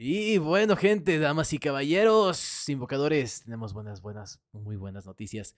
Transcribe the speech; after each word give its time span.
Y 0.00 0.38
bueno, 0.38 0.76
gente, 0.76 1.18
damas 1.18 1.52
y 1.52 1.58
caballeros, 1.58 2.68
invocadores, 2.68 3.42
tenemos 3.42 3.72
buenas, 3.72 4.00
buenas, 4.00 4.40
muy 4.52 4.76
buenas 4.76 5.06
noticias. 5.06 5.56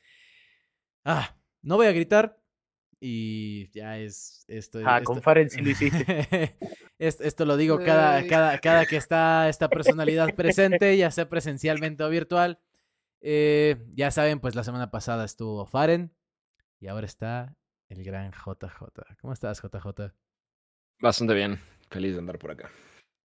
Ah, 1.04 1.36
no 1.61 1.77
voy 1.77 1.88
a 1.88 1.93
gritar 1.93 2.40
y 2.98 3.71
ya 3.72 3.98
es 3.98 4.46
esto. 4.48 4.80
Ah, 4.86 4.96
esto, 4.96 5.12
con 5.12 5.21
Faren 5.21 5.50
sí 5.50 5.61
lo 5.61 5.68
hiciste. 5.68 6.57
esto, 6.98 7.22
esto 7.25 7.45
lo 7.45 7.58
digo 7.58 7.80
cada, 7.84 8.26
cada, 8.26 8.58
cada 8.61 8.86
que 8.86 8.96
está 8.96 9.46
esta 9.50 9.68
personalidad 9.68 10.34
presente, 10.34 10.96
ya 10.96 11.11
sea 11.11 11.29
presencialmente 11.29 12.02
o 12.02 12.09
virtual. 12.09 12.59
Eh, 13.20 13.77
ya 13.93 14.11
saben, 14.11 14.41
pues 14.41 14.54
la 14.54 14.64
semana 14.64 14.91
pasada 14.91 15.27
estuvo 15.27 15.66
Faren 15.66 16.14
y 16.79 16.86
ahora 16.86 17.04
está 17.04 17.59
el 17.91 18.02
gran 18.04 18.32
JJ. 18.32 19.18
¿Cómo 19.20 19.34
estás, 19.34 19.61
JJ? 19.61 20.14
Bastante 20.99 21.35
bien, 21.35 21.61
feliz 21.91 22.14
de 22.14 22.21
andar 22.21 22.38
por 22.38 22.52
acá. 22.52 22.71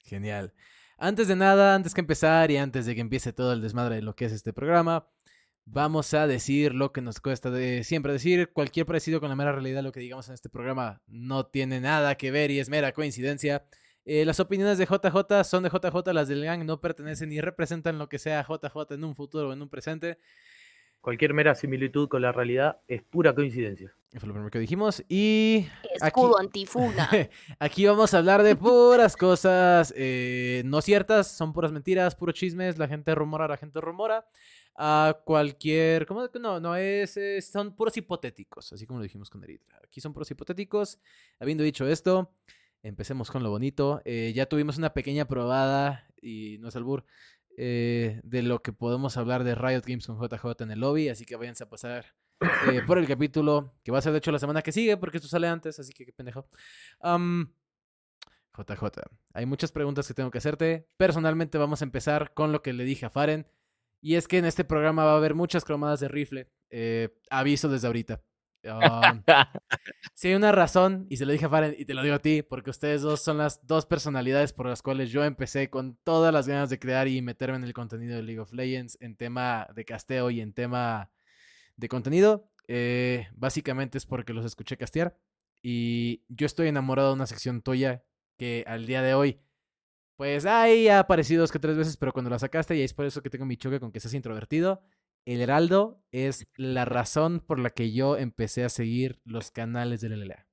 Genial. 0.01 0.53
Antes 0.99 1.29
de 1.29 1.37
nada, 1.37 1.75
antes 1.75 1.93
que 1.93 2.01
empezar 2.01 2.51
y 2.51 2.57
antes 2.57 2.87
de 2.87 2.95
que 2.95 3.03
empiece 3.03 3.35
todo 3.35 3.53
el 3.53 3.61
desmadre 3.61 3.97
de 3.97 4.03
lo 4.03 4.17
que 4.17 4.25
es 4.25 4.33
este 4.33 4.55
programa, 4.55 5.07
vamos 5.67 6.15
a 6.15 6.27
decir 6.27 6.75
lo 6.75 6.91
que 6.93 7.03
nos 7.03 7.21
cuesta 7.21 7.51
de 7.51 7.85
siempre 7.85 8.15
decir. 8.15 8.51
Cualquier 8.55 8.87
parecido 8.87 9.21
con 9.21 9.29
la 9.29 9.37
mera 9.37 9.53
realidad, 9.53 9.83
lo 9.83 9.93
que 9.93 10.01
digamos 10.01 10.29
en 10.29 10.35
este 10.35 10.49
programa, 10.49 11.03
no 11.07 11.45
tiene 11.45 11.81
nada 11.81 12.15
que 12.15 12.31
ver 12.31 12.51
y 12.51 12.61
es 12.61 12.71
mera 12.71 12.93
coincidencia. 12.93 13.67
Eh, 14.07 14.25
las 14.25 14.41
opiniones 14.41 14.79
de 14.79 14.87
JJ 14.87 15.45
son 15.45 15.65
de 15.65 15.69
JJ, 15.69 16.15
las 16.15 16.29
del 16.29 16.43
gang 16.45 16.65
no 16.65 16.81
pertenecen 16.81 17.29
ni 17.29 17.43
representan 17.43 17.99
lo 17.99 18.09
que 18.09 18.19
sea 18.19 18.43
JJ 18.43 18.95
en 18.95 19.05
un 19.05 19.15
futuro 19.15 19.51
o 19.51 19.53
en 19.53 19.61
un 19.61 19.69
presente. 19.69 20.19
Cualquier 21.07 21.35
mera 21.35 21.55
similitud 21.55 22.09
con 22.09 22.21
la 22.21 22.33
realidad 22.33 22.81
es 22.89 23.01
pura 23.01 23.33
coincidencia. 23.33 23.95
Fue 24.19 24.27
lo 24.27 24.35
primero 24.35 24.51
que 24.51 24.59
dijimos. 24.59 25.05
Y. 25.09 25.65
Escudo 25.95 26.37
aquí, 26.37 26.47
antifuna. 26.47 27.09
aquí 27.61 27.87
vamos 27.87 28.13
a 28.13 28.19
hablar 28.19 28.43
de 28.43 28.57
puras 28.57 29.17
cosas 29.17 29.95
eh, 29.97 30.63
no 30.65 30.83
ciertas, 30.83 31.29
son 31.29 31.53
puras 31.53 31.71
mentiras, 31.71 32.17
puros 32.17 32.35
chismes. 32.35 32.77
La 32.77 32.89
gente 32.89 33.15
rumora, 33.15 33.47
la 33.47 33.57
gente 33.57 33.81
rumora. 33.81 34.27
A 34.75 35.17
cualquier. 35.25 36.07
¿Cómo? 36.07 36.29
No, 36.41 36.59
no 36.59 36.75
es, 36.75 37.17
es, 37.17 37.53
Son 37.53 37.77
puros 37.77 37.97
hipotéticos, 37.97 38.73
así 38.73 38.85
como 38.85 38.99
lo 38.99 39.05
dijimos 39.05 39.31
con 39.31 39.45
Eritra. 39.45 39.79
Aquí 39.85 40.01
son 40.01 40.13
puros 40.13 40.29
hipotéticos. 40.33 40.99
Habiendo 41.39 41.63
dicho 41.63 41.87
esto, 41.87 42.33
empecemos 42.83 43.31
con 43.31 43.45
lo 43.45 43.51
bonito. 43.51 44.03
Eh, 44.05 44.33
ya 44.35 44.47
tuvimos 44.47 44.77
una 44.77 44.93
pequeña 44.93 45.29
probada, 45.29 46.05
y 46.21 46.59
no 46.59 46.69
es 46.69 46.75
albur, 46.75 47.05
eh, 47.59 48.21
de 48.23 48.43
lo 48.43 48.63
que 48.63 48.73
podemos 48.73 49.17
hablar 49.17 49.43
de 49.43 49.55
Riot 49.55 49.83
Games 49.87 50.07
con 50.07 50.21
JJ 50.21 50.63
en 50.63 50.71
el 50.71 50.81
lobby, 50.81 51.09
así 51.09 51.25
que 51.25 51.37
váyanse 51.37 51.65
a 51.65 51.69
pasar 51.71 52.05
eh, 52.71 52.83
por 52.87 52.99
el 52.99 53.07
capítulo, 53.07 53.73
que 53.83 53.91
va 53.91 53.99
a 53.99 54.03
ser 54.03 54.13
de 54.13 54.19
hecho 54.19 54.31
la 54.31 54.39
semana 54.39 54.61
que 54.61 54.73
sigue, 54.73 54.97
porque 54.99 55.17
esto 55.17 55.29
sale 55.29 55.49
antes, 55.49 55.79
así 55.79 55.93
que 55.93 56.05
qué 56.05 56.13
pendejo. 56.13 56.47
Um, 57.03 57.47
JJ, 58.57 59.01
hay 59.33 59.47
muchas 59.47 59.73
preguntas 59.73 60.07
que 60.07 60.15
tengo 60.15 60.31
que 60.31 60.39
hacerte. 60.39 60.87
Personalmente 60.97 61.57
vamos 61.57 61.81
a 61.81 61.85
empezar 61.85 62.35
con 62.35 62.53
lo 62.53 62.63
que 62.63 62.75
le 62.75 62.85
dije 62.85 63.07
a 63.07 63.11
Faren, 63.11 63.47
y 64.03 64.17
es 64.17 64.29
que 64.29 64.39
en 64.39 64.45
este 64.45 64.65
programa 64.65 65.05
va 65.05 65.13
a 65.13 65.17
haber 65.17 65.35
muchas 65.35 65.65
cromadas 65.65 66.01
de 66.01 66.09
rifle. 66.09 66.51
Eh, 66.71 67.19
aviso 67.31 67.69
desde 67.69 67.87
ahorita. 67.87 68.23
Um, 68.69 69.23
si 70.15 70.29
hay 70.29 70.35
una 70.35 70.53
razón, 70.53 71.07
y 71.09 71.17
se 71.17 71.27
lo 71.27 71.33
dije 71.33 71.47
a 71.47 71.49
Faren 71.49 71.75
y 71.79 71.85
te 71.85 71.95
lo 71.95 72.03
digo 72.03 72.17
a 72.17 72.19
ti, 72.21 72.43
porque 72.43 72.71
ustedes 72.71 73.03
dos 73.03 73.23
son 73.23 73.39
las 73.39 73.67
dos 73.67 73.87
personalidades 73.87 74.53
por 74.53 74.67
las 74.67 74.83
cuales 74.83 75.11
yo 75.11 75.25
empecé 75.25 75.71
con 75.71 75.97
todas 76.05 76.33
las 76.33 76.49
ganas 76.49 76.71
de 76.71 76.79
crear 76.79 77.09
y 77.09 77.23
meterme 77.23 77.57
en 77.57 77.65
el 77.65 77.73
contenido 77.73 78.17
de 78.17 78.23
League 78.23 78.41
of 78.41 78.53
Legends, 78.53 78.99
en 79.01 79.17
tema 79.17 79.69
de 79.75 79.85
casteo 79.85 80.31
y 80.31 80.41
en 80.41 80.53
tema 80.53 81.11
de 81.77 81.89
contenido. 81.89 82.51
Eh, 82.69 83.29
básicamente 83.35 83.99
es 83.99 84.07
porque 84.07 84.33
los 84.33 84.45
escuché 84.45 84.77
castear. 84.77 85.17
Y 85.63 86.23
yo 86.29 86.47
estoy 86.47 86.69
enamorado 86.69 87.09
de 87.09 87.15
una 87.15 87.27
sección 87.27 87.63
tuya 87.63 88.05
que 88.37 88.65
al 88.67 88.87
día 88.87 89.03
de 89.03 89.15
hoy, 89.15 89.41
pues 90.17 90.47
ahí 90.47 90.89
ha 90.89 91.01
aparecido 91.01 91.43
dos 91.43 91.53
que 91.53 91.59
tres 91.59 91.77
veces, 91.77 91.97
pero 91.97 92.13
cuando 92.13 92.31
la 92.31 92.39
sacaste, 92.39 92.77
y 92.77 92.83
es 92.83 92.95
por 92.95 93.07
eso 93.07 93.23
que 93.23 93.31
tengo 93.31 93.47
mi 93.47 93.57
choque 93.57 93.81
con 93.81 93.93
que 93.93 94.01
seas 94.01 94.15
introvertido 94.15 94.83
el 95.27 95.41
Heraldo 95.41 96.01
es 96.13 96.47
la 96.57 96.85
razón 96.85 97.41
por 97.41 97.59
la 97.59 97.71
que 97.71 97.93
yo 97.93 98.17
empecé 98.17 98.65
a 98.65 98.69
seguir 98.69 99.21
los 99.25 99.51
canales 99.51 100.01
del 100.01 100.21
LLA. 100.21 100.47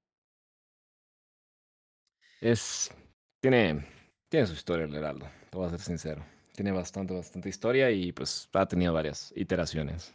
Es. 2.42 2.92
Tiene. 3.40 3.86
Tiene 4.30 4.48
su 4.48 4.54
historia 4.54 4.86
el 4.86 4.96
Heraldo, 4.96 5.30
te 5.52 5.58
voy 5.58 5.68
a 5.68 5.70
ser 5.70 5.80
sincero. 5.80 6.26
Tiene 6.54 6.72
bastante, 6.72 7.14
bastante 7.14 7.50
historia 7.50 7.92
y 7.92 8.12
pues 8.12 8.50
ha 8.52 8.68
tenido 8.68 8.92
varias 8.92 9.32
iteraciones. 9.36 10.14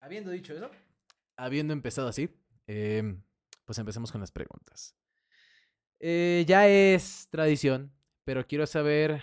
Habiendo 0.00 0.30
dicho 0.30 0.54
eso, 0.54 0.70
habiendo 1.38 1.72
empezado 1.72 2.08
así, 2.08 2.28
eh, 2.66 3.16
pues 3.64 3.78
empecemos 3.78 4.12
con 4.12 4.20
las 4.20 4.30
preguntas. 4.30 4.94
Eh, 6.00 6.44
ya 6.46 6.68
es 6.68 7.28
tradición, 7.30 7.92
pero 8.24 8.46
quiero 8.46 8.66
saber 8.66 9.22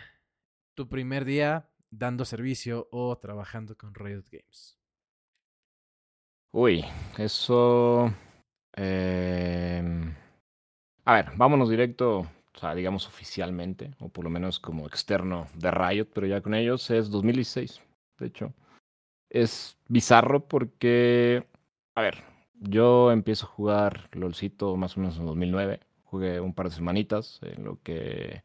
tu 0.73 0.89
primer 0.89 1.23
día 1.23 1.69
dando 1.97 2.25
servicio 2.25 2.87
o 2.91 3.17
trabajando 3.17 3.75
con 3.75 3.93
Riot 3.93 4.25
Games? 4.31 4.77
Uy, 6.51 6.83
eso... 7.17 8.13
Eh... 8.75 10.13
A 11.05 11.13
ver, 11.15 11.31
vámonos 11.35 11.69
directo, 11.69 12.19
o 12.19 12.59
sea, 12.59 12.73
digamos 12.73 13.07
oficialmente, 13.07 13.91
o 13.99 14.07
por 14.07 14.23
lo 14.23 14.29
menos 14.29 14.59
como 14.59 14.87
externo 14.87 15.47
de 15.53 15.69
Riot, 15.69 16.05
pero 16.13 16.27
ya 16.27 16.41
con 16.41 16.53
ellos 16.53 16.89
es 16.91 17.09
2016, 17.09 17.81
de 18.19 18.25
hecho. 18.25 18.53
Es 19.29 19.77
bizarro 19.89 20.47
porque, 20.47 21.45
a 21.95 22.01
ver, 22.01 22.23
yo 22.53 23.11
empiezo 23.11 23.47
a 23.47 23.49
jugar 23.49 24.09
LOLcito 24.13 24.77
más 24.77 24.95
o 24.95 25.01
menos 25.01 25.17
en 25.17 25.25
2009, 25.25 25.81
jugué 26.05 26.39
un 26.39 26.53
par 26.53 26.69
de 26.69 26.75
semanitas 26.75 27.39
en 27.41 27.65
lo 27.65 27.81
que 27.83 28.43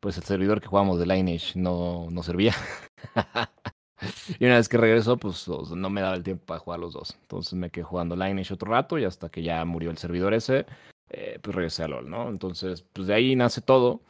pues 0.00 0.16
el 0.16 0.24
servidor 0.24 0.60
que 0.60 0.68
jugamos 0.68 0.98
de 0.98 1.06
Lineage 1.06 1.58
no, 1.58 2.08
no 2.10 2.22
servía. 2.22 2.54
y 4.38 4.44
una 4.44 4.56
vez 4.56 4.68
que 4.68 4.76
regresó, 4.76 5.16
pues 5.16 5.48
no 5.48 5.90
me 5.90 6.00
daba 6.00 6.16
el 6.16 6.22
tiempo 6.22 6.46
para 6.46 6.60
jugar 6.60 6.80
los 6.80 6.92
dos. 6.92 7.16
Entonces 7.22 7.54
me 7.54 7.70
quedé 7.70 7.84
jugando 7.84 8.16
Lineage 8.16 8.54
otro 8.54 8.70
rato 8.70 8.98
y 8.98 9.04
hasta 9.04 9.28
que 9.28 9.42
ya 9.42 9.64
murió 9.64 9.90
el 9.90 9.98
servidor 9.98 10.34
ese, 10.34 10.66
eh, 11.10 11.38
pues 11.42 11.54
regresé 11.54 11.84
a 11.84 11.88
LOL, 11.88 12.08
¿no? 12.08 12.28
Entonces, 12.28 12.84
pues 12.92 13.06
de 13.08 13.14
ahí 13.14 13.36
nace 13.36 13.60
todo. 13.60 14.02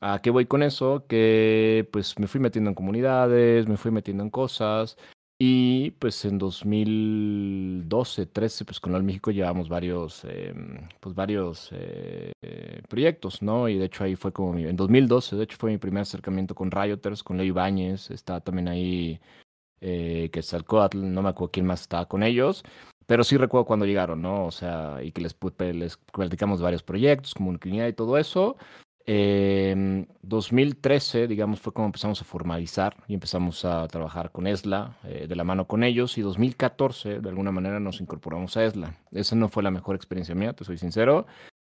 ¿A 0.00 0.20
qué 0.20 0.30
voy 0.30 0.46
con 0.46 0.62
eso? 0.62 1.06
Que 1.08 1.88
pues 1.92 2.18
me 2.18 2.26
fui 2.26 2.40
metiendo 2.40 2.70
en 2.70 2.74
comunidades, 2.74 3.66
me 3.66 3.76
fui 3.76 3.90
metiendo 3.90 4.22
en 4.22 4.30
cosas. 4.30 4.96
Y 5.46 5.90
pues 5.98 6.24
en 6.24 6.38
2012, 6.38 8.24
13, 8.24 8.64
pues 8.64 8.80
con 8.80 8.92
LOL 8.92 9.02
México 9.02 9.30
llevamos 9.30 9.68
varios, 9.68 10.24
eh, 10.24 10.54
pues 11.00 11.14
varios 11.14 11.68
eh, 11.72 12.32
proyectos, 12.88 13.42
¿no? 13.42 13.68
Y 13.68 13.76
de 13.76 13.84
hecho 13.84 14.04
ahí 14.04 14.16
fue 14.16 14.32
como 14.32 14.54
mi, 14.54 14.64
en 14.64 14.74
2012, 14.76 15.36
de 15.36 15.44
hecho 15.44 15.58
fue 15.58 15.70
mi 15.70 15.76
primer 15.76 16.00
acercamiento 16.00 16.54
con 16.54 16.70
Rioters, 16.70 17.22
con 17.22 17.36
Leo 17.36 17.44
Ibáñez, 17.44 18.10
está 18.10 18.40
también 18.40 18.68
ahí 18.68 19.20
eh, 19.82 20.30
que 20.32 20.40
Quetzalcoatl, 20.40 21.12
no 21.12 21.20
me 21.20 21.28
acuerdo 21.28 21.52
quién 21.52 21.66
más 21.66 21.82
estaba 21.82 22.08
con 22.08 22.22
ellos, 22.22 22.64
pero 23.06 23.22
sí 23.22 23.36
recuerdo 23.36 23.66
cuando 23.66 23.84
llegaron, 23.84 24.22
¿no? 24.22 24.46
O 24.46 24.50
sea, 24.50 25.02
y 25.02 25.12
que 25.12 25.20
les, 25.20 25.36
les 25.74 25.98
platicamos 25.98 26.62
varios 26.62 26.82
proyectos, 26.82 27.34
como 27.34 27.58
comunidad 27.58 27.88
y 27.88 27.92
todo 27.92 28.16
eso. 28.16 28.56
Eh, 29.06 30.06
2013, 30.22 31.26
digamos, 31.26 31.60
fue 31.60 31.72
como 31.72 31.86
empezamos 31.86 32.20
a 32.20 32.24
formalizar 32.24 32.96
y 33.06 33.14
empezamos 33.14 33.64
a 33.64 33.86
trabajar 33.88 34.32
con 34.32 34.46
ESLA, 34.46 34.98
eh, 35.04 35.26
de 35.28 35.36
la 35.36 35.44
mano 35.44 35.66
con 35.66 35.84
ellos, 35.84 36.16
y 36.16 36.22
2014, 36.22 37.20
de 37.20 37.28
alguna 37.28 37.52
manera, 37.52 37.80
nos 37.80 38.00
incorporamos 38.00 38.56
a 38.56 38.64
ESLA. 38.64 38.96
Esa 39.12 39.36
no 39.36 39.48
fue 39.48 39.62
la 39.62 39.70
mejor 39.70 39.96
experiencia 39.96 40.34
mía, 40.34 40.54
te 40.54 40.64
soy 40.64 40.78
sincero, 40.78 41.26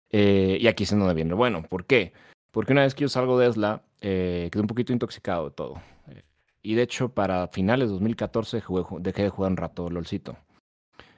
eh, 0.09 0.57
y 0.61 0.67
aquí 0.67 0.83
es 0.83 0.91
en 0.91 0.99
donde 0.99 1.13
viene 1.13 1.33
bueno. 1.33 1.63
¿Por 1.63 1.85
qué? 1.85 2.13
Porque 2.51 2.71
una 2.71 2.83
vez 2.83 2.95
que 2.95 3.01
yo 3.01 3.09
salgo 3.09 3.37
de 3.37 3.47
ESLA, 3.47 3.83
eh, 4.01 4.49
quedé 4.51 4.61
un 4.61 4.67
poquito 4.67 4.93
intoxicado 4.93 5.49
de 5.49 5.55
todo. 5.55 5.81
Eh, 6.07 6.23
y 6.61 6.75
de 6.75 6.83
hecho, 6.83 7.09
para 7.09 7.47
finales 7.49 7.89
de 7.89 7.93
2014 7.93 8.61
jugué, 8.61 8.83
dejé 9.01 9.23
de 9.23 9.29
jugar 9.29 9.51
un 9.51 9.57
rato 9.57 9.89
LOLcito. 9.89 10.37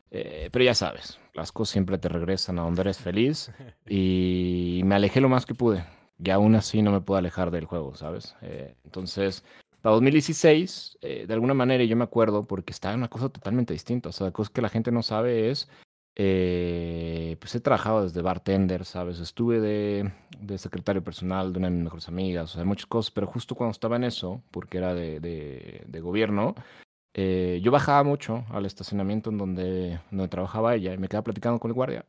Eh, 0.09 0.49
pero 0.51 0.65
ya 0.65 0.73
sabes, 0.73 1.19
las 1.33 1.51
cosas 1.51 1.73
siempre 1.73 1.97
te 1.97 2.07
regresan 2.09 2.57
a 2.59 2.61
donde 2.63 2.81
eres 2.81 2.97
feliz 2.97 3.51
y 3.87 4.81
me 4.85 4.95
alejé 4.95 5.21
lo 5.21 5.29
más 5.29 5.45
que 5.45 5.53
pude 5.53 5.83
y 6.23 6.29
aún 6.31 6.55
así 6.55 6.81
no 6.81 6.91
me 6.91 7.01
puedo 7.01 7.17
alejar 7.17 7.51
del 7.51 7.65
juego, 7.65 7.95
¿sabes? 7.95 8.35
Eh, 8.41 8.75
entonces, 8.83 9.43
para 9.81 9.93
2016, 9.93 10.97
eh, 11.01 11.25
de 11.27 11.33
alguna 11.33 11.53
manera 11.53 11.83
yo 11.83 11.95
me 11.95 12.03
acuerdo 12.03 12.45
porque 12.45 12.73
estaba 12.73 12.93
en 12.93 13.01
una 13.01 13.09
cosa 13.09 13.29
totalmente 13.29 13.73
distinta, 13.73 14.09
o 14.09 14.11
sea, 14.11 14.27
la 14.27 14.33
cosa 14.33 14.51
que 14.53 14.61
la 14.61 14.69
gente 14.69 14.91
no 14.91 15.03
sabe 15.03 15.49
es, 15.49 15.69
eh, 16.15 17.37
pues 17.39 17.53
he 17.53 17.59
trabajado 17.59 18.03
desde 18.03 18.21
bartender, 18.21 18.85
¿sabes? 18.85 19.19
Estuve 19.19 19.59
de, 19.59 20.11
de, 20.39 20.57
secretario 20.57 21.03
personal 21.03 21.53
de 21.53 21.59
una 21.59 21.69
de 21.69 21.75
mis 21.75 21.83
mejores 21.83 22.07
amigas, 22.07 22.51
o 22.51 22.55
sea, 22.55 22.65
muchas 22.65 22.87
cosas, 22.87 23.11
pero 23.11 23.27
justo 23.27 23.55
cuando 23.55 23.71
estaba 23.71 23.97
en 23.97 24.03
eso, 24.03 24.41
porque 24.51 24.79
era 24.79 24.95
de, 24.95 25.19
de, 25.19 25.83
de 25.87 25.99
gobierno, 26.01 26.55
eh, 27.19 27.59
yo 27.63 27.71
bajaba 27.71 28.03
mucho 28.03 28.45
al 28.51 28.67
estacionamiento 28.67 29.31
en 29.31 29.39
donde, 29.39 29.99
donde 30.11 30.27
trabajaba 30.27 30.75
ella 30.75 30.93
y 30.93 30.99
me 30.99 31.07
quedaba 31.07 31.23
platicando 31.23 31.59
con 31.59 31.71
el 31.71 31.75
guardia. 31.75 32.05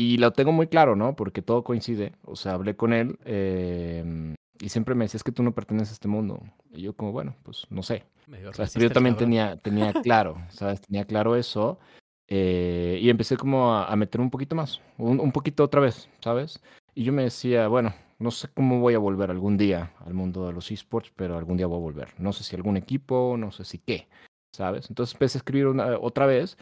Y 0.00 0.18
lo 0.18 0.30
tengo 0.30 0.52
muy 0.52 0.68
claro, 0.68 0.94
¿no? 0.94 1.16
Porque 1.16 1.42
todo 1.42 1.64
coincide. 1.64 2.12
O 2.24 2.36
sea, 2.36 2.52
hablé 2.52 2.76
con 2.76 2.92
él 2.92 3.18
eh, 3.24 4.32
y 4.60 4.68
siempre 4.68 4.94
me 4.94 5.06
decía, 5.06 5.18
es 5.18 5.24
que 5.24 5.32
tú 5.32 5.42
no 5.42 5.52
perteneces 5.52 5.90
a 5.90 5.94
este 5.94 6.06
mundo. 6.06 6.40
Y 6.70 6.82
yo 6.82 6.94
como, 6.94 7.10
bueno, 7.10 7.34
pues 7.42 7.66
no 7.68 7.82
sé. 7.82 8.04
O 8.48 8.52
sea, 8.52 8.66
yo 8.80 8.90
también 8.90 9.16
tenía, 9.16 9.56
tenía 9.56 9.92
claro, 10.04 10.40
¿sabes? 10.50 10.80
Tenía 10.82 11.04
claro 11.04 11.34
eso. 11.34 11.80
Eh, 12.28 13.00
y 13.02 13.10
empecé 13.10 13.36
como 13.36 13.74
a, 13.74 13.86
a, 13.86 13.96
meter 13.96 14.20
un 14.20 14.30
poquito 14.30 14.54
más, 14.54 14.80
un, 14.98 15.18
un, 15.18 15.32
poquito 15.32 15.64
otra 15.64 15.80
vez, 15.80 16.08
¿sabes? 16.20 16.62
Y 16.94 17.02
yo 17.02 17.12
me 17.12 17.24
decía, 17.24 17.66
bueno, 17.66 17.92
No 18.20 18.30
sé 18.30 18.48
cómo 18.54 18.80
voy 18.80 18.94
a 18.94 18.98
volver 18.98 19.30
algún 19.32 19.56
día 19.56 19.94
al 20.04 20.14
mundo 20.14 20.46
de 20.46 20.52
los 20.52 20.70
esports, 20.70 21.12
pero 21.16 21.36
algún 21.36 21.56
día 21.56 21.66
voy 21.66 21.78
a 21.78 21.80
volver. 21.80 22.14
No 22.18 22.32
sé 22.32 22.44
si 22.44 22.54
algún 22.54 22.76
equipo, 22.76 23.36
no 23.36 23.50
sé 23.50 23.64
si 23.64 23.78
qué, 23.78 24.08
¿sabes? 24.52 24.90
Entonces 24.90 25.14
empecé 25.14 25.38
a 25.38 25.40
escribir 25.40 25.66
una, 25.66 25.98
otra 25.98 26.26
vez 26.26 26.56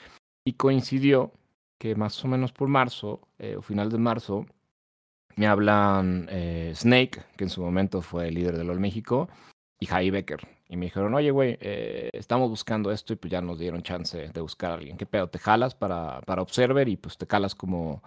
y 0.44 0.54
coincidió 0.54 1.32
que 1.78 1.94
más 1.94 2.24
o 2.24 2.28
menos 2.28 2.52
por 2.52 2.68
marzo, 2.68 3.28
eh, 3.38 3.56
o 3.56 3.62
final 3.62 3.90
de 3.90 3.98
marzo, 3.98 4.46
me 5.36 5.46
hablan 5.46 6.28
eh, 6.30 6.72
Snake, 6.74 7.22
que 7.36 7.44
en 7.44 7.50
su 7.50 7.62
momento 7.62 8.02
fue 8.02 8.28
el 8.28 8.34
líder 8.34 8.56
de 8.56 8.64
LOL 8.64 8.80
México, 8.80 9.28
y 9.78 9.86
Javi 9.86 10.10
Becker. 10.10 10.48
Y 10.68 10.76
me 10.76 10.86
dijeron, 10.86 11.14
oye, 11.14 11.30
güey, 11.30 11.56
eh, 11.60 12.10
estamos 12.12 12.50
buscando 12.50 12.90
esto 12.90 13.12
y 13.12 13.16
pues 13.16 13.30
ya 13.30 13.40
nos 13.40 13.58
dieron 13.58 13.82
chance 13.82 14.28
de 14.28 14.40
buscar 14.40 14.72
a 14.72 14.74
alguien. 14.74 14.96
¿Qué 14.96 15.06
pedo? 15.06 15.28
¿Te 15.28 15.38
jalas 15.38 15.74
para, 15.74 16.20
para 16.22 16.42
Observer 16.42 16.88
y 16.88 16.96
pues 16.96 17.16
te 17.18 17.26
calas 17.26 17.54
como, 17.54 18.02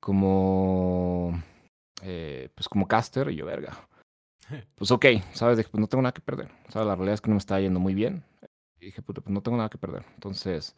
como, 0.00 1.40
eh, 2.02 2.50
pues 2.54 2.68
como 2.68 2.86
caster? 2.86 3.30
Y 3.30 3.36
yo, 3.36 3.46
verga. 3.46 3.72
Pues 4.74 4.90
ok, 4.90 5.06
¿sabes? 5.32 5.58
Dije, 5.58 5.68
pues 5.70 5.80
no 5.80 5.86
tengo 5.86 6.02
nada 6.02 6.12
que 6.12 6.20
perder. 6.20 6.50
¿Sabes? 6.70 6.88
La 6.88 6.96
realidad 6.96 7.14
es 7.14 7.20
que 7.20 7.28
no 7.28 7.36
me 7.36 7.38
está 7.38 7.60
yendo 7.60 7.78
muy 7.78 7.94
bien. 7.94 8.24
Y 8.80 8.86
dije, 8.86 9.00
puta, 9.00 9.20
pues 9.20 9.32
no 9.32 9.42
tengo 9.42 9.56
nada 9.56 9.68
que 9.68 9.78
perder. 9.78 10.04
Entonces, 10.14 10.74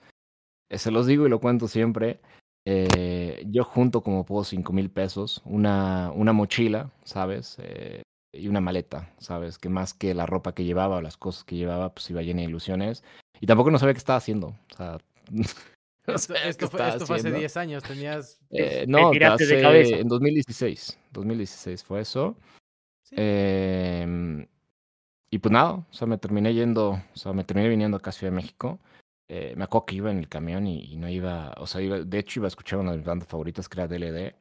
se 0.78 0.90
los 0.90 1.06
digo 1.06 1.26
y 1.26 1.30
lo 1.30 1.40
cuento 1.40 1.68
siempre. 1.68 2.20
Eh, 2.64 3.44
yo 3.48 3.64
junto 3.64 4.02
como 4.02 4.24
puedo 4.24 4.44
cinco 4.44 4.72
mil 4.72 4.90
pesos, 4.90 5.42
una, 5.44 6.12
una 6.14 6.32
mochila, 6.32 6.90
¿sabes? 7.04 7.56
Eh, 7.60 8.02
y 8.34 8.48
una 8.48 8.60
maleta, 8.60 9.12
¿sabes? 9.18 9.58
Que 9.58 9.68
más 9.68 9.92
que 9.94 10.14
la 10.14 10.26
ropa 10.26 10.54
que 10.54 10.64
llevaba 10.64 10.96
o 10.96 11.00
las 11.02 11.16
cosas 11.16 11.44
que 11.44 11.56
llevaba, 11.56 11.92
pues 11.92 12.08
iba 12.10 12.22
llena 12.22 12.42
de 12.42 12.48
ilusiones. 12.48 13.02
Y 13.40 13.46
tampoco 13.46 13.70
no 13.70 13.78
sabía 13.78 13.94
qué 13.94 13.98
estaba 13.98 14.16
haciendo. 14.18 14.48
O 14.72 14.76
sea, 14.76 14.98
no 15.30 15.42
Esto, 16.14 16.34
fue, 16.34 16.48
estaba 16.48 16.88
esto 16.88 17.06
fue 17.06 17.16
hace 17.16 17.28
haciendo. 17.28 17.38
10 17.40 17.56
años, 17.56 17.82
tenías... 17.82 18.40
Eh, 18.50 18.80
Te 18.80 18.86
no, 18.86 19.10
de 19.10 19.24
hace- 19.24 19.60
cabeza. 19.60 19.96
en 19.96 20.08
2016. 20.08 20.98
2016 21.12 21.84
fue 21.84 22.00
eso. 22.00 22.36
Sí. 23.04 23.16
Em, 23.18 24.46
y 25.30 25.38
pues 25.38 25.52
nada, 25.52 25.72
o 25.72 25.86
sea, 25.92 26.06
me 26.06 26.18
terminé 26.18 26.54
yendo, 26.54 26.90
o 26.90 27.16
sea, 27.16 27.32
me 27.32 27.44
terminé 27.44 27.68
viniendo 27.68 27.96
acá 27.96 28.10
a 28.10 28.12
Ciudad 28.12 28.32
de 28.32 28.36
México. 28.36 28.78
Eh, 29.28 29.54
me 29.56 29.64
acuerdo 29.64 29.86
que 29.86 29.94
iba 29.96 30.10
en 30.10 30.18
el 30.18 30.28
camión 30.28 30.66
y, 30.66 30.84
y 30.92 30.96
no 30.96 31.08
iba, 31.08 31.52
o 31.58 31.66
sea, 31.66 31.80
iba, 31.80 31.98
de 32.00 32.18
hecho 32.18 32.40
iba 32.40 32.46
a 32.46 32.48
escuchar 32.48 32.78
una 32.80 32.90
de 32.92 32.98
mis 32.98 33.06
bandas 33.06 33.28
favoritas 33.28 33.68
que 33.68 33.80
era 33.80 33.88
DLD. 33.88 34.34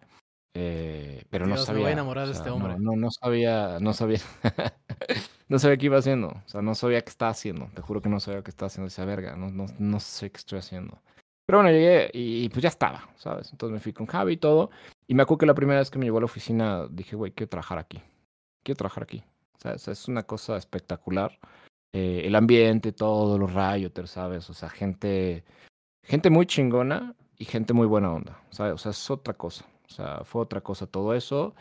eh, 0.53 1.23
pero 1.29 1.45
no 1.45 1.55
Dios, 1.55 1.61
me 1.61 1.65
sabía. 1.67 1.81
voy 1.83 1.89
a 1.89 1.93
enamorar 1.93 2.25
de 2.25 2.31
o 2.31 2.33
sea, 2.33 2.41
este 2.41 2.49
no- 2.49 2.55
hombre. 2.57 2.75
No, 2.79 2.95
no, 2.97 3.09
sabía, 3.11 3.77
no 3.79 3.93
sabía, 3.93 4.19
no 5.49 5.59
sabía 5.59 5.77
qué 5.77 5.85
iba 5.85 5.97
haciendo. 5.97 6.27
O 6.29 6.43
sea, 6.47 6.61
no 6.61 6.75
sabía 6.75 7.01
qué 7.01 7.09
estaba 7.09 7.31
haciendo. 7.31 7.69
Te 7.73 7.81
juro 7.81 8.01
que 8.01 8.09
no 8.09 8.19
sabía 8.19 8.43
qué 8.43 8.51
estaba 8.51 8.67
haciendo 8.67 8.87
esa 8.87 9.05
verga. 9.05 9.35
No, 9.35 9.49
no, 9.49 9.65
no 9.79 9.99
sé 9.99 10.29
qué 10.31 10.37
estoy 10.37 10.59
haciendo. 10.59 11.01
Pero 11.45 11.59
bueno, 11.59 11.71
llegué 11.71 12.09
y, 12.13 12.43
y 12.45 12.49
pues 12.49 12.61
ya 12.63 12.69
estaba, 12.69 13.09
¿sabes? 13.15 13.51
Entonces 13.51 13.73
me 13.73 13.79
fui 13.79 13.93
con 13.93 14.05
Javi 14.07 14.33
y 14.33 14.37
todo. 14.37 14.71
Y 15.07 15.15
me 15.15 15.23
acuerdo 15.23 15.39
que 15.39 15.45
la 15.45 15.53
primera 15.53 15.79
vez 15.79 15.89
que 15.89 15.99
me 15.99 16.05
llevó 16.05 16.17
a 16.17 16.21
la 16.21 16.25
oficina 16.25 16.87
dije, 16.89 17.15
güey, 17.15 17.31
quiero 17.31 17.49
trabajar 17.49 17.77
aquí. 17.77 18.01
Quiero 18.63 18.77
trabajar 18.77 19.03
aquí. 19.03 19.23
O 19.63 19.77
sea, 19.77 19.93
es 19.93 20.07
una 20.07 20.23
cosa 20.23 20.57
espectacular. 20.57 21.37
Eh, 21.93 22.21
el 22.25 22.35
ambiente, 22.35 22.91
todos 22.93 23.39
los 23.39 23.53
rioters, 23.53 24.11
¿sabes? 24.11 24.49
O 24.49 24.53
sea, 24.53 24.69
gente, 24.69 25.43
gente 26.05 26.29
muy 26.29 26.45
chingona 26.45 27.15
y 27.37 27.45
gente 27.45 27.73
muy 27.73 27.87
buena 27.87 28.11
onda, 28.13 28.39
¿sabes? 28.49 28.73
O 28.73 28.77
sea, 28.77 28.91
es 28.91 29.09
otra 29.11 29.33
cosa. 29.33 29.65
O 29.87 29.93
sea, 29.93 30.23
fue 30.23 30.41
otra 30.41 30.61
cosa 30.61 30.87
todo 30.87 31.13
eso. 31.13 31.53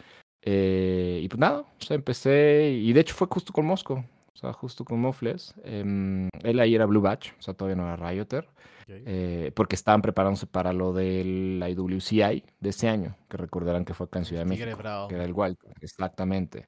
Eh, 0.42 1.20
y 1.22 1.28
pues 1.28 1.38
nada, 1.40 1.60
o 1.60 1.82
sea, 1.84 1.96
empecé, 1.96 2.70
y 2.80 2.92
de 2.92 3.00
hecho 3.00 3.14
fue 3.14 3.26
justo 3.30 3.52
con 3.52 3.66
Mosco, 3.66 4.04
o 4.32 4.36
sea, 4.36 4.52
justo 4.52 4.84
con 4.84 5.00
Mofles. 5.00 5.52
Em, 5.64 6.28
él 6.42 6.60
ahí 6.60 6.74
era 6.74 6.86
Blue 6.86 7.00
Batch, 7.02 7.32
o 7.38 7.42
sea, 7.42 7.52
todavía 7.54 7.76
no 7.76 7.92
era 7.92 7.96
Rioter, 7.96 8.44
Ok. 8.44 8.86
eh, 8.88 9.52
porque 9.54 9.74
estaban 9.74 10.00
preparándose 10.00 10.46
para 10.46 10.72
lo 10.72 10.92
del 10.94 11.62
IWCI 11.68 12.42
de 12.60 12.68
ese 12.70 12.88
año, 12.88 13.16
que 13.28 13.36
recordarán 13.36 13.84
que 13.84 13.92
fue 13.92 14.06
acá 14.06 14.20
en 14.20 14.24
Ciudad 14.24 14.42
de 14.44 14.48
México 14.48 14.76
bravo. 14.78 15.08
que 15.08 15.16
era 15.16 15.24
el 15.24 15.32
Wildcard, 15.34 15.74
exactamente. 15.82 16.66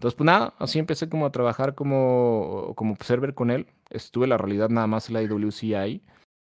Entonces, 0.00 0.16
pues 0.16 0.24
nada, 0.24 0.54
así 0.58 0.78
empecé 0.78 1.10
como 1.10 1.26
a 1.26 1.30
trabajar 1.32 1.74
como, 1.74 2.72
como 2.74 2.94
observer 2.94 3.34
con 3.34 3.50
él. 3.50 3.66
Estuve 3.90 4.26
la 4.26 4.38
realidad 4.38 4.70
nada 4.70 4.86
más 4.86 5.08
en 5.08 5.14
la 5.14 5.22
IWCI. 5.22 6.02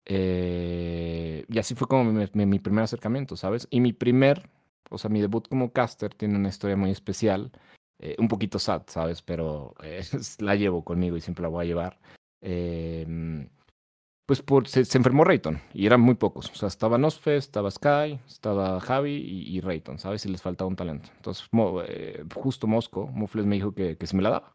eh, 0.06 1.44
y 1.48 1.58
así 1.58 1.74
fue 1.74 1.88
como 1.88 2.04
mi, 2.12 2.24
mi- 2.34 2.46
mi 2.46 2.58
primer 2.60 2.84
acercamiento, 2.84 3.36
¿sabes? 3.36 3.66
Y 3.70 3.80
mi 3.80 3.92
primer, 3.92 4.48
o 4.90 4.98
sea, 4.98 5.10
mi 5.10 5.20
debut 5.20 5.48
como 5.48 5.72
caster 5.72 6.14
tiene 6.14 6.36
una 6.36 6.50
historia 6.50 6.76
muy 6.76 6.90
especial. 6.90 7.50
eh, 7.98 8.16
un 8.18 8.28
poquito 8.28 8.58
sad, 8.60 8.82
¿sabes? 8.88 9.22
Pero 9.22 9.74
eh, 9.82 10.02
la 10.40 10.54
llevo 10.56 10.84
conmigo 10.84 11.16
y 11.16 11.20
siempre 11.20 11.42
la 11.42 11.48
voy 11.48 11.64
a 11.64 11.68
llevar. 11.68 11.98
Pues 14.32 14.40
por, 14.40 14.66
se, 14.66 14.86
se 14.86 14.96
enfermó 14.96 15.24
Rayton 15.24 15.60
y 15.74 15.84
eran 15.84 16.00
muy 16.00 16.14
pocos. 16.14 16.50
O 16.50 16.54
sea, 16.54 16.66
estaba 16.68 16.96
Nosfe, 16.96 17.36
estaba 17.36 17.70
Sky, 17.70 18.18
estaba 18.26 18.80
Javi 18.80 19.10
y, 19.12 19.58
y 19.58 19.60
Rayton, 19.60 19.98
¿sabes? 19.98 20.24
Y 20.24 20.30
les 20.30 20.40
faltaba 20.40 20.68
un 20.68 20.74
talento. 20.76 21.10
Entonces, 21.16 21.46
Mo- 21.52 21.82
eh, 21.86 22.24
justo 22.34 22.66
Mosco, 22.66 23.06
Mofles 23.08 23.44
me 23.44 23.56
dijo 23.56 23.74
que, 23.74 23.98
que 23.98 24.06
se 24.06 24.16
me 24.16 24.22
la 24.22 24.30
daba. 24.30 24.54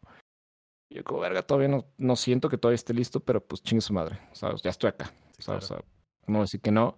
Y 0.90 0.96
yo 0.96 1.04
como, 1.04 1.20
verga, 1.20 1.42
todavía 1.42 1.68
no, 1.68 1.86
no 1.96 2.16
siento 2.16 2.48
que 2.48 2.58
todavía 2.58 2.74
esté 2.74 2.92
listo, 2.92 3.20
pero 3.20 3.40
pues 3.40 3.62
chingue 3.62 3.80
su 3.80 3.92
madre, 3.92 4.18
¿sabes? 4.32 4.62
Ya 4.62 4.70
estoy 4.70 4.88
acá, 4.88 5.12
Sí, 5.36 5.42
¿sabes? 5.44 5.68
claro. 5.68 5.84
O 5.84 5.84
sea, 5.86 6.32
no 6.34 6.40
decir 6.40 6.60
que 6.60 6.72
no. 6.72 6.96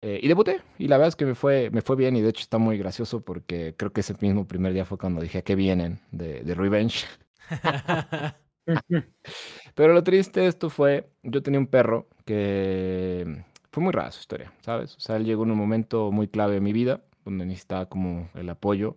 Eh, 0.00 0.18
y 0.22 0.26
debuté, 0.26 0.62
y 0.78 0.88
la 0.88 0.96
verdad 0.96 1.08
es 1.08 1.16
que 1.16 1.26
me 1.26 1.34
fue, 1.34 1.68
me 1.68 1.82
fue 1.82 1.96
bien, 1.96 2.16
y 2.16 2.22
de 2.22 2.30
hecho 2.30 2.40
está 2.40 2.56
muy 2.56 2.78
gracioso 2.78 3.20
porque 3.22 3.74
creo 3.76 3.92
que 3.92 4.00
ese 4.00 4.14
mismo 4.22 4.48
primer 4.48 4.72
día 4.72 4.86
fue 4.86 4.96
cuando 4.96 5.20
dije 5.20 5.36
"¿A 5.36 5.42
qué 5.42 5.54
vienen 5.54 6.00
de, 6.12 6.42
de 6.44 6.54
Revenge. 6.54 7.04
Pero 9.74 9.92
lo 9.92 10.02
triste 10.02 10.40
de 10.40 10.46
esto 10.46 10.70
fue, 10.70 11.08
yo 11.22 11.42
tenía 11.42 11.60
un 11.60 11.66
perro 11.66 12.08
que 12.24 13.44
fue 13.70 13.82
muy 13.82 13.92
rara 13.92 14.12
su 14.12 14.20
historia, 14.20 14.52
¿sabes? 14.60 14.96
O 14.96 15.00
sea, 15.00 15.16
él 15.16 15.24
llegó 15.24 15.44
en 15.44 15.50
un 15.50 15.58
momento 15.58 16.10
muy 16.12 16.28
clave 16.28 16.54
de 16.54 16.60
mi 16.60 16.72
vida, 16.72 17.02
donde 17.24 17.46
necesitaba 17.46 17.88
como 17.88 18.28
el 18.34 18.48
apoyo, 18.48 18.96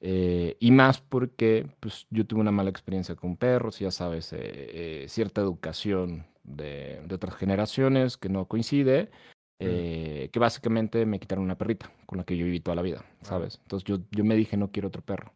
eh, 0.00 0.56
y 0.58 0.72
más 0.72 1.00
porque 1.00 1.66
pues, 1.80 2.06
yo 2.10 2.26
tuve 2.26 2.40
una 2.40 2.50
mala 2.50 2.70
experiencia 2.70 3.14
con 3.14 3.36
perros, 3.36 3.78
ya 3.78 3.92
sabes, 3.92 4.32
eh, 4.32 4.38
eh, 4.42 5.06
cierta 5.08 5.40
educación 5.40 6.26
de, 6.42 7.00
de 7.06 7.14
otras 7.14 7.36
generaciones 7.36 8.16
que 8.16 8.28
no 8.28 8.46
coincide, 8.46 9.10
que 9.60 10.38
básicamente 10.40 11.06
me 11.06 11.20
quitaron 11.20 11.44
una 11.44 11.56
perrita 11.56 11.92
con 12.06 12.18
la 12.18 12.24
que 12.24 12.36
yo 12.36 12.44
viví 12.44 12.58
toda 12.58 12.74
la 12.74 12.82
vida, 12.82 13.04
¿sabes? 13.20 13.60
Entonces 13.62 13.86
yo, 13.86 14.00
yo 14.10 14.24
me 14.24 14.34
dije, 14.34 14.56
no 14.56 14.72
quiero 14.72 14.88
otro 14.88 15.02
perro. 15.02 15.34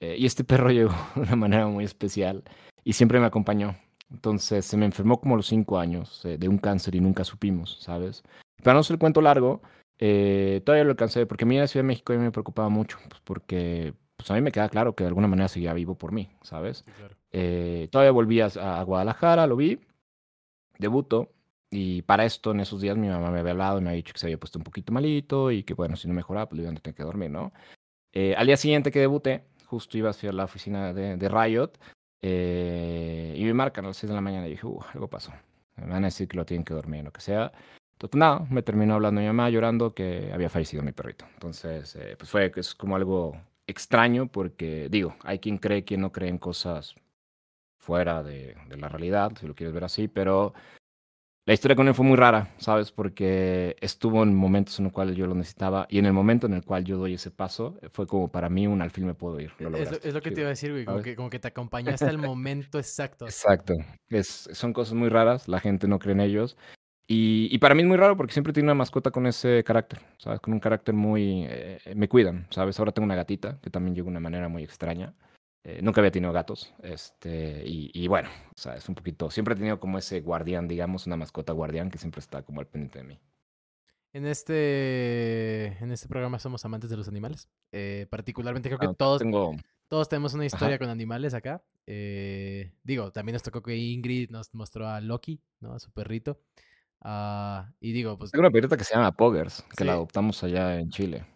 Eh, 0.00 0.16
y 0.18 0.26
este 0.26 0.44
perro 0.44 0.70
llegó 0.70 0.94
de 1.14 1.22
una 1.22 1.36
manera 1.36 1.66
muy 1.66 1.84
especial 1.84 2.42
y 2.84 2.92
siempre 2.92 3.20
me 3.20 3.26
acompañó. 3.26 3.76
Entonces 4.10 4.64
se 4.64 4.76
me 4.76 4.86
enfermó 4.86 5.20
como 5.20 5.34
a 5.34 5.36
los 5.36 5.46
cinco 5.46 5.78
años 5.78 6.24
eh, 6.24 6.38
de 6.38 6.48
un 6.48 6.58
cáncer 6.58 6.94
y 6.94 7.00
nunca 7.00 7.24
supimos, 7.24 7.78
¿sabes? 7.80 8.22
Para 8.62 8.74
no 8.74 8.82
ser 8.82 8.94
el 8.94 9.00
cuento 9.00 9.20
largo, 9.20 9.60
eh, 9.98 10.62
todavía 10.64 10.84
lo 10.84 10.90
alcancé, 10.90 11.26
porque 11.26 11.44
a 11.44 11.46
mí 11.46 11.56
en 11.56 11.62
la 11.62 11.66
Ciudad 11.66 11.84
de 11.84 11.88
México 11.88 12.12
a 12.12 12.16
mí 12.16 12.22
me 12.22 12.32
preocupaba 12.32 12.68
mucho, 12.68 12.98
pues 13.08 13.20
porque 13.22 13.94
pues 14.16 14.30
a 14.30 14.34
mí 14.34 14.40
me 14.40 14.50
queda 14.50 14.68
claro 14.68 14.94
que 14.94 15.04
de 15.04 15.08
alguna 15.08 15.28
manera 15.28 15.48
seguía 15.48 15.74
vivo 15.74 15.96
por 15.96 16.12
mí, 16.12 16.28
¿sabes? 16.42 16.78
Sí, 16.78 16.92
claro. 16.92 17.16
Eh, 17.30 17.88
todavía 17.92 18.10
volví 18.10 18.40
a, 18.40 18.46
a 18.46 18.82
Guadalajara, 18.82 19.46
lo 19.46 19.56
vi, 19.56 19.80
debuto, 20.78 21.30
y 21.70 22.02
para 22.02 22.24
esto 22.24 22.52
en 22.52 22.60
esos 22.60 22.80
días 22.80 22.96
mi 22.96 23.08
mamá 23.08 23.30
me 23.30 23.40
había 23.40 23.52
hablado 23.52 23.78
y 23.78 23.82
me 23.82 23.90
había 23.90 23.98
dicho 23.98 24.12
que 24.12 24.18
se 24.18 24.26
había 24.26 24.38
puesto 24.38 24.58
un 24.58 24.64
poquito 24.64 24.92
malito 24.92 25.50
y 25.50 25.62
que 25.62 25.74
bueno, 25.74 25.96
si 25.96 26.08
no 26.08 26.14
mejoraba, 26.14 26.48
pues 26.48 26.56
le 26.56 26.62
iban 26.62 26.76
a 26.76 26.80
tener 26.80 26.96
que 26.96 27.02
dormir, 27.02 27.30
¿no? 27.30 27.52
Eh, 28.12 28.34
al 28.36 28.46
día 28.46 28.56
siguiente 28.56 28.90
que 28.90 29.00
debuté, 29.00 29.44
justo 29.68 29.98
iba 29.98 30.10
hacia 30.10 30.32
la 30.32 30.44
oficina 30.44 30.92
de, 30.94 31.16
de 31.16 31.28
Riot 31.28 31.72
eh, 32.22 33.34
y 33.36 33.44
me 33.44 33.54
marcan 33.54 33.84
a 33.84 33.88
las 33.88 33.98
6 33.98 34.08
de 34.08 34.14
la 34.14 34.20
mañana 34.20 34.46
y 34.46 34.50
dije, 34.50 34.66
uh, 34.66 34.80
algo 34.94 35.08
pasó. 35.08 35.32
Me 35.76 35.86
van 35.86 36.04
a 36.04 36.08
decir 36.08 36.26
que 36.26 36.36
lo 36.36 36.46
tienen 36.46 36.64
que 36.64 36.74
dormir, 36.74 37.04
lo 37.04 37.12
que 37.12 37.20
sea. 37.20 37.52
Entonces, 37.92 38.18
nada, 38.18 38.46
me 38.50 38.62
terminó 38.62 38.94
hablando 38.94 39.20
mi 39.20 39.26
mamá 39.26 39.50
llorando 39.50 39.94
que 39.94 40.30
había 40.32 40.48
fallecido 40.48 40.82
mi 40.82 40.92
perrito. 40.92 41.26
Entonces, 41.34 41.94
eh, 41.96 42.16
pues 42.18 42.30
fue 42.30 42.50
es 42.56 42.74
como 42.74 42.96
algo 42.96 43.36
extraño 43.66 44.26
porque, 44.28 44.88
digo, 44.90 45.14
hay 45.22 45.38
quien 45.38 45.58
cree, 45.58 45.84
quien 45.84 46.00
no 46.00 46.12
cree 46.12 46.30
en 46.30 46.38
cosas 46.38 46.94
fuera 47.78 48.22
de, 48.22 48.56
de 48.68 48.76
la 48.76 48.88
realidad, 48.88 49.32
si 49.38 49.46
lo 49.46 49.54
quieres 49.54 49.74
ver 49.74 49.84
así, 49.84 50.08
pero 50.08 50.54
la 51.48 51.54
historia 51.54 51.74
con 51.76 51.88
él 51.88 51.94
fue 51.94 52.04
muy 52.04 52.16
rara, 52.18 52.52
¿sabes? 52.58 52.92
Porque 52.92 53.74
estuvo 53.80 54.22
en 54.22 54.34
momentos 54.34 54.78
en 54.80 54.84
los 54.84 54.92
cuales 54.92 55.16
yo 55.16 55.26
lo 55.26 55.34
necesitaba 55.34 55.86
y 55.88 55.98
en 55.98 56.04
el 56.04 56.12
momento 56.12 56.46
en 56.46 56.52
el 56.52 56.62
cual 56.62 56.84
yo 56.84 56.98
doy 56.98 57.14
ese 57.14 57.30
paso, 57.30 57.78
fue 57.90 58.06
como 58.06 58.30
para 58.30 58.50
mí 58.50 58.66
un 58.66 58.82
al 58.82 58.90
fin 58.90 59.06
me 59.06 59.14
puedo 59.14 59.40
ir. 59.40 59.50
Lo 59.58 59.74
Es, 59.74 59.90
lo- 59.90 59.96
es 59.96 60.12
lo 60.12 60.20
que 60.20 60.30
te 60.30 60.40
iba 60.42 60.48
a 60.48 60.50
decir, 60.50 60.72
güey. 60.72 60.84
Como 60.84 61.00
que, 61.00 61.16
como 61.16 61.30
que 61.30 61.38
te 61.38 61.48
acompañaste 61.48 62.04
al 62.04 62.18
momento 62.18 62.78
exacto. 62.78 63.24
Exacto. 63.24 63.72
Es, 64.10 64.50
son 64.52 64.74
cosas 64.74 64.92
muy 64.92 65.08
raras, 65.08 65.48
la 65.48 65.58
gente 65.58 65.88
no 65.88 65.98
cree 65.98 66.12
en 66.12 66.20
ellos. 66.20 66.58
Y, 67.06 67.48
y 67.50 67.56
para 67.56 67.74
mí 67.74 67.80
es 67.80 67.88
muy 67.88 67.96
raro 67.96 68.14
porque 68.14 68.34
siempre 68.34 68.52
tiene 68.52 68.66
una 68.66 68.74
mascota 68.74 69.10
con 69.10 69.26
ese 69.26 69.64
carácter, 69.64 70.00
¿sabes? 70.18 70.40
Con 70.40 70.52
un 70.52 70.60
carácter 70.60 70.94
muy... 70.94 71.46
eh, 71.48 71.78
me 71.96 72.10
cuidan, 72.10 72.46
¿sabes? 72.50 72.78
Ahora 72.78 72.92
tengo 72.92 73.06
una 73.06 73.14
gatita 73.16 73.58
que 73.62 73.70
también 73.70 73.94
llegó 73.94 74.08
de 74.08 74.10
una 74.10 74.20
manera 74.20 74.50
muy 74.50 74.62
extraña. 74.64 75.14
Eh, 75.70 75.80
nunca 75.82 76.00
había 76.00 76.10
tenido 76.10 76.32
gatos. 76.32 76.72
Este, 76.82 77.62
y, 77.66 77.90
y 77.92 78.08
bueno, 78.08 78.30
o 78.56 78.58
sea, 78.58 78.74
es 78.76 78.88
un 78.88 78.94
poquito... 78.94 79.30
Siempre 79.30 79.52
he 79.52 79.56
tenido 79.58 79.78
como 79.78 79.98
ese 79.98 80.22
guardián, 80.22 80.66
digamos, 80.66 81.06
una 81.06 81.16
mascota 81.16 81.52
guardián 81.52 81.90
que 81.90 81.98
siempre 81.98 82.20
está 82.20 82.40
como 82.42 82.60
al 82.60 82.66
pendiente 82.66 83.00
de 83.00 83.04
mí. 83.04 83.18
En 84.14 84.24
este, 84.24 85.66
en 85.82 85.92
este 85.92 86.08
programa 86.08 86.38
somos 86.38 86.64
amantes 86.64 86.88
de 86.88 86.96
los 86.96 87.06
animales. 87.06 87.50
Eh, 87.72 88.06
particularmente 88.08 88.70
creo 88.70 88.78
que 88.78 88.86
Ah, 88.86 88.94
todos, 88.94 89.18
Tengo... 89.18 89.54
todos 89.88 90.08
tenemos 90.08 90.32
una 90.32 90.46
historia 90.46 90.76
Ajá. 90.76 90.78
con 90.78 90.88
animales 90.88 91.34
acá. 91.34 91.62
Eh, 91.86 92.72
digo, 92.82 93.12
también 93.12 93.34
nos 93.34 93.42
tocó 93.42 93.60
que 93.62 93.76
Ingrid 93.76 94.30
nos 94.30 94.54
mostró 94.54 94.88
a 94.88 95.02
Loki, 95.02 95.42
¿no? 95.60 95.74
A 95.74 95.80
su 95.80 95.92
perrito. 95.92 96.40
Ah, 97.02 97.70
y 97.78 97.92
digo, 97.92 98.16
pues 98.16 98.30
Tengo 98.30 98.40
una 98.40 98.50
perrita 98.50 98.78
que 98.78 98.84
se 98.84 98.94
llama 98.94 99.12
Poggers, 99.12 99.62
que 99.76 99.84
la 99.84 99.92
adoptamos 99.92 100.42
allá 100.42 100.80
en 100.80 100.88
Chile. 100.88 101.26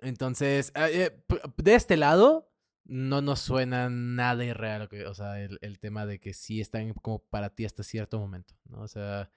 Entonces, 0.00 0.72
ah, 0.74 0.90
eh, 0.90 1.22
de 1.56 1.74
este 1.76 1.96
lado, 1.96 2.49
no 2.90 3.22
nos 3.22 3.38
suena 3.38 3.88
nada 3.88 4.44
irreal, 4.44 4.88
que- 4.88 5.06
o 5.06 5.14
sea, 5.14 5.40
el, 5.40 5.58
el 5.62 5.78
tema 5.78 6.06
de 6.06 6.18
que 6.18 6.34
sí 6.34 6.60
están 6.60 6.92
como 6.92 7.20
para 7.20 7.50
ti 7.50 7.64
hasta 7.64 7.84
cierto 7.84 8.18
momento, 8.18 8.54
¿no? 8.64 8.80
O 8.82 8.88
sea, 8.88 9.30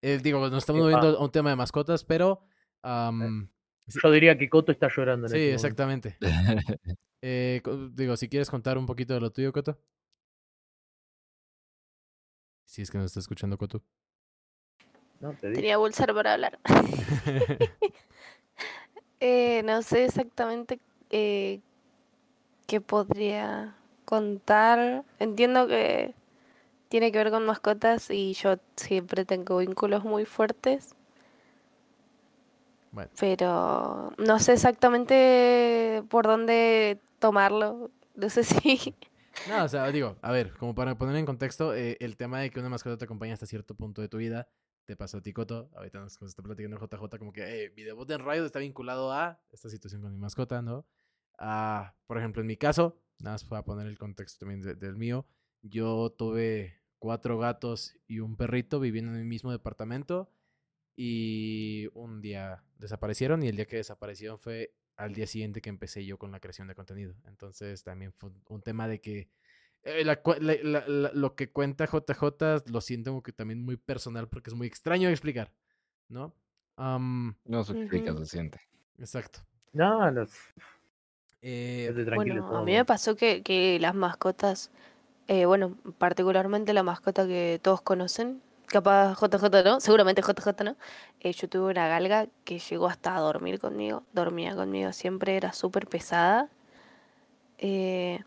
eh, 0.00 0.20
digo, 0.22 0.38
nos 0.48 0.62
estamos 0.62 0.82
moviendo 0.82 1.18
a 1.18 1.22
un 1.24 1.30
tema 1.32 1.50
de 1.50 1.56
mascotas, 1.56 2.04
pero... 2.04 2.46
sí, 3.88 3.98
Yo 4.00 4.10
diría 4.12 4.38
que 4.38 4.48
Coto 4.48 4.70
está 4.70 4.88
llorando 4.94 5.26
en 5.26 5.32
sí, 5.32 5.38
este 5.38 5.54
exactamente. 5.54 6.16
Eh, 7.26 7.62
digo, 7.92 8.16
si 8.16 8.28
quieres 8.28 8.48
contar 8.50 8.78
un 8.78 8.86
poquito 8.86 9.14
de 9.14 9.20
lo 9.20 9.32
tuyo, 9.32 9.50
Coto. 9.52 9.80
Si 12.64 12.82
es 12.82 12.90
que 12.90 12.98
nos 12.98 13.06
está 13.06 13.20
escuchando, 13.20 13.56
Coto. 13.58 13.82
No, 15.20 15.32
te 15.32 15.48
digo. 15.48 15.56
Tenía 15.56 15.78
pulsar 15.78 16.14
para 16.14 16.34
hablar. 16.34 16.60
Eh, 19.20 19.62
no 19.64 19.80
sé 19.80 20.04
exactamente 20.04 20.80
qué 22.66 22.80
podría 22.80 23.74
contar. 24.04 25.04
Entiendo 25.18 25.66
que 25.66 26.14
tiene 26.88 27.10
que 27.10 27.18
ver 27.18 27.30
con 27.30 27.44
mascotas 27.44 28.10
y 28.10 28.34
yo 28.34 28.56
siempre 28.76 29.24
tengo 29.24 29.58
vínculos 29.58 30.04
muy 30.04 30.24
fuertes. 30.24 30.94
Bueno. 32.92 33.10
Pero 33.18 34.12
no 34.18 34.38
sé 34.38 34.52
exactamente 34.52 36.04
por 36.08 36.26
dónde 36.26 37.00
tomarlo. 37.18 37.90
No 38.14 38.28
sé 38.28 38.44
si... 38.44 38.94
No, 39.48 39.64
o 39.64 39.68
sea, 39.68 39.90
digo, 39.90 40.16
a 40.22 40.30
ver, 40.30 40.52
como 40.58 40.76
para 40.76 40.96
poner 40.96 41.16
en 41.16 41.26
contexto, 41.26 41.74
eh, 41.74 41.96
el 41.98 42.16
tema 42.16 42.38
de 42.38 42.50
que 42.50 42.60
una 42.60 42.68
mascota 42.68 42.96
te 42.96 43.04
acompaña 43.04 43.34
hasta 43.34 43.46
cierto 43.46 43.74
punto 43.74 44.00
de 44.00 44.08
tu 44.08 44.18
vida, 44.18 44.46
te 44.84 44.94
pasó 44.94 45.18
a 45.18 45.22
ti, 45.22 45.32
Coto, 45.32 45.70
ahorita 45.74 45.98
nos, 45.98 46.22
está 46.22 46.40
platicando 46.40 46.78
JJ, 46.78 47.18
como 47.18 47.32
que, 47.32 47.64
eh, 47.64 47.72
mi 47.76 47.82
debut 47.82 48.08
en 48.12 48.20
Riot 48.20 48.44
está 48.44 48.60
vinculado 48.60 49.12
a 49.12 49.40
esta 49.50 49.68
situación 49.68 50.02
con 50.02 50.12
mi 50.12 50.18
mascota, 50.18 50.62
¿no? 50.62 50.86
Ah, 51.38 51.94
por 52.06 52.18
ejemplo, 52.18 52.40
en 52.42 52.46
mi 52.46 52.56
caso, 52.56 53.00
nada 53.18 53.34
más 53.34 53.44
para 53.44 53.64
poner 53.64 53.86
el 53.86 53.98
contexto 53.98 54.40
también 54.40 54.60
de- 54.62 54.74
del 54.74 54.96
mío, 54.96 55.26
yo 55.62 56.10
tuve 56.16 56.80
cuatro 56.98 57.38
gatos 57.38 57.96
y 58.06 58.20
un 58.20 58.36
perrito 58.36 58.80
viviendo 58.80 59.12
en 59.12 59.18
el 59.18 59.24
mismo 59.24 59.50
departamento 59.52 60.30
y 60.96 61.88
un 61.94 62.20
día 62.20 62.62
desaparecieron 62.78 63.42
y 63.42 63.48
el 63.48 63.56
día 63.56 63.66
que 63.66 63.76
desaparecieron 63.76 64.38
fue 64.38 64.74
al 64.96 65.12
día 65.12 65.26
siguiente 65.26 65.60
que 65.60 65.70
empecé 65.70 66.04
yo 66.06 66.18
con 66.18 66.30
la 66.30 66.38
creación 66.40 66.68
de 66.68 66.74
contenido. 66.74 67.14
Entonces 67.26 67.82
también 67.82 68.12
fue 68.12 68.30
un- 68.46 68.62
tema 68.62 68.86
de 68.86 69.00
que 69.00 69.28
eh, 69.82 70.02
la 70.04 70.20
la- 70.40 70.54
la- 70.62 70.86
la- 70.88 71.12
lo 71.12 71.34
que 71.34 71.50
cuenta 71.50 71.86
JJ 71.86 72.62
lo 72.70 72.80
siento 72.80 73.10
como 73.10 73.22
que 73.22 73.32
también 73.32 73.60
muy 73.62 73.76
personal 73.76 74.28
porque 74.28 74.48
es 74.50 74.54
muy 74.56 74.66
extraño 74.66 75.08
de 75.08 75.12
explicar, 75.14 75.52
¿no? 76.08 76.34
Am, 76.76 77.36
No 77.44 77.64
se 77.64 77.72
explica, 77.78 78.16
se 78.16 78.24
siente. 78.26 78.60
exacto. 78.98 79.40
No, 79.72 80.10
no. 80.10 80.26
Eh. 81.46 81.92
Bueno, 82.14 82.56
a 82.56 82.62
mí 82.62 82.72
me 82.72 82.86
pasó 82.86 83.16
que, 83.16 83.42
que 83.42 83.78
las 83.78 83.94
mascotas, 83.94 84.70
eh, 85.28 85.44
bueno, 85.44 85.76
particularmente 85.98 86.72
la 86.72 86.82
mascota 86.82 87.26
que 87.26 87.60
todos 87.62 87.82
conocen, 87.82 88.40
capaz 88.66 89.14
JJ 89.20 89.62
no, 89.62 89.78
seguramente 89.78 90.22
JJ 90.22 90.64
no, 90.64 90.76
eh, 91.20 91.32
yo 91.34 91.46
tuve 91.46 91.70
una 91.70 91.86
galga 91.86 92.28
que 92.44 92.58
llegó 92.58 92.86
hasta 92.88 93.14
a 93.14 93.20
dormir 93.20 93.60
conmigo, 93.60 94.04
dormía 94.14 94.56
conmigo 94.56 94.92
siempre, 94.94 95.36
era 95.36 95.52
súper 95.52 95.86
pesada. 95.86 96.48
Eh, 97.58 98.20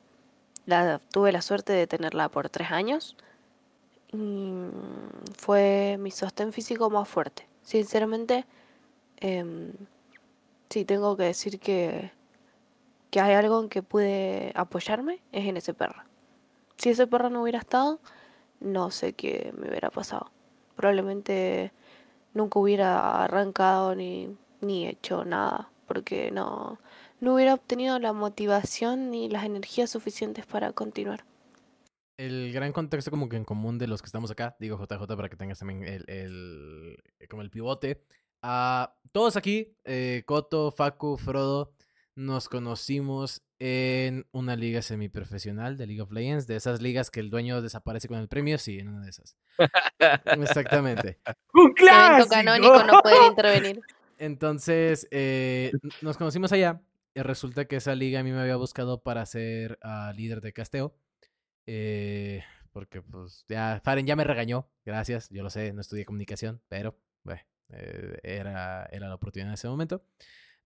la, 0.67 0.99
tuve 1.11 1.31
la 1.31 1.41
suerte 1.41 1.73
de 1.73 1.87
tenerla 1.87 2.29
por 2.29 2.49
tres 2.49 2.69
años 2.69 3.17
y 4.13 4.53
fue 5.37 5.97
mi 5.99 6.11
sostén 6.11 6.53
físico 6.53 6.91
más 6.91 7.09
fuerte. 7.09 7.47
Sinceramente, 7.63 8.45
em, 9.19 9.73
sí, 10.69 10.85
tengo 10.85 11.17
que 11.17 11.23
decir 11.23 11.59
que 11.59 12.11
que 13.11 13.21
hay 13.21 13.33
algo 13.35 13.61
en 13.61 13.69
que 13.69 13.83
pude 13.83 14.51
apoyarme 14.55 15.21
es 15.31 15.45
en 15.47 15.57
ese 15.57 15.73
perro. 15.73 16.03
Si 16.77 16.89
ese 16.89 17.07
perro 17.07 17.29
no 17.29 17.41
hubiera 17.43 17.59
estado, 17.59 18.01
no 18.59 18.91
sé 18.91 19.13
qué 19.13 19.53
me 19.57 19.69
hubiera 19.69 19.89
pasado. 19.91 20.31
Probablemente 20.75 21.73
nunca 22.33 22.59
hubiera 22.59 23.23
arrancado 23.25 23.95
ni, 23.95 24.35
ni 24.61 24.87
hecho 24.87 25.25
nada, 25.25 25.71
porque 25.87 26.31
no, 26.31 26.79
no 27.21 27.35
hubiera 27.35 27.55
obtenido 27.55 27.99
la 27.99 28.13
motivación 28.13 29.11
ni 29.11 29.29
las 29.29 29.45
energías 29.45 29.89
suficientes 29.91 30.45
para 30.45 30.73
continuar. 30.73 31.25
el 32.17 32.51
gran 32.53 32.71
contexto 32.73 33.11
como 33.11 33.29
que 33.29 33.37
en 33.37 33.45
común 33.45 33.77
de 33.77 33.87
los 33.87 34.01
que 34.01 34.07
estamos 34.07 34.31
acá, 34.31 34.55
digo 34.59 34.77
JJ 34.77 35.15
para 35.15 35.29
que 35.29 35.35
tengas 35.37 35.59
también 35.59 35.83
el, 35.83 36.03
el- 36.09 36.97
como 37.29 37.41
el 37.41 37.49
pivote. 37.51 38.03
a 38.41 38.95
todos 39.11 39.35
aquí, 39.35 39.75
eh, 39.85 40.23
Coto, 40.25 40.71
Facu, 40.71 41.17
Frodo, 41.17 41.73
nos 42.17 42.49
conocimos 42.49 43.43
en 43.59 44.25
una 44.31 44.55
liga 44.55 44.81
semiprofesional 44.81 45.77
de 45.77 45.85
League 45.85 46.01
of 46.01 46.11
Legends, 46.11 46.47
de 46.47 46.55
esas 46.55 46.81
ligas 46.81 47.11
que 47.11 47.19
el 47.19 47.29
dueño 47.29 47.61
desaparece 47.61 48.07
con 48.07 48.17
el 48.17 48.27
premio, 48.27 48.57
sí, 48.57 48.79
en 48.79 48.87
una 48.87 49.01
de 49.01 49.11
esas. 49.11 49.37
Exactamente. 50.25 51.19
¡Un 51.53 51.73
clásico! 51.73 52.29
canónico 52.29 52.83
no 52.83 53.01
puede 53.01 53.27
intervenir. 53.27 53.81
Entonces, 54.17 55.07
eh, 55.11 55.71
nos 56.01 56.17
conocimos 56.17 56.51
allá. 56.51 56.81
Y 57.13 57.21
resulta 57.21 57.65
que 57.65 57.75
esa 57.75 57.93
liga 57.93 58.19
a 58.19 58.23
mí 58.23 58.31
me 58.31 58.41
había 58.41 58.55
buscado 58.55 59.03
para 59.03 59.23
ser 59.27 59.77
ah, 59.83 60.11
líder 60.15 60.41
de 60.41 60.53
casteo. 60.53 60.95
Eh, 61.67 62.43
porque, 62.71 63.03
pues, 63.03 63.45
ya, 63.47 63.79
Faren 63.83 64.07
ya 64.07 64.15
me 64.15 64.23
regañó. 64.23 64.67
Gracias, 64.85 65.29
yo 65.29 65.43
lo 65.43 65.51
sé, 65.51 65.71
no 65.71 65.81
estudié 65.81 66.03
comunicación, 66.03 66.61
pero, 66.67 66.97
bueno, 67.23 67.41
eh, 67.69 68.17
era, 68.23 68.87
era 68.91 69.07
la 69.07 69.15
oportunidad 69.15 69.49
en 69.49 69.53
ese 69.53 69.67
momento. 69.67 70.03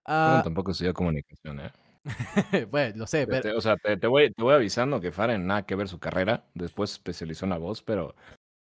Faren 0.05 0.39
Ah, 0.39 0.41
tampoco 0.43 0.71
estudió 0.71 0.93
comunicación, 0.93 1.59
¿eh? 1.59 1.71
bueno, 2.71 2.95
lo 2.97 3.07
sé, 3.07 3.27
pero, 3.27 3.41
te- 3.41 3.51
o 3.53 3.61
sea, 3.61 3.77
te, 3.77 3.95
te 3.97 4.07
voy, 4.07 4.31
te 4.33 4.41
voy 4.43 4.53
avisando 4.55 4.99
que 4.99 5.11
Faren 5.11 5.45
nada 5.45 5.65
que 5.65 5.75
ver 5.75 5.87
su 5.87 5.99
carrera. 5.99 6.45
Después 6.55 6.89
se 6.89 6.95
especializó 6.95 7.45
en 7.45 7.51
la 7.51 7.57
voz, 7.59 7.81
pero 7.83 8.15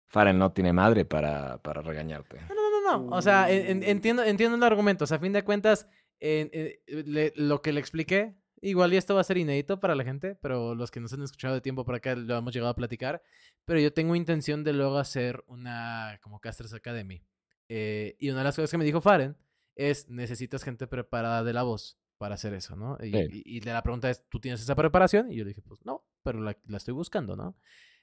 Faren 0.09 0.38
no 0.38 0.52
tiene 0.52 0.73
madre 0.73 1.04
para, 1.04 1.59
para 1.62 1.81
regañarte. 1.83 2.40
No, 2.49 2.54
no, 2.54 2.71
no, 2.71 3.07
no. 3.09 3.16
O 3.16 3.23
sea, 3.23 3.50
en- 3.50 3.66
en- 3.66 3.83
entiendo, 3.83 4.23
entiendo 4.23 4.57
el 4.57 4.62
argumento. 4.62 5.04
O 5.04 5.07
sea, 5.07 5.16
a 5.16 5.21
fin 5.21 5.33
de 5.33 5.43
cuentas, 5.45 5.88
en- 6.21 6.50
eh, 6.52 6.81
le- 6.87 7.33
lo 7.37 7.62
que 7.62 7.73
le 7.73 7.81
expliqué, 7.81 8.35
igual 8.61 8.93
y 8.93 8.97
esto 8.97 9.14
va 9.14 9.23
a 9.23 9.25
ser 9.25 9.38
inédito 9.38 9.81
para 9.81 9.95
la 9.95 10.04
gente, 10.04 10.37
pero 10.37 10.75
los 10.75 10.90
que 10.90 11.00
nos 11.00 11.12
han 11.12 11.23
escuchado 11.23 11.54
de 11.54 11.61
tiempo 11.61 11.85
para 11.85 11.99
acá 11.99 12.14
lo 12.14 12.37
hemos 12.37 12.52
llegado 12.52 12.71
a 12.71 12.75
platicar. 12.75 13.23
Pero 13.64 13.81
yo 13.81 13.93
tengo 13.93 14.14
intención 14.14 14.62
de 14.64 14.73
luego 14.75 14.99
hacer 14.99 15.43
una 15.47 16.19
como 16.23 16.40
Casters 16.40 16.75
Academy. 16.75 17.23
Eh, 17.71 18.16
y 18.19 18.28
una 18.28 18.38
de 18.40 18.45
las 18.45 18.57
cosas 18.57 18.71
que 18.71 18.76
me 18.78 18.85
dijo 18.85 19.00
Faren 19.00 19.37
es, 19.76 20.09
necesitas 20.09 20.62
gente 20.62 20.87
preparada 20.87 21.43
de 21.45 21.52
la 21.52 21.62
voz 21.62 21.99
para 22.19 22.35
hacer 22.37 22.54
eso, 22.54 22.76
¿no? 22.76 22.97
Y, 23.02 23.11
Sí. 23.12 23.43
y- 23.45 23.57
y 23.59 23.61
la 23.62 23.83
pregunta 23.83 24.09
es, 24.11 24.25
¿tú 24.28 24.38
tienes 24.40 24.61
esa 24.62 24.75
preparación? 24.75 25.31
Y 25.31 25.37
yo 25.37 25.45
le 25.45 25.49
dije, 25.49 25.62
pues 25.62 25.85
no, 25.85 26.04
pero 26.23 26.40
la, 26.40 26.57
la 26.66 26.76
estoy 26.78 26.95
buscando, 26.95 27.37
¿no? 27.37 27.57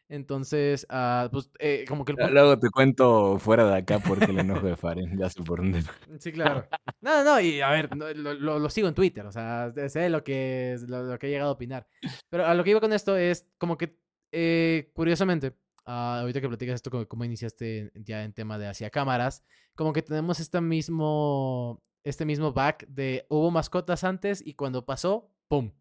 Entonces, 0.09 0.85
ah, 0.89 1.29
pues 1.31 1.49
eh, 1.59 1.85
como 1.87 2.03
que 2.03 2.11
el 2.11 2.33
Luego 2.33 2.59
te 2.59 2.69
cuento 2.69 3.39
fuera 3.39 3.65
de 3.65 3.77
acá 3.77 3.99
porque 3.99 4.25
el 4.25 4.39
enojo 4.39 4.65
de 4.67 4.75
Faren. 4.75 5.17
Ya 5.17 5.29
sé 5.29 5.41
por 5.41 5.59
dónde. 5.59 5.83
Sí, 6.19 6.33
claro. 6.33 6.67
No, 6.99 7.23
no, 7.23 7.39
y 7.39 7.61
a 7.61 7.69
ver, 7.71 7.95
lo, 7.95 8.13
lo- 8.13 8.59
lo 8.59 8.69
sigo 8.69 8.89
en 8.89 8.93
Twitter, 8.93 9.25
o 9.25 9.31
sea, 9.31 9.71
sé 9.87 10.09
lo 10.09 10.21
que, 10.23 10.75
lo, 10.87 11.03
lo 11.03 11.17
que 11.17 11.27
he 11.27 11.29
llegado 11.29 11.51
a 11.51 11.53
opinar. 11.53 11.87
Pero 12.29 12.45
a 12.45 12.53
lo 12.53 12.63
que 12.65 12.71
iba 12.71 12.81
con 12.81 12.91
esto 12.91 13.15
es 13.15 13.47
como 13.57 13.77
que, 13.77 13.97
eh, 14.33 14.91
curiosamente, 14.93 15.55
ah, 15.85 16.19
ahorita 16.21 16.41
que 16.41 16.47
platicas 16.47 16.75
esto, 16.75 16.91
como, 16.91 17.07
como 17.07 17.25
iniciaste 17.25 17.91
ya 17.95 18.23
en 18.23 18.33
tema 18.33 18.57
de 18.57 18.67
hacia 18.67 18.89
cámaras, 18.89 19.43
como 19.75 19.93
que 19.93 20.01
tenemos 20.01 20.39
este 20.39 20.61
mismo, 20.61 21.83
este 22.03 22.25
mismo 22.25 22.53
back 22.53 22.87
de 22.87 23.25
hubo 23.29 23.51
mascotas 23.51 24.03
antes 24.03 24.45
y 24.45 24.53
cuando 24.53 24.85
pasó, 24.85 25.31
¡pum! 25.47 25.71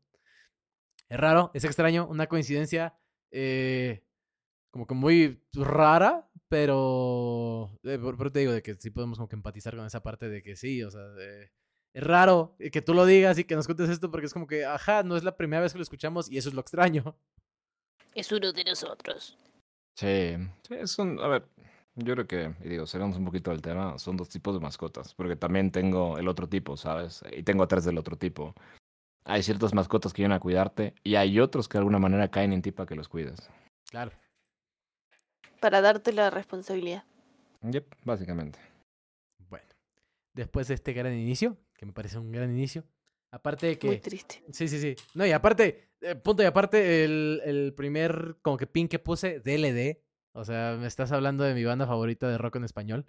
Es 1.09 1.19
raro, 1.19 1.51
es 1.55 1.65
extraño, 1.65 2.07
una 2.09 2.29
coincidencia 2.29 2.95
eh, 3.33 4.05
como 4.71 4.87
que 4.87 4.95
muy 4.95 5.43
rara, 5.53 6.31
pero 6.49 7.71
eh, 7.83 7.99
eso 8.01 8.31
te 8.31 8.41
digo 8.41 8.53
de 8.53 8.63
que 8.63 8.75
sí 8.75 8.91
podemos 8.91 9.19
como 9.19 9.29
que 9.29 9.37
empatizar 9.37 9.77
con 9.77 9.87
esa 9.87 10.03
parte 10.03 10.29
de 10.29 10.43
que 10.43 10.57
sí, 10.57 10.83
o 10.85 10.91
sea, 10.91 11.03
es 11.93 12.05
raro 12.05 12.55
eh, 12.59 12.71
que 12.71 12.83
tú 12.83 12.95
lo 12.95 13.05
digas 13.05 13.39
y 13.39 13.45
que 13.45 13.57
nos 13.57 13.67
cuentes 13.67 13.91
esto 13.91 14.11
porque 14.11 14.27
es 14.27 14.33
como 14.33 14.47
que, 14.47 14.65
ajá, 14.65 15.03
no 15.03 15.17
es 15.17 15.25
la 15.25 15.37
primera 15.37 15.63
vez 15.63 15.73
que 15.73 15.79
lo 15.79 15.83
escuchamos 15.83 16.31
y 16.31 16.39
eso 16.39 16.49
es 16.49 16.55
lo 16.55 16.61
extraño. 16.61 17.17
Es 18.15 18.31
uno 18.33 18.53
de 18.53 18.65
nosotros. 18.65 19.37
Sí, 19.97 20.37
sí, 20.63 20.87
son, 20.87 21.21
a 21.21 21.29
ver, 21.29 21.47
yo 21.95 22.15
creo 22.15 22.27
que, 22.27 22.55
y 22.65 22.69
digo, 22.69 22.87
salimos 22.87 23.17
un 23.17 23.25
poquito 23.25 23.51
del 23.51 23.61
tema, 23.61 23.99
son 23.99 24.17
dos 24.17 24.29
tipos 24.29 24.55
de 24.55 24.61
mascotas, 24.61 25.15
porque 25.15 25.37
también 25.37 25.71
tengo 25.71 26.19
el 26.19 26.29
otro 26.29 26.49
tipo, 26.49 26.77
¿sabes? 26.77 27.23
Y 27.37 27.43
tengo 27.43 27.67
tres 27.69 27.85
del 27.85 27.99
otro 27.99 28.17
tipo. 28.17 28.55
Hay 29.25 29.43
ciertas 29.43 29.75
mascotas 29.75 30.13
que 30.13 30.23
vienen 30.23 30.37
a 30.37 30.41
cuidarte 30.41 30.95
y 31.05 31.17
hay 31.17 31.39
otros 31.41 31.69
que 31.69 31.75
de 31.75 31.81
alguna 31.81 31.99
manera 31.99 32.31
caen 32.31 32.53
en 32.53 32.63
ti 32.63 32.73
para 32.73 32.87
que 32.87 32.95
los 32.95 33.09
cuides. 33.09 33.51
Claro. 33.91 34.13
Para 35.61 35.83
darte 35.83 36.13
la 36.13 36.31
responsabilidad. 36.31 37.05
Yep, 37.63 37.97
básicamente. 38.05 38.59
Bueno, 39.51 39.67
después 40.33 40.69
de 40.69 40.75
este 40.75 40.95
gran 40.95 41.13
inicio, 41.13 41.59
que 41.75 41.85
me 41.85 41.93
parece 41.93 42.19
un 42.19 42.33
gran 42.33 42.51
inicio, 42.51 42.85
aparte 43.31 43.67
de 43.67 43.79
Muy 43.87 43.97
que... 43.97 44.01
triste. 44.01 44.43
Sí, 44.53 44.69
sí, 44.69 44.81
sí. 44.81 44.97
No, 45.13 45.27
y 45.27 45.33
aparte, 45.33 45.90
eh, 46.03 46.15
punto 46.17 46.43
y 46.43 46.47
aparte, 46.47 47.05
el, 47.05 47.41
el 47.45 47.75
primer 47.75 48.37
como 48.43 48.57
que 48.57 48.67
pin 48.67 48.89
que 48.89 48.99
puse, 48.99 49.41
DLD. 49.41 50.03
O 50.33 50.45
sea, 50.45 50.77
me 50.79 50.87
estás 50.87 51.11
hablando 51.13 51.43
de 51.45 51.55
mi 51.55 51.65
banda 51.65 51.87
favorita 51.87 52.29
de 52.29 52.39
rock 52.39 52.57
en 52.57 52.65
español. 52.65 53.07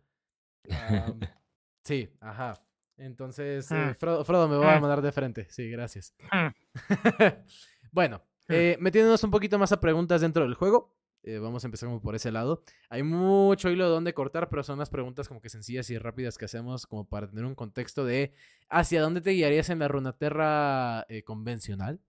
Sí, 1.83 2.09
ajá. 2.19 2.63
Entonces, 2.97 3.69
Hmm. 3.71 3.75
eh, 3.89 3.93
Frodo, 3.95 4.23
Frodo 4.23 4.47
me 4.47 4.55
va 4.57 4.73
a 4.75 4.77
Hmm. 4.77 4.81
mandar 4.81 5.01
de 5.01 5.11
frente. 5.11 5.47
Sí, 5.49 5.69
gracias. 5.71 6.13
Hmm. 6.31 6.49
bueno, 7.91 8.21
eh, 8.47 8.77
metiéndonos 8.79 9.23
un 9.23 9.31
poquito 9.31 9.57
más 9.57 9.71
a 9.71 9.81
preguntas 9.81 10.21
dentro 10.21 10.43
del 10.43 10.53
juego. 10.53 10.95
eh, 11.23 11.37
vamos 11.37 11.63
a 11.63 11.67
empezar 11.67 11.87
como 11.87 12.01
por 12.01 12.15
ese 12.15 12.31
lado. 12.31 12.63
Hay 12.89 13.03
mucho 13.03 13.69
hilo 13.69 13.87
donde 13.89 14.13
cortar, 14.13 14.49
pero 14.49 14.63
son 14.63 14.79
las 14.79 14.89
preguntas 14.89 15.27
como 15.27 15.39
que 15.39 15.49
sencillas 15.49 15.87
y 15.91 15.97
rápidas 15.99 16.37
que 16.37 16.45
hacemos 16.45 16.87
como 16.87 17.07
para 17.07 17.27
tener 17.29 17.45
un 17.45 17.53
contexto 17.53 18.05
de 18.05 18.33
hacia 18.69 19.01
dónde 19.03 19.21
te 19.21 19.29
guiarías 19.31 19.69
en 19.69 19.77
la 19.79 19.87
Runaterra 19.87 21.05
eh, 21.09 21.21
convencional. 21.23 21.99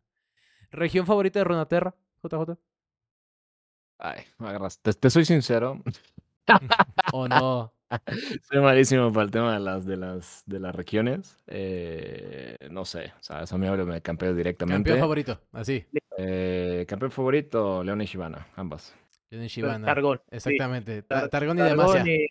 ¿Región 0.72 1.06
favorita 1.06 1.38
de 1.38 1.44
Runaterra, 1.44 1.94
JJ? 2.22 2.56
Ay, 3.98 4.22
me 4.38 4.48
agarras. 4.48 4.78
Te, 4.80 4.92
te 4.94 5.10
soy 5.10 5.24
sincero, 5.24 5.80
¿O 7.12 7.28
no? 7.28 7.72
soy 8.50 8.60
malísimo 8.60 9.12
para 9.12 9.24
el 9.24 9.30
tema 9.30 9.52
de 9.52 9.60
las, 9.60 9.84
de 9.86 9.96
las, 9.96 10.42
de 10.46 10.58
las 10.58 10.74
regiones. 10.74 11.36
Eh, 11.46 12.56
no 12.70 12.84
sé, 12.84 13.12
o 13.20 13.22
sea, 13.22 13.42
eso 13.42 13.58
me 13.58 13.68
hablo 13.68 13.84
de 13.84 14.00
campeón 14.00 14.36
directamente. 14.36 14.90
Campeón 14.90 14.98
favorito, 15.00 15.40
así. 15.52 15.86
Eh, 16.18 16.84
campeón 16.88 17.10
favorito, 17.12 17.84
León 17.84 18.00
y 18.00 18.06
Shibana, 18.06 18.48
ambas. 18.56 18.94
Leon 19.30 19.46
Shivana. 19.46 19.86
Targón. 19.86 20.20
sí. 20.30 20.36
Exactamente. 20.36 21.02
Ta- 21.02 21.20
Tar- 21.20 21.28
Targón 21.30 21.58
y 21.58 21.60
Targón 21.60 21.86
Demacia. 21.94 22.12
y, 22.14 22.26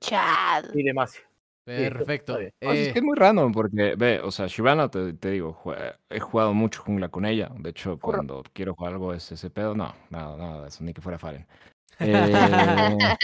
Chad. 0.00 0.64
y 0.74 0.82
Demacia. 0.82 1.22
Perfecto. 1.66 2.38
es 2.38 2.52
Eh, 2.60 2.90
que 2.92 2.98
es 3.00 3.04
muy 3.04 3.16
random 3.16 3.52
porque, 3.52 3.94
ve, 3.96 4.20
o 4.20 4.30
sea, 4.30 4.46
Shibana, 4.46 4.88
te, 4.88 5.12
te 5.14 5.30
digo, 5.32 5.52
jue- 5.62 5.96
he 6.08 6.20
jugado 6.20 6.54
mucho 6.54 6.82
jungla 6.82 7.08
con 7.08 7.26
ella. 7.26 7.50
De 7.58 7.70
hecho, 7.70 7.98
cuando 7.98 8.42
quiero 8.52 8.74
jugar 8.74 8.92
algo 8.94 9.12
es 9.12 9.30
ese 9.32 9.50
pedo. 9.50 9.74
No, 9.74 9.92
nada, 10.10 10.36
nada 10.36 10.62
de 10.62 10.68
eso, 10.68 10.84
ni 10.84 10.92
que 10.94 11.00
fuera 11.02 11.18
Faren. 11.18 11.46
Eh, 11.98 13.16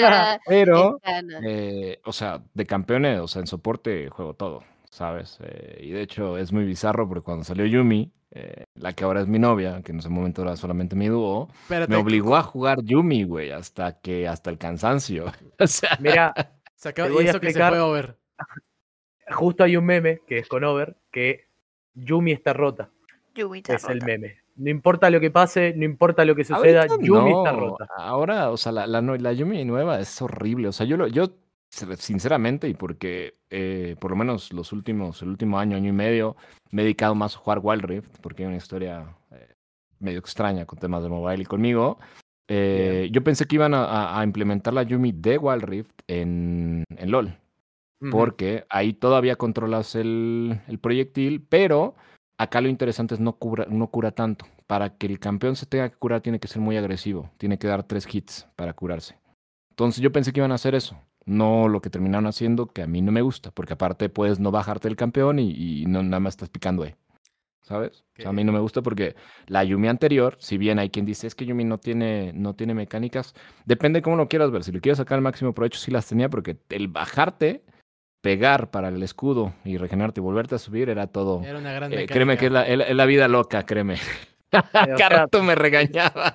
pero, 0.46 0.98
eh, 1.44 2.00
o 2.04 2.12
sea, 2.12 2.42
de 2.54 2.66
campeones, 2.66 3.20
o 3.20 3.28
sea, 3.28 3.40
en 3.40 3.46
soporte 3.46 4.08
juego 4.08 4.34
todo, 4.34 4.64
¿sabes? 4.90 5.38
Eh, 5.42 5.80
y 5.82 5.90
de 5.90 6.02
hecho 6.02 6.38
es 6.38 6.52
muy 6.52 6.64
bizarro 6.64 7.06
porque 7.08 7.22
cuando 7.22 7.44
salió 7.44 7.66
Yumi, 7.66 8.10
eh, 8.30 8.64
la 8.74 8.94
que 8.94 9.04
ahora 9.04 9.20
es 9.20 9.28
mi 9.28 9.38
novia, 9.38 9.82
que 9.82 9.92
en 9.92 9.98
ese 9.98 10.08
momento 10.08 10.42
era 10.42 10.56
solamente 10.56 10.96
mi 10.96 11.08
dúo, 11.08 11.48
espérate, 11.62 11.90
me 11.90 11.96
obligó 11.98 12.34
a 12.36 12.42
jugar 12.42 12.82
Yumi, 12.82 13.24
güey, 13.24 13.50
hasta 13.50 14.00
que, 14.00 14.26
hasta 14.26 14.50
el 14.50 14.58
cansancio. 14.58 15.26
O 15.60 15.66
sea, 15.66 15.98
Mira, 16.00 16.32
se 16.74 16.88
acaba- 16.88 17.08
te 17.08 17.12
y 17.12 17.16
voy 17.16 17.26
a 17.26 17.30
eso 17.30 17.40
que 17.40 17.52
se 17.52 17.58
fue 17.58 17.78
over. 17.80 18.16
Justo 19.30 19.64
hay 19.64 19.76
un 19.76 19.84
meme 19.84 20.20
que 20.26 20.38
es 20.38 20.48
con 20.48 20.64
Over 20.64 20.96
que 21.10 21.46
Yumi 21.94 22.32
está 22.32 22.52
rota. 22.52 22.90
Yubita 23.34 23.74
es 23.74 23.84
el 23.84 24.02
meme. 24.02 24.38
No 24.56 24.70
importa 24.70 25.08
lo 25.10 25.20
que 25.20 25.30
pase, 25.30 25.72
no 25.76 25.84
importa 25.84 26.24
lo 26.24 26.34
que 26.34 26.44
suceda, 26.44 26.82
Ahorita 26.82 27.06
Yumi 27.06 27.30
no, 27.30 27.38
está 27.38 27.52
rota. 27.52 27.86
Ahora, 27.96 28.50
o 28.50 28.56
sea, 28.56 28.72
la, 28.72 28.86
la, 28.86 29.00
la 29.00 29.32
Yumi 29.32 29.64
nueva 29.64 29.98
es 29.98 30.20
horrible. 30.20 30.68
O 30.68 30.72
sea, 30.72 30.86
yo, 30.86 30.96
lo, 30.96 31.06
yo 31.06 31.32
sinceramente, 31.70 32.68
y 32.68 32.74
porque 32.74 33.34
eh, 33.50 33.96
por 33.98 34.10
lo 34.10 34.16
menos 34.16 34.52
los 34.52 34.72
últimos, 34.72 35.22
el 35.22 35.28
último 35.28 35.58
año, 35.58 35.76
año 35.76 35.88
y 35.88 35.92
medio, 35.92 36.36
me 36.70 36.82
he 36.82 36.84
dedicado 36.84 37.14
más 37.14 37.34
a 37.34 37.38
jugar 37.38 37.60
Wild 37.62 37.84
Rift, 37.84 38.18
porque 38.20 38.42
hay 38.42 38.48
una 38.48 38.58
historia 38.58 39.16
eh, 39.30 39.54
medio 39.98 40.18
extraña 40.18 40.66
con 40.66 40.78
temas 40.78 41.02
de 41.02 41.08
mobile 41.08 41.42
y 41.42 41.46
conmigo. 41.46 41.98
Eh, 42.48 43.08
yo 43.10 43.24
pensé 43.24 43.46
que 43.46 43.54
iban 43.54 43.72
a 43.74 44.20
implementar 44.22 44.74
la 44.74 44.82
Yumi 44.82 45.12
de 45.12 45.38
Wild 45.38 45.62
Rift 45.62 46.02
en, 46.06 46.84
en 46.96 47.10
LOL, 47.10 47.34
Porque 48.10 48.64
ahí 48.68 48.92
todavía 48.94 49.36
controlas 49.36 49.94
el, 49.94 50.60
el 50.66 50.78
proyectil, 50.78 51.44
pero 51.48 51.94
acá 52.36 52.60
lo 52.60 52.68
interesante 52.68 53.14
es 53.14 53.20
no, 53.20 53.34
cubra, 53.34 53.66
no 53.68 53.88
cura 53.88 54.10
tanto. 54.10 54.46
Para 54.66 54.96
que 54.96 55.06
el 55.06 55.18
campeón 55.18 55.54
se 55.54 55.66
tenga 55.66 55.88
que 55.88 55.96
curar 55.96 56.20
tiene 56.20 56.40
que 56.40 56.48
ser 56.48 56.60
muy 56.60 56.76
agresivo, 56.76 57.30
tiene 57.38 57.58
que 57.58 57.68
dar 57.68 57.84
tres 57.84 58.12
hits 58.12 58.48
para 58.56 58.72
curarse. 58.72 59.18
Entonces 59.70 60.02
yo 60.02 60.12
pensé 60.12 60.32
que 60.32 60.40
iban 60.40 60.52
a 60.52 60.56
hacer 60.56 60.74
eso, 60.74 60.98
no 61.24 61.68
lo 61.68 61.80
que 61.80 61.90
terminaron 61.90 62.26
haciendo, 62.26 62.66
que 62.66 62.82
a 62.82 62.86
mí 62.86 63.02
no 63.02 63.12
me 63.12 63.22
gusta, 63.22 63.50
porque 63.50 63.74
aparte 63.74 64.08
puedes 64.08 64.40
no 64.40 64.50
bajarte 64.50 64.88
del 64.88 64.96
campeón 64.96 65.38
y, 65.38 65.82
y 65.82 65.86
no 65.86 66.02
nada 66.02 66.20
más 66.20 66.34
estás 66.34 66.48
picando. 66.48 66.84
¿Sabes? 67.62 68.04
O 68.18 68.22
sea, 68.22 68.30
a 68.30 68.32
mí 68.32 68.42
no 68.42 68.52
me 68.52 68.58
gusta 68.58 68.82
porque 68.82 69.14
la 69.46 69.62
Yumi 69.62 69.86
anterior, 69.86 70.36
si 70.40 70.58
bien 70.58 70.80
hay 70.80 70.90
quien 70.90 71.06
dice 71.06 71.28
es 71.28 71.34
que 71.36 71.46
Yumi 71.46 71.64
no 71.64 71.78
tiene, 71.78 72.32
no 72.34 72.54
tiene 72.54 72.74
mecánicas, 72.74 73.34
depende 73.64 73.98
de 73.98 74.02
cómo 74.02 74.16
lo 74.16 74.28
quieras 74.28 74.50
ver. 74.50 74.64
Si 74.64 74.72
le 74.72 74.80
quieres 74.80 74.98
sacar 74.98 75.16
el 75.16 75.22
máximo 75.22 75.54
provecho, 75.54 75.78
sí 75.78 75.92
las 75.92 76.08
tenía, 76.08 76.28
porque 76.28 76.58
el 76.70 76.88
bajarte, 76.88 77.62
pegar 78.22 78.70
para 78.70 78.88
el 78.88 79.02
escudo 79.02 79.52
y 79.64 79.76
regenerarte 79.76 80.20
y 80.20 80.22
volverte 80.22 80.54
a 80.54 80.58
subir 80.58 80.88
era 80.88 81.06
todo. 81.08 81.42
Era 81.44 81.58
una 81.58 81.72
gran 81.72 81.92
Eh, 81.92 82.06
créeme 82.06 82.38
que 82.38 82.46
es 82.46 82.52
la, 82.52 82.66
es 82.66 83.06
vida 83.06 83.28
loca, 83.28 83.66
créeme. 83.66 83.96
Cada 84.72 85.08
rato 85.08 85.42
me 85.42 85.54
regañaba. 85.54 86.32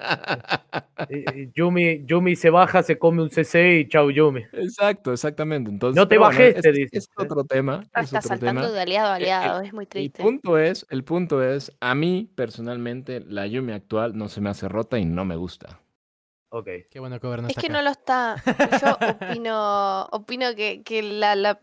Eh, 1.07 1.23
eh, 1.33 1.51
Yumi, 1.53 2.03
Yumi 2.05 2.35
se 2.35 2.49
baja, 2.49 2.81
se 2.81 2.97
come 2.97 3.21
un 3.21 3.29
CC 3.29 3.79
y 3.81 3.87
chau 3.87 4.09
Yumi. 4.09 4.41
Exacto, 4.53 5.13
exactamente. 5.13 5.69
Entonces, 5.69 5.95
No 5.95 6.07
te 6.07 6.15
pero 6.15 6.21
bueno, 6.25 6.39
bajes, 6.39 6.55
es, 6.55 6.61
te 6.63 6.69
es- 6.69 6.75
dice. 6.75 6.97
es 6.97 7.09
otro 7.15 7.43
tema. 7.43 7.83
Ah, 7.93 8.01
es 8.01 8.05
está 8.07 8.17
otro 8.19 8.29
saltando 8.29 8.61
tema. 8.61 8.73
de 8.73 8.81
aliado 8.81 9.07
a 9.09 9.15
aliado, 9.15 9.61
es 9.61 9.71
muy 9.71 9.83
El 9.83 9.89
triste. 9.89 10.23
punto 10.23 10.57
es, 10.57 10.85
el 10.89 11.03
punto 11.03 11.43
es, 11.43 11.71
a 11.79 11.93
mí 11.93 12.27
personalmente 12.35 13.19
la 13.21 13.45
Yumi 13.45 13.73
actual 13.73 14.17
no 14.17 14.27
se 14.29 14.41
me 14.41 14.49
hace 14.49 14.67
rota 14.67 14.97
y 14.97 15.05
no 15.05 15.23
me 15.23 15.35
gusta. 15.35 15.79
Ok. 16.49 16.67
Qué 16.89 16.99
bueno 16.99 17.19
que 17.19 17.27
no 17.27 17.35
Es 17.35 17.49
está 17.49 17.61
que 17.61 17.67
acá. 17.67 17.73
no 17.73 17.81
lo 17.83 17.91
está. 17.91 18.35
Yo 18.81 18.97
opino, 19.29 20.05
opino 20.11 20.55
que, 20.55 20.81
que 20.81 21.03
la, 21.03 21.35
la, 21.35 21.59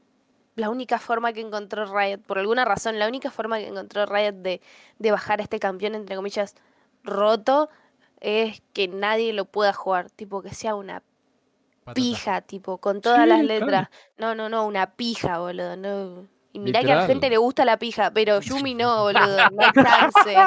la 0.56 0.70
única 0.70 0.98
forma 0.98 1.32
que 1.32 1.40
encontró 1.40 1.84
Riot, 1.86 2.18
por 2.26 2.38
alguna 2.38 2.64
razón, 2.64 2.98
la 2.98 3.08
única 3.08 3.30
forma 3.30 3.58
que 3.58 3.66
encontró 3.68 4.06
Riot 4.06 4.32
de, 4.42 4.60
de 4.98 5.10
bajar 5.10 5.40
a 5.40 5.42
este 5.42 5.58
campeón, 5.58 5.94
entre 5.94 6.16
comillas, 6.16 6.54
roto, 7.02 7.68
es 8.20 8.62
que 8.72 8.88
nadie 8.88 9.32
lo 9.32 9.44
pueda 9.46 9.72
jugar. 9.72 10.10
Tipo, 10.10 10.42
que 10.42 10.54
sea 10.54 10.74
una 10.74 11.02
Patata. 11.84 11.94
pija, 11.94 12.40
tipo, 12.40 12.78
con 12.78 13.00
todas 13.00 13.26
las 13.26 13.42
claro. 13.42 13.60
letras. 13.60 13.88
No, 14.16 14.34
no, 14.34 14.48
no, 14.48 14.64
una 14.66 14.86
pija, 14.92 15.38
boludo. 15.38 15.76
No. 15.76 16.26
Y 16.52 16.60
mirá 16.60 16.82
que 16.82 16.92
a 16.92 16.96
la 16.96 17.06
gente 17.06 17.28
le 17.28 17.36
gusta 17.36 17.64
la 17.64 17.76
pija, 17.78 18.12
pero 18.12 18.40
Yumi 18.40 18.74
no, 18.74 19.02
boludo. 19.02 19.50
No 19.50 19.72
chance. 19.72 20.36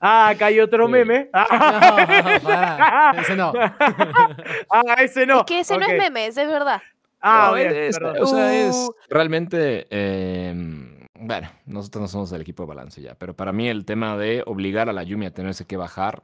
Ah, 0.00 0.30
acá 0.30 0.46
hay 0.46 0.58
otro 0.58 0.86
Sí. 0.86 0.92
meme. 0.92 1.30
No, 1.32 2.40
pará, 2.42 3.14
ese 3.20 3.36
no. 3.36 3.52
ah, 4.68 4.94
ese 4.98 5.26
no. 5.26 5.38
Es 5.38 5.44
que 5.46 5.60
ese 5.60 5.78
no 5.78 5.86
es 5.86 5.96
meme, 5.96 6.26
ese 6.26 6.42
es 6.42 6.48
verdad. 6.48 6.82
Ah, 7.22 7.48
No, 7.50 7.56
bien, 7.56 7.72
es- 7.74 7.98
o 8.20 8.26
sea, 8.26 8.68
es 8.68 8.74
Uh. 8.76 8.92
realmente, 9.08 9.86
eh, 9.90 10.52
bueno, 11.20 11.48
nosotros 11.66 12.02
no 12.02 12.08
somos 12.08 12.30
del 12.30 12.42
equipo 12.42 12.64
de 12.64 12.68
balance 12.68 13.00
ya, 13.00 13.14
pero 13.14 13.34
para 13.36 13.52
mí 13.52 13.68
el 13.68 13.84
tema 13.84 14.16
de 14.16 14.42
obligar 14.46 14.88
a 14.88 14.92
la 14.92 15.02
Yumi 15.04 15.26
a 15.26 15.30
tenerse 15.34 15.64
que 15.66 15.76
bajar 15.76 16.22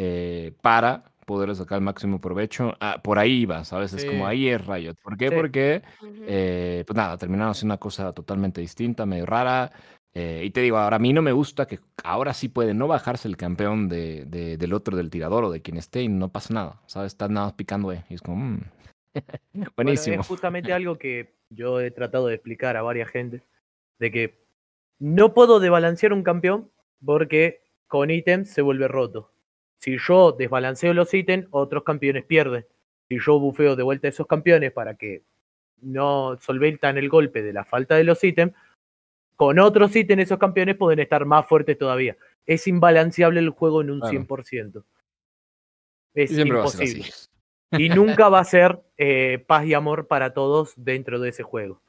eh, 0.00 0.52
para 0.62 1.02
poder 1.26 1.52
sacar 1.56 1.78
el 1.78 1.84
máximo 1.84 2.20
provecho, 2.20 2.72
ah, 2.80 3.00
por 3.02 3.18
ahí 3.18 3.40
iba, 3.40 3.64
¿sabes? 3.64 3.92
Es 3.92 4.02
Sí. 4.02 4.06
como 4.08 4.26
ahí 4.28 4.48
es 4.48 4.64
Riot. 4.64 4.94
¿Por 5.02 5.16
qué? 5.18 5.28
Sí. 5.28 5.34
Porque, 5.34 5.82
eh, 6.26 6.84
pues 6.86 6.96
nada, 6.96 7.18
terminaron 7.18 7.50
haciendo 7.50 7.72
una 7.74 7.78
cosa 7.80 8.12
totalmente 8.12 8.60
distinta, 8.60 9.04
medio 9.06 9.26
rara. 9.26 9.72
eh, 10.14 10.42
y 10.44 10.50
te 10.50 10.62
digo, 10.62 10.78
ahora 10.78 10.96
a 10.96 10.98
mí 10.98 11.12
no 11.12 11.20
me 11.22 11.32
gusta 11.32 11.66
que 11.66 11.78
ahora 12.02 12.32
sí 12.32 12.48
puede 12.48 12.74
no 12.74 12.88
bajarse 12.88 13.28
el 13.28 13.36
campeón 13.36 13.88
de, 13.88 14.24
de- 14.24 14.56
del 14.56 14.72
otro, 14.72 14.96
del 14.96 15.10
tirador 15.10 15.44
o 15.44 15.50
de 15.50 15.60
quien 15.62 15.76
esté 15.76 16.02
y 16.02 16.08
no 16.08 16.30
pasa 16.30 16.54
nada, 16.54 16.80
¿sabes? 16.86 17.12
Estás 17.12 17.30
nada 17.30 17.46
más 17.48 17.52
picando, 17.54 17.92
eh, 17.92 18.04
y 18.08 18.14
es 18.14 18.22
como, 18.22 18.58
mm, 19.14 19.18
Bueno, 19.52 19.72
buenísimo. 19.76 20.20
es 20.20 20.26
justamente 20.26 20.72
algo 20.72 20.98
que 20.98 21.34
yo 21.50 21.80
he 21.80 21.90
tratado 21.90 22.26
de 22.26 22.34
explicar 22.34 22.76
a 22.76 22.82
varias 22.82 23.10
gente, 23.10 23.42
de 23.98 24.10
que 24.10 24.38
no 24.98 25.34
puedo 25.34 25.60
desbalancear 25.60 26.12
un 26.12 26.22
campeón 26.22 26.70
porque 27.04 27.62
con 27.86 28.10
ítems 28.10 28.50
se 28.50 28.62
vuelve 28.62 28.88
roto. 28.88 29.32
Si 29.78 29.96
yo 29.98 30.32
desbalanceo 30.32 30.92
los 30.92 31.14
ítems, 31.14 31.46
otros 31.50 31.84
campeones 31.84 32.24
pierden. 32.24 32.66
Si 33.08 33.18
yo 33.20 33.38
bufeo 33.38 33.76
de 33.76 33.82
vuelta 33.82 34.08
a 34.08 34.10
esos 34.10 34.26
campeones 34.26 34.72
para 34.72 34.96
que 34.96 35.22
no 35.80 36.36
solventan 36.40 36.98
el 36.98 37.08
golpe 37.08 37.42
de 37.42 37.52
la 37.52 37.64
falta 37.64 37.94
de 37.94 38.04
los 38.04 38.22
ítems, 38.24 38.52
con 39.36 39.60
otros 39.60 39.94
ítems 39.94 40.24
esos 40.24 40.38
campeones 40.38 40.76
pueden 40.76 40.98
estar 40.98 41.24
más 41.24 41.46
fuertes 41.46 41.78
todavía. 41.78 42.16
Es 42.44 42.66
imbalanceable 42.66 43.38
el 43.38 43.50
juego 43.50 43.82
en 43.82 43.90
un 43.90 44.00
Claro. 44.00 44.12
100%. 44.12 44.84
Es 46.14 46.36
imposible. 46.36 47.04
y 47.78 47.88
nunca 47.88 48.28
va 48.28 48.40
a 48.40 48.44
ser 48.44 48.82
eh, 48.96 49.44
paz 49.46 49.66
y 49.66 49.74
amor 49.74 50.06
para 50.06 50.32
todos 50.32 50.72
dentro 50.76 51.20
de 51.20 51.30
ese 51.30 51.42
juego. 51.42 51.82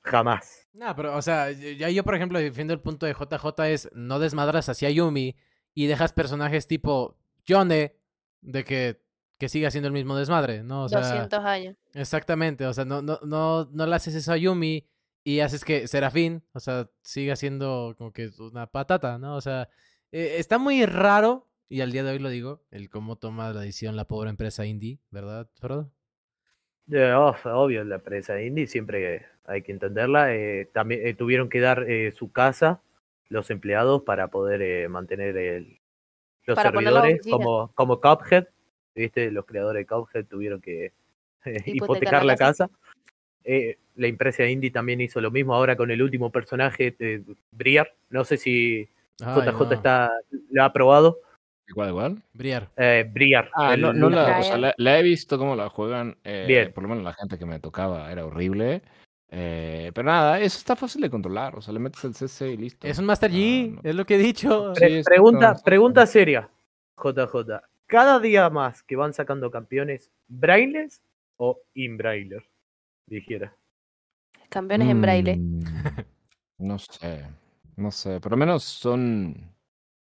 Jamás. 0.00 0.66
No, 0.72 0.94
pero, 0.96 1.16
o 1.16 1.22
sea, 1.22 1.50
ya 1.50 1.90
yo, 1.90 2.04
por 2.04 2.14
ejemplo, 2.14 2.38
defiendo 2.38 2.72
el 2.72 2.80
punto 2.80 3.04
de 3.04 3.12
JJ 3.12 3.66
es 3.66 3.90
no 3.92 4.18
desmadras 4.18 4.68
hacia 4.68 4.90
Yumi 4.90 5.36
y 5.74 5.86
dejas 5.86 6.12
personajes 6.12 6.66
tipo 6.66 7.16
Yone 7.44 7.94
de 8.40 8.64
que, 8.64 9.02
que 9.38 9.48
siga 9.48 9.70
siendo 9.70 9.88
el 9.88 9.92
mismo 9.92 10.16
desmadre, 10.16 10.62
¿no? 10.62 10.84
O 10.84 10.88
sea, 10.88 11.00
200 11.00 11.38
años. 11.40 11.76
exactamente, 11.94 12.64
o 12.66 12.72
sea, 12.72 12.84
no, 12.84 13.02
no, 13.02 13.18
no, 13.24 13.68
no 13.70 13.86
le 13.86 13.94
haces 13.94 14.14
eso 14.14 14.32
a 14.32 14.36
Yumi 14.36 14.86
y 15.24 15.40
haces 15.40 15.64
que 15.64 15.86
Serafín, 15.88 16.42
o 16.52 16.60
sea, 16.60 16.88
siga 17.02 17.36
siendo 17.36 17.94
como 17.98 18.12
que 18.12 18.30
una 18.38 18.66
patata, 18.66 19.18
¿no? 19.18 19.36
O 19.36 19.40
sea, 19.40 19.68
eh, 20.12 20.36
está 20.38 20.58
muy 20.58 20.86
raro, 20.86 21.47
y 21.68 21.80
al 21.82 21.92
día 21.92 22.02
de 22.04 22.12
hoy 22.12 22.18
lo 22.18 22.28
digo, 22.30 22.62
el 22.70 22.88
cómo 22.90 23.16
toma 23.16 23.52
la 23.52 23.60
decisión 23.60 23.96
la 23.96 24.06
pobre 24.06 24.30
empresa 24.30 24.66
indie, 24.66 25.00
¿verdad, 25.10 25.48
Frodo? 25.60 25.90
Eh, 26.90 27.12
oh, 27.12 27.34
obvio, 27.44 27.84
la 27.84 27.96
empresa 27.96 28.40
indie 28.40 28.66
siempre 28.66 29.26
hay 29.44 29.62
que 29.62 29.72
entenderla. 29.72 30.34
eh, 30.34 30.68
también 30.72 31.06
eh, 31.06 31.14
tuvieron 31.14 31.48
que 31.48 31.60
dar 31.60 31.84
eh, 31.88 32.12
su 32.12 32.32
casa 32.32 32.82
los 33.28 33.50
empleados 33.50 34.02
para 34.04 34.28
poder 34.28 34.62
eh, 34.62 34.88
mantener 34.88 35.36
el, 35.36 35.80
los 36.46 36.56
Para 36.56 36.70
servidores 36.70 37.20
como, 37.30 37.72
como 37.74 38.00
Cuphead. 38.00 38.46
¿Viste? 38.94 39.30
Los 39.30 39.44
creadores 39.46 39.82
de 39.82 39.86
Cuphead 39.86 40.26
tuvieron 40.26 40.60
que 40.60 40.92
eh, 41.44 41.62
Hipotecar 41.66 42.24
la 42.24 42.36
casa. 42.36 42.70
eh, 43.44 43.78
la 43.96 44.06
empresa 44.06 44.46
indie 44.46 44.70
también 44.70 45.00
hizo 45.00 45.20
lo 45.20 45.30
mismo 45.30 45.54
ahora 45.54 45.76
con 45.76 45.90
el 45.90 46.02
último 46.02 46.30
personaje, 46.32 46.96
Briar. 47.50 47.94
No 48.10 48.24
sé 48.24 48.36
si 48.38 48.88
Ay, 49.20 49.42
JJ 49.42 49.60
no. 49.68 49.72
está, 49.74 50.10
lo 50.50 50.64
ha 50.64 50.72
probado. 50.72 51.18
Igual, 51.68 51.88
igual. 51.90 52.22
Briar. 52.32 52.70
Eh, 52.76 53.08
Briar. 53.12 53.50
Ah, 53.54 53.74
el- 53.74 53.80
no, 53.82 53.92
no 53.92 54.08
la, 54.10 54.22
o 54.22 54.26
Brian. 54.26 54.42
sea, 54.44 54.58
la, 54.58 54.74
la 54.76 54.98
he 54.98 55.02
visto 55.02 55.38
cómo 55.38 55.54
la 55.54 55.68
juegan. 55.68 56.16
eh, 56.24 56.44
Bien. 56.48 56.72
Por 56.72 56.82
lo 56.84 56.88
menos 56.88 57.04
la 57.04 57.12
gente 57.12 57.38
que 57.38 57.44
me 57.46 57.60
tocaba 57.60 58.10
era 58.10 58.24
horrible. 58.24 58.82
Eh, 59.30 59.92
pero 59.94 60.06
nada, 60.06 60.40
eso 60.40 60.56
está 60.56 60.74
fácil 60.74 61.02
de 61.02 61.10
controlar. 61.10 61.56
O 61.56 61.60
sea, 61.60 61.74
le 61.74 61.80
metes 61.80 62.02
el 62.04 62.14
CC 62.14 62.50
y 62.52 62.56
listo. 62.56 62.86
Es 62.86 62.98
un 62.98 63.04
Master 63.04 63.30
G, 63.30 63.74
Ah, 63.76 63.80
no. 63.82 63.90
es 63.90 63.94
lo 63.94 64.06
que 64.06 64.14
he 64.14 64.18
dicho. 64.18 64.72
Pre- 64.74 65.02
pregunta, 65.04 65.54
pregunta 65.62 66.06
seria, 66.06 66.48
JJ. 66.96 67.60
Cada 67.86 68.18
día 68.20 68.48
más 68.50 68.82
que 68.82 68.96
van 68.96 69.12
sacando 69.12 69.50
campeones, 69.50 70.10
¿brainless 70.28 71.02
o 71.36 71.60
in-brailler? 71.74 72.44
Dijera. 73.06 73.54
Campeones 74.48 74.88
en 74.88 75.02
braille. 75.02 75.36
Mm, 75.36 75.60
No 76.58 76.78
sé, 76.78 77.24
no 77.76 77.90
sé. 77.90 78.20
Por 78.20 78.32
lo 78.32 78.36
menos 78.38 78.64
son 78.64 79.52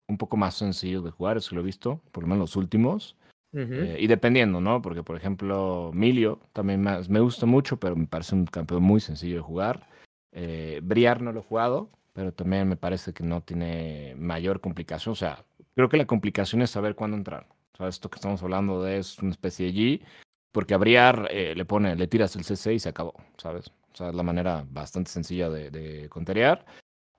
un 0.07 0.17
poco 0.17 0.37
más 0.37 0.55
sencillos 0.55 1.03
de 1.03 1.11
jugar, 1.11 1.37
eso 1.37 1.55
lo 1.55 1.61
he 1.61 1.65
visto, 1.65 2.01
por 2.11 2.23
lo 2.23 2.29
menos 2.29 2.49
los 2.49 2.55
últimos. 2.55 3.15
Eh, 3.53 3.97
y 3.99 4.05
dependiendo, 4.05 4.61
¿no? 4.61 4.83
Porque, 4.83 5.01
por 5.01 5.15
ejemplo, 5.15 5.89
Milio 5.93 6.39
también 6.53 6.83
más, 6.83 7.09
me 7.09 7.19
gusta 7.19 7.47
mucho, 7.47 7.77
pero 7.77 7.95
me 7.95 8.05
parece 8.05 8.35
un 8.35 8.45
campeón 8.45 8.83
muy 8.83 8.99
sencillo 8.99 9.37
de 9.37 9.41
jugar. 9.41 9.87
Eh, 10.31 10.79
Briar 10.83 11.21
no 11.21 11.31
lo 11.31 11.39
he 11.39 11.43
jugado, 11.43 11.89
pero 12.13 12.31
también 12.31 12.67
me 12.67 12.75
parece 12.75 13.13
que 13.13 13.23
no 13.23 13.41
tiene 13.41 14.13
mayor 14.17 14.61
complicación. 14.61 15.13
O 15.13 15.15
sea, 15.15 15.43
creo 15.75 15.89
que 15.89 15.97
la 15.97 16.05
complicación 16.05 16.61
es 16.61 16.69
saber 16.69 16.93
cuándo 16.93 17.17
entrar. 17.17 17.47
O 17.73 17.77
sea, 17.77 17.87
esto 17.87 18.09
que 18.09 18.17
estamos 18.17 18.43
hablando 18.43 18.83
de 18.83 18.99
es 18.99 19.17
una 19.19 19.31
especie 19.31 19.67
de 19.67 19.73
G, 19.73 20.01
porque 20.51 20.75
a 20.75 20.77
Briar 20.77 21.27
eh, 21.31 21.55
le 21.55 21.65
pone, 21.65 21.95
le 21.95 22.07
tiras 22.07 22.35
el 22.35 22.43
CC 22.43 22.73
y 22.73 22.79
se 22.79 22.89
acabó, 22.89 23.13
¿sabes? 23.37 23.71
O 23.93 23.95
sea, 23.95 24.09
es 24.09 24.15
la 24.15 24.23
manera 24.23 24.65
bastante 24.69 25.09
sencilla 25.09 25.49
de, 25.49 25.71
de 25.71 26.09
conterear. 26.09 26.63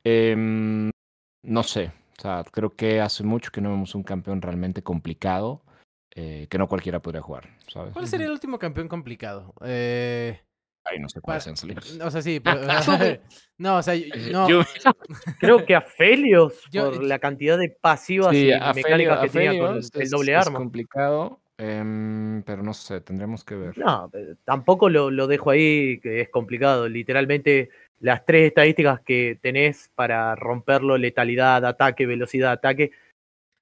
Em, 0.05 0.91
no 1.43 1.63
sé, 1.65 1.91
o 2.19 2.23
sea, 2.23 2.45
creo 2.51 2.75
que 2.75 3.01
hace 3.01 3.23
mucho 3.23 3.51
que 3.53 3.61
no 3.61 3.71
vemos 3.71 3.95
un 3.95 4.03
campeón 4.03 4.43
realmente 4.43 4.83
complicado 4.83 5.63
eh, 6.15 6.47
que 6.51 6.59
no 6.59 6.67
cualquiera 6.69 7.01
podría 7.01 7.23
jugar, 7.23 7.49
¿sabes? 7.69 7.93
¿Cuál 7.93 8.09
sería 8.09 8.27
el 8.27 8.33
último 8.33 8.59
campeón 8.59 8.89
complicado? 8.89 9.55
Eh, 9.65 10.41
Ay, 10.85 10.99
no 11.01 11.09
sé 11.09 11.21
cuáles 11.21 11.47
han 11.47 11.57
salido. 11.57 11.81
o 12.05 12.11
sea, 12.11 12.23
sí, 12.23 12.41
pero- 12.45 12.61
no, 13.59 13.77
o 13.77 13.83
sea, 13.83 13.95
yo- 13.95 14.07
no, 14.33 14.49
Yo- 14.49 14.63
Creo 15.41 15.65
que 15.65 15.77
a 15.77 15.81
Felios, 15.81 16.55
Yo- 16.73 16.91
por 16.93 17.05
la 17.05 17.19
cantidad 17.21 17.57
de 17.59 17.69
pasivas 17.81 18.33
sí, 18.33 18.49
y 18.49 18.53
mecánicas 18.75 19.19
Felio- 19.19 19.21
que 19.23 19.29
tenía 19.29 19.61
con 19.61 19.73
el 19.75 19.79
es- 19.79 20.11
doble 20.11 20.33
es 20.33 20.47
arma. 20.47 20.59
complicado, 20.59 21.41
em, 21.59 22.43
pero 22.45 22.63
no 22.63 22.73
sé, 22.73 23.01
tendremos 23.01 23.45
que 23.45 23.57
ver. 23.57 23.77
No, 23.77 24.11
eh, 24.15 24.37
tampoco 24.45 24.89
lo, 24.89 25.11
lo 25.11 25.27
dejo 25.27 25.51
ahí, 25.51 26.01
que 26.01 26.21
es 26.21 26.29
complicado. 26.31 26.89
Literalmente, 26.89 27.71
las 28.01 28.25
tres 28.25 28.49
estadísticas 28.49 29.01
que 29.01 29.39
tenés 29.43 29.91
para 29.95 30.35
romperlo, 30.37 30.97
letalidad, 30.97 31.65
ataque, 31.65 32.07
velocidad, 32.07 32.53
ataque, 32.53 32.93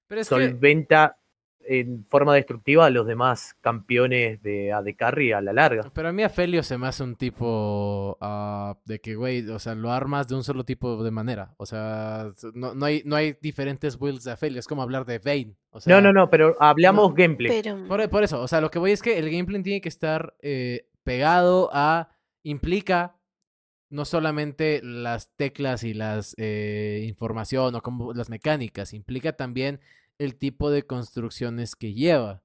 pero 0.06 0.20
es 0.20 0.28
que, 0.28 0.34
solventa 0.34 1.16
en 1.68 2.04
forma 2.06 2.34
destructiva 2.34 2.86
a 2.86 2.90
los 2.90 3.06
demás 3.06 3.54
campeones 3.60 4.42
de 4.42 4.72
AD 4.72 4.86
Carry 4.96 5.32
a 5.32 5.40
la 5.40 5.52
larga. 5.52 5.90
pero 5.92 6.08
a 6.08 6.12
mí 6.12 6.22
Afelio 6.22 6.62
se 6.62 6.78
me 6.78 6.86
hace 6.86 7.02
un 7.02 7.16
tipo 7.16 8.16
ah, 8.20 8.76
de 8.84 9.00
que, 9.00 9.14
güey, 9.14 9.48
o 9.48 9.58
sea, 9.58 9.74
lo 9.74 9.90
armas 9.90 10.28
de 10.28 10.34
un 10.34 10.44
solo 10.44 10.64
tipo 10.64 11.02
de 11.02 11.10
manera. 11.10 11.54
O 11.56 11.66
sea, 11.66 12.32
no, 12.54 12.74
no 12.74 12.86
hay, 12.86 13.02
no 13.04 13.16
hay 13.16 13.36
diferentes 13.40 13.98
builds 13.98 14.24
de 14.24 14.32
Afelio, 14.32 14.60
es 14.60 14.66
como 14.66 14.82
hablar 14.82 15.04
de 15.04 15.18
Vayne. 15.18 15.56
O 15.70 15.80
sea, 15.80 15.94
No, 15.94 16.00
no, 16.00 16.12
no, 16.12 16.30
pero 16.30 16.56
hablamos 16.60 17.14
gameplay. 17.14 17.62
Pero 17.62 17.86
Por, 17.88 18.08
por 18.08 18.22
eso, 18.22 18.40
o 18.40 18.48
sea, 18.48 18.60
lo 18.60 18.70
que 18.70 18.78
voy 18.78 18.92
es 18.92 19.02
que 19.02 19.18
el 19.18 19.30
gameplay 19.30 19.62
tiene 19.62 19.80
que 19.80 19.88
estar 19.88 20.34
eh, 20.40 20.88
pegado 21.04 21.70
a. 21.72 22.10
implica 22.42 23.16
no 23.88 24.04
solamente 24.04 24.80
las 24.82 25.30
teclas 25.36 25.84
y 25.84 25.94
las 25.94 26.34
eh, 26.38 27.04
información 27.06 27.74
o 27.74 27.82
como 27.82 28.12
las 28.12 28.30
mecánicas, 28.30 28.92
implica 28.92 29.34
también 29.34 29.80
el 30.18 30.36
tipo 30.36 30.70
de 30.70 30.84
construcciones 30.84 31.74
que 31.76 31.92
lleva. 31.94 32.42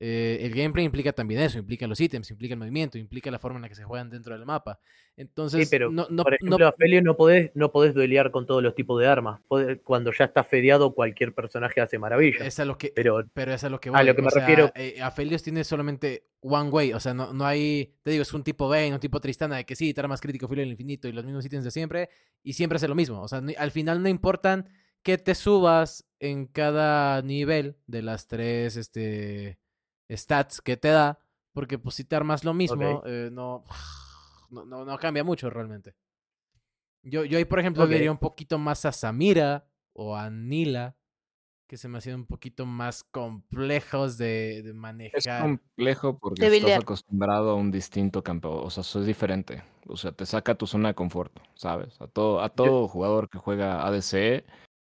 Eh, 0.00 0.38
el 0.42 0.52
gameplay 0.54 0.84
implica 0.84 1.12
también 1.12 1.40
eso, 1.40 1.56
implica 1.56 1.86
los 1.86 1.98
ítems, 2.00 2.28
implica 2.30 2.52
el 2.54 2.58
movimiento, 2.58 2.98
implica 2.98 3.30
la 3.30 3.38
forma 3.38 3.58
en 3.58 3.62
la 3.62 3.68
que 3.68 3.76
se 3.76 3.84
juegan 3.84 4.10
dentro 4.10 4.36
del 4.36 4.44
mapa. 4.44 4.80
Entonces, 5.16 5.66
Sí, 5.68 5.70
pero 5.70 5.90
no, 5.90 6.06
no, 6.10 6.24
por 6.24 6.32
no- 6.32 6.36
ejemplo, 6.36 6.66
a 6.66 6.72
Felio 6.72 7.00
no 7.00 7.16
podés, 7.16 7.52
no 7.54 7.70
podés 7.70 7.94
duelear 7.94 8.32
con 8.32 8.44
todos 8.44 8.60
los 8.62 8.74
tipos 8.74 9.00
de 9.00 9.06
armas. 9.06 9.40
Podés- 9.48 9.80
cuando 9.84 10.12
ya 10.12 10.24
está 10.24 10.42
fedeado, 10.42 10.92
cualquier 10.94 11.32
personaje 11.32 11.80
hace 11.80 11.98
maravillas. 11.98 12.42
es 12.42 12.58
a 12.58 12.64
lo 12.64 12.76
que, 12.76 12.92
Pero 12.94 13.24
Pero 13.32 13.54
es 13.54 13.62
a 13.62 13.68
lo 13.70 13.80
que 13.80 13.88
A 13.90 13.92
voy. 13.92 14.04
lo 14.04 14.16
que 14.16 14.22
me 14.22 14.30
sea, 14.30 14.40
refiero- 14.40 14.72
eh, 14.74 15.00
Aphelios 15.00 15.42
tiene 15.44 15.62
solamente 15.62 16.26
one 16.40 16.70
way. 16.70 16.92
O 16.92 16.98
sea, 17.00 17.14
no, 17.14 17.32
no 17.32 17.46
hay. 17.46 17.94
Te 18.02 18.10
digo, 18.10 18.22
es 18.22 18.34
un 18.34 18.42
tipo 18.42 18.68
Vayne, 18.68 18.94
un 18.94 19.00
tipo 19.00 19.20
Tristana 19.20 19.56
de 19.56 19.64
que 19.64 19.76
sí, 19.76 19.94
te 19.94 20.00
armas 20.00 20.20
crítico, 20.20 20.48
filo 20.48 20.60
del 20.60 20.72
infinito 20.72 21.06
y 21.08 21.12
los 21.12 21.24
mismos 21.24 21.46
ítems 21.46 21.64
de 21.64 21.70
siempre. 21.70 22.08
Y 22.42 22.54
siempre 22.54 22.76
hace 22.76 22.88
lo 22.88 22.96
mismo. 22.96 23.22
O 23.22 23.28
sea, 23.28 23.40
al 23.58 23.70
final 23.70 24.02
no 24.02 24.08
importan 24.08 24.68
que 25.04 25.18
te 25.18 25.34
subas 25.36 26.04
en 26.30 26.46
cada 26.46 27.20
nivel 27.22 27.76
de 27.86 28.02
las 28.02 28.26
tres 28.26 28.76
este, 28.76 29.58
stats 30.10 30.60
que 30.60 30.76
te 30.76 30.88
da. 30.88 31.18
Porque 31.52 31.78
pues 31.78 31.94
si 31.94 32.04
te 32.04 32.16
armas 32.16 32.44
lo 32.44 32.52
mismo, 32.54 33.02
eh, 33.06 33.30
no, 33.32 33.62
no, 34.50 34.64
no, 34.64 34.84
no 34.84 34.98
cambia 34.98 35.22
mucho 35.24 35.50
realmente. 35.50 35.94
Yo, 37.02 37.24
yo 37.24 37.38
ahí, 37.38 37.44
por 37.44 37.60
ejemplo, 37.60 37.84
Ok. 37.84 37.90
le 37.90 37.96
diría 37.96 38.10
un 38.12 38.18
poquito 38.18 38.58
más 38.58 38.84
a 38.86 38.92
Samira 38.92 39.66
o 39.92 40.16
a 40.16 40.30
Nila, 40.30 40.96
que 41.68 41.76
se 41.76 41.88
me 41.88 41.98
hacían 41.98 42.16
un 42.20 42.26
poquito 42.26 42.66
más 42.66 43.04
complejos 43.04 44.16
de, 44.18 44.62
de 44.62 44.70
Es 44.70 44.74
manejar. 44.74 45.42
complejo 45.42 46.18
porque 46.18 46.48
De 46.48 46.56
estás 46.56 46.78
acostumbrado 46.78 47.50
a 47.50 47.54
un 47.54 47.70
distinto 47.70 48.22
campeón. 48.22 48.60
O 48.64 48.70
sea, 48.70 48.80
eso 48.80 49.00
es 49.00 49.06
diferente. 49.06 49.62
O 49.86 49.96
sea, 49.96 50.12
te 50.12 50.24
saca 50.26 50.54
tu 50.54 50.66
zona 50.66 50.88
de 50.88 50.94
confort, 50.94 51.32
¿sabes? 51.54 52.00
A 52.00 52.06
todo, 52.08 52.40
a 52.40 52.48
todo 52.48 52.88
jugador 52.88 53.28
que 53.28 53.38
juega 53.38 53.86
ADC, 53.86 54.44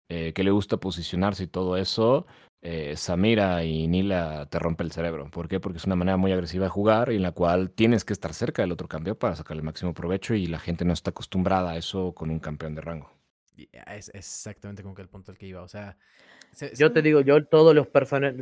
eh, 0.10 0.34
que 0.34 0.44
le 0.44 0.52
gusta 0.52 0.78
posicionarse 0.78 1.44
y 1.44 1.48
todo 1.48 1.78
eso, 1.78 2.26
eh, 2.62 2.96
Samira 2.98 3.64
y 3.64 3.88
Nila 3.88 4.48
te 4.50 4.60
rompe 4.60 4.84
el 4.84 4.92
cerebro. 4.92 5.30
¿Por 5.30 5.48
qué? 5.48 5.60
Porque 5.60 5.78
es 5.78 5.86
una 5.86 5.96
manera 5.96 6.18
muy 6.18 6.32
agresiva 6.32 6.66
de 6.66 6.70
jugar 6.70 7.12
y 7.12 7.16
en 7.18 7.22
la 7.24 7.32
cual 7.32 7.72
tienes 7.72 8.04
que 8.06 8.14
estar 8.14 8.34
cerca 8.34 8.62
del 8.62 8.72
otro 8.72 8.88
campeón 8.88 9.16
para 9.18 9.36
sacarle 9.36 9.62
el 9.62 9.66
máximo 9.66 9.94
provecho 9.94 10.34
y 10.34 10.48
la 10.48 10.60
gente 10.60 10.86
no 10.86 10.94
está 10.94 11.12
acostumbrada 11.12 11.72
a 11.72 11.78
eso 11.78 12.14
con 12.14 12.30
un 12.30 12.40
campeón 12.40 12.76
de 12.76 12.82
rango. 12.82 13.12
Y 13.56 13.70
Es 13.88 14.12
exactamente 14.14 14.84
como 14.84 14.94
que 14.96 15.02
el 15.02 15.08
punto 15.10 15.32
al 15.32 15.38
que 15.38 15.48
iba. 15.48 15.62
O 15.64 15.68
sea, 15.68 15.98
se- 16.52 16.70
yo 16.76 16.88
se- 16.88 16.94
te 16.94 17.02
digo, 17.02 17.22
yo 17.22 17.44
todos 17.46 17.74
los 17.76 17.88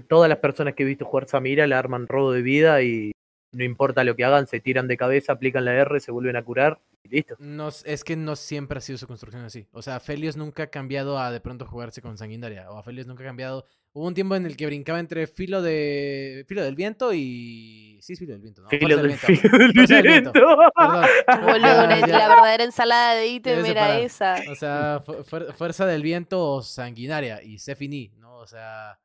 todas 0.08 0.30
las 0.30 0.38
personas 0.40 0.74
que 0.76 0.84
he 0.84 0.86
visto 0.86 1.06
jugar 1.06 1.28
Samira 1.28 1.68
le 1.68 1.76
arman 1.76 2.08
robo 2.08 2.32
de 2.32 2.42
vida 2.42 2.82
y 2.84 3.12
no 3.52 3.64
importa 3.64 4.04
lo 4.04 4.16
que 4.16 4.26
hagan, 4.26 4.48
se 4.48 4.60
tiran 4.60 4.88
de 4.88 4.98
cabeza, 4.98 5.34
aplican 5.34 5.64
la 5.66 5.74
R, 5.74 6.00
se 6.00 6.12
vuelven 6.12 6.36
a 6.36 6.44
curar 6.44 6.80
listo. 7.10 7.36
no, 7.40 7.70
es 7.70 8.04
que 8.04 8.16
no 8.16 8.36
siempre 8.36 8.78
ha 8.78 8.82
sido 8.82 8.98
su 8.98 9.08
construcción 9.08 9.44
así. 9.44 9.68
O 9.72 9.82
sea, 9.82 10.00
Felios 10.00 10.38
nunca 10.38 10.64
ha 10.64 10.68
cambiado 10.68 11.20
a 11.20 11.32
de 11.32 11.40
pronto 11.40 11.66
jugarse 11.66 12.02
con 12.02 12.18
Sanguinaria. 12.18 12.70
O 12.72 12.78
a 12.78 12.84
Felios 12.84 13.08
nunca 13.08 13.24
ha 13.24 13.28
cambiado. 13.28 13.66
Hubo 13.94 14.08
un 14.08 14.14
tiempo 14.14 14.36
en 14.36 14.46
el 14.46 14.58
que 14.58 14.66
brincaba 14.66 15.00
entre 15.00 15.26
filo 15.28 15.62
de 15.62 16.46
filo 16.48 16.64
del 16.64 16.76
viento 16.76 17.14
y. 17.14 17.98
Sí, 18.02 18.14
es 18.14 18.20
filo 18.20 18.34
del 18.34 18.42
viento. 18.42 18.62
¿no? 18.62 18.70
Filo 18.70 18.98
Fuerza 19.00 19.02
del 19.02 19.08
viento. 19.08 19.28
filo 19.28 19.58
del 19.58 19.72
viento. 19.72 20.04
viento. 20.04 20.32
Perdón. 20.34 21.06
boludo, 21.44 21.88
la 21.88 22.28
verdadera 22.28 22.64
ensalada 22.66 23.16
de 23.16 23.28
ítem 23.28 23.66
era 23.66 24.00
esa. 24.00 24.36
O 24.52 24.56
sea, 24.56 25.02
fu- 25.06 25.24
fuer- 25.24 25.54
fuerza 25.54 25.86
del 25.86 26.02
viento 26.04 26.42
o 26.44 26.62
sanguinaria 26.62 27.42
y 27.42 27.60
se 27.60 27.76
finí, 27.76 28.12
¿no? 28.18 28.36
O 28.38 28.48
sea, 28.48 29.00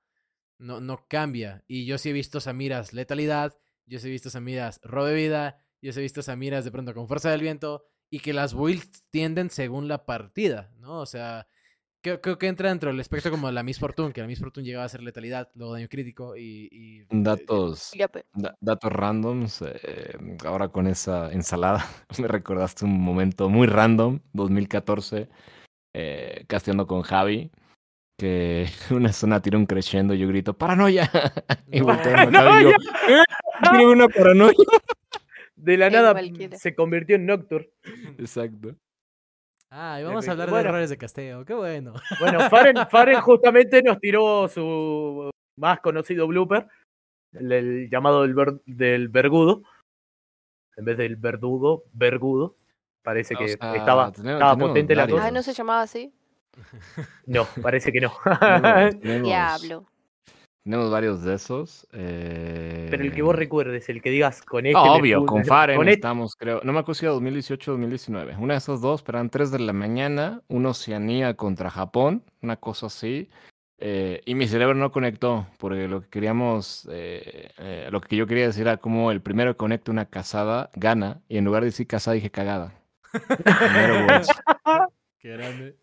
no, 0.59 0.81
no 0.81 1.07
cambia. 1.09 1.63
Y 1.69 1.87
yo 1.87 1.97
sí 1.97 2.11
he 2.11 2.13
visto 2.13 2.41
Samiras 2.41 2.93
letalidad, 2.93 3.57
yo 3.87 3.99
sí 4.01 4.09
he 4.09 4.11
visto 4.11 4.29
Samiras 4.29 4.81
robe 4.83 5.15
vida, 5.15 5.57
yo 5.83 5.93
he 5.93 6.01
visto 6.03 6.23
Samiras 6.23 6.65
de 6.65 6.71
pronto 6.71 6.95
con 6.95 7.09
fuerza 7.09 7.31
del 7.31 7.41
viento 7.43 7.85
y 8.11 8.21
que 8.21 8.33
las 8.33 8.55
builds 8.55 9.09
tienden 9.11 9.51
según 9.51 9.89
la 9.89 10.05
partida, 10.05 10.71
¿no? 10.79 10.99
O 11.01 11.07
sea, 11.07 11.47
creo, 12.03 12.21
creo 12.21 12.39
que 12.39 12.49
entra 12.49 12.69
dentro 12.71 12.91
del 12.91 12.99
espectro 13.01 13.31
como 13.31 13.51
la 13.51 13.63
Miss 13.63 13.79
Fortune, 13.79 14.13
que 14.13 14.21
la 14.21 14.27
Miss 14.27 14.41
Fortune 14.41 14.67
llegaba 14.67 14.85
a 14.85 14.89
ser 14.89 15.03
letalidad, 15.03 15.49
luego 15.55 15.75
daño 15.75 15.89
crítico 15.89 16.37
y... 16.37 16.69
y- 16.73 17.07
Datos. 17.11 17.93
Da- 18.33 18.57
datos 18.61 18.93
randoms, 18.93 19.63
eh, 19.63 20.17
ahora 20.45 20.69
con 20.69 20.87
esa 20.87 21.31
ensalada 21.33 21.87
me 22.19 22.27
recordaste 22.29 22.85
un 22.85 23.01
momento 23.01 23.49
muy 23.49 23.67
random, 23.67 24.21
2014, 24.33 25.29
eh, 25.95 26.45
casteando 26.49 26.87
con 26.87 27.03
Javi, 27.03 27.51
que 28.19 28.67
una 28.91 29.13
zona 29.13 29.41
tira 29.41 29.57
un 29.57 29.67
crescendo 29.67 30.15
y 30.15 30.19
yo 30.19 30.27
grito, 30.29 30.53
¡paranoia! 30.59 31.09
y 31.71 31.81
volteo 31.81 32.15
a 32.17 32.31
Javi 32.31 32.55
y 32.55 32.59
digo, 32.59 32.71
"¿Eh? 33.09 33.23
¿Tiene 33.63 33.87
una 33.87 34.09
paranoia? 34.09 34.55
De 35.63 35.77
la 35.77 35.87
En 35.89 35.93
nada 35.93 36.13
cualquiera. 36.13 36.57
se 36.57 36.75
convirtió 36.75 37.17
en 37.17 37.27
Nocturne. 37.27 37.69
Exacto. 38.19 38.75
Ah, 39.71 39.99
y 40.01 40.05
vamos 40.05 40.27
a 40.27 40.33
hablar 40.33 40.49
de 40.49 40.53
Bueno. 40.53 40.69
errores 40.71 40.91
de 40.91 40.97
casteo, 40.99 41.45
qué 41.45 41.55
bueno. 41.55 41.95
Bueno, 42.19 42.49
Faren, 42.51 42.77
Faren 42.91 43.21
justamente 43.21 43.83
nos 43.83 44.01
tiró 44.01 44.49
su 44.49 45.31
más 45.57 45.79
conocido 45.81 46.27
blooper, 46.27 46.67
el, 47.33 47.53
el 47.53 47.91
llamado 47.91 48.23
del, 48.23 48.35
ver- 48.35 48.61
del 48.67 49.09
vergudo. 49.09 49.63
En 50.77 50.85
vez 50.87 50.97
del 50.99 51.17
verdugo, 51.17 51.85
vergudo. 51.93 52.57
Parece 53.03 53.35
O 53.35 53.39
que 53.39 53.49
sea, 53.49 53.75
estaba, 53.77 54.11
tenemos- 54.13 54.33
estaba 54.35 54.53
tenemos 54.55 54.71
potente 54.71 54.95
la 54.97 55.07
cosa. 55.09 55.27
Ah, 55.27 55.31
¿no 55.31 55.43
se 55.43 55.53
llamaba 55.53 55.83
así? 55.83 56.13
No, 57.27 57.47
parece 57.63 57.93
que 57.93 58.01
no. 58.01 58.13
Diablo. 59.23 59.87
Tenemos 60.63 60.91
varios 60.91 61.23
de 61.23 61.35
esos. 61.35 61.87
Pero 61.91 63.03
el 63.03 63.13
que 63.13 63.23
vos 63.23 63.35
eh, 63.35 63.39
recuerdes, 63.39 63.89
el 63.89 64.03
que 64.03 64.11
digas 64.11 64.43
con 64.43 64.67
este. 64.67 64.79
Ah, 64.79 64.85
me 64.85 65.01
obvio, 65.01 65.25
con 65.25 65.45
Faren 65.45 65.77
con 65.77 65.89
este- 65.89 65.99
estamos, 66.01 66.37
creo. 66.37 66.61
No 66.65 66.73
me 66.73 66.81
acuerdo 66.81 66.99
si 66.99 67.07
era 67.07 67.15
2018 67.15 67.71
o 67.71 67.75
2019. 67.75 68.37
Una 68.37 68.55
de 68.55 68.59
esas 68.59 68.81
dos, 68.83 69.03
pero 69.03 69.19
eran 69.19 69.31
3 69.31 69.51
de 69.51 69.59
la 69.59 69.73
mañana. 69.73 70.43
Una 70.49 70.71
Oceanía 70.71 71.35
contra 71.35 71.71
Japón, 71.71 72.23
una 72.43 72.57
cosa 72.57 72.87
así. 72.87 73.31
eh, 73.83 74.21
y 74.27 74.35
mi 74.35 74.47
cerebro 74.47 74.75
no 74.75 74.93
conectó, 74.93 75.47
porque 75.57 75.89
lo 75.89 76.03
que 76.03 76.09
queríamos, 76.11 76.87
eh, 76.93 77.49
eh, 77.57 77.89
lo 77.91 78.03
que 78.03 78.15
yo 78.15 78.27
quería 78.27 78.45
decir 78.47 78.63
era 78.67 78.77
como 78.77 79.11
el 79.11 79.23
primero 79.23 79.55
que 79.55 79.57
conecta 79.57 79.91
una 79.91 80.05
casada 80.05 80.69
gana, 80.75 81.23
y 81.31 81.39
en 81.39 81.47
lugar 81.47 81.63
de 81.63 81.69
decir 81.69 81.87
casada 81.87 82.15
dije 82.17 82.31
cagada. 82.31 82.75
Qué 85.19 85.29
grande. 85.31 85.77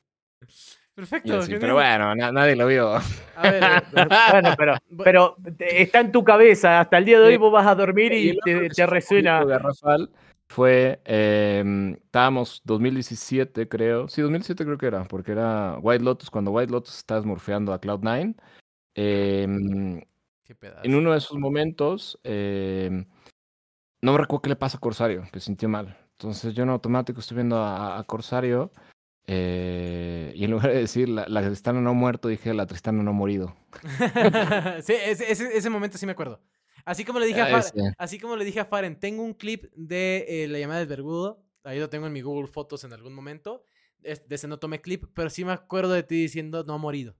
Perfecto. 0.97 1.41
genial. 1.43 1.59
pero 1.61 1.73
bueno, 1.75 2.15
na- 2.15 2.31
nadie 2.31 2.55
lo 2.55 2.65
vio. 2.65 2.95
A 3.35 3.51
ver, 3.51 3.63
eh, 3.95 4.07
Bueno, 4.31 4.55
pero, 4.57 4.73
pero 5.03 5.35
está 5.59 5.99
en 5.99 6.11
tu 6.11 6.23
cabeza. 6.23 6.79
Hasta 6.79 6.97
el 6.97 7.05
día 7.05 7.19
de 7.19 7.25
hoy 7.27 7.31
Sí. 7.33 7.37
vos 7.37 7.51
vas 7.51 7.67
a 7.67 7.75
dormir 7.75 8.11
Y 8.13 8.29
y 8.31 8.39
te, 8.39 8.67
te 8.69 8.73
sí 8.73 8.83
resuena. 8.87 9.45
fue, 10.49 10.99
eh, 11.05 11.93
estábamos 12.03 12.61
2017 12.65 13.67
creo, 13.69 14.07
sí 14.07 14.21
2017 14.23 14.65
creo 14.65 14.77
que 14.79 14.87
era, 14.87 15.03
porque 15.03 15.33
era 15.33 15.77
White 15.81 16.03
Lotus, 16.03 16.31
cuando 16.31 16.49
White 16.51 16.71
Lotus 16.71 16.97
estaba 16.97 17.21
smurfeando 17.21 17.73
a 17.73 17.79
Cloud9, 17.81 18.33
em, 18.95 20.01
qué 20.45 20.55
pedazo. 20.55 20.81
en 20.83 20.95
uno 20.95 21.11
de 21.11 21.17
esos 21.19 21.37
momentos, 21.37 22.17
em, 22.23 23.05
no 24.01 24.13
me 24.13 24.17
recuerdo 24.17 24.41
qué 24.41 24.49
le 24.49 24.55
pasa 24.55 24.77
a 24.77 24.79
Corsario, 24.79 25.23
que 25.31 25.39
sintió 25.41 25.67
mal, 25.69 25.95
entonces 26.13 26.53
yo 26.55 26.63
en 26.63 26.69
automático 26.69 27.19
estoy 27.19 27.35
viendo 27.35 27.57
a, 27.57 27.99
a 27.99 28.03
Corsario, 28.05 28.71
eh, 29.27 30.31
y 30.35 30.45
en 30.45 30.51
lugar 30.51 30.71
de 30.71 30.79
decir 30.79 31.09
la, 31.09 31.25
la 31.27 31.41
Tristana 31.45 31.81
no 31.81 31.89
ha 31.91 31.93
muerto, 31.93 32.27
dije 32.29 32.53
la 32.53 32.65
Tristana 32.65 33.03
no 33.03 33.11
ha 33.11 33.13
morido. 33.13 33.55
sí, 34.81 34.93
ese, 34.93 35.31
ese, 35.31 35.57
ese 35.57 35.69
momento 35.69 35.97
sí 35.97 36.05
me 36.05 36.13
acuerdo. 36.13 36.41
Así 36.85 37.03
como 37.03 37.19
le 37.19 37.25
dije 37.25 37.41
a 37.41 37.45
Ah, 37.45 37.61
Faren, 37.61 37.93
así 37.97 38.19
como 38.19 38.35
le 38.37 38.45
dije 38.45 38.59
a 38.61 38.65
Faren, 38.65 38.97
tengo 38.99 39.21
un 39.23 39.33
clip 39.33 39.65
de 39.75 40.25
eh, 40.27 40.47
la 40.47 40.57
llamada 40.59 40.79
del 40.79 40.87
vergudo. 40.87 41.43
Ahí 41.63 41.79
lo 41.79 41.89
tengo 41.89 42.07
en 42.07 42.13
mi 42.13 42.21
Google 42.21 42.47
Fotos 42.47 42.83
en 42.85 42.93
algún 42.93 43.13
momento. 43.13 43.63
Es- 44.03 44.27
De 44.27 44.35
ese 44.35 44.47
no 44.47 44.57
tomé 44.59 44.79
clip, 44.79 45.03
pero 45.13 45.29
sí 45.29 45.43
me 45.43 45.51
acuerdo 45.51 45.91
de 45.91 46.03
ti 46.03 46.15
diciendo 46.15 46.63
no 46.65 46.73
ha 46.75 46.77
morido. 46.77 47.15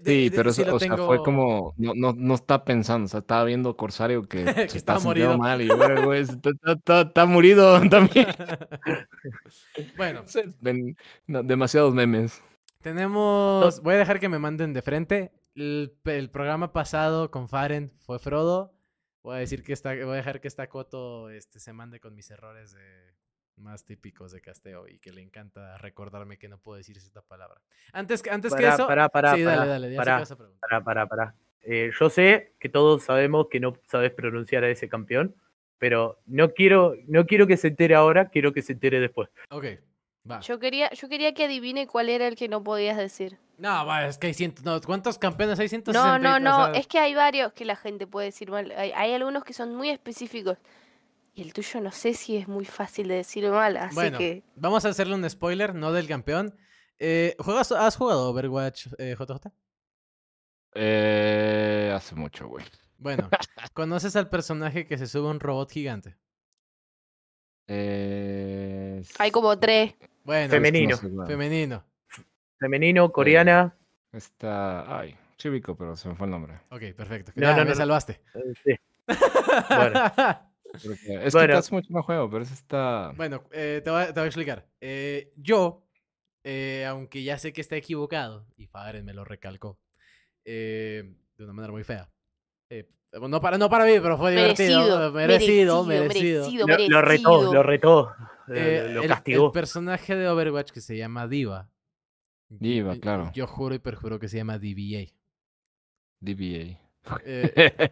De- 0.00 0.10
Sí, 0.10 0.28
de- 0.30 0.36
pero 0.36 0.50
eso, 0.50 0.74
o 0.74 0.78
sea, 0.80 0.96
fue 0.96 1.18
como, 1.18 1.74
no, 1.76 1.92
no, 1.94 2.12
no 2.16 2.34
está 2.34 2.64
pensando, 2.64 3.04
o 3.04 3.08
sea, 3.08 3.20
estaba 3.20 3.44
viendo 3.44 3.76
Corsario 3.76 4.22
que, 4.28 4.44
Que 4.66 4.68
se 4.68 4.78
estaba 4.78 4.98
está 4.98 5.08
morido. 5.08 5.36
mal 5.38 5.60
y 5.60 5.68
yo, 5.68 5.76
"Güey, 6.04 6.20
está, 6.22 6.50
está- 6.72 7.00
está- 7.02 7.26
morido 7.26 7.78
también. 7.90 8.26
bueno, 9.96 10.24
no, 11.26 11.42
demasiados 11.42 11.94
memes. 11.94 12.40
tenemos. 12.80 13.80
Voy 13.82 13.94
a 13.94 13.98
dejar 13.98 14.20
que 14.20 14.28
me 14.28 14.38
manden 14.38 14.72
de 14.72 14.82
frente. 14.82 15.32
El, 15.54 15.94
el 16.04 16.30
programa 16.30 16.72
pasado 16.72 17.30
con 17.30 17.48
Faren 17.48 17.90
fue 18.06 18.18
Frodo. 18.18 18.74
Voy 19.22 19.36
a 19.36 19.38
decir 19.40 19.62
que 19.62 19.72
está, 19.72 19.90
voy 19.90 20.14
a 20.14 20.16
dejar 20.16 20.40
que 20.40 20.48
esta 20.48 20.68
Coto 20.68 21.30
este, 21.30 21.60
se 21.60 21.72
mande 21.72 22.00
con 22.00 22.14
mis 22.14 22.30
errores 22.30 22.72
de, 22.72 22.80
más 23.56 23.84
típicos 23.84 24.32
de 24.32 24.40
casteo 24.40 24.88
y 24.88 24.98
que 24.98 25.12
le 25.12 25.20
encanta 25.22 25.76
recordarme 25.78 26.38
que 26.38 26.48
no 26.48 26.58
puedo 26.58 26.76
decir 26.78 26.96
esta 26.96 27.22
palabra. 27.22 27.60
Antes, 27.92 28.22
que- 28.22 28.30
antes 28.30 28.54
que 28.54 28.66
eso. 28.66 28.86
pará, 28.86 29.08
pará, 29.08 29.34
sí, 29.34 29.42
dale, 29.42 29.66
dale. 29.66 29.94
Ya 29.94 30.24
sé 30.26 30.36
pará. 30.36 30.84
Pará, 30.84 31.06
pará. 31.06 31.34
Eh, 31.60 31.90
yo 31.98 32.10
sé 32.10 32.54
que 32.58 32.68
todos 32.68 33.04
sabemos 33.04 33.46
que 33.50 33.60
no 33.60 33.74
sabes 33.86 34.10
pronunciar 34.12 34.64
a 34.64 34.70
ese 34.70 34.88
campeón, 34.88 35.36
pero 35.78 36.20
no 36.26 36.52
quiero, 36.54 36.94
no 37.06 37.24
quiero 37.26 37.46
que 37.46 37.56
se 37.56 37.68
entere 37.68 37.94
ahora, 37.94 38.28
quiero 38.30 38.52
que 38.52 38.62
se 38.62 38.72
entere 38.72 38.98
después. 39.00 39.28
Ok, 39.50 39.66
va. 40.28 40.40
Yo 40.40 40.58
quería, 40.58 40.90
yo 40.90 41.08
quería 41.08 41.34
que 41.34 41.44
adivine 41.44 41.86
cuál 41.86 42.08
era 42.08 42.26
el 42.26 42.34
que 42.36 42.48
no 42.48 42.64
podías 42.64 42.96
decir. 42.96 43.38
No, 43.58 43.86
va, 43.86 44.06
es 44.08 44.18
que 44.18 44.26
hay 44.28 44.34
cientos. 44.34 44.64
No, 44.64 44.80
¿Cuántos 44.80 45.18
campeones 45.18 45.58
hay? 45.60 45.68
160. 45.68 46.18
No, 46.18 46.18
no, 46.18 46.40
no. 46.40 46.62
o 46.70 46.72
sea, 46.72 46.80
Es 46.80 46.88
que 46.88 46.98
hay 46.98 47.14
varios 47.14 47.52
que 47.52 47.64
la 47.64 47.76
gente 47.76 48.08
puede 48.08 48.26
decir 48.28 48.50
mal. 48.50 48.72
Hay, 48.76 48.90
hay 48.90 49.12
algunos 49.12 49.44
que 49.44 49.52
son 49.52 49.76
muy 49.76 49.90
específicos. 49.90 50.58
Y 51.34 51.42
el 51.42 51.52
tuyo 51.54 51.80
no 51.80 51.90
sé 51.92 52.12
si 52.14 52.36
es 52.36 52.46
muy 52.48 52.64
fácil 52.66 53.08
de 53.08 53.14
decir 53.16 53.48
mal. 53.50 53.76
Así 53.78 53.94
Bueno, 53.94 54.18
que. 54.18 54.42
vamos 54.54 54.84
a 54.84 54.90
hacerle 54.90 55.14
un 55.14 55.28
spoiler, 55.28 55.74
no 55.74 55.92
del 55.92 56.06
campeón. 56.06 56.54
Eh, 56.98 57.34
¿juegas, 57.38 57.72
¿Has 57.72 57.96
jugado 57.96 58.28
Overwatch, 58.30 58.88
eh, 58.98 59.16
JJ? 59.18 59.50
Eh, 60.74 61.92
hace 61.94 62.14
mucho, 62.14 62.48
güey. 62.48 62.64
Bueno, 62.98 63.28
¿conoces 63.74 64.14
al 64.16 64.28
personaje 64.28 64.86
que 64.86 64.98
se 64.98 65.06
sube 65.06 65.26
a 65.26 65.30
un 65.30 65.40
robot 65.40 65.70
gigante? 65.70 66.16
Eh, 67.66 69.02
Hay 69.18 69.30
como 69.30 69.58
tres. 69.58 69.94
Bueno, 70.24 70.50
Femenino. 70.50 70.90
no 70.90 70.96
sé, 70.96 71.08
güey. 71.08 71.26
femenino. 71.26 71.84
Femenino, 72.58 73.10
coreana. 73.10 73.76
Está, 74.12 74.98
ay, 75.00 75.16
chivico, 75.36 75.76
pero 75.76 75.96
se 75.96 76.08
me 76.08 76.14
fue 76.14 76.26
el 76.26 76.30
nombre. 76.30 76.60
Ok, 76.70 76.82
perfecto. 76.96 77.32
No, 77.34 77.42
Ya, 77.42 77.56
no, 77.56 77.64
me 77.64 77.70
no. 77.70 77.74
salvaste. 77.76 78.20
eh, 78.34 78.52
sí. 78.64 78.72
Bueno. 79.68 80.00
Es 80.74 81.32
Bueno. 81.32 81.48
que 81.48 81.58
hace 81.58 81.74
mucho 81.74 81.88
no 81.90 82.02
juego, 82.02 82.30
pero 82.30 82.42
ese 82.44 82.54
está... 82.54 83.12
Bueno, 83.16 83.44
eh, 83.52 83.80
te, 83.84 83.90
voy 83.90 84.02
a, 84.02 84.06
te 84.06 84.12
voy 84.14 84.22
a 84.22 84.26
explicar. 84.26 84.66
Eh, 84.80 85.32
yo, 85.36 85.86
eh, 86.44 86.84
aunque 86.88 87.22
ya 87.22 87.38
sé 87.38 87.52
que 87.52 87.60
está 87.60 87.76
equivocado, 87.76 88.46
y 88.56 88.66
Faren 88.66 89.04
me 89.04 89.12
lo 89.14 89.24
recalcó, 89.24 89.78
eh, 90.44 91.14
de 91.36 91.44
una 91.44 91.52
manera 91.52 91.72
muy 91.72 91.84
fea. 91.84 92.10
eh, 92.70 92.88
no, 93.28 93.40
para, 93.42 93.58
no 93.58 93.68
para 93.68 93.84
mí, 93.84 93.92
pero 94.00 94.16
fue 94.16 94.30
divertido. 94.30 95.12
Merecido, 95.12 95.84
Merecido, 95.84 95.84
merecido. 95.84 96.46
merecido, 96.48 96.66
Lo, 96.66 96.76
lo 96.88 97.02
retó, 97.02 97.30
merecido. 97.30 97.52
lo 97.54 97.62
retó. 97.62 98.14
Eh, 98.48 98.88
lo 98.90 99.02
el- 99.02 99.08
castigó. 99.08 99.46
El, 99.46 99.52
personaje 99.52 100.16
de 100.16 100.28
Overwatch 100.28 100.70
que 100.72 100.80
se 100.80 100.96
llama 100.96 101.28
Diva. 101.28 101.68
Diva, 102.48 102.96
claro. 102.96 103.30
Yo 103.34 103.46
juro 103.46 103.74
y 103.74 103.78
perjuro 103.78 104.18
que 104.18 104.28
se 104.28 104.38
llama 104.38 104.58
DBA. 104.58 105.12
DBA. 106.20 106.78
Eh, 107.24 107.90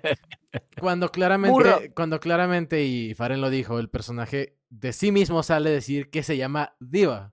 cuando 0.81 1.11
claramente, 1.11 1.53
Burro. 1.53 1.79
cuando 1.95 2.21
claramente, 2.21 2.83
y 2.85 3.15
Faren 3.15 3.41
lo 3.41 3.51
dijo, 3.51 3.79
el 3.79 3.89
personaje 3.89 4.57
de 4.69 4.93
sí 4.93 5.11
mismo 5.13 5.43
sale 5.43 5.71
a 5.71 5.73
decir 5.73 6.11
que 6.11 6.23
se 6.23 6.37
llama 6.37 6.75
Diva. 6.81 7.33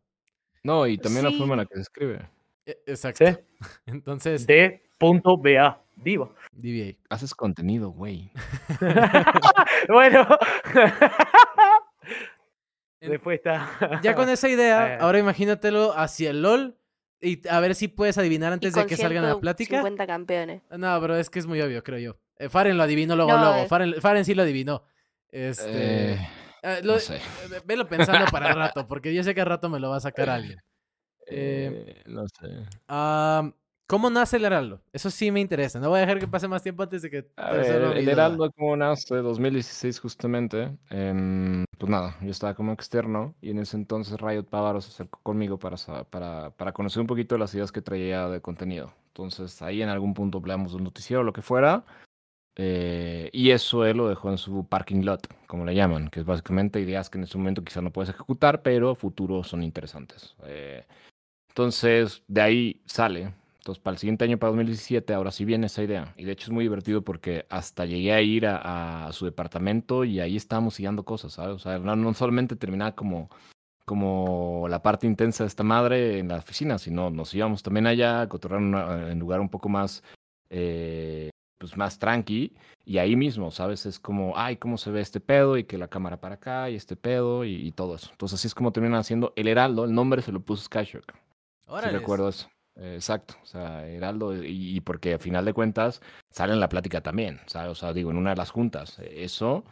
no, 0.63 0.87
y 0.87 0.97
también 0.97 1.25
la 1.25 1.31
forma 1.31 1.53
en 1.53 1.59
la 1.59 1.65
que 1.65 1.75
se 1.75 1.81
escribe. 1.81 2.29
E- 2.65 2.79
Exacto. 2.87 3.25
¿Sí? 3.25 3.37
Entonces, 3.85 4.45
D.BA. 4.47 5.81
Diva. 5.95 6.29
DBA. 6.51 6.95
Haces 7.09 7.33
contenido, 7.33 7.89
güey. 7.89 8.31
bueno. 9.89 10.27
En- 12.99 13.11
Después 13.11 13.37
está. 13.37 13.99
Ya 14.01 14.15
con 14.15 14.29
esa 14.29 14.49
idea, 14.49 14.95
Eh. 14.95 14.97
ahora 15.01 15.19
imagínatelo 15.19 15.97
hacia 15.97 16.31
el 16.31 16.41
LOL 16.41 16.76
y 17.21 17.47
a 17.47 17.59
ver 17.59 17.75
si 17.75 17.87
puedes 17.87 18.17
adivinar 18.17 18.53
antes 18.53 18.73
de 18.73 18.85
que 18.85 18.95
salga 18.97 19.21
la 19.21 19.39
plática. 19.39 19.81
150 19.81 20.05
campeones. 20.07 20.61
No, 20.69 20.99
pero 21.01 21.15
es 21.17 21.29
que 21.29 21.39
es 21.39 21.45
muy 21.47 21.61
obvio, 21.61 21.83
creo 21.83 21.99
yo. 21.99 22.17
Eh, 22.37 22.49
Faren 22.49 22.77
lo 22.77 22.83
adivinó 22.83 23.15
luego, 23.15 23.31
No, 23.31 23.37
luego. 23.39 23.63
eh. 23.63 23.67
Faren, 23.67 23.93
Faren 24.01 24.23
sí 24.25 24.35
lo 24.35 24.43
adivinó. 24.43 24.83
Este. 25.29 26.13
Eh, 26.13 26.29
eh, 26.63 26.79
lo- 26.83 26.93
no 26.93 26.99
sé. 26.99 27.15
eh, 27.17 27.61
Velo 27.65 27.87
pensando 27.87 28.25
para 28.31 28.49
el 28.49 28.55
rato, 28.55 28.85
porque 28.85 29.13
yo 29.13 29.23
sé 29.23 29.33
que 29.35 29.41
al 29.41 29.47
rato 29.47 29.69
me 29.69 29.79
lo 29.79 29.89
va 29.89 29.97
a 29.97 30.01
sacar 30.01 30.29
alguien. 30.29 30.59
eh, 31.27 32.03
no 32.05 32.27
sé. 32.27 32.47
Ah, 32.87 33.49
¿Cómo 33.87 34.09
nace 34.09 34.35
el 34.35 34.43
Heraldo? 34.45 34.81
Eso 34.91 35.09
sí 35.09 35.31
me 35.31 35.39
interesa. 35.39 35.79
No 35.79 35.89
voy 35.89 35.99
a 35.99 36.01
dejar 36.01 36.19
que 36.19 36.27
pase 36.27 36.47
más 36.49 36.61
tiempo 36.61 36.83
antes 36.83 37.01
de 37.01 37.09
que 37.09 37.29
A 37.37 37.53
ver, 37.53 37.97
el. 37.97 38.07
Heraldo 38.09 38.51
como 38.51 38.75
nace 38.75 39.15
2016 39.15 39.99
justamente. 40.01 40.77
em, 40.89 41.63
pues 41.77 41.89
nada, 41.89 42.17
yo 42.21 42.29
estaba 42.31 42.53
como 42.53 42.73
externo 42.73 43.33
y 43.41 43.51
en 43.51 43.59
ese 43.59 43.77
entonces 43.77 44.19
Riot 44.19 44.43
Pavaro 44.43 44.81
se 44.81 44.89
acercó 44.89 45.21
conmigo 45.23 45.57
para, 45.57 45.77
para, 46.09 46.49
para 46.51 46.73
conocer 46.73 46.99
un 47.01 47.07
poquito 47.07 47.35
de 47.35 47.39
las 47.39 47.53
ideas 47.55 47.71
que 47.71 47.81
traía 47.81 48.27
de 48.27 48.41
contenido. 48.41 48.93
Entonces 49.07 49.61
ahí 49.61 49.81
en 49.81 49.89
algún 49.89 50.13
punto 50.13 50.39
hablamos 50.39 50.71
de 50.71 50.77
un 50.77 50.83
noticiero 50.83 51.21
o 51.21 51.23
lo 51.23 51.33
que 51.33 51.41
fuera. 51.41 51.85
eh, 52.57 53.29
y 53.33 53.51
eso 53.51 53.85
él 53.85 53.97
lo 53.97 54.09
dejó 54.09 54.29
en 54.31 54.37
su 54.39 54.65
parking 54.67 55.03
lot, 55.05 55.27
como 55.47 55.65
le 55.65 55.75
llaman, 55.75 56.09
que 56.09 56.19
es 56.21 56.25
básicamente 56.25 56.79
ideas 56.81 57.09
que 57.09 57.17
en 57.19 57.25
ese 57.25 57.37
momento 57.37 57.63
quizás 57.63 57.83
no 57.83 57.91
puedes 57.93 58.09
ejecutar, 58.09 58.63
pero 58.63 58.95
futuros 58.95 59.47
son 59.47 59.63
interesantes. 59.63 60.35
Eh, 60.45 60.85
entonces 61.49 62.23
de 62.27 62.41
ahí 62.41 62.81
sale. 62.85 63.33
Entonces, 63.67 63.83
para 63.83 63.95
el 63.95 63.99
siguiente 63.99 64.23
año, 64.23 64.37
para 64.37 64.51
2017, 64.51 65.13
ahora 65.13 65.29
sí 65.29 65.43
viene 65.43 65.65
esa 65.65 65.83
idea. 65.83 66.13
Y 66.15 66.23
de 66.23 66.31
hecho 66.31 66.45
es 66.45 66.51
muy 66.51 66.63
divertido 66.63 67.01
porque 67.01 67.45
hasta 67.49 67.83
llegué 67.85 68.13
a 68.13 68.21
ir 68.21 68.47
a, 68.47 69.07
a 69.07 69.11
su 69.11 69.25
departamento 69.25 70.05
y 70.05 70.21
ahí 70.21 70.37
estábamos 70.37 70.75
siguiendo 70.75 71.03
cosas, 71.03 71.33
¿sabes? 71.33 71.57
O 71.57 71.59
sea, 71.59 71.77
no, 71.77 71.93
no 71.97 72.13
solamente 72.13 72.55
terminaba 72.55 72.95
como, 72.95 73.29
como 73.83 74.67
la 74.69 74.81
parte 74.81 75.05
intensa 75.05 75.43
de 75.43 75.49
esta 75.49 75.63
madre 75.63 76.19
en 76.19 76.29
la 76.29 76.37
oficina, 76.37 76.77
sino 76.77 77.09
nos 77.09 77.33
íbamos 77.35 77.61
también 77.61 77.87
allá 77.87 78.21
a 78.21 78.29
cotorrear 78.29 78.61
en 78.61 79.11
en 79.11 79.19
lugar 79.19 79.41
un 79.41 79.49
poco 79.49 79.67
más, 79.67 80.01
eh, 80.49 81.29
pues 81.57 81.75
más 81.75 81.99
tranqui. 81.99 82.53
Y 82.85 82.99
ahí 82.99 83.17
mismo, 83.17 83.51
¿sabes? 83.51 83.85
Es 83.85 83.99
como, 83.99 84.31
ay, 84.37 84.55
cómo 84.55 84.77
se 84.77 84.91
ve 84.91 85.01
este 85.01 85.19
pedo 85.19 85.57
y 85.57 85.65
que 85.65 85.77
la 85.77 85.89
cámara 85.89 86.21
para 86.21 86.35
acá 86.35 86.69
y 86.69 86.75
este 86.75 86.95
pedo 86.95 87.43
y, 87.43 87.55
y 87.55 87.73
todo 87.73 87.95
eso. 87.95 88.07
Entonces 88.11 88.39
así 88.39 88.47
es 88.47 88.55
como 88.55 88.71
terminan 88.71 88.97
haciendo 88.99 89.33
el 89.35 89.49
Heraldo. 89.49 89.83
El 89.83 89.93
nombre 89.93 90.21
se 90.21 90.31
lo 90.31 90.39
puso 90.39 90.63
Skyshock. 90.63 91.11
Sí 91.11 91.19
Órales. 91.65 91.91
recuerdo 91.91 92.29
eso. 92.29 92.47
Exacto, 92.79 93.35
o 93.41 93.45
sea, 93.45 93.87
Heraldo, 93.87 94.35
y, 94.43 94.79
porque 94.81 95.15
a 95.15 95.19
final 95.19 95.45
de 95.45 95.53
cuentas 95.53 95.99
sale 96.29 96.53
en 96.53 96.59
la 96.59 96.69
plática 96.69 97.01
también. 97.01 97.39
O 97.45 97.75
sea, 97.75 97.93
digo, 97.93 98.11
en 98.11 98.17
una 98.17 98.31
de 98.31 98.35
las 98.35 98.51
juntas, 98.51 98.99
eh, 98.99 99.23
eso, 99.23 99.65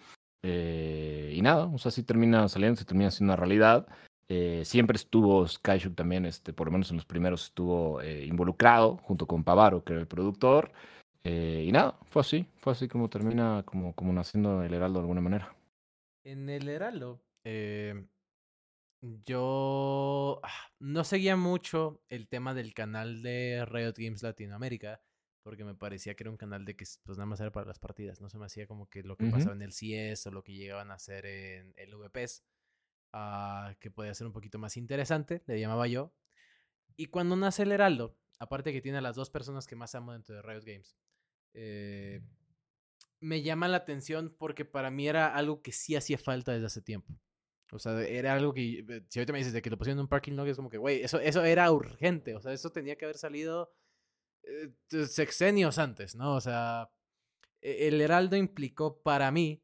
eh, 0.44 1.32
y 1.36 1.42
nada, 1.42 1.66
o 1.66 1.78
sea, 1.78 1.92
sí 1.92 2.02
termina 2.04 2.48
saliendo, 2.50 2.80
se 2.80 2.86
termina 2.86 3.12
siendo 3.12 3.34
una 3.34 3.40
realidad. 3.40 3.88
Eh, 4.28 4.64
siempre 4.66 4.96
estuvo 4.96 5.48
Skyshock 5.48 5.94
también, 5.94 6.26
este, 6.26 6.52
por 6.52 6.66
lo 6.68 6.72
menos 6.72 6.90
en 6.90 6.98
los 6.98 7.06
primeros 7.06 7.46
estuvo 7.46 8.02
involucrado, 8.04 8.98
junto 9.04 9.28
con 9.28 9.44
Pavaro, 9.44 9.84
que 9.84 9.94
era 9.94 10.02
el 10.02 10.08
productor. 10.08 10.72
Y 11.24 11.72
nada, 11.72 11.98
fue 12.06 12.22
así, 12.22 12.48
fue 12.58 12.74
así 12.74 12.88
como 12.88 13.10
termina, 13.10 13.64
como, 13.66 13.94
como 13.94 14.14
naciendo 14.14 14.64
el 14.64 14.74
Heraldo 14.74 15.00
de 15.00 15.04
alguna 15.04 15.22
manera. 15.22 15.56
En 16.24 16.50
el 16.50 16.70
Heraldo, 16.70 17.20
yo 19.26 20.40
ah, 20.44 20.72
no 20.80 21.04
seguía 21.04 21.36
mucho 21.36 22.02
el 22.10 22.28
tema 22.28 22.54
del 22.54 22.74
canal 22.74 23.22
de 23.22 23.66
Riot 23.66 23.94
Games 23.98 24.24
Latinoamérica, 24.24 25.02
porque 25.44 25.64
me 25.64 25.76
parecía 25.76 26.16
que 26.16 26.24
era 26.24 26.32
un 26.32 26.38
canal 26.38 26.66
de 26.66 26.76
que 26.76 26.86
pues 27.04 27.18
nada 27.18 27.28
más 27.28 27.40
era 27.40 27.52
para 27.52 27.68
las 27.68 27.80
partidas, 27.80 28.22
no 28.22 28.30
se 28.30 28.38
me 28.38 28.46
hacía 28.46 28.68
como 28.68 28.90
que 28.90 29.04
lo 29.04 29.16
que 29.18 29.28
pasaba 29.28 29.54
en 29.54 29.62
el 29.62 29.74
CS 29.74 30.28
o 30.28 30.32
lo 30.32 30.44
que 30.44 30.54
llegaban 30.54 30.92
a 30.92 30.96
hacer 30.96 31.26
en 31.26 31.74
el 31.78 31.96
VPs, 31.96 32.44
ah, 33.14 33.76
que 33.80 33.92
podía 33.92 34.14
ser 34.14 34.28
un 34.28 34.34
poquito 34.34 34.58
más 34.58 34.78
interesante, 34.78 35.44
le 35.46 35.60
llamaba 35.60 35.88
yo. 35.88 36.14
Y 36.98 37.08
cuando 37.08 37.36
nace 37.36 37.64
el 37.64 37.72
Heraldo, 37.72 38.18
aparte 38.40 38.74
que 38.74 38.82
tiene 38.82 38.98
a 38.98 39.02
las 39.02 39.16
dos 39.16 39.30
personas 39.30 39.68
que 39.68 39.76
más 39.76 39.94
amo 39.96 40.14
dentro 40.14 40.36
de 40.36 40.42
Riot 40.42 40.64
Games, 40.66 40.98
eh, 41.54 42.22
me 43.20 43.42
llama 43.42 43.68
la 43.68 43.78
atención 43.78 44.36
porque 44.38 44.66
para 44.66 44.92
mí 44.92 45.08
era 45.08 45.34
algo 45.36 45.62
que 45.62 45.72
sí 45.72 45.96
hacía 45.96 46.18
falta 46.18 46.54
desde 46.54 46.68
hace 46.68 46.82
tiempo. 46.82 47.20
O 47.72 47.80
sea, 47.80 48.00
era 48.02 48.34
algo 48.34 48.54
que, 48.54 48.86
si 49.10 49.20
ahorita 49.20 49.34
me 49.34 49.40
dices 49.40 49.54
de 49.54 49.62
que 49.62 49.70
lo 49.70 49.78
pusieron 49.78 49.98
en 50.00 50.04
un 50.04 50.08
parking 50.08 50.34
lot, 50.34 50.48
es 50.48 50.56
como 50.58 50.70
que, 50.70 50.78
güey, 50.78 51.02
eso, 51.02 51.20
eso 51.20 51.44
era 51.44 51.72
urgente. 51.72 52.36
O 52.36 52.42
sea, 52.42 52.54
eso 52.54 52.72
tenía 52.72 52.96
que 52.96 53.06
haber 53.06 53.18
salido 53.18 53.74
eh, 54.44 54.72
sexenios 55.08 55.78
antes, 55.80 56.16
¿no? 56.16 56.36
O 56.36 56.42
sea, 56.42 56.92
e- 57.62 57.88
el 57.88 58.00
Heraldo 58.02 58.36
implicó 58.36 59.02
para 59.02 59.32
mí 59.32 59.64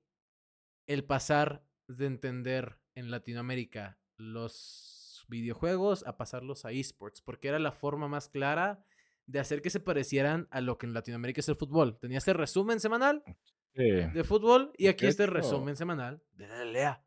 el 0.87 1.03
pasar 1.05 1.63
de 1.87 2.07
entender 2.07 2.79
en 2.95 3.11
Latinoamérica 3.11 3.99
los 4.17 5.25
videojuegos 5.29 6.03
a 6.07 6.17
pasarlos 6.17 6.65
a 6.65 6.71
esports, 6.71 7.21
porque 7.21 7.47
era 7.47 7.59
la 7.59 7.71
forma 7.71 8.07
más 8.07 8.27
clara 8.29 8.83
de 9.27 9.39
hacer 9.39 9.61
que 9.61 9.69
se 9.69 9.79
parecieran 9.79 10.47
a 10.51 10.59
lo 10.61 10.77
que 10.77 10.87
en 10.87 10.93
Latinoamérica 10.93 11.39
es 11.39 11.47
el 11.49 11.55
fútbol. 11.55 11.97
Tenía 11.99 12.17
este 12.17 12.33
resumen 12.33 12.79
semanal 12.79 13.23
Sí, 13.73 13.83
de 13.83 14.23
fútbol 14.25 14.73
y 14.77 14.87
aquí 14.87 15.05
este 15.05 15.27
resumen 15.27 15.77
semanal 15.77 16.21
de 16.33 16.47
la 16.47 16.63
LLA. 16.65 17.05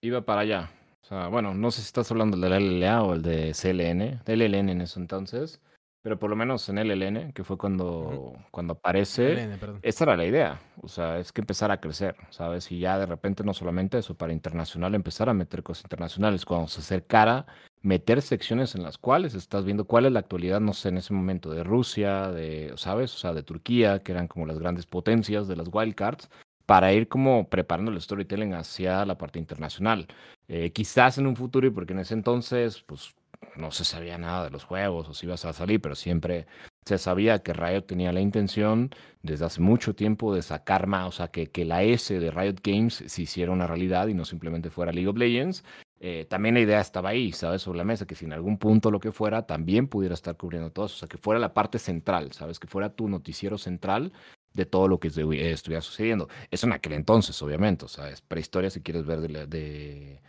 Iba 0.00 0.22
para 0.22 0.42
allá. 0.42 0.70
O 1.02 1.06
sea, 1.06 1.28
bueno, 1.28 1.54
no 1.54 1.70
sé 1.70 1.80
si 1.80 1.86
estás 1.86 2.10
hablando 2.10 2.36
del 2.36 2.52
LLA 2.52 3.02
o 3.02 3.14
el 3.14 3.22
de 3.22 3.52
CLN, 3.54 4.22
del 4.24 4.40
LLN 4.40 4.68
en 4.68 4.80
eso 4.82 5.00
entonces, 5.00 5.60
pero 6.02 6.18
por 6.18 6.30
lo 6.30 6.36
menos 6.36 6.68
en 6.68 6.76
LLN, 6.76 7.32
que 7.32 7.44
fue 7.44 7.56
cuando, 7.56 8.36
cuando 8.50 8.74
aparece, 8.74 9.34
LN, 9.34 9.58
perdón. 9.58 9.80
esa 9.82 10.04
era 10.04 10.16
la 10.16 10.26
idea. 10.26 10.60
O 10.82 10.88
sea, 10.88 11.18
es 11.18 11.32
que 11.32 11.40
empezar 11.40 11.70
a 11.70 11.80
crecer, 11.80 12.14
¿sabes? 12.30 12.70
Y 12.70 12.80
ya 12.80 12.98
de 12.98 13.06
repente 13.06 13.42
no 13.42 13.54
solamente 13.54 13.98
eso, 13.98 14.16
para 14.16 14.32
internacional 14.32 14.94
empezar 14.94 15.28
a 15.28 15.34
meter 15.34 15.62
cosas 15.62 15.84
internacionales, 15.84 16.44
cuando 16.44 16.68
se 16.68 16.80
acercara, 16.80 17.46
meter 17.80 18.20
secciones 18.20 18.74
en 18.74 18.82
las 18.82 18.98
cuales 18.98 19.34
estás 19.34 19.64
viendo 19.64 19.86
cuál 19.86 20.06
es 20.06 20.12
la 20.12 20.20
actualidad, 20.20 20.60
no 20.60 20.74
sé, 20.74 20.90
en 20.90 20.98
ese 20.98 21.14
momento 21.14 21.50
de 21.50 21.64
Rusia, 21.64 22.28
de, 22.28 22.72
¿sabes? 22.76 23.14
O 23.14 23.18
sea, 23.18 23.32
de 23.32 23.42
Turquía, 23.42 24.00
que 24.00 24.12
eran 24.12 24.28
como 24.28 24.46
las 24.46 24.58
grandes 24.58 24.84
potencias 24.84 25.48
de 25.48 25.56
las 25.56 25.68
wildcards, 25.72 26.28
para 26.68 26.92
ir 26.92 27.08
como 27.08 27.48
preparando 27.48 27.90
el 27.90 27.98
storytelling 27.98 28.52
hacia 28.52 29.06
la 29.06 29.16
parte 29.16 29.38
internacional. 29.38 30.06
Eh, 30.48 30.70
quizás 30.70 31.16
en 31.16 31.26
un 31.26 31.34
futuro, 31.34 31.66
y 31.66 31.70
porque 31.70 31.94
en 31.94 32.00
ese 32.00 32.12
entonces, 32.12 32.82
pues 32.82 33.14
no 33.56 33.70
se 33.70 33.86
sabía 33.86 34.18
nada 34.18 34.44
de 34.44 34.50
los 34.50 34.64
juegos 34.64 35.08
o 35.08 35.14
si 35.14 35.24
ibas 35.24 35.46
a 35.46 35.54
salir, 35.54 35.80
pero 35.80 35.94
siempre 35.94 36.46
se 36.84 36.98
sabía 36.98 37.38
que 37.38 37.54
Riot 37.54 37.86
tenía 37.86 38.12
la 38.12 38.20
intención 38.20 38.90
desde 39.22 39.46
hace 39.46 39.62
mucho 39.62 39.94
tiempo 39.94 40.34
de 40.34 40.42
sacar 40.42 40.86
más, 40.86 41.08
o 41.08 41.12
sea, 41.12 41.28
que, 41.28 41.46
que 41.46 41.64
la 41.64 41.82
S 41.84 42.18
de 42.18 42.30
Riot 42.30 42.56
Games 42.62 43.02
se 43.06 43.22
hiciera 43.22 43.50
una 43.50 43.66
realidad 43.66 44.08
y 44.08 44.14
no 44.14 44.26
simplemente 44.26 44.68
fuera 44.68 44.92
League 44.92 45.08
of 45.08 45.16
Legends. 45.16 45.64
Eh, 46.00 46.26
también 46.28 46.54
la 46.54 46.60
idea 46.60 46.82
estaba 46.82 47.08
ahí, 47.08 47.32
¿sabes? 47.32 47.62
Sobre 47.62 47.78
la 47.78 47.84
mesa, 47.84 48.06
que 48.06 48.14
si 48.14 48.26
en 48.26 48.34
algún 48.34 48.58
punto 48.58 48.90
lo 48.90 49.00
que 49.00 49.10
fuera, 49.10 49.46
también 49.46 49.88
pudiera 49.88 50.14
estar 50.14 50.36
cubriendo 50.36 50.70
todo 50.70 50.84
eso, 50.84 50.96
o 50.96 50.98
sea, 50.98 51.08
que 51.08 51.16
fuera 51.16 51.40
la 51.40 51.54
parte 51.54 51.78
central, 51.78 52.32
¿sabes? 52.32 52.58
Que 52.58 52.66
fuera 52.66 52.90
tu 52.90 53.08
noticiero 53.08 53.56
central 53.56 54.12
de 54.58 54.66
todo 54.66 54.88
lo 54.88 54.98
que 55.00 55.08
estu- 55.08 55.34
estuviera 55.34 55.80
sucediendo. 55.80 56.28
Eso 56.50 56.66
en 56.66 56.72
aquel 56.74 56.92
entonces, 56.92 57.40
obviamente, 57.42 57.84
o 57.86 57.88
sea, 57.88 58.10
es 58.10 58.20
prehistoria 58.20 58.68
si 58.70 58.82
quieres 58.82 59.06
ver 59.06 59.20
de, 59.20 60.20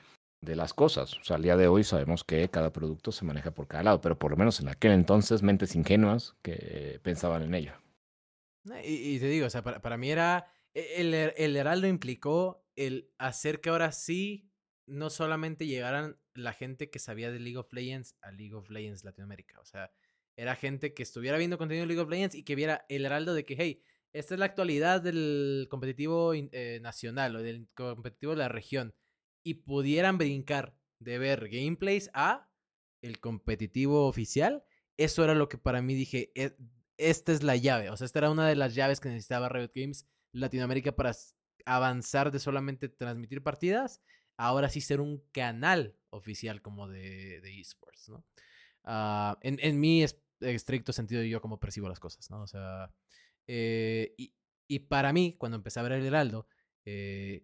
de, 0.41 0.55
las 0.55 0.73
cosas. 0.73 1.17
O 1.17 1.23
sea, 1.23 1.35
al 1.35 1.43
día 1.43 1.57
de 1.57 1.67
hoy 1.67 1.83
sabemos 1.83 2.23
que 2.23 2.49
cada 2.49 2.71
producto 2.71 3.11
se 3.11 3.25
maneja 3.25 3.51
por 3.51 3.67
cada 3.67 3.83
lado, 3.83 4.01
pero 4.01 4.17
por 4.17 4.31
lo 4.31 4.37
menos 4.37 4.59
en 4.61 4.69
aquel 4.69 4.91
entonces, 4.93 5.41
mentes 5.43 5.75
ingenuas 5.75 6.35
que 6.41 6.99
pensaban 7.03 7.43
en 7.43 7.53
ello. 7.55 7.73
Y, 8.83 9.15
y 9.15 9.19
te 9.19 9.27
digo, 9.27 9.47
o 9.47 9.49
sea, 9.49 9.63
para, 9.63 9.81
para 9.81 9.97
mí 9.97 10.11
era. 10.11 10.51
e- 10.73 10.95
El, 11.01 11.13
Her- 11.13 11.33
el 11.37 11.55
Heraldo 11.55 11.87
implicó 11.87 12.65
el 12.75 13.09
hacer 13.17 13.59
que 13.61 13.69
ahora 13.69 13.91
sí 13.91 14.49
no 14.85 15.09
solamente 15.09 15.65
llegaran 15.67 16.17
la 16.33 16.53
gente 16.53 16.89
que 16.89 16.99
sabía 16.99 17.31
de 17.31 17.39
League 17.39 17.57
of 17.57 17.71
Legends 17.73 18.15
a 18.21 18.31
League 18.31 18.53
of 18.55 18.69
Legends 18.69 19.03
Latinoamérica. 19.03 19.59
O 19.59 19.65
sea, 19.65 19.91
era 20.37 20.55
gente 20.55 20.93
que 20.93 21.03
estuviera 21.03 21.37
viendo 21.37 21.57
contenido 21.57 21.83
de 21.83 21.87
League 21.87 22.01
of 22.01 22.09
Legends 22.09 22.35
y 22.35 22.43
que 22.43 22.55
viera 22.55 22.85
el 22.89 23.05
Heraldo 23.05 23.33
de 23.33 23.43
que, 23.43 23.55
hey, 23.57 23.81
esta 24.13 24.33
es 24.35 24.39
la 24.39 24.45
actualidad 24.45 25.01
del 25.01 25.67
competitivo 25.69 26.33
eh, 26.33 26.79
nacional 26.81 27.35
o 27.35 27.41
del 27.43 27.67
competitivo 27.75 28.31
de 28.33 28.37
la 28.39 28.49
región. 28.49 28.93
Y 29.43 29.55
pudieran 29.55 30.17
brincar 30.17 30.75
de 30.99 31.17
ver 31.17 31.47
gameplays 31.49 32.09
a 32.13 32.49
el 33.01 33.19
competitivo 33.19 34.07
oficial. 34.07 34.63
Eso 34.97 35.23
era 35.23 35.33
lo 35.35 35.47
que 35.49 35.57
para 35.57 35.81
mí 35.81 35.93
dije, 35.95 36.31
"E- 36.35 36.55
esta 36.97 37.31
es 37.31 37.43
la 37.43 37.55
llave. 37.55 37.89
O 37.89 37.97
sea, 37.97 38.05
esta 38.05 38.19
era 38.19 38.31
una 38.31 38.47
de 38.47 38.55
las 38.55 38.75
llaves 38.75 38.99
que 38.99 39.09
necesitaba 39.09 39.47
Riot 39.49 39.71
Games 39.73 40.05
Latinoamérica 40.33 40.95
para 40.95 41.13
avanzar 41.65 42.31
de 42.31 42.39
solamente 42.39 42.89
transmitir 42.89 43.41
partidas, 43.43 44.01
ahora 44.37 44.69
sí 44.69 44.81
ser 44.81 44.99
un 45.01 45.23
canal 45.31 45.95
oficial 46.09 46.61
como 46.61 46.87
de, 46.87 47.39
de 47.41 47.59
esports, 47.59 48.09
¿no? 48.09 48.25
Ah, 48.83 49.37
en, 49.41 49.59
en 49.61 49.79
mi 49.79 50.03
es- 50.03 50.19
estricto 50.41 50.93
sentido, 50.93 51.23
yo 51.23 51.41
como 51.41 51.59
percibo 51.59 51.89
las 51.89 51.99
cosas, 51.99 52.29
¿no? 52.31 52.41
O 52.43 52.47
sea, 52.47 52.91
eh, 53.51 54.13
y, 54.17 54.31
y 54.67 54.79
para 54.79 55.11
mí, 55.11 55.35
cuando 55.39 55.55
empecé 55.55 55.79
a 55.79 55.83
ver 55.83 55.93
el 55.93 56.05
Heraldo, 56.05 56.47
eh, 56.85 57.43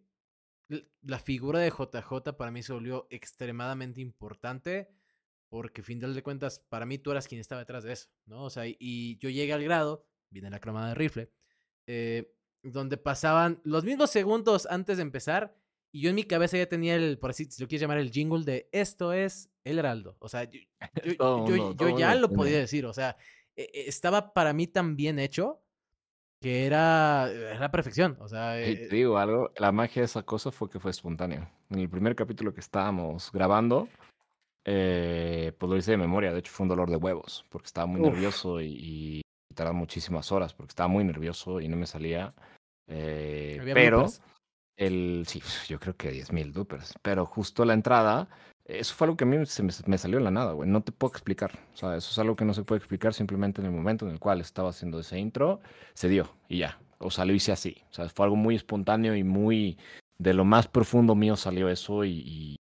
la 1.02 1.20
figura 1.20 1.60
de 1.60 1.70
JJ 1.72 2.38
para 2.38 2.52
mí 2.52 2.62
se 2.64 2.74
volvió 2.74 3.08
extremadamente 3.10 4.02
importante 4.02 4.90
porque, 5.50 5.82
final 5.84 6.14
de 6.14 6.24
cuentas, 6.24 6.60
para 6.70 6.86
mí 6.86 6.98
tú 6.98 7.12
eras 7.12 7.28
quien 7.28 7.42
estaba 7.42 7.62
detrás 7.62 7.84
de 7.84 7.94
eso, 7.94 8.10
¿no? 8.26 8.44
O 8.46 8.50
sea, 8.50 8.68
y, 8.68 8.76
y 8.80 9.18
yo 9.20 9.30
llegué 9.30 9.54
al 9.54 9.64
grado, 9.64 10.08
viene 10.30 10.50
la 10.50 10.60
cromada 10.60 10.90
de 10.90 10.96
rifle, 10.96 11.32
eh, 11.88 12.32
donde 12.64 12.98
pasaban 12.98 13.62
los 13.64 13.84
mismos 13.84 14.10
segundos 14.12 14.68
antes 14.70 14.98
de 14.98 15.04
empezar 15.04 15.56
y 15.92 16.02
yo 16.02 16.10
en 16.10 16.16
mi 16.16 16.24
cabeza 16.26 16.58
ya 16.58 16.68
tenía 16.68 16.96
el, 16.96 17.18
por 17.20 17.30
así, 17.30 17.46
si 17.46 17.62
lo 17.62 17.68
quieres 17.68 17.82
llamar, 17.82 18.00
el 18.00 18.12
jingle 18.12 18.44
de 18.44 18.68
esto 18.72 19.14
es 19.14 19.50
el 19.64 19.80
Heraldo. 19.80 20.18
O 20.20 20.28
sea, 20.30 20.44
yo, 20.44 20.60
yo- 21.06 21.14
yo- 21.48 21.56
yo 21.74 21.88
ya 22.00 22.16
lo 22.22 22.28
podía 22.38 22.58
decir, 22.60 22.86
o 22.86 22.94
sea, 22.94 23.16
e- 23.56 23.70
e- 23.74 23.88
estaba 23.88 24.34
para 24.34 24.52
mí 24.54 24.68
tan 24.68 24.96
bien 24.96 25.20
hecho 25.20 25.62
que 26.46 26.68
era, 26.68 27.28
era 27.32 27.60
la 27.60 27.72
perfección. 27.72 28.18
O 28.20 28.28
sea, 28.28 28.62
Y 28.62 28.74
eh, 28.74 28.88
te 28.88 28.96
digo 28.98 29.18
algo, 29.18 29.52
la 29.58 29.72
magia 29.72 30.04
de 30.04 30.06
esa 30.06 30.22
cosa 30.22 30.52
fue 30.52 30.70
que 30.70 30.80
fue 30.80 30.92
espontáneo. 30.92 31.50
En 31.72 31.80
el 31.80 31.90
primer 31.90 32.16
capítulo 32.16 32.54
que 32.54 32.60
estábamos 32.60 33.32
grabando, 33.32 33.90
eh, 34.64 35.54
pues 35.58 35.68
lo 35.68 35.76
hice 35.76 35.90
de 35.90 35.98
memoria, 35.98 36.32
de 36.32 36.38
hecho 36.38 36.52
fue 36.52 36.66
un 36.66 36.70
dolor 36.70 36.92
de 36.92 36.98
huevos, 36.98 37.44
porque 37.50 37.66
estaba 37.66 37.88
muy 37.88 38.00
Uf. 38.00 38.10
nervioso 38.14 38.62
y, 38.62 38.78
y 38.80 39.22
tardaba 39.56 39.76
muchísimas 39.76 40.32
horas, 40.32 40.54
porque 40.54 40.70
estaba 40.70 40.88
muy 40.88 41.04
nervioso 41.04 41.60
y 41.62 41.68
no 41.68 41.78
me 41.78 41.88
salía. 41.88 42.36
eh, 42.88 43.60
pero 43.74 43.98
bloopers. 43.98 44.22
el, 44.78 45.26
sí, 45.28 45.42
yo 45.68 45.80
creo 45.80 45.96
que 45.96 46.12
10.000 46.12 46.52
bloopers, 46.52 46.94
pero 47.02 47.26
justo 47.26 47.66
la 47.66 47.74
entrada, 47.74 48.28
eso 48.66 48.94
fue 48.96 49.06
algo 49.06 49.18
que 49.18 49.24
a 49.24 49.28
mí 49.28 49.46
se 49.46 49.64
me, 49.64 49.72
me 49.88 49.98
salió 49.98 50.18
de 50.18 50.24
la 50.24 50.32
nada, 50.32 50.54
güey, 50.54 50.70
no 50.70 50.82
te 50.84 50.92
puedo 50.92 51.12
explicar, 51.12 51.52
o 51.74 51.78
sea, 51.78 51.96
eso 51.96 52.12
es 52.12 52.20
algo 52.20 52.36
que 52.36 52.46
no 52.46 52.54
se 52.54 52.64
puede 52.64 52.80
explicar 52.80 53.14
simplemente 53.14 53.62
en 53.62 53.68
el 53.68 53.72
momento 53.74 54.06
en 54.06 54.12
el 54.14 54.20
cual 54.20 54.42
estaba 54.42 54.70
haciendo 54.70 55.00
ese 55.00 55.20
intro, 55.20 55.60
se 55.94 56.10
dio 56.10 56.36
y 56.50 56.60
ya, 56.60 56.80
o 56.98 57.12
sea, 57.12 57.26
lo 57.26 57.34
hice 57.34 57.52
así, 57.52 57.78
o 57.90 57.94
sea, 57.94 58.10
fue 58.10 58.26
algo 58.26 58.36
muy 58.36 58.56
espontáneo 58.56 59.16
y 59.16 59.24
muy, 59.24 59.78
de 60.18 60.34
lo 60.34 60.46
más 60.46 60.68
profundo 60.68 61.14
mío 61.16 61.36
salió 61.36 61.70
eso 61.70 62.04
y, 62.06 62.12
y, 62.12 62.56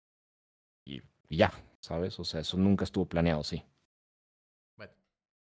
y- 0.86 1.02
y 1.28 1.36
ya, 1.36 1.52
¿sabes? 1.80 2.18
O 2.18 2.24
sea, 2.24 2.40
eso 2.40 2.56
nunca 2.56 2.84
estuvo 2.84 3.06
planeado 3.06 3.40
así. 3.40 3.62
Bueno, 4.76 4.92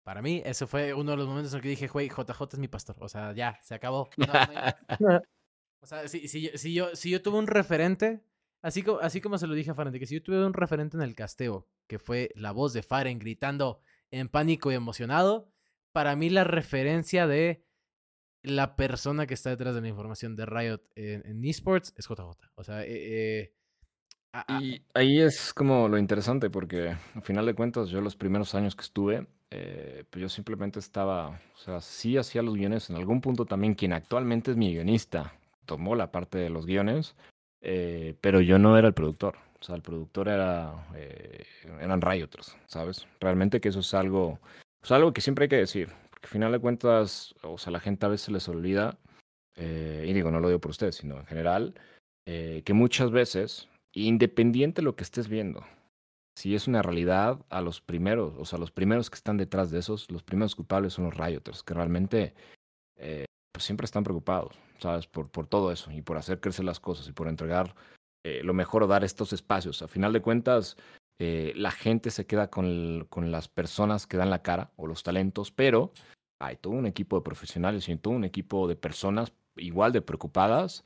para 0.04 0.22
mí, 0.22 0.42
eso 0.44 0.66
fue 0.66 0.92
uno 0.94 1.12
de 1.12 1.16
los 1.16 1.26
momentos 1.26 1.52
en 1.52 1.56
el 1.58 1.62
que 1.62 1.68
dije, 1.70 1.88
güey, 1.88 2.08
JJ 2.08 2.52
es 2.54 2.58
mi 2.58 2.68
pastor. 2.68 2.96
O 3.00 3.08
sea, 3.08 3.32
ya, 3.32 3.58
se 3.62 3.74
acabó. 3.74 4.08
No, 4.18 4.32
no. 5.00 5.22
O 5.80 5.86
sea, 5.86 6.06
si, 6.08 6.28
si, 6.28 6.48
si, 6.56 6.74
yo, 6.74 6.94
si 6.94 7.10
yo 7.10 7.22
tuve 7.22 7.38
un 7.38 7.46
referente, 7.46 8.20
así 8.62 8.82
como, 8.82 9.00
así 9.00 9.20
como 9.20 9.38
se 9.38 9.46
lo 9.46 9.54
dije 9.54 9.70
a 9.70 9.74
Faren, 9.74 9.92
que 9.92 10.06
si 10.06 10.14
yo 10.14 10.22
tuve 10.22 10.44
un 10.44 10.54
referente 10.54 10.96
en 10.96 11.02
el 11.02 11.14
casteo, 11.14 11.68
que 11.86 11.98
fue 11.98 12.30
la 12.34 12.52
voz 12.52 12.72
de 12.72 12.82
Faren 12.82 13.18
gritando 13.18 13.80
en 14.10 14.28
pánico 14.28 14.70
y 14.72 14.74
emocionado, 14.74 15.52
para 15.92 16.16
mí 16.16 16.30
la 16.30 16.44
referencia 16.44 17.26
de 17.26 17.64
la 18.42 18.76
persona 18.76 19.26
que 19.26 19.34
está 19.34 19.50
detrás 19.50 19.74
de 19.74 19.82
la 19.82 19.88
información 19.88 20.34
de 20.34 20.46
Riot 20.46 20.80
en, 20.96 21.44
esports 21.44 21.94
es 21.96 22.08
JJ. 22.08 22.50
O 22.54 22.64
sea, 22.64 22.82
eh, 22.82 23.52
eh, 24.32 24.82
ahí 24.94 25.20
es 25.20 25.52
como 25.52 25.88
lo 25.88 25.98
interesante, 25.98 26.50
porque 26.50 26.96
al 27.14 27.22
final 27.22 27.46
de 27.46 27.54
cuentas, 27.54 27.90
yo 27.90 28.00
los 28.00 28.16
primeros 28.16 28.54
años 28.54 28.74
que 28.74 28.82
estuve, 28.82 29.26
eh, 29.50 30.04
pues 30.10 30.22
yo 30.22 30.28
simplemente 30.28 30.78
estaba, 30.78 31.40
o 31.54 31.58
sea, 31.58 31.80
sí 31.80 32.16
hacía 32.16 32.42
los 32.42 32.54
guiones, 32.54 32.90
en 32.90 32.96
algún 32.96 33.20
punto 33.20 33.44
también 33.44 33.74
quien 33.74 33.92
actualmente 33.92 34.50
es 34.50 34.56
mi 34.56 34.72
guionista 34.72 35.34
tomó 35.66 35.94
la 35.94 36.10
parte 36.10 36.38
de 36.38 36.50
los 36.50 36.66
guiones, 36.66 37.14
eh, 37.62 38.14
pero 38.20 38.40
yo 38.40 38.58
no 38.58 38.76
era 38.76 38.88
el 38.88 38.94
productor, 38.94 39.36
o 39.62 39.64
sea, 39.64 39.76
el 39.76 39.82
productor 39.82 40.28
era, 40.28 40.88
eh, 40.96 41.44
eran 41.80 42.00
Rioters, 42.00 42.56
¿sabes? 42.66 43.06
Realmente 43.20 43.60
que 43.60 43.68
eso 43.68 43.78
es 43.78 43.94
algo, 43.94 44.40
es 44.82 44.90
algo 44.90 45.12
que 45.12 45.20
siempre 45.20 45.44
hay 45.44 45.48
que 45.48 45.56
decir, 45.56 45.88
Porque 46.10 46.26
al 46.26 46.30
final 46.32 46.52
de 46.52 46.58
cuentas, 46.58 47.34
o 47.42 47.56
sea, 47.58 47.72
la 47.72 47.78
gente 47.78 48.04
a 48.04 48.08
veces 48.08 48.30
les 48.30 48.48
olvida, 48.48 48.98
eh, 49.56 50.04
y 50.08 50.12
digo, 50.12 50.32
no 50.32 50.40
lo 50.40 50.48
digo 50.48 50.60
por 50.60 50.72
ustedes, 50.72 50.96
sino 50.96 51.16
en 51.16 51.26
general, 51.26 51.74
eh, 52.26 52.62
que 52.64 52.72
muchas 52.72 53.12
veces, 53.12 53.68
independiente 53.92 54.80
de 54.80 54.84
lo 54.84 54.96
que 54.96 55.04
estés 55.04 55.28
viendo, 55.28 55.64
si 56.36 56.56
es 56.56 56.66
una 56.66 56.82
realidad, 56.82 57.44
a 57.48 57.60
los 57.60 57.80
primeros, 57.80 58.34
o 58.38 58.44
sea, 58.44 58.58
los 58.58 58.72
primeros 58.72 59.10
que 59.10 59.16
están 59.16 59.36
detrás 59.36 59.70
de 59.70 59.78
esos, 59.78 60.10
los 60.10 60.24
primeros 60.24 60.56
culpables 60.56 60.94
son 60.94 61.04
los 61.04 61.16
rioters, 61.16 61.62
que 61.62 61.74
realmente 61.74 62.34
eh, 62.96 63.26
pues 63.52 63.64
siempre 63.64 63.84
están 63.84 64.04
preocupados, 64.04 64.56
¿sabes? 64.78 65.06
Por, 65.06 65.30
por 65.30 65.46
todo 65.46 65.72
eso 65.72 65.90
y 65.92 66.02
por 66.02 66.16
hacer 66.16 66.40
crecer 66.40 66.64
las 66.64 66.80
cosas 66.80 67.08
y 67.08 67.12
por 67.12 67.28
entregar 67.28 67.74
eh, 68.24 68.42
lo 68.42 68.54
mejor 68.54 68.82
o 68.82 68.86
dar 68.86 69.04
estos 69.04 69.32
espacios. 69.32 69.82
A 69.82 69.88
final 69.88 70.12
de 70.12 70.22
cuentas, 70.22 70.76
eh, 71.18 71.52
la 71.54 71.70
gente 71.70 72.10
se 72.10 72.26
queda 72.26 72.48
con, 72.48 73.06
con 73.10 73.30
las 73.30 73.48
personas 73.48 74.06
que 74.06 74.16
dan 74.16 74.30
la 74.30 74.42
cara 74.42 74.70
o 74.76 74.86
los 74.86 75.02
talentos, 75.02 75.50
pero 75.50 75.92
hay 76.40 76.56
todo 76.56 76.72
un 76.72 76.86
equipo 76.86 77.16
de 77.16 77.22
profesionales 77.22 77.88
y 77.88 77.96
todo 77.96 78.14
un 78.14 78.24
equipo 78.24 78.66
de 78.66 78.76
personas 78.76 79.32
igual 79.56 79.92
de 79.92 80.02
preocupadas 80.02 80.82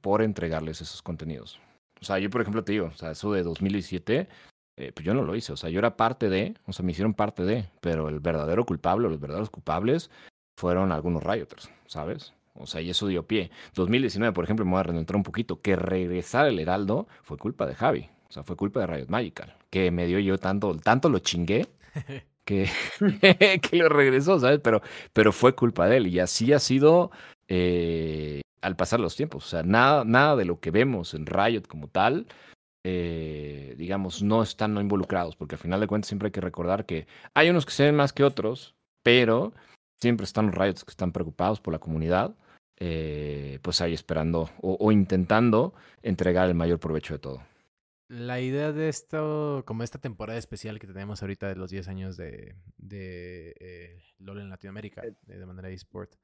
por 0.00 0.22
entregarles 0.22 0.80
esos 0.80 1.02
contenidos. 1.02 1.58
O 2.00 2.04
sea, 2.04 2.18
yo 2.18 2.30
por 2.30 2.42
ejemplo 2.42 2.62
te 2.62 2.72
digo, 2.72 2.86
o 2.86 2.96
sea, 2.96 3.10
eso 3.10 3.32
de 3.32 3.42
2017, 3.42 4.28
eh, 4.76 4.92
pues 4.92 5.06
yo 5.06 5.14
no 5.14 5.22
lo 5.22 5.36
hice. 5.36 5.52
O 5.52 5.56
sea, 5.56 5.70
yo 5.70 5.78
era 5.78 5.96
parte 5.96 6.28
de, 6.28 6.54
o 6.66 6.72
sea, 6.72 6.84
me 6.84 6.92
hicieron 6.92 7.14
parte 7.14 7.44
de, 7.44 7.70
pero 7.80 8.08
el 8.08 8.20
verdadero 8.20 8.64
culpable, 8.64 9.08
los 9.08 9.20
verdaderos 9.20 9.50
culpables 9.50 10.10
fueron 10.56 10.92
algunos 10.92 11.22
rioters, 11.22 11.70
¿sabes? 11.86 12.32
O 12.54 12.66
sea, 12.66 12.80
y 12.80 12.90
eso 12.90 13.06
dio 13.06 13.26
pie. 13.26 13.50
2019, 13.74 14.32
por 14.32 14.44
ejemplo, 14.44 14.64
me 14.64 14.72
voy 14.72 14.80
a 14.80 14.84
reentrar 14.84 15.16
un 15.16 15.24
poquito, 15.24 15.60
que 15.60 15.76
regresar 15.76 16.46
el 16.46 16.58
Heraldo 16.58 17.08
fue 17.22 17.36
culpa 17.36 17.66
de 17.66 17.74
Javi. 17.74 18.08
O 18.28 18.32
sea, 18.32 18.42
fue 18.44 18.56
culpa 18.56 18.80
de 18.80 18.86
Riot 18.86 19.08
Magical, 19.08 19.54
que 19.70 19.90
me 19.90 20.06
dio 20.06 20.18
yo 20.18 20.38
tanto, 20.38 20.76
tanto 20.76 21.08
lo 21.08 21.18
chingué 21.18 21.66
que, 22.44 22.68
que 23.62 23.76
lo 23.76 23.88
regresó, 23.88 24.38
¿sabes? 24.38 24.60
Pero, 24.62 24.82
pero 25.12 25.32
fue 25.32 25.54
culpa 25.54 25.88
de 25.88 25.98
él. 25.98 26.06
Y 26.06 26.20
así 26.20 26.52
ha 26.52 26.58
sido 26.58 27.10
eh, 27.48 28.40
al 28.60 28.76
pasar 28.76 29.00
los 29.00 29.16
tiempos. 29.16 29.46
O 29.46 29.48
sea, 29.48 29.62
nada, 29.62 30.04
nada 30.04 30.36
de 30.36 30.44
lo 30.44 30.60
que 30.60 30.70
vemos 30.70 31.14
en 31.14 31.26
Riot 31.26 31.62
como 31.68 31.88
tal, 31.88 32.26
eh, 32.84 33.74
digamos, 33.78 34.22
no 34.22 34.42
están 34.42 34.74
no 34.74 34.80
involucrados, 34.80 35.36
porque 35.36 35.56
al 35.56 35.60
final 35.60 35.80
de 35.80 35.86
cuentas 35.86 36.08
siempre 36.08 36.28
hay 36.28 36.32
que 36.32 36.40
recordar 36.40 36.86
que 36.86 37.06
hay 37.34 37.50
unos 37.50 37.66
que 37.66 37.72
se 37.72 37.84
ven 37.84 37.96
más 37.96 38.12
que 38.12 38.24
otros, 38.24 38.74
pero 39.02 39.54
siempre 40.00 40.24
están 40.24 40.46
los 40.46 40.54
Riots 40.54 40.84
que 40.84 40.90
están 40.90 41.12
preocupados 41.12 41.60
por 41.60 41.72
la 41.72 41.78
comunidad, 41.78 42.36
eh, 42.76 43.58
pues 43.62 43.80
ahí 43.80 43.94
esperando 43.94 44.50
o, 44.60 44.90
intentando 44.90 45.74
entregar 46.02 46.48
el 46.48 46.54
mayor 46.54 46.80
provecho 46.80 47.14
de 47.14 47.20
todo. 47.20 47.42
La 48.08 48.40
idea 48.40 48.72
de 48.72 48.88
esto, 48.88 49.62
como 49.66 49.82
esta 49.82 49.98
temporada 49.98 50.38
especial 50.38 50.78
que 50.78 50.86
tenemos 50.86 51.22
ahorita 51.22 51.48
de 51.48 51.56
los 51.56 51.70
10 51.70 51.88
años 51.88 52.16
de, 52.16 52.54
de 52.76 53.54
eh, 53.60 54.02
LOL 54.18 54.40
en 54.40 54.50
Latinoamérica, 54.50 55.02
de 55.22 55.46
manera 55.46 55.70
eSport, 55.70 56.14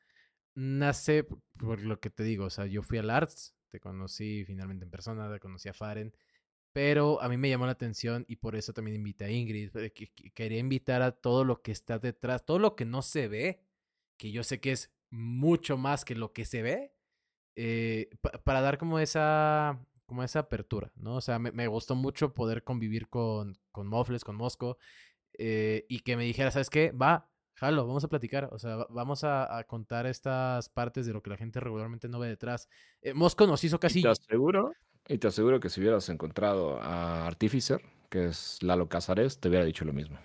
nace 0.55 1.25
por 1.59 1.81
lo 1.81 2.01
que 2.01 2.11
te 2.11 2.23
digo, 2.23 2.47
o 2.47 2.51
sea, 2.51 2.67
yo 2.67 2.83
fui 2.83 2.99
al 2.99 3.11
Arts, 3.11 3.55
te 3.69 3.81
conocí 3.81 4.45
finalmente 4.45 4.85
en 4.85 4.91
persona, 4.91 5.33
te 5.33 5.41
conocí 5.41 5.69
a 5.69 5.73
Faren, 5.73 6.13
pero 6.73 7.21
a 7.21 7.29
mí 7.29 7.37
me 7.37 7.49
llamó 7.49 7.67
la 7.67 7.73
atención 7.73 8.25
y 8.29 8.37
por 8.37 8.55
eso 8.57 8.73
también 8.73 8.97
invité 8.97 9.25
a 9.25 9.31
Ingrid, 9.31 9.71
que, 9.93 10.09
quería 10.35 10.59
invitar 10.59 11.03
a 11.03 11.13
todo 11.13 11.45
lo 11.45 11.63
que 11.63 11.73
está 11.73 11.99
detrás, 11.99 12.45
todo 12.45 12.59
lo 12.59 12.77
que 12.77 12.85
no 12.85 13.03
se 13.03 13.29
ve, 13.29 13.61
que 14.17 14.31
yo 14.31 14.45
sé 14.45 14.61
que 14.61 14.73
es 14.73 14.93
mucho 15.11 15.77
más 15.77 16.05
que 16.05 16.15
lo 16.15 16.33
que 16.33 16.45
se 16.45 16.63
ve, 16.63 16.93
eh, 17.57 18.11
para 18.45 18.61
dar 18.61 18.79
como 18.79 18.99
esa, 18.99 19.85
como 20.07 20.23
esa 20.23 20.41
apertura, 20.41 20.93
¿no? 20.95 21.17
O 21.17 21.21
sea, 21.21 21.39
me, 21.39 21.67
gustó 21.67 21.97
mucho 21.97 22.35
poder 22.35 22.63
convivir 22.63 23.09
con, 23.09 23.59
con 23.73 23.89
Mofles, 23.89 24.25
con 24.25 24.37
Mosco, 24.37 24.79
eh, 25.39 25.87
y 25.89 26.01
que 26.01 26.17
me 26.17 26.25
dijera, 26.25 26.51
¿sabes 26.53 26.71
qué? 26.71 26.93
Va, 26.93 27.29
jalo, 27.55 27.87
vamos 27.87 28.05
a 28.05 28.09
platicar, 28.09 28.49
o 28.53 28.59
sea, 28.59 28.87
vamos 28.89 29.25
a, 29.25 29.65
contar 29.67 30.07
estas 30.07 30.69
partes 30.69 31.07
de 31.07 31.13
lo 31.13 31.23
que 31.23 31.31
la 31.31 31.37
gente 31.37 31.61
regularmente 31.61 32.09
no 32.09 32.19
ve 32.19 32.29
detrás. 32.29 32.69
Eh, 33.03 33.15
Mosco 33.15 33.47
nos 33.47 33.63
hizo 33.65 33.79
casi... 33.81 33.99
Y 33.99 34.03
te 34.03 34.09
aseguro, 34.09 34.73
y 35.11 35.19
te 35.19 35.27
aseguro 35.27 35.59
que 35.59 35.69
si 35.69 35.81
hubieras 35.81 36.09
encontrado 36.09 36.81
a 36.81 37.27
Artificer, 37.27 37.83
que 38.09 38.27
es 38.27 38.63
Lalo 38.63 38.89
Casares, 38.89 39.41
te 39.41 39.49
hubiera 39.49 39.65
dicho 39.65 39.85
lo 39.85 39.93
mismo. 39.93 40.19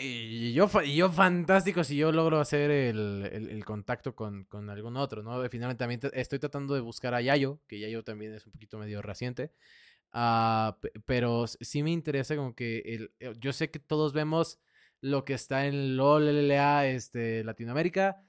Y 0.00 0.52
yo, 0.52 0.68
y 0.84 0.96
yo 0.96 1.10
fantástico 1.10 1.84
si 1.84 1.96
yo 1.96 2.10
logro 2.10 2.40
hacer 2.40 2.70
el, 2.70 3.28
el, 3.32 3.64
contacto 3.64 4.14
con, 4.14 4.44
con, 4.44 4.70
algún 4.70 4.96
otro, 4.96 5.22
¿no? 5.22 5.48
Finalmente 5.48 5.78
también 5.78 6.00
estoy 6.14 6.40
tratando 6.40 6.74
de 6.74 6.80
buscar 6.80 7.14
a 7.14 7.20
Yayo, 7.20 7.60
que 7.68 7.78
Yayo 7.78 8.02
también 8.02 8.34
es 8.34 8.44
un 8.44 8.52
poquito 8.52 8.78
medio 8.78 9.02
reciente. 9.02 9.52
Uh, 10.12 10.74
pero 11.06 11.46
sí 11.46 11.82
me 11.82 11.90
interesa 11.90 12.36
como 12.36 12.54
que 12.54 12.80
el, 12.84 13.14
eh, 13.18 13.32
yo 13.38 13.52
sé 13.52 13.70
que 13.70 13.78
todos 13.78 14.12
vemos 14.12 14.60
lo 15.00 15.24
que 15.24 15.34
está 15.34 15.66
en 15.66 15.96
LOL, 15.96 16.26
LLA, 16.26 16.88
este, 16.88 17.42
Latinoamérica, 17.44 18.22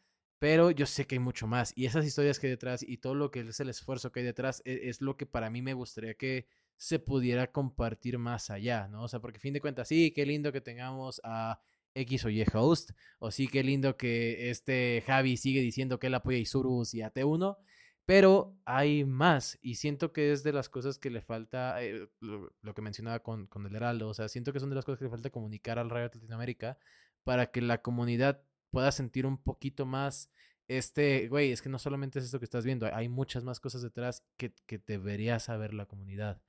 pero 0.44 0.72
yo 0.72 0.86
sé 0.86 1.08
que 1.08 1.16
hay 1.16 1.20
mucho 1.20 1.48
más. 1.48 1.72
Y 1.74 1.86
esas 1.86 2.06
historias 2.06 2.38
que 2.38 2.48
hay 2.48 2.52
detrás 2.52 2.84
y 2.86 2.98
todo 2.98 3.16
lo 3.16 3.32
que 3.32 3.40
es 3.40 3.62
el 3.62 3.70
esfuerzo 3.70 4.12
que 4.12 4.20
hay 4.20 4.26
detrás 4.26 4.62
e, 4.66 4.90
es, 4.90 5.00
lo 5.00 5.16
que 5.16 5.26
para 5.26 5.50
mí 5.50 5.62
me 5.62 5.74
gustaría 5.74 6.16
que 6.16 6.48
se 6.76 7.00
pudiera 7.00 7.50
compartir 7.54 8.18
más 8.18 8.50
allá, 8.50 8.90
¿no? 8.90 9.04
O 9.04 9.08
sea, 9.08 9.22
porque 9.22 9.40
fin 9.40 9.54
de 9.54 9.62
cuentas, 9.62 9.88
sí, 9.88 10.12
qué 10.12 10.26
lindo 10.26 10.52
que 10.52 10.60
tengamos 10.60 11.22
a 11.24 11.62
X 11.96 12.26
o 12.26 12.30
Y 12.30 12.44
host, 12.54 12.92
o 13.20 13.32
sí, 13.32 13.48
qué 13.48 13.64
lindo 13.64 13.96
que 13.96 14.50
este 14.50 15.02
Javi 15.08 15.38
sigue 15.38 15.62
diciendo 15.62 15.98
que 15.98 16.08
él 16.08 16.16
apoya 16.16 16.36
a 16.36 16.42
Isurus 16.42 16.94
y 16.94 17.04
a 17.04 17.14
T1, 17.14 17.56
pero 18.04 18.58
hay 18.66 19.06
más 19.06 19.58
y 19.62 19.76
siento 19.76 20.12
que 20.12 20.34
es 20.34 20.44
de 20.44 20.52
las 20.52 20.68
cosas 20.68 21.00
que 21.00 21.10
le 21.10 21.22
falta, 21.22 21.82
eh, 21.82 22.10
lo, 22.20 22.74
que 22.76 22.82
mencionaba 22.82 23.20
con, 23.20 23.48
con, 23.48 23.66
el 23.66 23.78
Heraldo, 23.78 24.10
o 24.10 24.14
sea, 24.14 24.28
siento 24.28 24.52
que 24.52 24.60
son 24.60 24.70
de 24.72 24.76
las 24.76 24.84
cosas 24.84 25.00
que 25.00 25.06
le 25.06 25.12
falta 25.12 25.30
comunicar 25.30 25.80
al 25.80 25.90
Riot 25.90 26.12
Latinoamérica 26.16 26.78
para 27.24 27.50
que 27.50 27.62
la 27.62 27.82
comunidad 27.82 28.44
pueda 28.74 28.92
sentir 28.92 29.28
un 29.28 29.38
poquito 29.38 29.86
más 29.86 30.32
este, 30.68 31.28
güey, 31.28 31.52
es 31.52 31.62
que 31.62 31.70
no 31.70 31.78
solamente 31.78 32.18
es 32.20 32.26
esto 32.26 32.40
que 32.40 32.46
estás 32.46 32.66
viendo, 32.66 32.88
hay 32.92 33.08
muchas 33.08 33.44
más 33.44 33.60
cosas 33.60 33.84
detrás 33.84 34.24
que, 34.38 34.54
que 34.66 34.80
debería 34.80 35.40
saber 35.40 35.74
la 35.74 35.86
comunidad. 35.86 36.42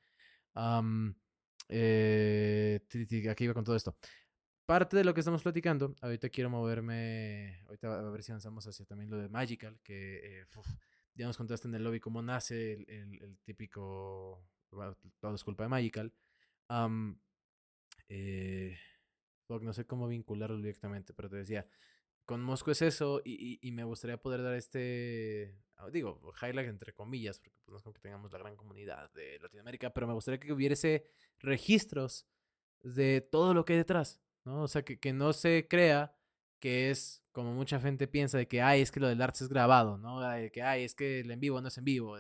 eh, 1.69 2.81
aquí 3.31 3.45
iba 3.45 3.55
con 3.55 3.65
todo 3.65 3.77
esto. 3.77 3.97
Parte 4.67 4.97
de 4.97 5.05
lo 5.05 5.13
que 5.13 5.21
estamos 5.21 5.43
platicando, 5.43 5.95
ahorita 6.01 6.31
quiero 6.31 6.49
moverme, 6.49 7.61
ahorita 7.67 7.99
a 7.99 8.11
ver 8.11 8.23
si 8.23 8.33
avanzamos 8.33 8.67
hacia 8.67 8.87
también 8.87 9.11
lo 9.11 9.19
de 9.19 9.29
Magical, 9.29 9.79
que 9.83 10.41
eh, 10.43 10.47
ya 11.15 11.27
nos 11.27 11.37
contaste 11.37 11.69
en 11.69 11.75
el 11.75 11.85
lobby 11.85 12.01
cómo 12.01 12.23
nace 12.23 12.73
el, 12.73 12.89
el, 13.23 13.39
típico, 13.45 14.43
todo 15.21 15.35
es 15.35 15.45
culpa 15.45 15.65
de 15.65 15.69
Magical. 15.69 16.15
eh, 18.09 18.79
no 19.49 19.73
sé 19.73 19.87
cómo 19.87 20.09
vincularlo 20.09 20.57
directamente, 20.57 21.13
pero 21.13 21.29
te 21.29 21.37
decía, 21.37 21.67
con 22.25 22.43
Mosco 22.43 22.71
es 22.71 22.83
eso 22.83 23.21
y, 23.25 23.59
y, 23.61 23.73
me 23.73 23.85
gustaría 23.85 24.17
poder 24.17 24.43
dar 24.43 24.55
este, 24.55 25.55
ah, 25.77 25.91
digo, 25.91 26.21
highlight 26.43 26.69
entre 26.69 26.93
comillas, 26.93 27.39
porque 27.39 27.59
pues, 27.65 27.73
no 27.73 27.77
es 27.77 27.83
como 27.83 27.95
que 27.95 28.01
tengamos 28.01 28.33
la 28.33 28.39
gran 28.39 28.57
comunidad 28.57 29.13
de 29.13 29.39
Latinoamérica, 29.41 29.91
pero 29.93 30.07
me 30.07 30.15
gustaría 30.15 30.41
que 30.41 30.53
hubiese 30.53 31.05
registros 31.39 32.27
de 32.83 33.21
todo 33.21 33.55
lo 33.55 33.65
que 33.65 33.75
hay 33.75 33.79
detrás, 33.79 34.21
¿no? 34.45 34.63
O 34.63 34.69
sea, 34.69 34.83
que, 34.83 34.99
que 34.99 35.13
no 35.13 35.33
se 35.33 35.67
crea 35.69 36.17
que 36.61 36.91
es 36.91 37.23
como 37.33 37.53
mucha 37.53 37.79
gente 37.81 38.09
piensa 38.09 38.39
de 38.39 38.49
que, 38.49 38.63
ay, 38.63 38.81
es 38.81 38.91
que 38.91 39.01
lo 39.01 39.09
del 39.09 39.21
arte 39.21 39.45
es 39.45 39.51
grabado, 39.51 39.99
¿no? 39.99 40.21
De 40.21 40.51
que, 40.51 40.63
ay, 40.63 40.85
es 40.85 40.95
que 40.95 41.21
el 41.21 41.31
en 41.31 41.41
vivo 41.41 41.61
no 41.61 41.69
es 41.69 41.77
en 41.77 41.85
vivo. 41.85 42.17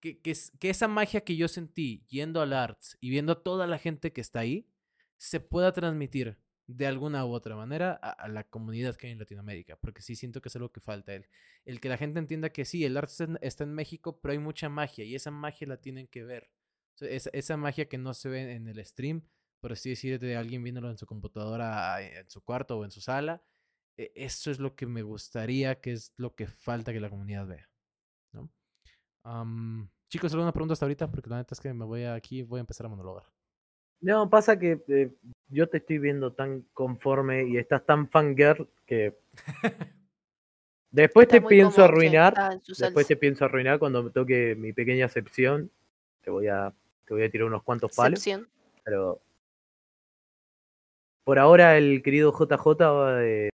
Que, 0.00 0.20
que, 0.20 0.34
que 0.58 0.70
esa 0.70 0.88
magia 0.88 1.22
que 1.22 1.36
yo 1.36 1.46
sentí 1.46 2.04
yendo 2.08 2.40
al 2.40 2.54
Arts 2.54 2.96
y 3.00 3.10
viendo 3.10 3.32
a 3.32 3.42
toda 3.42 3.66
la 3.66 3.78
gente 3.78 4.12
que 4.12 4.20
está 4.22 4.40
ahí, 4.40 4.66
se 5.18 5.40
pueda 5.40 5.72
transmitir 5.72 6.38
de 6.66 6.86
alguna 6.86 7.24
u 7.26 7.32
otra 7.32 7.56
manera 7.56 7.92
a, 7.94 8.28
la 8.28 8.44
comunidad 8.44 8.96
que 8.96 9.08
hay 9.08 9.12
en 9.12 9.18
Latinoamérica, 9.18 9.76
porque 9.76 10.02
sí 10.02 10.16
siento 10.16 10.40
que 10.40 10.48
es 10.48 10.56
algo 10.56 10.70
que 10.72 10.80
falta, 10.80 11.14
el, 11.14 11.26
el 11.64 11.80
que 11.80 11.88
la 11.88 11.96
gente 11.98 12.18
entienda 12.18 12.50
que 12.50 12.64
sí, 12.64 12.84
el 12.84 12.96
arte 12.96 13.26
está 13.40 13.64
en 13.64 13.74
México, 13.74 14.20
pero 14.20 14.32
hay 14.32 14.38
mucha 14.38 14.68
magia 14.68 15.04
y 15.04 15.14
esa 15.14 15.30
magia 15.30 15.66
la 15.66 15.78
tienen 15.78 16.06
que 16.06 16.24
ver. 16.24 16.50
esa, 17.00 17.30
esa 17.32 17.56
magia 17.56 17.88
que 17.88 17.98
no 17.98 18.14
se 18.14 18.28
ve 18.28 18.52
en 18.52 18.68
el 18.68 18.84
stream, 18.84 19.22
por 19.60 19.72
así 19.72 19.90
decir, 19.90 20.18
de 20.18 20.36
alguien 20.36 20.62
viéndolo 20.62 20.90
en 20.90 20.98
su 20.98 21.06
computadora, 21.06 22.00
en 22.02 22.28
su 22.30 22.42
cuarto 22.42 22.78
o 22.78 22.84
en 22.84 22.90
su 22.90 23.00
sala, 23.00 23.42
e, 23.96 24.12
eso 24.14 24.50
es 24.50 24.58
lo 24.58 24.74
que 24.74 24.86
me 24.86 25.02
gustaría, 25.02 25.80
que 25.80 25.92
es 25.92 26.12
lo 26.16 26.34
que 26.34 26.46
falta 26.46 26.92
que 26.92 27.00
la 27.00 27.10
comunidad 27.10 27.46
vea. 27.46 27.68
¿no? 28.32 28.50
chicos, 30.08 30.32
¿alguna 30.32 30.52
pregunta 30.52 30.72
hasta 30.72 30.84
ahorita? 30.84 31.10
Porque 31.10 31.30
la 31.30 31.38
neta 31.38 31.54
es 31.54 31.60
que 31.60 31.72
me 31.72 31.84
voy 31.84 32.04
aquí, 32.04 32.42
voy 32.42 32.58
a 32.58 32.60
empezar 32.60 32.86
a 32.86 32.88
monologar. 32.88 33.24
No, 34.00 34.28
pasa 34.28 34.58
que 34.58 34.82
eh, 34.88 35.14
yo 35.52 35.68
te 35.68 35.78
estoy 35.78 35.98
viendo 35.98 36.32
tan 36.32 36.62
conforme 36.72 37.44
y 37.44 37.58
estás 37.58 37.84
tan 37.84 38.08
fangirl 38.08 38.68
que 38.86 39.14
después 40.90 41.28
te 41.28 41.42
pienso 41.42 41.84
arruinar. 41.84 42.34
Después 42.66 43.06
te 43.06 43.16
pienso 43.16 43.44
arruinar 43.44 43.78
cuando 43.78 44.02
me 44.02 44.10
toque 44.10 44.56
mi 44.56 44.72
pequeña 44.72 45.06
excepción. 45.06 45.70
Te 46.22 46.30
voy 46.30 46.48
a, 46.48 46.72
te 47.04 47.14
voy 47.14 47.24
a 47.24 47.30
tirar 47.30 47.46
unos 47.46 47.62
cuantos 47.62 47.94
palos. 47.94 48.24
Pero 48.82 49.20
por 51.24 51.38
ahora 51.38 51.76
el 51.76 52.02
querido 52.02 52.32
JJ 52.32 52.70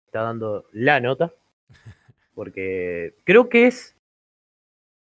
está 0.06 0.22
dando 0.22 0.66
la 0.72 1.00
nota. 1.00 1.32
Porque 2.34 3.14
creo 3.22 3.48
que 3.48 3.68
es 3.68 3.96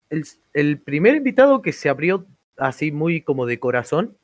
el, 0.09 0.25
el, 0.55 0.81
primer 0.81 1.15
invitado 1.15 1.61
que 1.61 1.73
se 1.73 1.91
abrió 1.91 2.27
así 2.57 2.91
muy 2.91 3.21
como 3.21 3.45
de 3.45 3.61
corazón. 3.61 4.17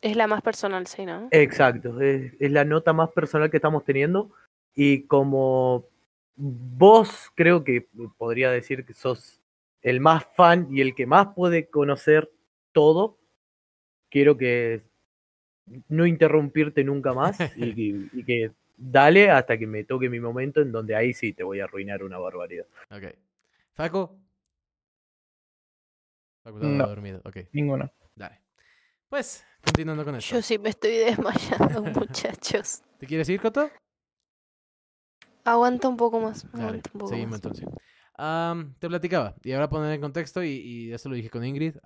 Es 0.00 0.16
la 0.16 0.26
más 0.26 0.42
personal, 0.42 0.86
sí, 0.86 1.04
¿no? 1.04 1.28
Exacto, 1.30 2.00
es, 2.00 2.32
es, 2.38 2.50
la 2.50 2.64
nota 2.64 2.92
más 2.92 3.10
personal 3.10 3.50
que 3.50 3.56
estamos 3.58 3.84
teniendo. 3.84 4.30
Y 4.74 5.02
como 5.04 5.86
vos 6.36 7.30
creo 7.34 7.64
que 7.64 7.86
podría 8.18 8.50
decir 8.50 8.84
que 8.84 8.92
sos 8.92 9.40
el 9.82 10.00
más 10.00 10.24
fan 10.34 10.68
y 10.70 10.80
el 10.80 10.94
que 10.94 11.06
más 11.06 11.28
puede 11.34 11.68
conocer 11.68 12.30
todo, 12.72 13.18
quiero 14.10 14.36
que 14.36 14.82
no 15.88 16.06
interrumpirte 16.06 16.84
nunca 16.84 17.12
más 17.12 17.38
y, 17.56 18.08
y 18.12 18.24
que 18.24 18.52
dale 18.76 19.30
hasta 19.30 19.56
que 19.58 19.66
me 19.66 19.84
toque 19.84 20.08
mi 20.08 20.20
momento 20.20 20.60
en 20.60 20.72
donde 20.72 20.96
ahí 20.96 21.12
sí 21.14 21.32
te 21.32 21.44
voy 21.44 21.60
a 21.60 21.64
arruinar 21.64 22.02
una 22.02 22.18
barbaridad. 22.18 22.66
Ok. 22.90 23.04
Faco. 23.74 24.16
Está 26.44 26.50
No. 26.50 26.86
dormido. 26.86 27.20
Ok, 27.24 27.36
Ninguna. 27.52 27.90
dale. 28.14 28.43
Pues, 29.14 29.44
continuando 29.64 30.04
con 30.04 30.16
esto. 30.16 30.34
Yo 30.34 30.42
sí 30.42 30.58
me 30.58 30.70
estoy 30.70 30.96
desmayando, 30.96 31.82
muchachos. 32.00 32.82
¿Te 32.98 33.06
quieres 33.06 33.28
ir, 33.28 33.40
Coto? 33.40 33.70
Aguanta 35.44 35.86
un 35.86 35.96
poco 35.96 36.18
más. 36.18 36.50
Dale, 36.50 36.78
un 36.92 36.98
poco 36.98 37.10
seguimos 37.10 37.30
más. 37.30 37.60
entonces. 37.60 38.74
Te 38.80 38.88
platicaba, 38.88 39.36
y 39.44 39.52
ahora 39.52 39.68
poner 39.68 39.92
en 39.92 40.00
contexto, 40.00 40.42
y, 40.42 40.48
y 40.48 40.92
eso 40.92 41.08
lo 41.08 41.14
dije 41.14 41.30
con 41.30 41.44
Ingrid. 41.44 41.76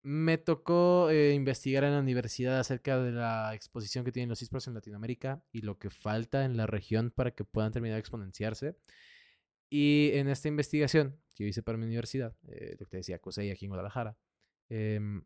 me 0.00 0.38
tocó 0.38 1.10
eh, 1.10 1.34
investigar 1.34 1.84
en 1.84 1.92
la 1.92 2.00
universidad 2.00 2.60
acerca 2.60 2.98
de 2.98 3.12
la 3.12 3.54
exposición 3.54 4.06
que 4.06 4.12
tienen 4.12 4.30
los 4.30 4.40
esports 4.40 4.68
en 4.68 4.72
Latinoamérica 4.72 5.42
y 5.52 5.60
lo 5.60 5.78
que 5.78 5.90
falta 5.90 6.46
en 6.46 6.56
la 6.56 6.66
región 6.66 7.10
para 7.10 7.32
que 7.32 7.44
puedan 7.44 7.72
terminar 7.72 7.96
de 7.96 8.00
exponenciarse. 8.00 8.78
Y 9.68 10.12
en 10.14 10.28
esta 10.28 10.48
investigación 10.48 11.20
que 11.34 11.44
yo 11.44 11.48
hice 11.50 11.62
para 11.62 11.76
mi 11.76 11.84
universidad, 11.84 12.34
eh, 12.48 12.74
lo 12.80 12.86
que 12.86 12.90
te 12.92 12.96
decía, 12.96 13.18
COSEI 13.18 13.50
aquí 13.50 13.66
en 13.66 13.72
Guadalajara, 13.72 14.16
em, 14.70 15.24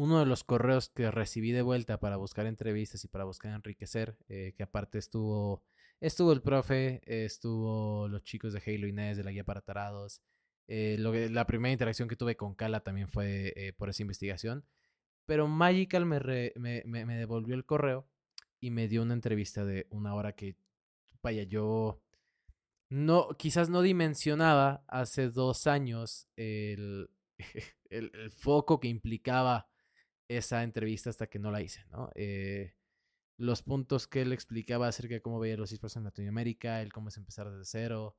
uno 0.00 0.18
de 0.18 0.24
los 0.24 0.44
correos 0.44 0.88
que 0.88 1.10
recibí 1.10 1.52
de 1.52 1.60
vuelta 1.60 2.00
para 2.00 2.16
buscar 2.16 2.46
entrevistas 2.46 3.04
y 3.04 3.08
para 3.08 3.24
buscar 3.24 3.52
enriquecer, 3.52 4.16
eh, 4.30 4.54
que 4.56 4.62
aparte 4.62 4.96
estuvo, 4.96 5.62
estuvo 6.00 6.32
el 6.32 6.40
profe, 6.40 7.02
estuvo 7.04 8.08
los 8.08 8.22
chicos 8.22 8.54
de 8.54 8.62
Halo 8.64 8.86
Inés 8.86 9.18
de 9.18 9.24
la 9.24 9.30
guía 9.30 9.44
para 9.44 9.60
tarados. 9.60 10.22
eh, 10.68 10.96
la 10.98 11.46
primera 11.46 11.72
interacción 11.72 12.08
que 12.08 12.16
tuve 12.16 12.34
con 12.34 12.54
Kala 12.54 12.80
también 12.80 13.10
fue 13.10 13.52
eh, 13.56 13.74
por 13.74 13.90
esa 13.90 14.00
investigación. 14.02 14.64
Pero 15.26 15.48
Magical 15.48 16.06
me, 16.06 16.20
me, 16.56 17.16
devolvió 17.18 17.54
el 17.54 17.66
correo 17.66 18.08
y 18.58 18.70
me 18.70 18.88
dio 18.88 19.02
una 19.02 19.12
entrevista 19.12 19.66
de 19.66 19.86
una 19.90 20.14
hora 20.14 20.32
que, 20.34 20.56
vaya, 21.22 21.42
yo 21.42 22.00
no, 22.88 23.28
quizás 23.36 23.68
no 23.68 23.82
dimensionaba 23.82 24.82
hace 24.88 25.28
dos 25.28 25.66
años 25.66 26.26
el, 26.36 27.10
el 27.90 28.32
foco 28.32 28.80
que 28.80 28.88
implicaba 28.88 29.69
esa 30.38 30.62
entrevista 30.62 31.10
hasta 31.10 31.26
que 31.28 31.38
no 31.38 31.50
la 31.50 31.62
hice, 31.62 31.84
¿no? 31.90 32.10
Eh, 32.14 32.74
los 33.38 33.62
puntos 33.62 34.06
que 34.08 34.22
él 34.22 34.32
explicaba 34.32 34.88
acerca 34.88 35.14
de 35.14 35.22
cómo 35.22 35.40
veía 35.40 35.56
los 35.56 35.72
esports 35.72 35.96
en 35.96 36.04
Latinoamérica, 36.04 36.82
el 36.82 36.92
cómo 36.92 37.08
es 37.08 37.16
empezar 37.16 37.50
desde 37.50 37.64
cero, 37.64 38.16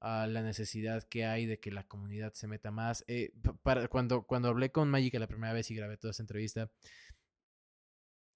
a 0.00 0.26
la 0.26 0.42
necesidad 0.42 1.04
que 1.04 1.26
hay 1.26 1.46
de 1.46 1.60
que 1.60 1.70
la 1.72 1.84
comunidad 1.86 2.32
se 2.34 2.48
meta 2.48 2.70
más. 2.72 3.04
Eh, 3.08 3.32
pa- 3.42 3.54
para, 3.62 3.88
cuando, 3.88 4.24
cuando 4.26 4.48
hablé 4.48 4.72
con 4.72 4.90
Magic 4.90 5.14
la 5.14 5.28
primera 5.28 5.52
vez 5.54 5.70
y 5.70 5.76
grabé 5.76 5.96
toda 5.96 6.12
esa 6.12 6.22
entrevista, 6.24 6.70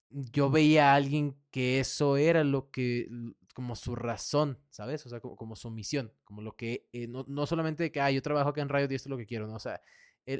yo 0.09 0.49
veía 0.49 0.91
a 0.91 0.95
alguien 0.95 1.37
que 1.51 1.79
eso 1.79 2.17
era 2.17 2.43
lo 2.43 2.71
que, 2.71 3.07
como 3.53 3.75
su 3.75 3.95
razón, 3.95 4.59
¿sabes? 4.69 5.05
O 5.05 5.09
sea, 5.09 5.19
como, 5.19 5.35
como 5.35 5.55
su 5.55 5.69
misión, 5.71 6.11
como 6.23 6.41
lo 6.41 6.55
que, 6.55 6.87
eh, 6.91 7.07
no, 7.07 7.25
no 7.27 7.45
solamente 7.45 7.91
que, 7.91 8.01
ah, 8.01 8.11
yo 8.11 8.21
trabajo 8.21 8.49
acá 8.49 8.61
en 8.61 8.69
Riot 8.69 8.91
y 8.91 8.95
esto 8.95 9.07
es 9.09 9.11
lo 9.11 9.17
que 9.17 9.25
quiero, 9.27 9.47
¿no? 9.47 9.55
O 9.55 9.59
sea, 9.59 9.81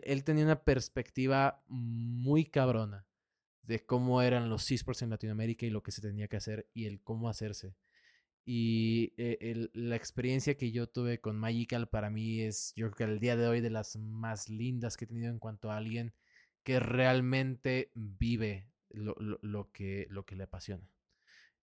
él, 0.06 0.24
tenía 0.24 0.46
una 0.46 0.64
perspectiva 0.64 1.64
muy 1.68 2.46
cabrona 2.46 3.06
de 3.64 3.86
cómo 3.86 4.22
eran 4.22 4.50
los 4.50 4.70
esports 4.72 5.02
en 5.04 5.12
Latinoamérica 5.12 5.66
y 5.66 5.70
lo 5.70 5.84
que 5.84 5.92
se 5.92 6.02
tenía 6.02 6.28
que 6.28 6.38
hacer 6.38 6.70
y 6.74 6.86
el 6.86 7.02
cómo 7.02 7.30
hacerse. 7.30 7.76
Y 8.46 9.14
eh, 9.18 9.38
el- 9.42 9.72
la 9.74 9.96
experiencia 9.96 10.58
que 10.58 10.72
yo 10.72 10.88
tuve 10.88 11.20
con 11.22 11.38
Magical 11.38 11.88
para 11.90 12.10
mí 12.10 12.42
es, 12.42 12.74
yo 12.76 12.88
creo 12.88 12.98
que 12.98 13.04
al 13.06 13.20
día 13.20 13.36
de 13.38 13.48
hoy, 13.48 13.62
de 13.62 13.70
las 13.70 13.96
más 13.98 14.50
lindas 14.50 14.98
que 14.98 15.06
he 15.06 15.08
tenido 15.08 15.30
en 15.32 15.40
cuanto 15.40 15.72
a 15.72 15.78
alguien 15.78 16.14
que 16.64 16.80
realmente 16.80 17.92
vive 17.96 18.70
lo, 18.90 19.16
lo- 19.20 19.40
lo 19.42 19.72
que, 19.72 20.08
lo 20.10 20.26
que 20.26 20.36
le 20.36 20.44
apasiona. 20.44 20.90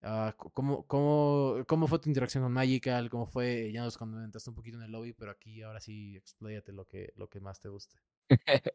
C- 0.06 0.50
¿cómo, 0.52 0.84
cómo, 0.86 1.88
fue 1.88 1.98
tu 1.98 2.08
interacción 2.08 2.42
con 2.44 2.52
Magical? 2.52 3.10
¿Cómo 3.10 3.26
fue? 3.26 3.70
Ya 3.72 3.82
nos 3.82 3.96
comentaste 3.96 4.50
un 4.50 4.56
poquito 4.56 4.76
en 4.78 4.84
el 4.84 4.92
lobby, 4.92 5.12
pero 5.12 5.30
aquí 5.32 5.62
ahora 5.62 5.80
sí 5.80 6.16
expláyate 6.16 6.72
lo 6.72 6.84
que, 6.86 7.12
lo 7.16 7.28
que 7.28 7.40
más 7.40 7.60
te 7.60 7.68
guste. 7.68 7.98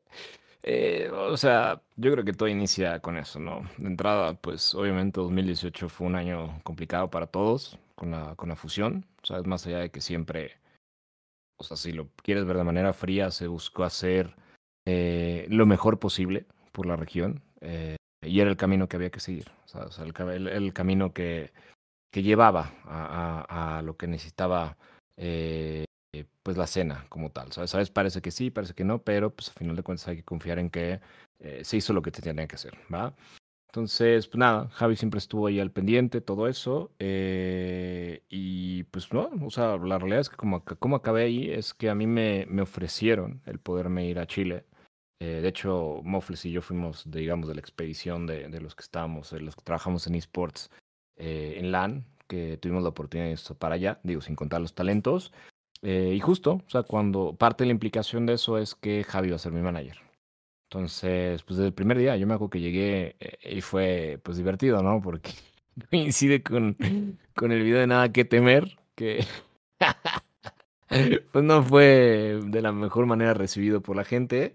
Eh, 0.63 1.09
o 1.11 1.37
sea, 1.37 1.81
yo 1.95 2.11
creo 2.11 2.23
que 2.23 2.33
todo 2.33 2.47
inicia 2.47 2.99
con 2.99 3.17
eso, 3.17 3.39
¿no? 3.39 3.61
De 3.79 3.87
entrada, 3.87 4.35
pues 4.35 4.75
obviamente 4.75 5.19
2018 5.19 5.89
fue 5.89 6.05
un 6.05 6.15
año 6.15 6.61
complicado 6.63 7.09
para 7.09 7.25
todos 7.25 7.79
con 7.95 8.11
la, 8.11 8.35
con 8.35 8.49
la 8.49 8.55
fusión. 8.55 9.07
O 9.23 9.25
sea, 9.25 9.41
más 9.41 9.65
allá 9.65 9.79
de 9.79 9.89
que 9.89 10.01
siempre, 10.01 10.57
o 11.57 11.63
sea, 11.63 11.77
si 11.77 11.91
lo 11.91 12.09
quieres 12.23 12.45
ver 12.45 12.57
de 12.57 12.63
manera 12.63 12.93
fría, 12.93 13.31
se 13.31 13.47
buscó 13.47 13.83
hacer 13.83 14.35
eh, 14.85 15.47
lo 15.49 15.65
mejor 15.65 15.97
posible 15.99 16.45
por 16.71 16.85
la 16.85 16.95
región. 16.95 17.41
eh, 17.61 17.95
y 18.21 18.39
era 18.39 18.49
el 18.49 18.57
camino 18.57 18.87
que 18.87 18.97
había 18.97 19.09
que 19.11 19.19
seguir. 19.19 19.51
El, 20.03 20.13
ca- 20.13 20.33
el- 20.33 20.47
el 20.47 20.73
camino 20.73 21.13
que, 21.13 21.51
que 22.11 22.23
llevaba 22.23 22.73
a, 22.85 23.77
a- 23.79 23.81
lo 23.81 23.97
que 23.97 24.07
necesitaba 24.07 24.77
eh, 25.17 25.85
eh, 26.13 26.25
pues 26.43 26.57
la 26.57 26.67
cena 26.67 27.05
como 27.09 27.31
tal. 27.31 27.51
¿sabes? 27.53 27.71
¿Sabes? 27.71 27.91
Parece 27.91 28.21
que 28.21 28.31
sí, 28.31 28.51
parece 28.51 28.73
que 28.73 28.83
no, 28.85 29.03
pero 29.03 29.33
pues 29.35 29.49
a 29.49 29.53
final 29.53 29.75
de 29.75 29.83
cuentas 29.83 30.07
hay 30.07 30.17
que 30.17 30.23
confiar 30.23 30.59
en 30.59 30.69
que 30.69 30.99
eh, 31.39 31.63
se 31.65 31.77
hizo 31.77 31.93
lo 31.93 32.01
que 32.01 32.11
te 32.11 32.21
tenía 32.21 32.47
que 32.47 32.55
hacer, 32.55 32.77
¿va? 32.93 33.15
Entonces, 33.69 34.27
pues 34.27 34.37
nada, 34.39 34.69
Javi 34.69 34.95
siempre 34.97 35.17
estuvo 35.19 35.47
ahí 35.47 35.59
al 35.59 35.71
pendiente, 35.71 36.21
todo 36.21 36.47
eso. 36.49 36.91
y 38.29 38.83
pues 38.85 39.11
no, 39.13 39.29
o 39.45 39.49
sea, 39.49 39.77
la 39.77 39.97
realidad 39.99 40.21
es 40.21 40.29
que 40.29 40.35
como, 40.37 40.63
como 40.63 40.95
acabé 40.97 41.23
ahí 41.23 41.49
es 41.51 41.73
que 41.73 41.89
a 41.89 41.95
mí 41.95 42.07
me, 42.07 42.45
me 42.49 42.61
ofrecieron 42.61 43.41
el 43.45 43.59
poderme 43.59 44.07
ir 44.07 44.19
a 44.19 44.27
Chile. 44.27 44.65
Eh, 45.21 45.39
de 45.39 45.47
hecho, 45.47 46.01
Mofles 46.03 46.45
y 46.45 46.51
yo 46.51 46.63
fuimos, 46.63 47.03
digamos, 47.05 47.47
de 47.47 47.53
la 47.53 47.61
expedición 47.61 48.25
de, 48.25 48.47
de 48.47 48.59
los 48.59 48.73
que 48.73 48.81
estábamos, 48.81 49.29
de 49.29 49.41
los 49.41 49.55
que 49.55 49.61
trabajamos 49.61 50.07
en 50.07 50.15
esports 50.15 50.71
eh, 51.15 51.59
en 51.59 51.71
LAN, 51.71 52.05
que 52.27 52.57
tuvimos 52.57 52.81
la 52.81 52.89
oportunidad 52.89 53.27
de 53.27 53.33
ir 53.33 53.57
para 53.59 53.75
allá, 53.75 53.99
digo, 54.01 54.21
sin 54.21 54.35
contar 54.35 54.59
los 54.59 54.73
talentos. 54.73 55.31
Eh, 55.83 56.13
y 56.15 56.19
justo, 56.19 56.63
o 56.65 56.69
sea, 56.69 56.81
cuando 56.81 57.35
parte 57.35 57.63
de 57.63 57.67
la 57.67 57.73
implicación 57.73 58.25
de 58.25 58.33
eso 58.33 58.57
es 58.57 58.73
que 58.73 59.03
Javi 59.03 59.29
va 59.29 59.35
a 59.35 59.39
ser 59.39 59.51
mi 59.51 59.61
manager. 59.61 59.99
Entonces, 60.67 61.43
pues 61.43 61.57
desde 61.57 61.67
el 61.67 61.73
primer 61.73 61.99
día, 61.99 62.17
yo 62.17 62.25
me 62.25 62.33
acuerdo 62.33 62.49
que 62.49 62.61
llegué 62.61 63.15
eh, 63.19 63.57
y 63.57 63.61
fue 63.61 64.19
pues 64.23 64.37
divertido, 64.37 64.81
¿no? 64.81 65.01
Porque 65.03 65.31
coincide 65.91 66.41
con, 66.41 66.75
con 67.35 67.51
el 67.51 67.61
video 67.61 67.79
de 67.79 67.85
Nada 67.85 68.11
que 68.11 68.25
temer, 68.25 68.79
que 68.95 69.23
pues 71.31 71.45
no 71.45 71.61
fue 71.61 72.39
de 72.43 72.61
la 72.63 72.71
mejor 72.71 73.05
manera 73.05 73.35
recibido 73.35 73.81
por 73.81 73.95
la 73.95 74.03
gente. 74.03 74.53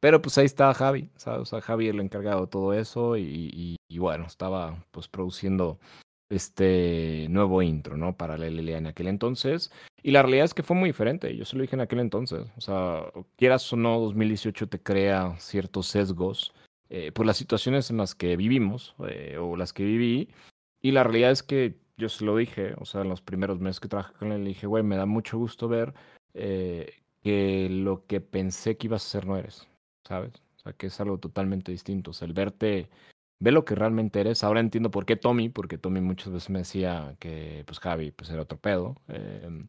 Pero 0.00 0.20
pues 0.22 0.36
ahí 0.38 0.46
estaba 0.46 0.74
Javi, 0.74 1.10
¿sabes? 1.16 1.40
O 1.42 1.44
sea, 1.46 1.60
Javi 1.60 1.88
el 1.88 2.00
encargado 2.00 2.42
de 2.42 2.46
todo 2.48 2.72
eso 2.74 3.16
y, 3.16 3.22
y- 3.52 3.76
y 3.88 3.98
bueno, 3.98 4.26
estaba 4.26 4.84
pues 4.90 5.08
produciendo 5.08 5.78
este 6.28 7.26
nuevo 7.30 7.62
intro, 7.62 7.96
¿no? 7.96 8.16
Para 8.16 8.36
la 8.36 8.46
LLA 8.46 8.78
en 8.78 8.86
aquel 8.88 9.08
entonces. 9.08 9.70
Y 10.02 10.10
la 10.10 10.22
realidad 10.22 10.44
es 10.44 10.54
que 10.54 10.62
fue 10.62 10.76
muy 10.76 10.90
diferente, 10.90 11.34
yo 11.36 11.44
se 11.44 11.56
lo 11.56 11.62
dije 11.62 11.76
en 11.76 11.80
aquel 11.82 12.00
entonces. 12.00 12.46
O 12.56 12.60
sea, 12.60 13.04
quieras 13.36 13.72
o 13.72 13.76
no, 13.76 13.98
2018 14.00 14.68
te 14.68 14.80
crea 14.82 15.34
ciertos 15.38 15.86
sesgos 15.86 16.52
eh, 16.90 17.12
por 17.12 17.26
las 17.26 17.36
situaciones 17.36 17.90
en 17.90 17.96
las 17.98 18.14
que 18.14 18.36
vivimos 18.36 18.94
eh, 19.08 19.38
o 19.40 19.56
las 19.56 19.72
que 19.72 19.84
viví. 19.84 20.28
Y 20.82 20.92
la 20.92 21.04
realidad 21.04 21.30
es 21.32 21.42
que 21.42 21.76
yo 21.96 22.08
se 22.08 22.24
lo 22.24 22.36
dije, 22.36 22.74
o 22.78 22.84
sea, 22.84 23.00
en 23.02 23.08
los 23.08 23.20
primeros 23.22 23.60
meses 23.60 23.80
que 23.80 23.88
trabajé 23.88 24.14
con 24.14 24.32
él, 24.32 24.42
le 24.44 24.48
dije, 24.50 24.66
güey, 24.66 24.82
me 24.84 24.96
da 24.96 25.06
mucho 25.06 25.38
gusto 25.38 25.68
ver 25.68 25.94
eh, 26.34 26.92
que 27.22 27.68
lo 27.70 28.04
que 28.06 28.20
pensé 28.20 28.76
que 28.76 28.86
ibas 28.88 29.04
a 29.04 29.06
hacer 29.18 29.26
no 29.28 29.36
eres, 29.36 29.66
¿sabes? 30.06 30.32
O 30.56 30.60
sea, 30.60 30.72
que 30.72 30.86
es 30.88 31.00
algo 31.00 31.18
totalmente 31.18 31.72
distinto. 31.72 32.10
O 32.12 32.14
sea, 32.14 32.26
el 32.26 32.34
verte, 32.34 32.88
ve 33.40 33.52
lo 33.52 33.64
que 33.64 33.74
realmente 33.74 34.20
eres. 34.20 34.44
Ahora 34.44 34.60
entiendo 34.60 34.90
por 34.90 35.06
qué 35.06 35.16
Tommy, 35.16 35.48
porque 35.48 35.78
Tommy 35.78 36.00
muchas 36.00 36.32
veces 36.32 36.50
me 36.50 36.60
decía 36.60 37.16
que, 37.20 37.64
pues, 37.66 37.78
Javi, 37.80 38.10
pues, 38.12 38.30
era 38.30 38.42
otro 38.42 38.58
pedo. 38.58 38.96
Eh, 39.08 39.64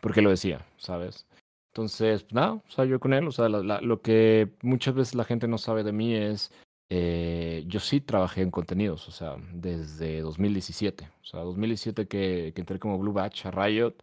porque 0.00 0.22
lo 0.22 0.30
decía, 0.30 0.66
¿sabes? 0.78 1.26
Entonces, 1.72 2.22
pues, 2.24 2.34
nada, 2.34 2.52
o 2.54 2.70
sea, 2.70 2.84
yo 2.84 2.98
con 3.00 3.12
él, 3.14 3.26
o 3.28 3.32
sea, 3.32 3.48
la- 3.48 3.62
la- 3.62 3.80
lo 3.80 4.00
que 4.02 4.50
muchas 4.62 4.94
veces 4.94 5.14
la 5.14 5.24
gente 5.24 5.46
no 5.48 5.58
sabe 5.58 5.84
de 5.84 5.92
mí 5.92 6.14
es, 6.14 6.52
eh, 6.90 7.62
yo 7.68 7.78
sí 7.80 8.00
trabajé 8.00 8.42
en 8.42 8.50
contenidos, 8.50 9.06
o 9.08 9.12
sea, 9.12 9.36
desde 9.52 10.20
2017. 10.22 11.08
O 11.22 11.24
sea, 11.24 11.40
2017 11.40 12.08
que, 12.08 12.52
que 12.54 12.60
entré 12.60 12.78
como 12.80 12.98
Blue 12.98 13.12
Batch 13.12 13.46
a 13.46 13.50
Riot, 13.52 13.94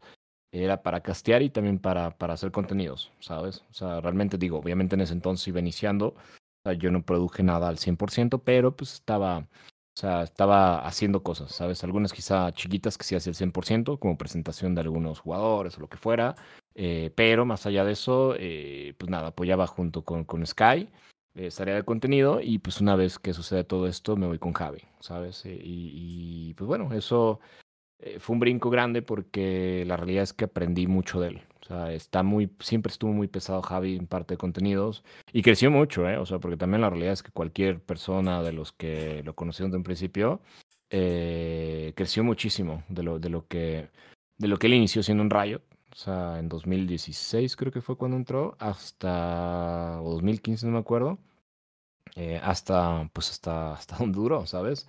era 0.64 0.82
para 0.84 1.02
castear 1.02 1.42
y 1.42 1.50
también 1.50 1.80
para, 1.80 2.18
para 2.18 2.34
hacer 2.34 2.52
contenidos, 2.52 3.12
¿sabes? 3.20 3.64
O 3.70 3.74
sea, 3.74 4.02
realmente 4.02 4.38
digo, 4.38 4.60
obviamente 4.60 4.96
en 4.96 5.02
ese 5.02 5.14
entonces 5.14 5.48
iba 5.48 5.60
iniciando, 5.60 6.08
o 6.10 6.16
sea, 6.64 6.74
yo 6.74 6.92
no 6.92 7.04
produje 7.04 7.44
nada 7.44 7.68
al 7.68 7.78
100%, 7.78 8.40
pero 8.44 8.76
pues 8.76 8.94
estaba, 8.94 9.40
o 9.40 9.46
sea, 10.00 10.24
estaba 10.24 10.80
haciendo 10.86 11.24
cosas, 11.24 11.52
¿sabes? 11.52 11.84
Algunas 11.84 12.14
quizá 12.14 12.52
chiquitas 12.54 12.98
que 12.98 13.04
sí 13.04 13.16
hacía 13.16 13.32
el 13.32 13.36
100%, 13.36 14.00
como 14.00 14.18
presentación 14.18 14.76
de 14.76 14.82
algunos 14.82 15.20
jugadores 15.20 15.78
o 15.78 15.82
lo 15.82 15.90
que 15.90 15.98
fuera, 15.98 16.36
eh, 16.76 17.12
pero 17.16 17.46
más 17.46 17.66
allá 17.66 17.84
de 17.84 17.94
eso, 17.94 18.36
eh, 18.38 18.94
pues 18.98 19.10
nada, 19.10 19.28
apoyaba 19.30 19.68
junto 19.68 20.04
con, 20.04 20.24
con 20.24 20.46
Sky 20.46 20.90
eh, 21.38 21.48
esa 21.48 21.64
área 21.64 21.76
de 21.76 21.84
contenido 21.84 22.42
y 22.42 22.58
pues 22.60 22.82
una 22.82 22.96
vez 22.96 23.20
que 23.20 23.34
sucede 23.34 23.64
todo 23.64 23.88
esto 23.88 24.16
me 24.16 24.28
voy 24.28 24.40
con 24.40 24.54
Javi, 24.54 24.82
¿sabes? 25.00 25.46
Eh, 25.46 25.60
y, 25.64 26.50
y, 26.50 26.54
pues 26.56 26.68
bueno, 26.68 26.92
eso 26.94 27.40
eh, 28.00 28.20
fue 28.20 28.36
un 28.36 28.40
brinco 28.40 28.70
grande 28.70 29.02
porque 29.02 29.84
la 29.88 29.98
realidad 29.98 30.24
es 30.24 30.34
que 30.34 30.46
aprendí 30.46 30.88
mucho 30.88 31.20
de 31.20 31.30
él. 31.30 31.42
O 31.62 31.66
sea, 31.68 31.92
está 31.92 32.24
muy, 32.24 32.50
siempre 32.60 32.92
estuvo 32.92 33.12
muy 33.12 33.28
pesado 33.28 33.62
Javi 33.62 33.96
en 33.98 34.08
parte 34.08 34.36
de 34.36 34.38
contenidos 34.38 35.04
y 35.34 35.42
creció 35.42 35.70
mucho, 35.72 36.08
¿eh? 36.10 36.18
O 36.18 36.26
sea, 36.26 36.40
porque 36.40 36.58
también 36.58 36.82
la 36.82 36.90
realidad 36.90 37.14
es 37.14 37.24
que 37.24 37.32
cualquier 37.32 37.82
persona 37.82 38.42
de 38.42 38.54
los 38.54 38.72
que 38.72 39.22
lo 39.24 39.36
conocieron 39.36 39.72
de 39.72 39.78
un 39.78 39.84
principio 39.84 40.42
eh, 40.90 41.94
creció 41.96 42.24
muchísimo 42.24 42.84
de 42.88 43.04
lo, 43.04 43.20
de 43.20 43.30
lo 43.30 43.48
que 43.48 43.90
de 44.38 44.48
lo 44.48 44.58
que 44.58 44.68
él 44.68 44.76
inició 44.76 45.04
siendo 45.04 45.24
un 45.24 45.30
Riot. 45.30 45.62
O 45.92 45.96
sea, 45.96 46.40
en 46.40 46.48
2016 46.50 47.56
creo 47.56 47.72
que 47.72 47.82
fue 47.82 47.98
cuando 47.98 48.18
entró, 48.18 48.56
hasta 48.60 50.00
o 50.02 50.12
2015 50.14 50.68
no 50.68 50.74
me 50.74 50.80
acuerdo, 50.80 51.18
eh, 52.16 52.40
hasta 52.44 53.10
pues 53.14 53.32
hasta 53.32 53.74
hasta 53.74 53.98
un 54.04 54.12
duro, 54.12 54.46
¿sabes? 54.46 54.88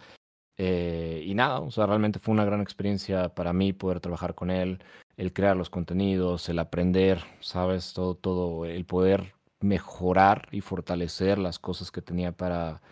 Eh, 0.61 1.23
y 1.25 1.35
nada, 1.35 1.61
o 1.61 1.71
sea, 1.71 1.87
realmente 1.87 2.19
fue 2.19 2.35
una 2.35 2.45
gran 2.45 2.61
experiencia 2.61 3.29
para 3.29 3.53
mí 3.53 3.73
poder 3.73 4.01
trabajar 4.01 4.35
con 4.35 4.51
él, 4.51 4.81
el 5.17 5.33
crear 5.33 5.57
los 5.57 5.71
contenidos, 5.71 6.49
el 6.49 6.59
aprender, 6.59 7.21
¿sabes? 7.41 7.93
Todo, 7.93 8.17
todo, 8.17 8.67
el 8.67 8.85
poder 8.85 9.35
mejorar 9.61 10.49
y 10.51 10.61
fortalecer 10.61 11.39
las 11.39 11.61
cosas 11.61 11.93
que 11.93 12.03
tenía 12.03 12.33
para, 12.33 12.83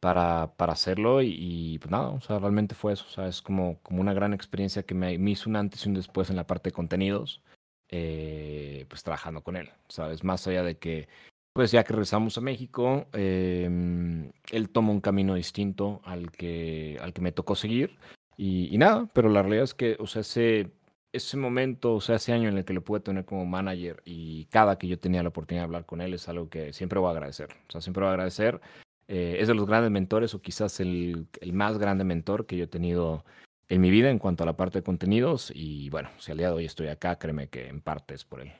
para, 0.00 0.54
para 0.56 0.74
hacerlo 0.74 1.22
y, 1.22 1.78
pues 1.80 1.90
nada, 1.90 2.08
o 2.10 2.20
sea, 2.20 2.38
realmente 2.38 2.74
fue 2.74 2.92
eso, 2.92 3.06
o 3.08 3.10
sea, 3.10 3.26
es 3.26 3.40
como, 3.40 3.80
como 3.82 4.02
una 4.02 4.12
gran 4.12 4.34
experiencia 4.34 4.82
que 4.82 4.94
me, 4.94 5.14
hizo 5.14 5.48
un 5.48 5.56
antes 5.56 5.84
y 5.86 5.88
un 5.88 5.94
después 5.94 6.28
en 6.28 6.36
la 6.36 6.46
parte 6.46 6.68
de 6.68 6.74
contenidos, 6.74 7.40
eh, 7.88 8.84
pues 8.88 9.02
trabajando 9.02 9.42
con 9.42 9.56
él, 9.56 9.70
¿sabes? 9.88 10.24
Más 10.24 10.46
allá 10.46 10.62
de 10.62 10.76
que 10.78 11.08
pues 11.54 11.70
ya 11.70 11.84
que 11.84 11.92
regresamos 11.92 12.36
a 12.36 12.40
México, 12.40 13.06
em, 13.12 14.32
él 14.50 14.70
toma 14.70 14.90
un 14.90 15.00
camino 15.00 15.36
distinto 15.36 16.00
al 16.04 16.32
que, 16.32 16.98
al 17.00 17.12
que 17.12 17.20
me 17.22 17.32
tocó 17.32 17.54
seguir. 17.54 17.96
Y, 18.36 18.76
nada, 18.76 19.08
pero 19.14 19.28
la 19.28 19.42
realidad 19.42 19.62
es 19.64 19.74
que, 19.74 19.96
o 20.00 20.06
sea, 20.08 20.22
ese, 20.22 20.72
ese 21.12 21.36
momento, 21.36 21.94
o 21.94 22.00
sea, 22.00 22.16
ese 22.16 22.32
año 22.32 22.48
en 22.48 22.58
el 22.58 22.64
que 22.64 22.72
lo 22.72 22.82
pude 22.82 23.00
tener 23.00 23.24
como 23.24 23.46
manager 23.46 24.02
y 24.04 24.46
cada 24.46 24.78
que 24.78 24.88
yo 24.88 24.98
tenía 24.98 25.22
la 25.22 25.28
oportunidad 25.28 25.62
de 25.62 25.66
hablar 25.66 25.86
con 25.86 26.00
él 26.00 26.14
es 26.14 26.28
algo 26.28 26.48
que 26.48 26.72
siempre 26.72 26.98
voy 26.98 27.08
a 27.08 27.12
agradecer. 27.12 27.50
O 27.68 27.72
sea, 27.72 27.80
siempre 27.80 28.02
voy 28.02 28.10
a 28.10 28.14
agradecer. 28.14 28.60
Eh, 29.06 29.36
es 29.38 29.46
de 29.46 29.54
los 29.54 29.66
grandes 29.66 29.92
mentores 29.92 30.34
o 30.34 30.42
quizás 30.42 30.80
el, 30.80 31.28
el, 31.40 31.52
más 31.52 31.78
grande 31.78 32.04
mentor 32.04 32.46
que 32.46 32.56
yo 32.56 32.64
he 32.64 32.68
tenido 32.68 33.24
en 33.68 33.80
mi 33.80 33.90
vida 33.90 34.10
en 34.10 34.18
cuanto 34.18 34.42
a 34.42 34.46
la 34.46 34.56
parte 34.56 34.80
de 34.80 34.82
contenidos. 34.84 35.52
Y 35.54 35.88
bueno, 35.90 36.10
si 36.18 36.32
al 36.32 36.38
día 36.38 36.48
de 36.48 36.54
hoy 36.54 36.64
estoy 36.64 36.88
acá, 36.88 37.16
créeme 37.16 37.48
que 37.48 37.68
en 37.68 37.80
parte 37.80 38.14
es 38.14 38.24
por 38.24 38.40
él. 38.40 38.52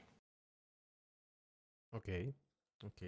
Ok, 1.90 2.08
Ok. 2.84 3.02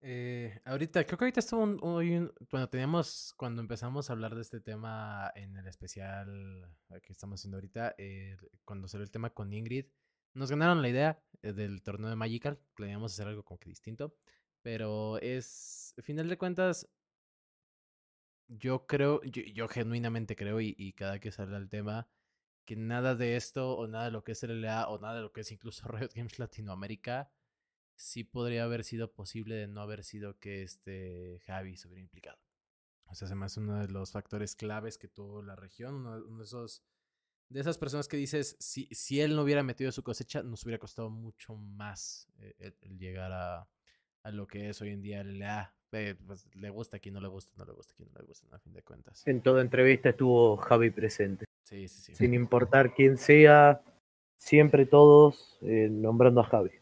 Eh, 0.00 0.60
ahorita, 0.64 1.04
creo 1.04 1.18
que 1.18 1.24
ahorita 1.24 1.40
estuvo 1.40 1.62
un, 1.62 1.82
un, 1.82 2.32
cuando 2.50 2.68
teníamos, 2.68 3.32
cuando 3.36 3.62
empezamos 3.62 4.10
a 4.10 4.12
hablar 4.12 4.34
de 4.34 4.42
este 4.42 4.60
tema 4.60 5.30
en 5.34 5.56
el 5.56 5.66
especial 5.66 6.68
que 7.02 7.12
estamos 7.12 7.40
haciendo 7.40 7.56
ahorita, 7.58 7.94
eh, 7.98 8.36
cuando 8.64 8.88
salió 8.88 9.04
el 9.04 9.10
tema 9.10 9.30
con 9.30 9.52
Ingrid, 9.52 9.86
nos 10.34 10.50
ganaron 10.50 10.82
la 10.82 10.88
idea 10.88 11.22
eh, 11.42 11.52
del 11.52 11.82
torneo 11.82 12.10
de 12.10 12.16
Magical, 12.16 12.58
planeamos 12.74 13.12
hacer 13.12 13.28
algo 13.28 13.44
como 13.44 13.58
que 13.58 13.70
distinto, 13.70 14.16
pero 14.62 15.18
es, 15.20 15.94
al 15.96 16.04
final 16.04 16.28
de 16.28 16.38
cuentas, 16.38 16.88
yo 18.48 18.86
creo, 18.86 19.22
yo, 19.22 19.68
genuinamente 19.68 20.34
creo, 20.36 20.60
y, 20.60 20.74
y, 20.78 20.92
cada 20.92 21.20
que 21.20 21.30
sale 21.32 21.56
el 21.56 21.68
tema, 21.68 22.08
que 22.64 22.76
nada 22.76 23.14
de 23.14 23.36
esto, 23.36 23.76
o 23.76 23.86
nada 23.86 24.06
de 24.06 24.10
lo 24.12 24.24
que 24.24 24.32
es 24.32 24.42
LLA, 24.42 24.88
o 24.88 24.98
nada 24.98 25.16
de 25.16 25.22
lo 25.22 25.32
que 25.32 25.42
es 25.42 25.52
incluso 25.52 25.88
Riot 25.88 26.10
Games 26.14 26.38
Latinoamérica, 26.38 27.30
sí 27.98 28.22
podría 28.24 28.64
haber 28.64 28.84
sido 28.84 29.12
posible 29.12 29.56
de 29.56 29.66
no 29.66 29.80
haber 29.80 30.04
sido 30.04 30.38
que 30.38 30.62
este 30.62 31.42
Javi 31.46 31.76
se 31.76 31.88
hubiera 31.88 32.00
implicado. 32.00 32.38
O 33.06 33.14
sea, 33.14 33.28
hace 33.42 33.60
uno 33.60 33.80
de 33.80 33.88
los 33.88 34.12
factores 34.12 34.54
claves 34.54 34.98
que 34.98 35.08
tuvo 35.08 35.42
la 35.42 35.56
región, 35.56 35.94
uno, 36.06 36.38
de 36.38 36.44
esos 36.44 36.84
de 37.48 37.60
esas 37.60 37.78
personas 37.78 38.08
que 38.08 38.18
dices, 38.18 38.56
si, 38.60 38.88
si 38.92 39.22
él 39.22 39.34
no 39.34 39.42
hubiera 39.42 39.62
metido 39.62 39.90
su 39.90 40.02
cosecha, 40.02 40.42
nos 40.42 40.64
hubiera 40.64 40.78
costado 40.78 41.08
mucho 41.08 41.56
más 41.56 42.28
eh, 42.40 42.74
el, 42.82 42.98
llegar 42.98 43.32
a, 43.32 43.66
a, 44.22 44.30
lo 44.30 44.46
que 44.46 44.68
es 44.68 44.80
hoy 44.82 44.90
en 44.90 45.00
día 45.00 45.22
el 45.22 45.42
A. 45.42 45.74
Pues, 45.88 46.46
le 46.54 46.68
gusta 46.68 46.98
a 46.98 47.00
quien 47.00 47.14
no 47.14 47.22
le 47.22 47.28
gusta, 47.28 47.54
no 47.56 47.64
le 47.64 47.72
gusta 47.72 47.94
a 47.94 47.96
quien 47.96 48.10
no 48.12 48.20
le 48.20 48.26
gusta, 48.26 48.54
a 48.54 48.58
fin 48.58 48.74
de 48.74 48.82
cuentas. 48.82 49.26
En 49.26 49.40
toda 49.40 49.62
entrevista 49.62 50.10
estuvo 50.10 50.58
Javi 50.58 50.90
presente. 50.90 51.46
Sí, 51.64 51.88
sí, 51.88 52.02
sí. 52.02 52.14
Sin 52.14 52.34
importar 52.34 52.94
quién 52.94 53.16
sea, 53.16 53.80
siempre 54.36 54.84
todos 54.84 55.56
eh, 55.62 55.88
nombrando 55.90 56.42
a 56.42 56.44
Javi 56.44 56.72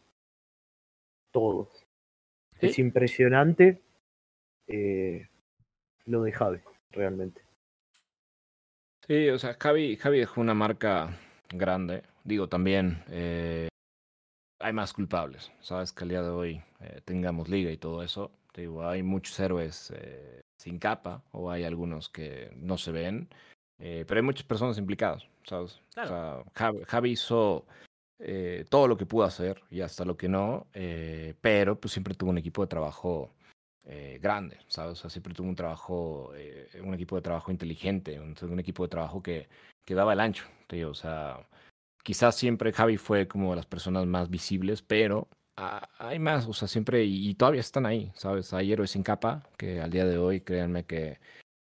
todos. 1.37 1.68
Es 2.59 2.78
impresionante 2.78 3.82
eh, 4.66 5.28
lo 6.07 6.22
de 6.22 6.32
Javi, 6.32 6.61
realmente. 6.93 7.43
Sí, 9.07 9.28
o 9.28 9.39
sea, 9.39 9.55
Javi, 9.61 9.97
Javi 9.97 10.20
dejó 10.20 10.41
una 10.41 10.55
marca 10.55 11.14
grande. 11.51 12.05
Digo, 12.24 12.49
también 12.49 13.05
eh, 13.11 13.68
hay 14.61 14.72
más 14.72 14.95
culpables. 14.95 15.53
Sabes 15.61 15.93
que 15.93 16.05
al 16.05 16.09
día 16.09 16.22
de 16.22 16.30
hoy 16.30 16.62
eh, 16.80 17.03
tengamos 17.05 17.51
liga 17.51 17.70
y 17.70 17.76
todo 17.76 18.03
eso. 18.03 18.30
Digo, 18.55 18.89
hay 18.89 19.03
muchos 19.03 19.39
héroes 19.39 19.93
eh, 19.95 20.41
sin 20.57 20.78
capa 20.78 21.22
o 21.32 21.51
hay 21.51 21.64
algunos 21.64 22.09
que 22.09 22.51
no 22.57 22.78
se 22.78 22.93
ven. 22.93 23.28
Eh, 23.78 24.07
pero 24.09 24.20
hay 24.20 24.24
muchas 24.24 24.47
personas 24.47 24.78
implicadas, 24.78 25.28
¿sabes? 25.45 25.82
Claro. 25.93 26.41
O 26.41 26.45
sea, 26.45 26.53
Javi, 26.55 26.84
Javi 26.87 27.11
hizo 27.11 27.66
eh, 28.18 28.64
todo 28.68 28.88
lo 28.88 28.96
que 28.96 29.06
pudo 29.06 29.24
hacer 29.24 29.62
y 29.70 29.80
hasta 29.80 30.04
lo 30.04 30.16
que 30.16 30.28
no, 30.28 30.66
eh, 30.72 31.34
pero 31.40 31.78
pues 31.78 31.92
siempre 31.92 32.14
tuvo 32.14 32.30
un 32.30 32.38
equipo 32.38 32.62
de 32.62 32.68
trabajo 32.68 33.32
eh, 33.88 34.18
grande, 34.20 34.58
¿sabes? 34.66 34.98
Siempre 34.98 35.32
tuvo 35.32 35.48
un 35.48 35.54
trabajo, 35.54 36.32
eh, 36.34 36.68
un 36.82 36.92
equipo 36.94 37.14
de 37.14 37.22
trabajo 37.22 37.52
inteligente, 37.52 38.18
un, 38.18 38.58
equipo 38.58 38.82
de 38.82 38.88
trabajo 38.88 39.22
que, 39.22 39.48
que, 39.84 39.94
daba 39.94 40.12
el 40.12 40.18
ancho. 40.20 40.44
O 40.88 40.94
sea, 40.94 41.46
quizás 42.02 42.34
siempre 42.34 42.72
Javi 42.72 42.96
fue 42.96 43.28
como 43.28 43.50
de 43.50 43.56
las 43.56 43.66
personas 43.66 44.04
más 44.06 44.28
visibles, 44.28 44.82
pero 44.82 45.28
hay 45.98 46.18
más, 46.18 46.48
o 46.48 46.52
sea, 46.52 46.66
siempre, 46.66 47.04
y, 47.04 47.28
y, 47.30 47.34
todavía 47.34 47.60
están 47.60 47.86
ahí, 47.86 48.10
¿sabes? 48.16 48.52
Hay 48.52 48.72
héroes 48.72 48.90
sin 48.90 49.04
capa 49.04 49.48
que 49.56 49.80
al 49.80 49.90
día 49.90 50.04
de 50.04 50.18
hoy, 50.18 50.40
créanme 50.40 50.84
que 50.84 51.20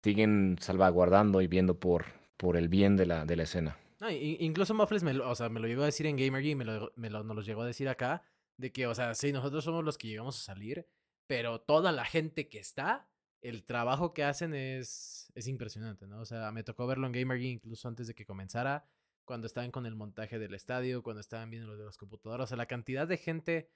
siguen 0.05 0.57
salvaguardando 0.61 1.41
y 1.41 1.47
viendo 1.47 1.79
por, 1.79 2.05
por 2.37 2.59
el 2.59 2.69
bien 2.69 2.97
de 2.97 3.07
la, 3.07 3.25
de 3.25 3.37
la 3.37 3.45
escena. 3.45 3.80
No, 4.01 4.11
incluso 4.11 4.73
Muffles 4.73 5.03
me 5.03 5.13
lo, 5.13 5.29
o 5.29 5.35
sea, 5.35 5.51
me 5.51 5.61
lo 5.61 5.69
llegó 5.69 5.83
a 5.83 5.87
decir 5.87 6.07
en 6.07 6.17
Gamergy 6.17 6.53
y 6.53 6.55
me 6.55 6.65
lo, 6.65 6.91
me 6.97 7.11
lo, 7.11 7.43
llegó 7.43 7.63
a 7.63 7.67
decir 7.67 7.87
acá, 7.87 8.23
de 8.57 8.73
que, 8.73 8.87
o 8.87 8.95
sea, 8.95 9.15
sí, 9.15 9.31
nosotros 9.31 9.63
somos 9.63 9.85
los 9.85 9.99
que 9.99 10.09
llegamos 10.09 10.39
a 10.39 10.43
salir, 10.43 10.89
pero 11.27 11.61
toda 11.61 11.93
la 11.93 12.07
gente 12.07 12.49
que 12.49 12.59
está, 12.59 13.11
el 13.43 13.65
trabajo 13.65 14.15
que 14.15 14.25
hacen 14.25 14.55
es, 14.55 15.31
es 15.35 15.47
impresionante, 15.49 16.07
¿no? 16.07 16.21
O 16.21 16.25
sea, 16.25 16.51
me 16.51 16.65
tocó 16.65 16.87
verlo 16.87 17.07
en 17.07 17.13
Gamergy 17.13 17.49
incluso 17.51 17.89
antes 17.89 18.07
de 18.07 18.15
que 18.15 18.25
comenzara, 18.25 18.87
cuando 19.27 19.47
estaban 19.47 19.71
con 19.71 19.85
el 19.85 19.95
montaje 19.97 20.39
del 20.39 20.55
estadio, 20.55 21.03
cuando 21.03 21.21
estaban 21.21 21.51
viendo 21.51 21.69
lo 21.69 21.77
de 21.77 21.85
las 21.85 21.99
computadoras, 21.99 22.45
o 22.45 22.49
sea, 22.49 22.57
la 22.57 22.67
cantidad 22.67 23.07
de 23.07 23.19
gente 23.19 23.71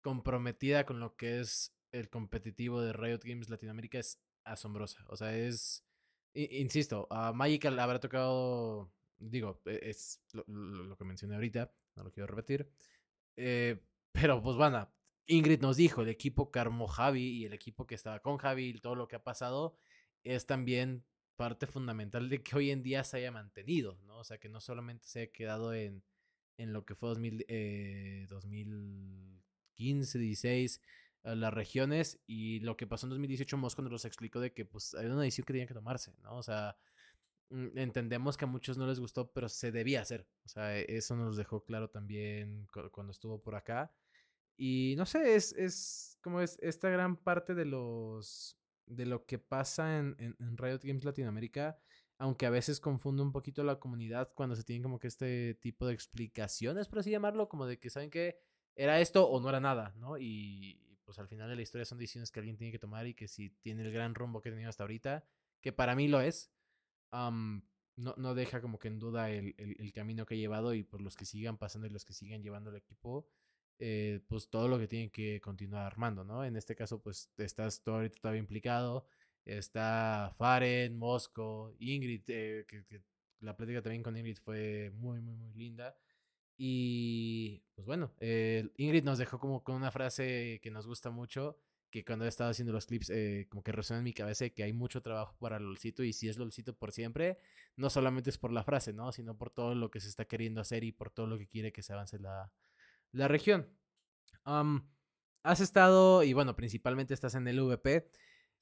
comprometida 0.00 0.86
con 0.86 1.00
lo 1.00 1.16
que 1.16 1.40
es 1.40 1.76
el 1.92 2.08
competitivo 2.08 2.80
de 2.80 2.94
Riot 2.94 3.20
Games 3.24 3.50
Latinoamérica 3.50 3.98
es 3.98 4.22
asombrosa, 4.44 5.04
o 5.08 5.16
sea, 5.16 5.36
es... 5.36 5.84
Insisto, 6.32 7.08
a 7.10 7.32
Magical 7.32 7.78
habrá 7.78 7.98
tocado 7.98 8.92
digo, 9.20 9.60
e, 9.66 9.90
es 9.90 10.20
lo, 10.32 10.44
lo, 10.48 10.96
que 10.96 11.04
mencioné 11.04 11.34
ahorita, 11.34 11.72
no 11.96 12.04
lo 12.04 12.10
quiero 12.10 12.26
repetir. 12.26 12.68
Eh, 13.36 13.80
pero 14.12 14.42
pues 14.42 14.56
bueno, 14.56 14.92
Ingrid 15.26 15.60
nos 15.60 15.76
dijo, 15.76 16.02
el 16.02 16.08
equipo 16.08 16.50
que 16.50 16.58
armó 16.58 16.88
Javi 16.88 17.22
y 17.22 17.44
el 17.46 17.52
equipo 17.52 17.86
que 17.86 17.94
estaba 17.94 18.20
con 18.20 18.38
Javi 18.38 18.70
y 18.70 18.80
todo 18.80 18.94
lo 18.94 19.08
que 19.08 19.16
ha 19.16 19.22
pasado 19.22 19.76
es 20.24 20.46
también 20.46 21.04
parte 21.36 21.66
fundamental 21.66 22.28
de 22.28 22.42
que 22.42 22.56
hoy 22.56 22.70
en 22.70 22.82
día 22.82 23.04
se 23.04 23.18
haya 23.18 23.30
mantenido, 23.30 23.98
¿no? 24.04 24.18
O 24.18 24.24
sea, 24.24 24.38
que 24.38 24.48
no 24.48 24.60
solamente 24.60 25.06
se 25.08 25.20
haya 25.20 25.32
quedado 25.32 25.72
en, 25.72 26.02
en 26.58 26.72
lo 26.72 26.84
que 26.84 26.94
fue 26.94 27.08
2000, 27.10 27.46
eh, 27.48 28.26
2015, 28.28 30.18
16, 30.18 30.80
las 31.22 31.52
regiones 31.52 32.18
y 32.26 32.60
lo 32.60 32.76
que 32.76 32.86
pasó 32.86 33.06
en 33.06 33.10
2018 33.10 33.56
Moscú 33.58 33.82
nos 33.82 34.04
explicó 34.04 34.40
de 34.40 34.52
que 34.52 34.64
pues 34.64 34.94
hay 34.94 35.06
una 35.06 35.20
decisión 35.20 35.44
que 35.44 35.52
tenía 35.52 35.66
que 35.66 35.74
tomarse, 35.74 36.14
¿no? 36.22 36.36
O 36.36 36.42
sea, 36.42 36.76
entendemos 37.50 38.36
que 38.36 38.44
a 38.44 38.48
muchos 38.48 38.78
no 38.78 38.86
les 38.86 39.00
gustó, 39.00 39.32
pero 39.32 39.48
se 39.48 39.72
debía 39.72 40.02
hacer. 40.02 40.26
O 40.44 40.48
sea, 40.48 40.78
e, 40.78 40.86
eso 40.88 41.16
nos 41.16 41.36
dejó 41.36 41.64
claro 41.64 41.90
también 41.90 42.66
cuando 42.92 43.12
estuvo 43.12 43.42
por 43.42 43.54
acá. 43.54 43.92
Y 44.56 44.94
no 44.96 45.06
sé, 45.06 45.34
es, 45.34 45.52
es 45.54 46.18
como 46.22 46.40
es 46.40 46.58
esta 46.60 46.90
gran 46.90 47.16
parte 47.16 47.54
de 47.54 47.64
los 47.64 48.56
de 48.86 49.06
lo 49.06 49.24
que 49.24 49.38
pasa 49.38 49.98
en, 49.98 50.16
en, 50.18 50.36
en, 50.40 50.56
Riot 50.56 50.80
Games 50.82 51.04
Latinoamérica, 51.04 51.78
aunque 52.18 52.46
a 52.46 52.50
veces 52.50 52.80
confunde 52.80 53.22
un 53.22 53.30
poquito 53.30 53.62
la 53.62 53.78
comunidad 53.78 54.32
cuando 54.34 54.56
se 54.56 54.64
tienen 54.64 54.82
como 54.82 54.98
que 54.98 55.06
este 55.06 55.54
tipo 55.54 55.86
de 55.86 55.94
explicaciones, 55.94 56.88
por 56.88 56.98
así 56.98 57.10
llamarlo, 57.10 57.48
como 57.48 57.66
de 57.66 57.78
que 57.78 57.88
saben 57.88 58.10
que 58.10 58.40
era 58.74 59.00
esto 59.00 59.28
o 59.28 59.40
no 59.40 59.48
era 59.48 59.60
nada, 59.60 59.94
¿no? 59.96 60.18
Y 60.18 60.98
pues 61.04 61.18
al 61.18 61.28
final 61.28 61.48
de 61.48 61.56
la 61.56 61.62
historia 61.62 61.84
son 61.84 61.98
decisiones 61.98 62.30
que 62.30 62.40
alguien 62.40 62.56
tiene 62.56 62.72
que 62.72 62.78
tomar 62.78 63.06
y 63.06 63.14
que 63.14 63.28
si 63.28 63.50
tiene 63.50 63.82
el 63.82 63.92
gran 63.92 64.14
rumbo 64.14 64.40
que 64.40 64.48
ha 64.48 64.52
tenido 64.52 64.70
hasta 64.70 64.84
ahorita, 64.84 65.24
que 65.60 65.72
para 65.72 65.94
mí 65.94 66.08
lo 66.08 66.20
es, 66.20 66.52
um, 67.12 67.62
no, 67.96 68.14
no 68.16 68.34
deja 68.34 68.60
como 68.60 68.78
que 68.78 68.88
en 68.88 68.98
duda 68.98 69.30
el, 69.30 69.54
el, 69.58 69.92
camino 69.92 70.26
que 70.26 70.34
ha 70.34 70.38
llevado 70.38 70.74
y 70.74 70.82
por 70.82 71.00
los 71.00 71.16
que 71.16 71.24
sigan 71.24 71.58
pasando 71.58 71.86
y 71.86 71.90
los 71.90 72.04
que 72.04 72.12
sigan 72.12 72.42
llevando 72.42 72.70
el 72.70 72.76
equipo, 72.76 73.26
eh, 73.78 74.20
pues 74.28 74.48
todo 74.48 74.68
lo 74.68 74.78
que 74.78 74.88
tienen 74.88 75.10
que 75.10 75.40
continuar 75.40 75.86
armando, 75.86 76.24
¿no? 76.24 76.44
En 76.44 76.56
este 76.56 76.74
caso, 76.74 77.00
pues 77.00 77.30
estás 77.38 77.82
todo 77.82 77.96
ahorita 77.96 78.18
todavía 78.20 78.40
implicado, 78.40 79.06
está 79.44 80.34
Faren, 80.38 80.96
Mosco, 80.98 81.74
Ingrid, 81.78 82.22
eh, 82.28 82.66
la 83.40 83.56
plática 83.56 83.82
también 83.82 84.02
con 84.02 84.16
Ingrid 84.16 84.38
fue 84.38 84.90
muy, 84.94 85.20
muy, 85.20 85.36
muy 85.36 85.52
linda. 85.54 85.96
Y 86.58 87.62
pues 87.74 87.86
bueno, 87.86 88.12
eh, 88.20 88.68
Ingrid 88.76 89.02
nos 89.02 89.18
dejó 89.18 89.38
como 89.38 89.64
con 89.64 89.76
una 89.76 89.90
frase 89.90 90.60
que 90.62 90.70
nos 90.70 90.86
gusta 90.86 91.10
mucho, 91.10 91.58
que 91.90 92.04
cuando 92.04 92.24
he 92.24 92.28
estado 92.28 92.50
haciendo 92.50 92.72
los 92.72 92.86
clips, 92.86 93.10
eh, 93.10 93.46
como 93.50 93.62
que 93.62 93.72
resuena 93.72 93.98
en 93.98 94.04
mi 94.04 94.12
cabeza 94.12 94.48
que 94.50 94.62
hay 94.62 94.72
mucho 94.72 95.02
trabajo 95.02 95.36
para 95.38 95.58
LOLcito 95.58 96.02
y 96.04 96.12
si 96.12 96.28
es 96.28 96.38
LOLcito 96.38 96.74
por 96.74 96.92
siempre, 96.92 97.38
no 97.76 97.90
solamente 97.90 98.30
es 98.30 98.38
por 98.38 98.52
la 98.52 98.64
frase, 98.64 98.92
¿no? 98.92 99.12
Sino 99.12 99.36
por 99.36 99.50
todo 99.50 99.74
lo 99.74 99.90
que 99.90 100.00
se 100.00 100.08
está 100.08 100.24
queriendo 100.24 100.60
hacer 100.60 100.84
y 100.84 100.92
por 100.92 101.10
todo 101.10 101.26
lo 101.26 101.38
que 101.38 101.48
quiere 101.48 101.72
que 101.72 101.82
se 101.82 101.92
avance 101.92 102.18
la, 102.18 102.52
la 103.12 103.28
región. 103.28 103.68
has 105.42 105.60
estado, 105.60 106.22
y 106.22 106.32
bueno, 106.32 106.56
principalmente 106.56 107.14
estás 107.14 107.34
en 107.34 107.48
el 107.48 107.60
VP. 107.60 108.10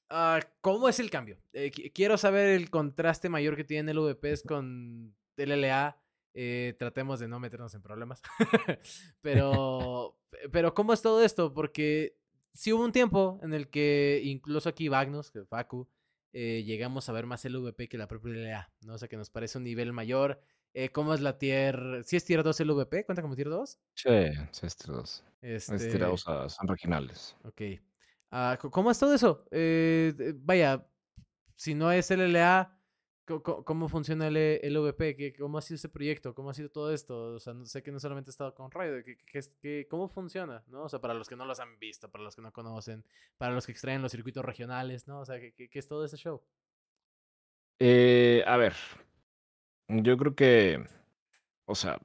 Ah, 0.09 0.39
¿Cómo 0.61 0.89
es 0.89 0.99
el 0.99 1.09
cambio? 1.09 1.37
Eh, 1.53 1.71
quiero 1.71 2.17
saber 2.17 2.49
el 2.49 2.69
contraste 2.69 3.29
mayor 3.29 3.55
que 3.55 3.63
tiene 3.63 3.91
el 3.91 3.99
VP 3.99 4.41
con 4.47 5.15
el 5.37 5.61
LA 5.61 6.01
eh, 6.33 6.75
tratemos 6.77 7.19
de 7.19 7.27
no 7.27 7.39
meternos 7.39 7.73
en 7.73 7.81
problemas. 7.81 8.21
pero, 9.21 10.17
pero, 10.51 10.73
¿cómo 10.73 10.93
es 10.93 11.01
todo 11.01 11.23
esto? 11.23 11.53
Porque 11.53 12.18
sí 12.53 12.73
hubo 12.73 12.83
un 12.83 12.91
tiempo 12.91 13.39
en 13.43 13.53
el 13.53 13.69
que 13.69 14.21
incluso 14.23 14.69
aquí 14.69 14.89
Magnus, 14.89 15.31
que 15.31 15.45
Facu, 15.45 15.87
eh, 16.31 16.63
llegamos 16.65 17.09
a 17.09 17.13
ver 17.13 17.25
más 17.25 17.43
el 17.45 17.57
VP 17.57 17.89
que 17.89 17.97
la 17.97 18.07
propia 18.07 18.33
LA, 18.33 18.71
¿no? 18.81 18.93
O 18.93 18.97
sea, 18.97 19.07
que 19.07 19.17
nos 19.17 19.29
parece 19.29 19.57
un 19.57 19.63
nivel 19.63 19.93
mayor. 19.93 20.41
Eh, 20.73 20.89
¿Cómo 20.89 21.13
es 21.13 21.21
la 21.21 21.37
tier? 21.37 22.03
¿Sí 22.05 22.15
es 22.15 22.25
tier 22.25 22.43
2 22.43 22.59
el 22.59 22.71
VP? 22.71 23.05
¿Cuenta 23.05 23.21
como 23.21 23.35
tier 23.35 23.49
2? 23.49 23.79
Sí, 23.95 24.09
sí 24.51 24.65
es 24.65 24.75
tier 24.77 24.95
2. 24.95 25.23
Este... 25.41 25.75
Es 25.75 25.81
tier 25.81 25.99
2, 25.99 26.19
este 26.19 26.49
son 26.49 26.67
regionales. 26.67 27.35
Ok. 27.43 27.61
Uh, 28.31 28.69
¿Cómo 28.69 28.91
es 28.91 28.99
todo 28.99 29.13
eso? 29.15 29.45
vaya, 30.43 30.85
si 31.55 31.73
no 31.73 31.91
es 31.91 32.11
LLA, 32.11 32.78
¿Cómo, 33.29 33.87
funciona 33.87 34.27
el, 34.27 34.37
el 34.37 34.77
VP? 34.77 35.35
¿Cómo 35.37 35.59
ha 35.59 35.61
sido 35.61 35.75
ese 35.75 35.89
proyecto? 35.89 36.33
¿Cómo 36.33 36.49
ha 36.49 36.53
sido 36.55 36.69
todo 36.69 36.91
esto? 36.91 37.35
O 37.35 37.39
sea, 37.39 37.53
no 37.53 37.65
sé 37.65 37.83
que 37.83 37.91
no 37.91 37.99
solamente 37.99 38.29
he 38.29 38.33
estado 38.33 38.55
con 38.55 38.71
Raid, 38.71 39.03
¿cómo 39.87 40.09
funciona? 40.09 40.63
¿no? 40.67 40.83
O 40.83 40.89
sea, 40.89 40.99
para 40.99 41.13
los 41.13 41.29
que 41.29 41.35
no 41.35 41.45
los 41.45 41.59
han 41.59 41.77
visto, 41.77 42.09
para 42.09 42.23
los 42.23 42.35
que 42.35 42.41
no 42.41 42.51
conocen, 42.51 43.05
para 43.37 43.53
los 43.53 43.67
que 43.67 43.71
extraen 43.71 44.01
los 44.01 44.11
circuitos 44.11 44.43
regionales, 44.43 45.07
¿no? 45.07 45.19
O 45.19 45.25
sea, 45.25 45.39
¿qué, 45.39 45.69
es 45.71 45.87
todo 45.87 46.03
ese 46.05 46.17
show? 46.17 46.41
Eh, 47.79 48.43
a 48.47 48.57
ver, 48.57 48.73
yo 49.87 50.17
creo 50.17 50.35
que, 50.35 50.83
o 51.65 51.75
sea, 51.75 51.97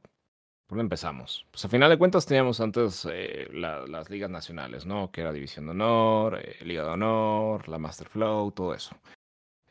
¿por 0.67 0.77
dónde 0.77 0.83
empezamos? 0.83 1.47
Pues 1.51 1.65
a 1.65 1.69
final 1.69 1.89
de 1.91 1.99
cuentas 1.99 2.27
teníamos 2.27 2.61
antes 2.61 3.09
eh, 3.11 3.49
las 3.53 4.11
ligas 4.11 4.31
nacionales, 4.31 4.85
¿no? 4.85 5.11
Que 5.11 5.23
era 5.23 5.33
División 5.33 5.65
de 5.65 5.73
Honor, 5.73 6.39
eh, 6.39 6.57
Liga 6.65 6.83
de 6.85 6.91
Honor, 6.91 7.69
la 7.69 7.79
Master 7.79 8.09
Flow, 8.09 8.53
todo 8.53 8.75
eso. 8.75 8.95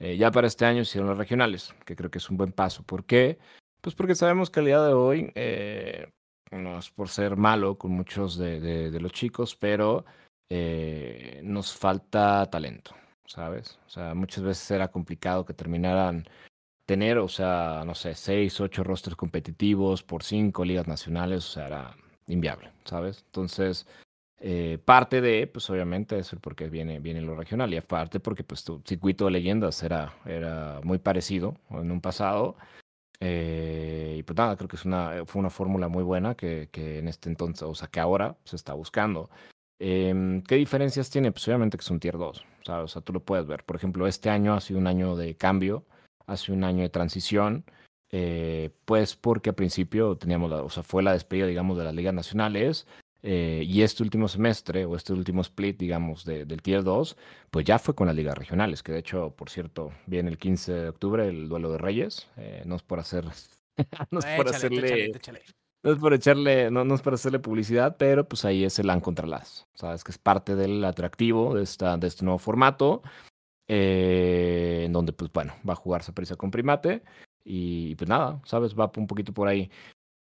Eh, 0.04 0.18
ya 0.18 0.32
para 0.32 0.48
este 0.48 0.66
año 0.66 0.82
hicieron 0.82 1.08
los 1.08 1.18
regionales, 1.18 1.74
que 1.86 1.96
creo 1.96 2.12
que 2.12 2.18
es 2.18 2.30
un 2.30 2.36
buen 2.36 2.52
paso. 2.52 2.84
¿Por 2.84 3.06
qué? 3.06 3.40
Pues 3.80 3.96
porque 3.96 4.16
sabemos 4.16 4.50
que 4.50 4.60
el 4.60 4.66
día 4.66 4.82
de 4.82 4.92
hoy, 4.92 5.32
eh, 5.34 6.12
no 6.52 6.78
es 6.78 6.90
por 6.90 7.08
ser 7.08 7.38
malo 7.38 7.78
con 7.78 7.92
muchos 7.92 8.38
de, 8.38 8.92
los 9.00 9.14
chicos, 9.14 9.56
pero 9.56 10.04
eh, 10.50 11.40
nos 11.46 11.74
falta 11.74 12.50
talento, 12.50 12.94
¿sabes? 13.26 13.80
O 13.88 13.90
sea, 13.90 14.14
muchas 14.14 14.44
veces 14.44 14.72
era 14.72 14.92
complicado 14.92 15.46
que 15.46 15.54
terminaran 15.54 16.26
tener, 16.86 17.18
o 17.18 17.30
sea, 17.30 17.84
no 17.86 17.96
sé, 17.96 18.14
seis, 18.14 18.60
ocho 18.60 18.84
rosters 18.84 19.16
competitivos 19.16 20.04
por 20.04 20.24
cinco 20.24 20.66
ligas 20.66 20.86
nacionales, 20.86 21.46
o 21.46 21.52
sea, 21.54 21.68
era 21.68 21.96
inviable, 22.28 22.74
¿sabes? 22.84 23.24
Entonces, 23.28 23.88
eh, 24.46 24.78
parte 24.84 25.22
de, 25.22 25.48
pues 25.48 25.70
obviamente, 25.70 26.20
es 26.20 26.36
porque 26.42 26.68
viene, 26.68 27.00
viene 27.00 27.22
lo 27.22 27.34
regional 27.34 27.74
y 27.74 27.78
aparte 27.78 28.20
porque 28.20 28.44
pues 28.44 28.66
tu 28.66 28.82
circuito 28.86 29.24
de 29.24 29.32
leyendas 29.32 29.82
era, 29.84 30.18
era 30.26 30.82
muy 30.84 30.98
parecido 30.98 31.56
en 31.70 31.90
un 31.90 32.02
pasado. 32.02 32.58
Eh, 33.22 34.18
y 34.20 34.24
pues 34.24 34.36
nada, 34.38 34.58
creo 34.58 34.68
que 34.68 34.76
es 34.76 34.84
una, 34.84 35.26
fue 35.26 35.40
una 35.40 35.50
fórmula 35.50 35.88
muy 35.88 36.04
buena 36.04 36.36
que, 36.36 36.68
que, 36.74 37.00
en 37.00 37.08
este 37.08 37.30
entonces, 37.30 37.64
o 37.64 37.74
sea, 37.74 37.88
que 37.88 38.02
ahora 38.02 38.36
se 38.44 38.58
está 38.58 38.74
buscando. 38.74 39.30
Em, 39.80 40.42
¿Qué 40.44 40.56
diferencias 40.56 41.10
tiene? 41.10 41.32
Pues 41.32 41.48
obviamente 41.48 41.78
que 41.78 41.84
es 41.84 41.90
un 41.90 42.02
tier 42.02 42.18
2, 42.18 42.46
o 42.68 42.88
sea, 42.90 43.02
tú 43.02 43.14
lo 43.14 43.22
puedes 43.22 43.48
ver. 43.48 43.64
Por 43.64 43.78
ejemplo, 43.78 44.08
este 44.08 44.30
año 44.30 44.54
ha 44.56 44.60
sido 44.60 44.78
un 44.78 44.88
año 44.88 45.16
de 45.16 45.36
cambio, 45.38 45.86
ha 46.28 46.36
sido 46.36 46.58
un 46.58 46.66
año 46.66 46.82
de 46.82 46.90
transición. 46.90 47.64
Eh, 48.16 48.72
pues 48.86 49.16
porque 49.16 49.50
al 49.52 49.56
principio 49.56 50.18
teníamos, 50.18 50.50
la, 50.52 50.62
o 50.62 50.70
sea, 50.70 50.84
fue 50.84 51.02
la 51.02 51.14
despedida, 51.14 51.48
digamos, 51.48 51.78
de 51.78 51.84
las 51.86 51.96
ligas 51.96 52.14
nacionales, 52.14 52.86
eh, 53.26 53.64
y 53.66 53.84
este 53.84 54.04
último 54.04 54.28
semestre 54.28 54.84
o 54.84 54.98
este 54.98 55.14
último 55.14 55.42
split, 55.42 55.80
digamos, 55.80 56.26
del 56.26 56.62
Tier 56.62 56.84
2, 56.84 57.16
pues 57.50 57.66
ya 57.66 57.80
fue 57.80 57.96
con 57.96 58.08
las 58.08 58.16
ligas 58.18 58.38
regionales, 58.38 58.84
que 58.84 58.92
de 58.92 59.00
hecho, 59.00 59.32
por 59.32 59.50
cierto, 59.50 59.94
viene 60.06 60.30
el 60.30 60.38
15 60.38 60.74
de 60.74 60.90
octubre 60.90 61.28
el 61.28 61.48
duelo 61.48 61.72
de 61.72 61.78
Reyes. 61.78 62.28
Eh, 62.36 62.64
no 62.66 62.76
es 62.76 62.84
por 62.84 63.00
hacer. 63.00 63.24
no 64.12 64.20
es 64.20 64.26
por 64.36 64.50
hacerle. 64.50 65.14
No 65.84 65.92
es 65.92 66.00
por 66.00 66.14
echarle, 66.14 66.70
no, 66.70 66.86
no, 66.86 66.96
es 66.96 67.02
por 67.02 67.14
hacerle 67.14 67.40
publicidad, 67.40 67.98
pero 67.98 68.28
pues 68.28 68.46
ahí 68.46 68.64
es 68.64 68.80
el 68.80 68.88
LAN 68.88 69.02
contra 69.02 69.28
las. 69.28 69.68
Sabes 69.74 70.04
que 70.04 70.12
es 70.12 70.18
parte 70.18 70.56
del 70.56 70.84
atractivo 70.84 71.56
de, 71.56 71.64
esta, 71.64 71.98
de 71.98 72.08
este 72.08 72.26
nuevo 72.26 72.40
formato. 72.40 73.04
Eh, 73.70 74.84
en 74.86 74.92
donde, 74.94 75.14
pues 75.14 75.32
bueno, 75.32 75.56
va 75.68 75.74
a 75.74 75.78
jugarse 75.78 76.12
prisa 76.12 76.36
con 76.36 76.52
primate. 76.52 77.04
Y 77.46 77.96
pues 77.96 78.10
nada, 78.10 78.42
¿sabes? 78.46 78.76
Va 78.76 78.92
un 78.98 79.08
poquito 79.08 79.34
por 79.34 79.48
ahí. 79.48 79.70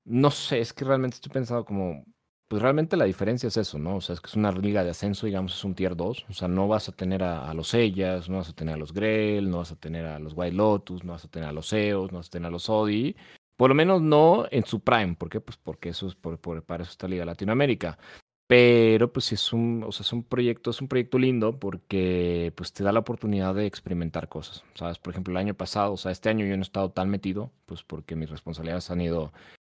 No 0.04 0.30
sé, 0.30 0.60
es 0.60 0.72
que 0.72 0.84
realmente 0.84 1.16
estoy 1.16 1.32
pensando 1.32 1.64
como 1.64 2.04
pues 2.48 2.62
realmente 2.62 2.96
la 2.96 3.04
diferencia 3.04 3.48
es 3.48 3.58
eso, 3.58 3.78
¿no? 3.78 3.96
O 3.96 4.00
sea, 4.00 4.14
es 4.14 4.20
que 4.20 4.28
es 4.28 4.34
una 4.34 4.50
liga 4.52 4.82
de 4.82 4.90
ascenso, 4.90 5.26
digamos, 5.26 5.54
es 5.54 5.64
un 5.64 5.74
tier 5.74 5.94
2. 5.94 6.26
O 6.30 6.32
sea, 6.32 6.48
no 6.48 6.66
vas 6.66 6.88
a 6.88 6.92
tener 6.92 7.22
a, 7.22 7.52
los 7.52 7.74
Ellas, 7.74 8.30
no 8.30 8.38
vas 8.38 8.48
a 8.48 8.54
tener 8.54 8.74
a 8.74 8.78
los 8.78 8.94
Grell, 8.94 9.50
no 9.50 9.58
vas 9.58 9.72
a 9.72 9.76
tener 9.76 10.06
a 10.06 10.18
los 10.18 10.32
White 10.34 10.56
Lotus, 10.56 11.04
no 11.04 11.12
vas 11.12 11.26
a 11.26 11.28
tener 11.28 11.48
a 11.48 11.52
los 11.52 11.70
Eos, 11.74 12.10
no 12.10 12.18
vas 12.18 12.28
a 12.28 12.30
tener 12.30 12.46
a 12.46 12.50
los 12.50 12.70
Odi. 12.70 13.14
Por 13.56 13.68
lo 13.68 13.74
menos 13.74 14.00
no 14.00 14.46
en 14.50 14.64
su 14.64 14.80
prime. 14.80 15.14
¿Por 15.14 15.28
qué? 15.28 15.40
Pues 15.40 15.58
porque 15.58 15.90
eso 15.90 16.06
es 16.06 16.14
por, 16.14 16.38
para 16.64 16.84
eso 16.84 16.92
está 16.92 17.06
Liga 17.06 17.26
Latinoamérica. 17.26 17.98
Pero 18.46 19.12
pues 19.12 19.30
es 19.32 19.52
un, 19.52 19.84
o 19.86 19.92
sea, 19.92 20.04
es 20.04 20.12
un 20.14 20.24
proyecto, 20.24 20.70
es 20.70 20.80
un 20.80 20.88
proyecto 20.88 21.18
lindo 21.18 21.58
porque 21.60 22.50
pues 22.56 22.72
te 22.72 22.82
da 22.82 22.92
la 22.92 23.00
oportunidad 23.00 23.54
de 23.54 23.66
experimentar 23.66 24.30
cosas. 24.30 24.64
¿Sabes? 24.74 24.98
Por 24.98 25.12
ejemplo, 25.12 25.32
el 25.32 25.36
año 25.36 25.54
pasado, 25.54 25.92
o 25.92 25.96
sea, 25.98 26.12
este 26.12 26.30
año 26.30 26.46
yo 26.46 26.56
no 26.56 26.62
he 26.62 26.64
estado 26.64 26.90
tan 26.90 27.10
metido, 27.10 27.52
pues 27.66 27.82
porque 27.82 28.16
mis 28.16 28.30
responsabilidades 28.30 28.90
han 28.90 29.02
ido 29.02 29.32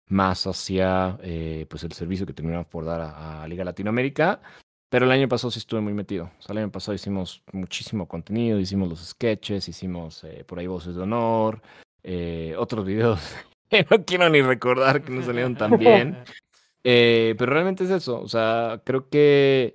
más 0.09 0.47
hacia 0.47 1.19
eh, 1.23 1.67
pues 1.69 1.85
el 1.85 1.93
servicio 1.93 2.27
que 2.27 2.33
terminamos 2.33 2.67
por 2.67 2.85
dar 2.85 3.01
a, 3.01 3.47
Liga 3.49 3.65
Latinoamérica. 3.65 4.41
Pero 4.89 5.07
el 5.07 5.13
año 5.13 5.29
pasado 5.29 5.51
sí 5.51 5.59
estuve 5.59 5.81
muy 5.81 5.93
metido. 5.93 6.31
O 6.39 6.43
sea, 6.43 6.53
el 6.53 6.59
año 6.59 6.71
pasado 6.71 6.95
hicimos 6.95 7.43
muchísimo 7.53 8.07
contenido, 8.07 8.61
hicimos 8.61 8.89
los 8.89 9.05
sketches, 9.05 9.69
hicimos 9.69 10.23
eh, 10.25 10.45
por 10.47 10.59
ahí 10.59 10.67
voces 10.67 10.95
de 10.95 11.03
honor, 11.03 11.63
eh, 12.03 12.55
otros 12.57 12.85
videos 12.85 13.21
que 13.71 13.87
no 13.91 14.05
quiero 14.05 14.29
ni 14.29 14.41
recordar 14.41 15.03
que 15.03 15.11
no 15.11 15.23
salieron 15.23 15.57
tan 15.57 15.79
bien. 15.79 16.19
pero 16.83 17.47
realmente 17.47 17.85
es 17.85 17.91
eso. 17.91 18.21
O 18.21 18.29
sea, 18.29 18.83
creo 18.85 19.09
que 19.09 19.75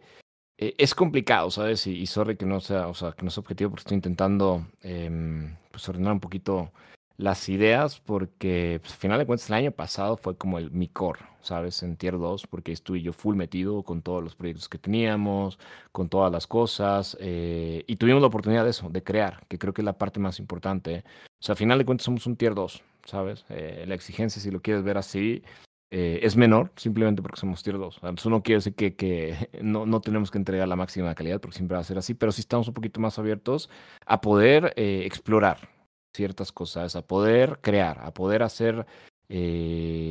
es 0.58 0.94
complicado, 0.94 1.52
¿sabes? 1.52 1.86
Y, 1.88 1.98
y, 1.98 2.06
sorry 2.06 2.38
que 2.38 2.46
no 2.46 2.60
sea, 2.62 2.88
o 2.88 2.94
sea, 2.94 3.14
que 3.14 3.24
no 3.24 3.32
sea 3.32 3.42
objetivo 3.42 3.72
porque 3.72 3.82
estoy 3.82 3.96
intentando 3.96 4.68
em, 4.84 5.56
pues 5.72 5.88
ordenar 5.90 6.14
un 6.14 6.20
poquito 6.20 6.72
las 7.20 7.50
ideas 7.50 8.00
porque 8.00 8.80
pues, 8.82 8.94
al 8.94 9.00
final 9.00 9.20
de 9.20 9.26
cuentas 9.26 9.50
el 9.50 9.56
año 9.56 9.72
pasado 9.72 10.16
fue 10.16 10.38
como 10.38 10.58
el 10.58 10.72
mi 10.72 10.88
core, 10.88 11.20
¿sabes? 11.42 11.84
En 11.84 11.98
Tier 11.98 12.18
2 12.18 12.48
porque 12.48 12.72
estuve 12.72 13.02
yo 13.02 13.12
full 13.12 13.36
metido 13.36 13.84
con 13.84 14.02
todos 14.02 14.24
los 14.24 14.36
proyectos 14.38 14.70
que 14.70 14.78
teníamos, 14.78 15.60
con 15.92 16.08
todas 16.08 16.32
las 16.32 16.48
cosas 16.48 17.18
eh, 17.20 17.84
y 17.88 17.98
tuvimos 17.98 18.22
la 18.22 18.28
oportunidad 18.28 18.64
de 18.64 18.70
eso, 18.70 18.90
de 18.90 19.04
crear, 19.04 19.46
que 19.50 19.60
creo 19.60 19.74
que 19.74 19.82
es 19.82 19.86
la 19.86 19.98
parte 19.98 20.22
más 20.22 20.40
importante. 20.40 21.04
O 21.26 21.44
sea, 21.44 21.54
al 21.54 21.58
final 21.58 21.78
de 21.78 21.86
cuentas 21.86 22.06
somos 22.06 22.26
un 22.26 22.38
Tier 22.38 22.56
2, 22.56 22.82
¿sabes? 23.04 23.44
Eh, 23.50 23.84
la 23.86 23.96
exigencia, 23.96 24.42
si 24.42 24.50
lo 24.50 24.62
quieres 24.62 24.84
ver 24.84 24.98
así, 24.98 25.44
eh, 25.92 26.22
es 26.24 26.38
menor 26.38 26.72
simplemente 26.78 27.22
porque 27.22 27.42
somos 27.42 27.62
Tier 27.62 27.78
2. 27.78 28.00
Eso 28.16 28.30
no 28.30 28.44
quiere 28.44 28.60
decir 28.60 28.76
que, 28.76 28.96
que 28.96 29.50
no, 29.62 29.86
no, 29.86 30.00
tenemos 30.00 30.32
que 30.32 30.38
entregar 30.38 30.70
la 30.70 30.78
máxima 30.78 31.14
calidad 31.16 31.42
porque 31.42 31.58
siempre 31.58 31.76
va 31.76 31.82
a 31.82 31.84
ser 31.84 31.98
así, 31.98 32.14
pero 32.14 32.32
sí 32.32 32.40
estamos 32.40 32.70
un 32.70 32.74
poquito 32.74 33.02
más 33.02 33.20
abiertos 33.20 33.70
a 34.06 34.22
poder 34.22 34.74
explorar, 34.78 35.68
ciertas 36.14 36.52
cosas, 36.52 36.96
a 36.96 37.02
poder 37.06 37.60
crear, 37.62 38.00
a 38.02 38.14
poder 38.14 38.44
hacer 38.44 38.86
eh, 39.30 40.10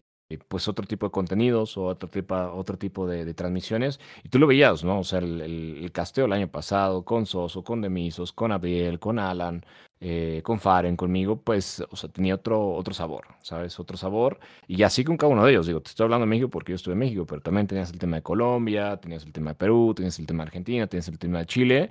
pues 0.49 0.69
otro 0.69 0.87
tipo 0.87 1.07
de 1.07 1.11
contenidos 1.11 1.77
o 1.79 1.85
otro 1.85 2.09
tipo, 2.09 2.35
otro 2.53 2.77
tipo 2.77 3.07
de, 3.07 3.33
transmisiones. 3.35 3.99
Y 4.23 4.29
tú 4.29 4.39
lo 4.39 4.47
veías, 4.47 4.85
¿no? 4.85 5.01
O 5.01 5.05
sea, 5.05 5.21
el, 5.21 5.41
el, 5.41 5.93
casteo 5.93 6.27
el 6.27 6.33
año 6.33 6.49
pasado 6.49 7.05
con 7.05 7.27
Soso, 7.27 7.65
con 7.65 7.81
Demisos, 7.81 8.33
con 8.33 8.53
Abiel, 8.53 8.99
con 8.99 9.19
Alan, 9.19 9.65
eh, 10.01 10.43
con 10.45 10.61
Faren, 10.61 10.97
conmigo, 10.97 11.41
pues, 11.43 11.83
o 11.91 11.97
sea, 11.97 12.09
tenía 12.09 12.37
otro, 12.37 12.73
otro 12.75 12.95
sabor, 12.95 13.27
¿sabes? 13.43 13.81
Otro 13.81 13.97
sabor. 13.97 14.39
Y 14.67 14.83
así 14.83 15.03
con 15.03 15.17
cada 15.17 15.33
uno 15.33 15.45
de 15.45 15.53
ellos. 15.53 15.67
Digo, 15.67 15.81
te 15.81 15.91
estoy 15.91 16.05
hablando 16.05 16.27
de 16.27 16.31
México 16.31 16.49
porque 16.51 16.73
yo 16.73 16.77
estuve 16.77 16.93
en 16.93 17.01
México, 17.01 17.27
pero 17.27 17.41
también 17.41 17.67
tenías 17.67 17.91
el 17.91 17.99
tema 17.99 18.17
de 18.17 18.23
Colombia, 18.23 18.97
tenías 18.99 19.25
el 19.25 19.33
tema 19.33 19.51
de 19.51 19.57
Perú, 19.57 19.95
tenías 19.97 20.19
el 20.19 20.27
tema 20.27 20.45
de 20.45 20.49
Argentina, 20.49 20.87
tenías 20.87 21.09
el 21.09 21.19
tema 21.19 21.41
de 21.41 21.47
Chile. 21.47 21.91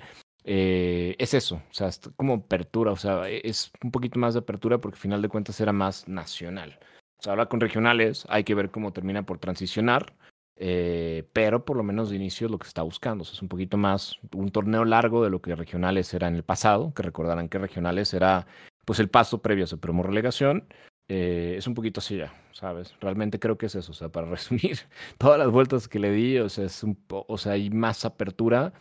Eh, 0.50 1.18
es 1.20 1.34
eso, 1.34 1.56
o 1.70 1.74
sea, 1.74 1.90
es 1.90 2.00
como 2.16 2.36
apertura, 2.36 2.94
o 2.94 2.96
sea, 2.96 3.30
e, 3.30 3.42
es 3.44 3.70
un 3.84 3.92
poquito 3.92 4.18
más 4.18 4.34
de 4.34 4.40
apertura 4.40 4.78
porque 4.80 4.96
al 4.96 5.02
final 5.02 5.22
de 5.22 5.28
cuentas 5.28 5.60
era 5.60 5.74
más 5.74 6.08
nacional. 6.08 6.80
O 7.20 7.24
sea, 7.24 7.34
ahora 7.34 7.48
con 7.48 7.60
regionales 7.60 8.26
hay 8.30 8.46
que 8.46 8.56
ver 8.56 8.72
cómo 8.72 8.94
termina 8.94 9.26
por 9.26 9.40
transicionar, 9.40 10.16
eh, 10.56 11.28
pero 11.34 11.66
por 11.66 11.76
lo 11.76 11.84
menos 11.84 12.10
de 12.10 12.16
inicio 12.16 12.48
es 12.48 12.52
lo 12.52 12.60
que 12.60 12.68
está 12.68 12.82
buscando. 12.82 13.24
O 13.24 13.26
sea, 13.26 13.34
es 13.34 13.42
un 13.42 13.50
poquito 13.50 13.76
más 13.76 14.20
un 14.34 14.50
torneo 14.50 14.86
largo 14.86 15.22
de 15.22 15.30
lo 15.30 15.42
que 15.42 15.54
regionales 15.54 16.14
era 16.14 16.30
en 16.30 16.36
el 16.36 16.44
pasado, 16.44 16.94
que 16.94 17.04
recordarán 17.04 17.50
que 17.50 17.58
regionales 17.60 18.14
era 18.14 18.48
pues 18.86 19.00
el 19.00 19.10
paso 19.10 19.42
previo 19.42 19.66
a 19.66 19.68
su 19.68 19.82
promo 19.82 20.02
relegación. 20.02 20.66
eh, 21.10 21.56
es 21.58 21.68
un 21.68 21.74
poquito 21.74 22.00
así 22.00 22.18
ya, 22.18 22.34
¿sabes? 22.54 22.96
Realmente 23.02 23.40
creo 23.40 23.58
que 23.58 23.66
es 23.68 23.76
eso, 23.76 23.92
o 23.92 23.96
sea, 23.96 24.10
para 24.10 24.28
resumir 24.30 24.80
todas 25.18 25.40
las 25.40 25.52
vueltas 25.52 25.90
que 25.90 26.00
le 26.00 26.12
di, 26.12 26.38
o 26.40 26.50
sea, 26.50 26.66
es 26.66 26.86
o 27.10 27.38
sea, 27.38 27.54
hay 27.54 27.70
más 27.70 28.06
apertura 28.06 28.74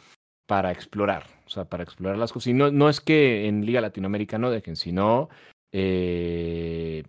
para 0.46 0.70
explorar, 0.70 1.26
o 1.44 1.50
sea, 1.50 1.64
para 1.64 1.82
explorar 1.82 2.16
las 2.16 2.32
cosas. 2.32 2.48
Y 2.48 2.54
no, 2.54 2.70
no 2.70 2.88
es 2.88 3.00
que 3.00 3.46
en 3.46 3.66
Liga 3.66 3.80
Latinoamérica 3.80 4.38
no 4.38 4.50
dejen, 4.50 4.76
sino 4.76 5.28
eh, 5.72 7.02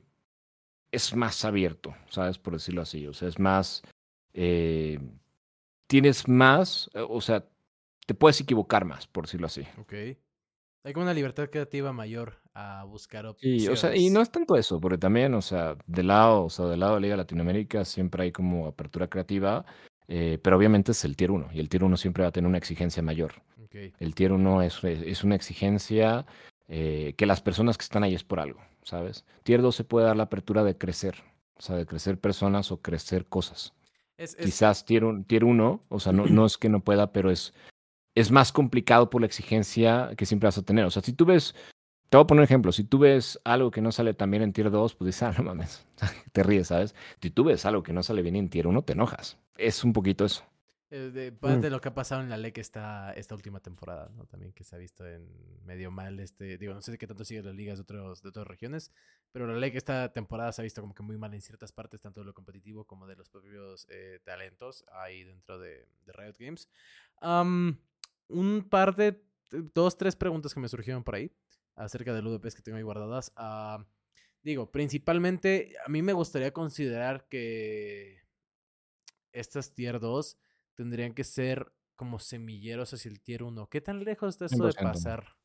es 0.92 1.16
más 1.16 1.46
abierto, 1.46 1.96
¿sabes? 2.10 2.38
Por 2.38 2.54
decirlo 2.54 2.82
así, 2.82 3.06
o 3.08 3.14
sea, 3.14 3.28
es 3.28 3.40
más, 3.40 3.84
eh, 4.34 5.00
tienes 5.88 6.28
más, 6.28 6.90
eh, 6.94 7.06
o 7.08 7.22
sea, 7.22 7.46
te 8.06 8.14
puedes 8.14 8.42
equivocar 8.42 8.86
más, 8.86 9.08
por 9.08 9.26
decirlo 9.26 9.48
así. 9.48 9.62
Ok. 9.80 9.94
Hay 10.84 10.94
como 10.94 11.04
una 11.04 11.14
libertad 11.14 11.50
creativa 11.50 11.92
mayor 11.92 12.36
a 12.54 12.86
buscar 12.86 13.26
opciones. 13.26 13.62
Sí, 13.62 13.68
o 13.68 13.76
sea, 13.76 13.96
y 13.96 14.10
no 14.10 14.22
es 14.22 14.32
tanto 14.32 14.56
eso, 14.56 14.80
porque 14.80 14.98
también, 14.98 15.34
o 15.34 15.42
sea, 15.42 15.76
del 15.86 16.08
lado, 16.08 16.46
o 16.46 16.50
sea, 16.50 16.66
del 16.66 16.80
lado 16.80 16.96
de 16.96 17.02
Liga 17.02 17.18
Latinoamérica 17.18 17.84
siempre 17.84 18.24
hay 18.24 18.32
como 18.32 18.68
apertura 18.68 19.10
creativa, 19.10 19.66
eh, 20.08 20.40
pero 20.42 20.58
obviamente 20.58 20.92
es 20.92 21.04
el 21.06 21.16
tier 21.16 21.32
1 21.32 21.50
y 21.54 21.60
el 21.60 21.70
tier 21.70 21.84
1 21.84 21.98
siempre 21.98 22.24
va 22.24 22.30
a 22.30 22.32
tener 22.32 22.48
una 22.48 22.58
exigencia 22.58 23.02
mayor. 23.04 23.34
El 24.00 24.16
tier 24.16 24.32
1 24.32 24.62
es, 24.62 24.84
es 24.84 25.24
una 25.24 25.36
exigencia 25.36 26.26
eh, 26.68 27.14
que 27.18 27.26
las 27.26 27.42
personas 27.42 27.78
que 27.78 27.84
están 27.84 28.04
ahí 28.04 28.14
es 28.16 28.24
por 28.24 28.40
algo, 28.40 28.60
¿sabes? 28.84 29.26
Tier 29.44 29.62
2 29.62 29.76
se 29.76 29.84
puede 29.84 30.06
dar 30.08 30.16
la 30.16 30.24
apertura 30.24 30.64
de 30.64 30.78
crecer, 30.78 31.16
o 31.58 31.62
sea, 31.62 31.76
de 31.76 31.86
crecer 31.86 32.20
personas 32.20 32.72
o 32.72 32.82
crecer 32.82 33.26
cosas. 33.26 33.74
Es, 34.18 34.34
es- 34.36 34.46
Quizás 34.46 34.86
tier 34.86 35.04
1, 35.04 35.24
tier 35.26 35.44
o 35.44 36.00
sea, 36.00 36.12
no, 36.12 36.26
no 36.26 36.46
es 36.46 36.58
que 36.58 36.70
no 36.70 36.80
pueda, 36.84 37.12
pero 37.12 37.30
es, 37.30 37.54
es 38.16 38.32
más 38.32 38.52
complicado 38.52 39.10
por 39.10 39.22
la 39.22 39.28
exigencia 39.28 40.12
que 40.18 40.26
siempre 40.26 40.48
vas 40.48 40.58
a 40.58 40.64
tener. 40.64 40.86
O 40.86 40.90
sea, 40.92 41.02
si 41.04 41.14
tú 41.14 41.26
ves, 41.26 41.54
te 42.10 42.18
voy 42.18 42.24
a 42.24 42.28
poner 42.28 42.42
un 42.42 42.44
ejemplo, 42.46 42.72
si 42.72 42.84
tú 42.84 43.00
ves 43.00 43.40
algo 43.44 43.72
que 43.72 43.82
no 43.82 43.92
sale 43.92 44.14
tan 44.14 44.32
bien 44.32 44.44
en 44.44 44.54
tier 44.54 44.72
2, 44.72 44.96
pues 44.96 45.08
dices, 45.08 45.24
ah, 45.24 45.34
no 45.38 45.44
mames, 45.44 45.86
te 46.32 46.44
ríes, 46.44 46.68
¿sabes? 46.68 46.96
Si 47.22 47.32
tú 47.32 47.44
ves 47.46 47.66
algo 47.66 47.84
que 47.84 47.94
no 47.94 48.04
sale 48.04 48.22
bien 48.22 48.36
en 48.36 48.50
tier 48.50 48.68
1, 48.68 48.84
te 48.84 48.94
enojas. 48.94 49.38
Es 49.58 49.84
un 49.84 49.94
poquito 49.94 50.26
eso. 50.26 50.44
eh, 50.90 51.12
de, 51.14 51.32
parte 51.34 51.58
Mm. 51.58 51.62
de 51.68 51.70
lo 51.70 51.82
que 51.82 51.90
ha 51.90 51.94
pasado 51.94 52.22
en 52.22 52.30
la 52.30 52.38
LEC 52.38 52.60
esta, 52.60 53.12
esta 53.14 53.36
última 53.36 53.60
temporada, 53.60 54.10
¿no? 54.16 54.26
También 54.26 54.54
que 54.54 54.64
se 54.64 54.76
ha 54.76 54.80
visto 54.80 55.06
en 55.06 55.28
medio 55.66 55.92
mal 55.92 56.20
este, 56.20 56.58
digo, 56.58 56.74
no 56.74 56.82
sé 56.82 56.92
de 56.92 56.98
qué 56.98 57.08
tanto 57.08 57.26
siguen 57.26 57.46
las 57.46 57.56
ligas 57.56 57.78
de, 57.78 57.82
otros, 57.84 58.22
de 58.22 58.30
otras 58.30 58.48
regiones, 58.48 58.92
pero 59.34 59.48
la 59.48 59.54
LEC 59.58 59.76
esta 59.76 60.14
temporada 60.14 60.52
se 60.54 60.62
ha 60.62 60.64
visto 60.64 60.80
como 60.82 60.94
que 60.94 61.04
muy 61.04 61.18
mal 61.18 61.34
en 61.34 61.42
ciertas 61.42 61.72
partes, 61.74 62.00
tanto 62.02 62.22
de 62.22 62.26
lo 62.26 62.34
competitivo 62.34 62.86
como 62.86 63.06
de 63.08 63.16
los 63.18 63.30
propios 63.30 63.86
eh, 63.90 64.20
talentos 64.24 64.86
ahí 64.94 65.24
dentro 65.26 65.60
de, 65.60 65.88
de 66.06 66.14
Riot 66.14 66.36
Games. 66.40 66.70
Am, 67.22 67.78
un 68.30 68.66
par 68.70 68.96
de, 68.96 69.22
dos, 69.52 69.98
tres 69.98 70.16
preguntas 70.16 70.54
que 70.54 70.60
me 70.62 70.70
surgieron 70.70 71.04
por 71.04 71.16
ahí 71.16 71.32
acerca 71.78 72.14
del 72.14 72.28
UDPs 72.28 72.56
que 72.56 72.62
tengo 72.62 72.78
ahí 72.78 72.84
guardadas. 72.84 73.32
Ah, 73.38 73.86
digo, 74.44 74.72
principalmente 74.72 75.74
a 75.86 75.90
mí 75.90 76.02
me 76.02 76.14
gustaría 76.14 76.52
considerar 76.52 77.28
que 77.30 78.22
estas 79.32 79.74
tier 79.74 80.00
2 80.00 80.38
tendrían 80.76 81.14
que 81.14 81.24
ser 81.24 81.72
como 81.96 82.20
semilleros 82.20 82.94
hacia 82.94 83.10
el 83.10 83.22
tier 83.22 83.44
1. 83.44 83.68
¿Qué 83.70 83.82
tan 83.82 84.04
lejos 84.04 84.30
está 84.36 84.46
eso 84.46 84.56
de 84.66 84.72
100%. 84.74 84.82
pasar? 84.94 85.36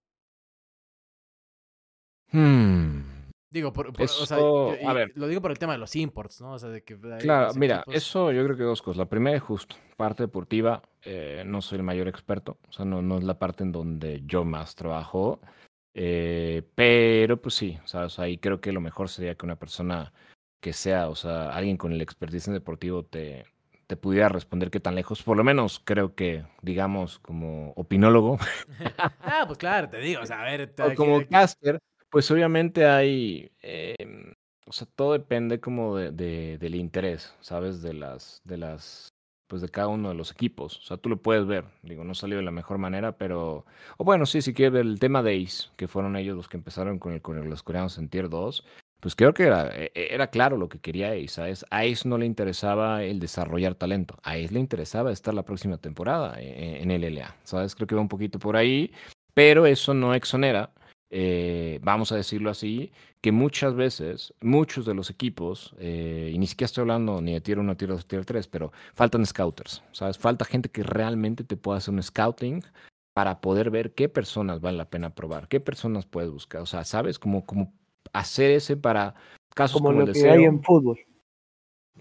Hmm. 2.31 3.03
Digo, 3.51 3.73
por, 3.75 3.93
por- 3.93 4.05
o 4.05 4.09
sea, 4.09 4.39
Eso, 4.39 4.77
yo- 4.81 4.89
a 4.89 4.93
ver. 4.95 5.13
lo 5.15 5.27
digo 5.29 5.43
por 5.43 5.51
el 5.51 5.59
tema 5.59 5.73
de 5.75 5.79
los 5.79 5.95
imports, 5.97 6.41
¿no? 6.41 6.53
O 6.55 6.59
sea, 6.59 6.71
de 6.71 6.83
que 6.83 6.99
Claro, 6.99 7.53
mira, 7.55 7.81
equipos- 7.83 7.95
eso 7.95 8.33
yo 8.33 8.43
creo 8.45 8.57
que 8.57 8.63
dos 8.63 8.81
cosas. 8.81 8.97
La 8.97 9.09
primera 9.11 9.37
es 9.37 9.43
justo, 9.43 9.77
parte 9.99 10.23
deportiva, 10.23 10.83
eh, 11.03 11.43
no 11.45 11.61
soy 11.61 11.77
el 11.77 11.83
mayor 11.85 12.09
experto, 12.09 12.59
o 12.69 12.73
sea, 12.73 12.87
no, 12.87 13.03
no 13.03 13.19
es 13.19 13.25
la 13.25 13.39
parte 13.39 13.63
en 13.63 13.73
donde 13.73 14.23
yo 14.25 14.45
más 14.45 14.75
trabajo, 14.75 15.39
eh, 15.95 16.63
pero 16.75 17.41
pues 17.41 17.55
sí, 17.55 17.79
¿sabes? 17.85 18.19
Ahí 18.19 18.39
creo 18.39 18.61
que 18.61 18.73
lo 18.73 18.81
mejor 18.81 19.09
sería 19.09 19.35
que 19.35 19.47
una 19.47 19.57
persona 19.59 20.13
que 20.61 20.73
sea, 20.73 21.09
o 21.09 21.15
sea, 21.15 21.51
alguien 21.51 21.77
con 21.77 21.93
el 21.93 22.01
expertise 22.01 22.49
en 22.49 22.55
deportivo 22.55 23.05
te, 23.05 23.45
te 23.87 23.97
pudiera 23.97 24.29
responder 24.29 24.71
qué 24.71 24.81
tan 24.81 24.95
lejos, 24.95 25.23
por 25.23 25.37
lo 25.37 25.45
menos 25.45 25.81
creo 25.85 26.15
que, 26.15 26.45
digamos, 26.63 27.19
como 27.19 27.73
opinólogo 27.77 28.39
ah, 29.21 29.45
pues 29.47 29.59
claro, 29.59 29.89
te 29.89 29.99
digo, 29.99 30.23
o 30.23 30.27
sea, 30.27 30.43
a 30.43 30.45
ver, 30.45 30.73
o 30.81 30.95
como 30.95 31.27
caster, 31.29 31.79
pues 32.11 32.31
obviamente 32.31 32.87
hay, 32.87 33.51
eh, 33.63 33.97
o 34.67 34.73
sea, 34.73 34.87
todo 34.95 35.13
depende 35.13 35.61
como 35.61 35.97
de, 35.97 36.13
de- 36.13 36.59
del 36.59 36.75
interés, 36.75 37.35
¿sabes? 37.41 37.83
De 37.83 37.93
las, 37.93 38.41
de 38.45 38.57
las, 38.59 39.12
pues 39.53 39.61
de 39.61 39.69
cada 39.69 39.89
uno 39.89 40.09
de 40.09 40.15
los 40.15 40.31
equipos. 40.31 40.79
O 40.79 40.81
sea, 40.81 40.97
tú 40.97 41.11
lo 41.11 41.19
puedes 41.19 41.45
ver, 41.47 41.67
digo, 41.83 42.05
no 42.05 42.15
salió 42.15 42.39
de 42.39 42.43
la 42.43 42.51
mejor 42.51 42.79
manera, 42.79 43.19
pero, 43.19 43.67
o 43.99 44.03
bueno, 44.05 44.25
sí, 44.25 44.41
si 44.41 44.55
quieres 44.55 44.73
ver 44.73 44.87
el 44.87 44.99
tema 44.99 45.23
de 45.23 45.45
Ace, 45.45 45.69
que 45.77 45.89
fueron 45.89 46.17
ellos 46.17 46.35
los 46.35 46.49
que 46.49 46.57
empezaron 46.57 46.99
con, 46.99 47.13
el, 47.13 47.21
con 47.21 47.51
los 47.51 47.63
coreanos 47.63 47.99
en 47.99 48.09
Tier 48.09 48.31
2, 48.31 48.65
pues 48.99 49.15
creo 49.15 49.35
que 49.35 49.43
era, 49.43 49.69
e- 49.77 49.93
e- 49.95 50.15
era 50.15 50.29
claro 50.29 50.57
lo 50.57 50.71
que 50.71 50.79
quería 50.81 51.11
Ace, 51.11 51.29
¿sabes? 51.29 51.67
A 51.69 51.81
Ace 51.81 52.09
no 52.09 52.17
le 52.17 52.25
interesaba 52.25 53.03
el 53.05 53.21
desarrollar 53.21 53.75
talento, 53.75 54.17
a 54.23 54.31
Ace 54.37 54.55
le 54.55 54.61
interesaba 54.61 55.13
estar 55.13 55.35
la 55.35 55.45
próxima 55.45 55.77
temporada 55.77 56.41
eh, 56.41 56.81
en, 56.81 56.91
en 56.91 57.03
LLA, 57.05 57.37
¿sabes? 57.45 57.75
Creo 57.75 57.87
que 57.87 57.95
va 57.95 58.01
un 58.01 58.09
poquito 58.09 58.39
por 58.39 58.57
ahí, 58.57 58.91
pero 59.35 59.67
eso 59.67 59.93
no 59.93 60.15
exonera 60.15 60.71
eh, 61.15 61.79
vamos 61.83 62.11
a 62.11 62.17
decirlo 62.17 62.51
así, 62.51 62.91
que 63.21 63.33
muchas 63.33 63.75
veces, 63.77 64.33
muchos 64.41 64.87
de 64.87 64.95
los 64.95 65.11
equipos, 65.11 65.75
eh, 65.79 66.31
y 66.35 66.39
ni 66.39 66.47
siquiera 66.47 66.67
estoy 66.67 66.83
hablando 66.83 67.21
ni 67.21 67.35
de 67.35 67.41
tier 67.43 67.59
1, 67.59 67.77
tier 67.77 67.91
2, 67.91 68.07
tier 68.07 68.25
3, 68.25 68.49
pero 68.49 68.73
faltan 68.95 69.25
scouters, 69.27 69.83
¿sabes? 69.93 70.17
Falta 70.19 70.47
gente 70.47 70.71
que 70.71 70.83
realmente 70.83 71.45
te 71.45 71.57
pueda 71.59 71.79
hacer 71.79 71.93
un 71.95 72.03
scouting 72.03 72.63
para 73.15 73.43
poder 73.43 73.71
ver 73.71 73.95
qué 73.95 74.09
personas 74.09 74.61
vale 74.63 74.79
la 74.79 74.89
pena 74.89 75.15
probar, 75.15 75.49
qué 75.49 75.61
personas 75.61 76.07
puedes 76.07 76.31
buscar, 76.31 76.63
o 76.63 76.67
sea, 76.67 76.83
¿sabes? 76.85 77.19
Como, 77.19 77.45
como 77.45 77.75
hacer 78.15 78.51
ese 78.51 78.77
para 78.79 79.15
casos 79.55 79.83
Como 79.83 79.91
como, 79.91 80.01
lo 80.01 80.07
el 80.07 80.13
que 80.15 80.19
deseo. 80.19 80.33
hay 80.33 80.45
en 80.45 80.63
fútbol. 80.63 80.99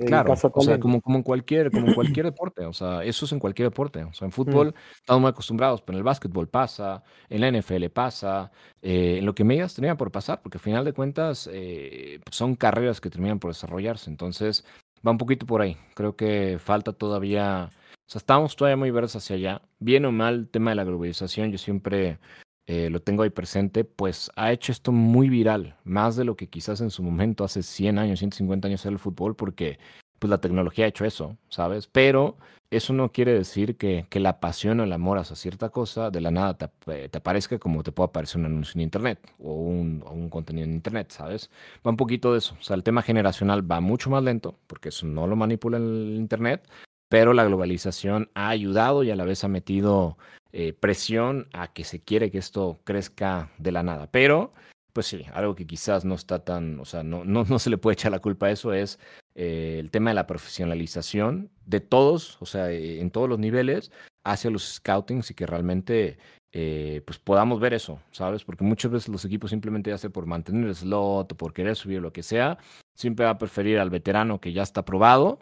Claro, 0.06 0.34
o 0.34 0.62
sea, 0.62 0.80
como, 0.80 1.02
como 1.02 1.18
en 1.18 1.24
cualquier, 1.24 1.72
como 1.72 1.88
en 1.88 1.94
cualquier 1.94 2.26
deporte, 2.32 2.66
o 2.66 2.74
sea, 2.74 3.04
eso 3.04 3.26
es 3.26 3.32
en 3.32 3.40
cualquier 3.40 3.70
deporte, 3.70 4.04
o 4.04 4.14
sea, 4.14 4.26
en 4.26 4.32
fútbol 4.32 4.74
estamos 4.96 5.22
muy 5.22 5.30
acostumbrados, 5.30 5.82
pero 5.82 5.98
en 5.98 6.00
el 6.00 6.04
básquetbol 6.04 6.48
pasa, 6.48 7.04
en 7.30 7.42
la 7.42 7.52
NFL 7.52 7.86
pasa, 7.90 8.52
eh, 8.82 9.18
en 9.20 9.26
lo 9.26 9.36
que 9.36 9.44
me 9.44 9.56
digas 9.56 9.74
termina 9.74 9.98
por 9.98 10.12
pasar, 10.12 10.42
porque 10.42 10.58
al 10.58 10.64
final 10.64 10.86
de 10.86 10.94
cuentas 10.94 11.50
eh, 11.52 12.20
pues 12.24 12.36
son 12.36 12.56
carreras 12.56 13.02
que 13.02 13.10
terminan 13.10 13.40
por 13.40 13.52
desarrollarse, 13.52 14.10
entonces 14.10 14.66
va 15.06 15.12
un 15.12 15.18
poquito 15.18 15.46
por 15.46 15.62
ahí, 15.62 15.78
creo 15.94 16.16
que 16.16 16.58
falta 16.60 16.94
todavía, 16.94 17.70
o 17.72 18.12
sea, 18.12 18.20
estamos 18.20 18.56
todavía 18.56 18.78
muy 18.78 18.92
verdes 18.92 19.16
hacia 19.16 19.36
allá, 19.36 19.62
bien 19.80 20.06
o 20.06 20.12
mal, 20.12 20.36
el 20.36 20.50
tema 20.50 20.72
de 20.72 20.76
la 20.76 20.84
globalización, 20.84 21.52
yo 21.52 21.58
siempre 21.58 22.20
eh, 22.68 22.90
lo 22.90 23.02
tengo 23.02 23.24
ahí 23.24 23.30
presente, 23.30 23.84
pues 23.84 24.32
ha 24.36 24.52
hecho 24.52 24.72
esto 24.72 24.92
muy 24.92 25.30
viral, 25.30 25.78
más 25.84 26.16
de 26.16 26.24
lo 26.26 26.36
que 26.36 26.48
quizás 26.50 26.82
en 26.82 26.90
su 26.92 27.04
momento 27.04 27.44
hace 27.44 27.64
100 27.64 27.98
años, 28.00 28.20
150 28.20 28.68
años 28.68 28.86
era 28.86 28.94
el 28.94 29.00
fútbol, 29.00 29.36
porque 29.36 29.80
pues 30.20 30.30
la 30.30 30.40
tecnología 30.40 30.86
ha 30.86 30.88
hecho 30.90 31.04
eso, 31.06 31.38
¿sabes? 31.50 31.88
Pero 31.88 32.38
eso 32.70 32.94
no 32.94 33.12
quiere 33.12 33.34
decir 33.34 33.76
que, 33.76 34.06
que 34.10 34.20
la 34.20 34.40
pasión 34.40 34.80
o 34.80 34.84
el 34.84 34.94
amor 34.94 35.18
hacia 35.18 35.36
cierta 35.36 35.70
cosa 35.70 36.12
de 36.12 36.22
la 36.22 36.30
nada 36.32 36.54
te, 36.58 36.66
ap- 36.66 36.86
te 37.10 37.18
aparezca 37.18 37.58
como 37.60 37.82
te 37.84 37.92
puede 37.92 38.08
aparecer 38.10 38.40
un 38.40 38.46
anuncio 38.46 38.74
en 38.78 38.82
internet 38.84 39.20
o 39.40 39.54
un, 39.56 40.04
o 40.06 40.12
un 40.12 40.30
contenido 40.30 40.66
en 40.66 40.74
internet, 40.74 41.12
¿sabes? 41.12 41.50
Va 41.86 41.90
un 41.92 41.98
poquito 41.98 42.32
de 42.34 42.38
eso. 42.38 42.56
O 42.60 42.64
sea, 42.64 42.76
el 42.76 42.84
tema 42.84 43.02
generacional 43.02 43.70
va 43.70 43.82
mucho 43.82 44.10
más 44.12 44.24
lento 44.24 44.56
porque 44.68 44.90
eso 44.90 45.06
no 45.08 45.26
lo 45.28 45.36
manipula 45.36 45.78
el 45.78 46.14
internet, 46.18 46.68
pero 47.12 47.34
la 47.34 47.44
globalización 47.44 48.32
ha 48.36 48.48
ayudado 48.48 49.04
y 49.04 49.12
a 49.12 49.18
la 49.18 49.26
vez 49.26 49.44
ha 49.44 49.50
metido 49.50 50.18
eh, 50.54 50.72
presión 50.72 51.50
a 51.52 51.74
que 51.74 51.84
se 51.84 52.00
quiere 52.00 52.32
que 52.32 52.38
esto 52.38 52.80
crezca 52.86 53.52
de 53.58 53.74
la 53.74 53.84
nada. 53.84 54.10
Pero, 54.10 54.54
pues 54.94 55.08
sí, 55.08 55.26
algo 55.34 55.54
que 55.54 55.68
quizás 55.68 56.06
no 56.06 56.16
está 56.16 56.46
tan, 56.46 56.80
o 56.80 56.86
sea, 56.86 57.04
no, 57.04 57.26
no, 57.26 57.44
no 57.44 57.60
se 57.60 57.70
le 57.70 57.78
puede 57.78 57.96
echar 57.96 58.14
la 58.14 58.20
culpa 58.20 58.46
a 58.46 58.52
eso 58.52 58.74
es 58.74 58.98
eh, 59.36 59.76
el 59.78 59.92
tema 59.92 60.12
de 60.12 60.14
la 60.14 60.26
profesionalización 60.26 61.50
de 61.66 61.82
todos, 61.82 62.38
o 62.40 62.46
sea, 62.46 62.72
eh, 62.72 63.02
en 63.02 63.12
todos 63.12 63.28
los 63.28 63.40
niveles, 63.40 63.92
hacia 64.24 64.50
los 64.50 64.76
scoutings 64.76 65.32
y 65.32 65.34
que 65.34 65.46
realmente 65.46 66.18
pues 67.06 67.18
podamos 67.18 67.62
ver 67.62 67.74
eso, 67.74 68.02
¿sabes? 68.12 68.44
Porque 68.44 68.66
muchas 68.66 68.92
veces 68.92 69.08
los 69.08 69.24
equipos 69.24 69.52
simplemente 69.52 69.90
ya 69.90 70.10
por 70.10 70.26
mantener 70.26 70.68
el 70.68 70.76
slot 70.76 71.32
o 71.32 71.38
por 71.38 71.54
querer 71.54 71.78
subir 71.78 72.02
lo 72.02 72.12
que 72.12 72.24
sea, 72.24 72.58
siempre 72.94 73.24
va 73.24 73.32
a 73.32 73.38
preferir 73.38 73.80
al 73.80 73.90
veterano 73.90 74.42
que 74.42 74.52
ya 74.52 74.62
está 74.62 74.84
probado, 74.84 75.40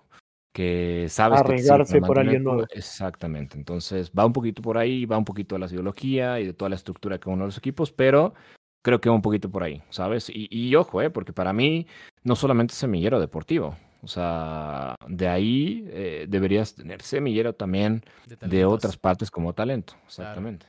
que 0.52 1.08
sabes 1.10 1.42
que 1.42 1.48
Arriesgarse 1.54 2.00
para 2.00 2.08
por 2.08 2.20
alguien 2.20 2.44
nuevo. 2.44 2.66
Exactamente, 2.72 3.58
entonces 3.58 4.12
va 4.18 4.26
un 4.26 4.34
poquito 4.34 4.62
por 4.62 4.78
ahí, 4.78 5.06
va 5.06 5.18
un 5.18 5.26
poquito 5.26 5.56
de 5.56 5.60
la 5.60 5.68
ideología 5.68 6.40
y 6.40 6.46
de 6.48 6.54
toda 6.54 6.70
la 6.70 6.76
estructura 6.76 7.16
de 7.16 7.20
cada 7.20 7.34
uno 7.34 7.44
de 7.44 7.50
los 7.50 7.58
equipos, 7.58 7.92
pero 7.92 8.34
creo 8.82 9.00
que 9.00 9.10
va 9.10 9.16
un 9.16 9.22
poquito 9.22 9.50
por 9.50 9.64
ahí, 9.64 9.82
¿sabes? 9.90 10.30
Y, 10.30 10.48
y 10.50 10.76
ojo, 10.76 11.02
¿eh? 11.02 11.10
Porque 11.10 11.34
para 11.34 11.54
mí 11.54 11.86
no 12.24 12.36
solamente 12.36 12.72
es 12.74 12.78
semillero 12.80 13.20
deportivo, 13.20 13.76
o 14.02 14.08
sea, 14.08 14.96
de 15.08 15.28
ahí 15.28 15.86
eh, 15.90 16.26
deberías 16.30 16.74
tener 16.74 17.02
semillero 17.02 17.54
también 17.54 18.02
de 18.50 18.66
otras 18.66 18.98
partes 18.98 19.30
como 19.30 19.54
talento, 19.54 19.94
exactamente. 20.08 20.66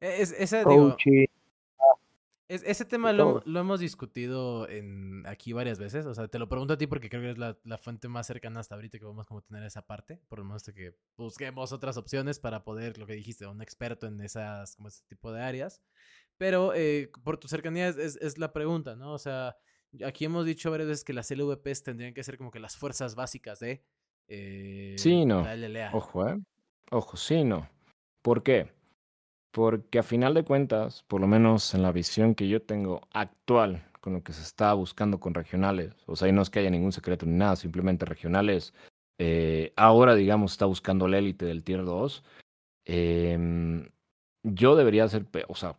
E- 0.00 0.22
Es, 0.22 0.32
ese, 0.32 0.64
digo. 0.64 0.96
Es- 2.50 2.64
ese 2.64 2.84
tema 2.84 3.12
lo, 3.12 3.60
hemos 3.60 3.78
discutido 3.78 4.68
en, 4.68 5.24
aquí 5.26 5.52
varias 5.52 5.78
veces. 5.78 6.04
O 6.06 6.14
sea, 6.14 6.26
te 6.26 6.38
lo 6.40 6.48
pregunto 6.48 6.74
a 6.74 6.76
ti 6.78 6.86
porque 6.88 7.08
creo 7.08 7.22
que 7.22 7.30
es 7.30 7.38
la, 7.38 7.56
la 7.62 7.78
fuente 7.78 8.08
más 8.08 8.26
cercana 8.26 8.58
hasta 8.58 8.74
ahorita 8.74 8.98
que 8.98 9.04
vamos 9.04 9.24
como 9.26 9.40
tener 9.42 9.62
esa 9.62 9.86
parte. 9.86 10.20
Por 10.28 10.40
lo 10.40 10.44
menos 10.44 10.64
que 10.64 10.96
busquemos 11.16 11.70
otras 11.72 11.96
opciones 11.96 12.40
para 12.40 12.64
poder, 12.64 12.98
lo 12.98 13.06
que 13.06 13.12
dijiste, 13.12 13.46
un 13.46 13.62
experto 13.62 14.06
en 14.08 14.20
esas, 14.20 14.74
como 14.74 14.88
ese 14.88 15.04
tipo 15.06 15.32
de 15.32 15.42
áreas. 15.42 15.80
Pero 16.38 16.72
eh, 16.74 17.10
por 17.22 17.36
tu 17.38 17.46
cercanía 17.46 17.86
es, 17.88 17.96
es- 17.98 18.16
es 18.16 18.38
la 18.38 18.52
pregunta, 18.52 18.96
¿no? 18.96 19.12
O 19.12 19.18
sea, 19.18 19.56
Aquí 20.06 20.24
hemos 20.24 20.46
dicho 20.46 20.70
varias 20.70 20.88
veces 20.88 21.04
que 21.04 21.12
las 21.12 21.30
LVPs 21.32 21.82
tendrían 21.82 22.14
que 22.14 22.22
ser 22.22 22.38
como 22.38 22.52
que 22.52 22.60
las 22.60 22.76
fuerzas 22.76 23.16
básicas 23.16 23.58
de 23.58 23.84
eh, 24.28 24.94
Sí, 24.96 25.24
no. 25.26 25.42
la 25.42 25.54
LLA. 25.54 25.90
Ojo, 25.92 26.28
¿eh? 26.28 26.38
Ojo, 26.92 27.16
sí, 27.16 27.42
no. 27.42 27.68
¿Por 28.22 28.44
qué? 28.44 28.72
Porque 29.50 29.98
a 29.98 30.02
final 30.02 30.34
de 30.34 30.44
cuentas, 30.44 31.04
por 31.08 31.20
lo 31.20 31.26
menos 31.26 31.74
en 31.74 31.82
la 31.82 31.92
visión 31.92 32.34
que 32.34 32.48
yo 32.48 32.62
tengo 32.62 33.00
actual 33.12 33.84
con 34.00 34.14
lo 34.14 34.22
que 34.22 34.32
se 34.32 34.42
está 34.42 34.72
buscando 34.74 35.20
con 35.20 35.34
regionales, 35.34 35.92
o 36.06 36.16
sea, 36.16 36.28
y 36.28 36.32
no 36.32 36.42
es 36.42 36.50
que 36.50 36.60
haya 36.60 36.70
ningún 36.70 36.92
secreto 36.92 37.26
ni 37.26 37.36
nada, 37.36 37.56
simplemente 37.56 38.06
regionales, 38.06 38.72
eh, 39.18 39.72
ahora 39.76 40.14
digamos 40.14 40.52
está 40.52 40.64
buscando 40.66 41.06
la 41.06 41.18
élite 41.18 41.44
del 41.44 41.64
tier 41.64 41.84
2, 41.84 42.24
em, 42.86 43.88
yo 44.42 44.76
debería 44.76 45.06
ser, 45.08 45.26
o 45.48 45.54
sea, 45.54 45.76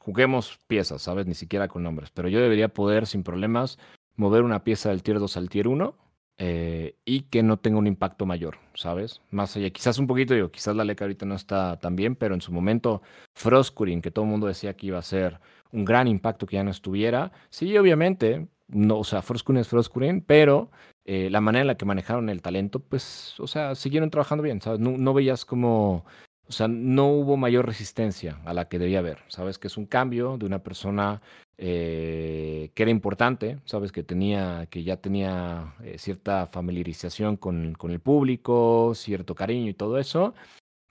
juguemos 0.00 0.58
piezas, 0.66 1.02
¿sabes? 1.02 1.26
Ni 1.26 1.34
siquiera 1.34 1.68
con 1.68 1.82
nombres, 1.82 2.10
pero 2.10 2.28
yo 2.28 2.40
debería 2.40 2.68
poder 2.68 3.06
sin 3.06 3.22
problemas 3.22 3.78
mover 4.16 4.42
una 4.42 4.64
pieza 4.64 4.90
del 4.90 5.02
tier 5.02 5.18
2 5.18 5.36
al 5.36 5.48
tier 5.48 5.68
1 5.68 5.94
eh, 6.38 6.94
y 7.04 7.22
que 7.22 7.42
no 7.42 7.58
tenga 7.58 7.78
un 7.78 7.88
impacto 7.88 8.24
mayor, 8.24 8.58
¿sabes? 8.74 9.20
Más 9.30 9.56
allá, 9.56 9.70
quizás 9.70 9.98
un 9.98 10.06
poquito, 10.06 10.34
digo, 10.34 10.50
quizás 10.50 10.76
la 10.76 10.84
leca 10.84 11.04
ahorita 11.04 11.26
no 11.26 11.34
está 11.34 11.78
tan 11.80 11.96
bien, 11.96 12.14
pero 12.14 12.34
en 12.34 12.40
su 12.40 12.52
momento 12.52 13.02
Froskurin, 13.34 14.00
que 14.00 14.12
todo 14.12 14.24
el 14.24 14.30
mundo 14.30 14.46
decía 14.46 14.76
que 14.76 14.86
iba 14.86 14.98
a 14.98 15.02
ser 15.02 15.40
un 15.72 15.84
gran 15.84 16.06
impacto 16.06 16.46
que 16.46 16.56
ya 16.56 16.64
no 16.64 16.70
estuviera, 16.70 17.32
sí, 17.50 17.76
obviamente, 17.76 18.46
no, 18.68 18.98
o 18.98 19.04
sea, 19.04 19.20
Froskurin 19.20 19.60
es 19.60 19.68
Froskurin, 19.68 20.20
pero 20.20 20.70
eh, 21.04 21.28
la 21.30 21.40
manera 21.40 21.62
en 21.62 21.66
la 21.68 21.76
que 21.76 21.86
manejaron 21.86 22.28
el 22.28 22.40
talento, 22.40 22.80
pues, 22.80 23.34
o 23.40 23.46
sea, 23.46 23.74
siguieron 23.74 24.10
trabajando 24.10 24.44
bien, 24.44 24.60
¿sabes? 24.60 24.78
No, 24.78 24.90
no 24.96 25.14
veías 25.14 25.44
como... 25.44 26.04
O 26.46 26.52
sea, 26.52 26.66
no 26.66 27.08
hubo 27.08 27.36
mayor 27.36 27.66
resistencia 27.66 28.40
a 28.46 28.54
la 28.54 28.68
que 28.68 28.78
debía 28.78 29.00
haber. 29.00 29.18
Sabes 29.28 29.58
que 29.58 29.66
es 29.66 29.76
un 29.76 29.84
cambio 29.84 30.38
de 30.38 30.46
una 30.46 30.62
persona 30.62 31.20
eh, 31.60 32.70
que 32.72 32.84
era 32.84 32.92
importante, 32.92 33.58
sabes 33.64 33.90
que 33.90 34.04
tenía, 34.04 34.68
que 34.70 34.84
ya 34.84 34.98
tenía 34.98 35.74
eh, 35.82 35.98
cierta 35.98 36.46
familiarización 36.46 37.36
con, 37.36 37.74
con 37.74 37.90
el 37.90 37.98
público, 37.98 38.92
cierto 38.94 39.34
cariño 39.34 39.68
y 39.68 39.74
todo 39.74 39.98
eso. 39.98 40.34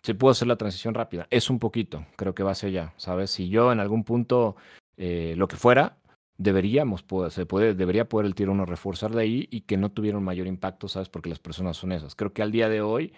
Se 0.03 0.13
pudo 0.13 0.31
hacer 0.31 0.49
la 0.49 0.57
transición 0.57 0.93
rápida. 0.93 1.25
Es 1.29 1.49
un 1.49 1.59
poquito, 1.59 2.05
creo 2.17 2.35
que 2.35 2.43
va 2.43 2.51
hacia 2.51 2.67
allá, 2.67 2.93
¿sabes? 2.97 3.31
Si 3.31 3.47
yo 3.47 3.71
en 3.71 3.79
algún 3.79 4.03
punto, 4.03 4.57
eh, 4.97 5.35
lo 5.37 5.47
que 5.47 5.55
fuera, 5.55 5.97
deberíamos 6.37 7.05
se 7.29 7.45
puede, 7.45 7.73
debería 7.73 8.09
poder 8.09 8.25
el 8.27 8.35
tiro 8.35 8.51
uno 8.51 8.65
reforzar 8.65 9.11
de 9.11 9.21
ahí 9.21 9.47
y 9.49 9.61
que 9.61 9.77
no 9.77 9.91
tuviera 9.91 10.17
un 10.17 10.25
mayor 10.25 10.47
impacto, 10.47 10.89
¿sabes? 10.89 11.07
Porque 11.07 11.29
las 11.29 11.39
personas 11.39 11.77
son 11.77 11.93
esas. 11.93 12.13
Creo 12.13 12.33
que 12.33 12.41
al 12.41 12.51
día 12.51 12.67
de 12.67 12.81
hoy 12.81 13.13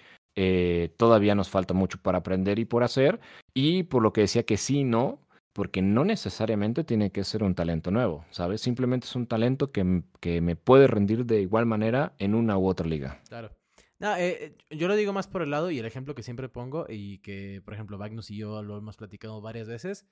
todavía 0.98 1.36
nos 1.36 1.50
falta 1.50 1.74
mucho 1.74 1.98
para 2.02 2.20
aprender 2.20 2.60
y 2.60 2.66
por 2.66 2.84
hacer. 2.84 3.20
Y 3.54 3.84
por 3.84 4.02
lo 4.04 4.14
que 4.14 4.22
decía 4.22 4.44
que 4.44 4.56
sí, 4.56 4.86
no, 4.86 5.20
porque 5.60 5.82
no 5.82 6.06
necesariamente 6.06 6.86
tiene 6.86 7.12
que 7.12 7.26
ser 7.26 7.44
un 7.44 7.54
talento 7.54 7.92
nuevo, 7.92 8.24
¿sabes? 8.32 8.62
Simplemente 8.62 9.08
es 9.08 9.16
un 9.18 9.28
talento 9.28 9.74
que, 9.74 10.04
que 10.22 10.40
me 10.40 10.56
puede 10.56 10.88
rendir 10.88 11.26
de 11.26 11.42
igual 11.42 11.66
manera 11.66 12.16
en 12.18 12.34
una 12.34 12.58
u 12.58 12.66
otra 12.66 12.88
liga. 12.88 13.22
Claro. 13.28 13.52
Eh, 14.00 14.56
eh, 14.70 14.78
yo 14.78 14.88
lo 14.88 14.96
digo 14.96 15.12
más 15.12 15.28
por 15.28 15.42
el 15.42 15.50
lado 15.50 15.70
y 15.70 15.78
el 15.78 15.86
ejemplo 15.86 16.16
que 16.16 16.24
siempre 16.24 16.48
pongo 16.48 16.86
y 16.88 17.18
que, 17.18 17.62
por 17.66 17.74
ejemplo, 17.74 17.98
Magnus 17.98 18.32
y 18.32 18.38
yo 18.38 18.64
lo 18.64 18.78
hemos 18.78 18.96
platicado 18.96 19.42
varias 19.42 19.68
veces, 19.68 20.08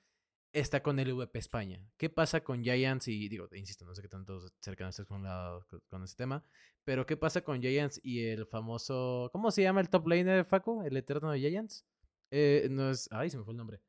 está 0.52 0.82
con 0.82 0.98
el 0.98 1.14
VP 1.14 1.38
España. 1.38 1.80
¿Qué 1.96 2.10
pasa 2.10 2.42
con 2.42 2.62
Giants 2.62 3.08
y, 3.08 3.30
digo, 3.30 3.48
insisto, 3.54 3.86
no 3.86 3.94
sé 3.94 4.02
qué 4.02 4.08
tanto 4.08 4.40
cercano 4.60 4.90
estés 4.90 5.06
con, 5.06 5.22
la, 5.22 5.58
con 5.88 6.04
ese 6.04 6.14
tema, 6.14 6.44
pero 6.84 7.06
¿qué 7.06 7.16
pasa 7.16 7.40
con 7.40 7.62
Giants 7.62 7.98
y 8.04 8.24
el 8.24 8.44
famoso, 8.44 9.30
¿cómo 9.32 9.50
se 9.50 9.62
llama 9.62 9.80
el 9.80 9.88
top 9.88 10.08
laner, 10.08 10.44
Facu? 10.44 10.82
¿El 10.82 10.94
eterno 10.98 11.30
de 11.30 11.38
Giants? 11.40 11.86
Eh, 12.30 12.68
no 12.70 12.90
es, 12.90 13.08
ay, 13.10 13.30
se 13.30 13.38
me 13.38 13.44
fue 13.44 13.52
el 13.52 13.56
nombre. 13.56 13.80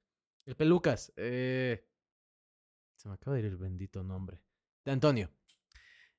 El 0.49 0.55
Pelucas. 0.55 1.13
Eh, 1.15 1.85
se 2.95 3.07
me 3.07 3.13
acaba 3.13 3.35
de 3.35 3.41
ir 3.43 3.45
el 3.45 3.57
bendito 3.57 4.03
nombre. 4.03 4.41
De 4.83 4.91
Antonio. 4.91 5.29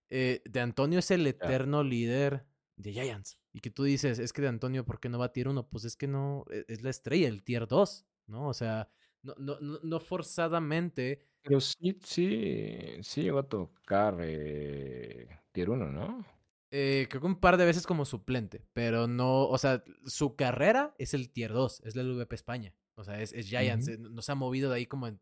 Eh, 0.08 0.40
de 0.48 0.60
Antonio 0.60 1.00
es 1.00 1.10
el 1.10 1.26
eterno 1.26 1.82
líder 1.82 2.46
de 2.76 2.92
Giants. 2.92 3.40
Y 3.52 3.58
que 3.58 3.70
tú 3.70 3.82
dices, 3.82 4.20
es 4.20 4.32
que 4.32 4.42
de 4.42 4.46
Antonio, 4.46 4.84
¿por 4.86 5.00
qué 5.00 5.08
no 5.08 5.18
va 5.18 5.24
a 5.24 5.32
tier 5.32 5.48
1? 5.48 5.68
Pues 5.68 5.84
es 5.84 5.96
que 5.96 6.06
no, 6.06 6.44
e- 6.48 6.64
es 6.68 6.80
la 6.82 6.90
estrella, 6.90 7.26
el 7.26 7.42
tier 7.42 7.66
2, 7.66 8.06
¿no? 8.28 8.46
O 8.46 8.54
sea, 8.54 8.88
no, 9.22 9.34
no, 9.36 9.58
no, 9.58 9.80
no 9.82 9.98
forzadamente. 9.98 11.26
Pero 11.42 11.58
sí, 11.60 11.98
sí, 12.04 12.98
sí 13.02 13.22
llegó 13.22 13.40
a 13.40 13.48
tocar 13.48 14.16
eh, 14.20 15.26
tier 15.50 15.70
1, 15.70 15.90
¿no? 15.90 16.24
eh, 16.70 17.08
creo 17.10 17.20
que 17.20 17.26
un 17.26 17.40
par 17.40 17.56
de 17.56 17.64
veces 17.64 17.84
como 17.84 18.04
suplente, 18.04 18.64
pero 18.72 19.08
no, 19.08 19.48
o 19.48 19.58
sea, 19.58 19.82
su 20.06 20.36
carrera 20.36 20.94
es 20.98 21.14
el 21.14 21.32
tier 21.32 21.52
2, 21.52 21.80
es 21.84 21.96
la 21.96 22.02
LVP 22.02 22.36
España. 22.36 22.74
O 23.00 23.04
sea, 23.04 23.20
es, 23.20 23.32
es 23.32 23.46
Giants, 23.46 23.88
eh, 23.88 23.98
no 23.98 24.22
se 24.22 24.32
ha 24.32 24.34
movido 24.34 24.70
de 24.70 24.76
ahí 24.76 24.86
como 24.86 25.06
en 25.06 25.20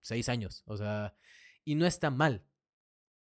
seis 0.00 0.28
años. 0.28 0.62
O 0.66 0.76
sea, 0.76 1.14
y 1.64 1.74
no 1.74 1.86
está 1.86 2.10
mal. 2.10 2.44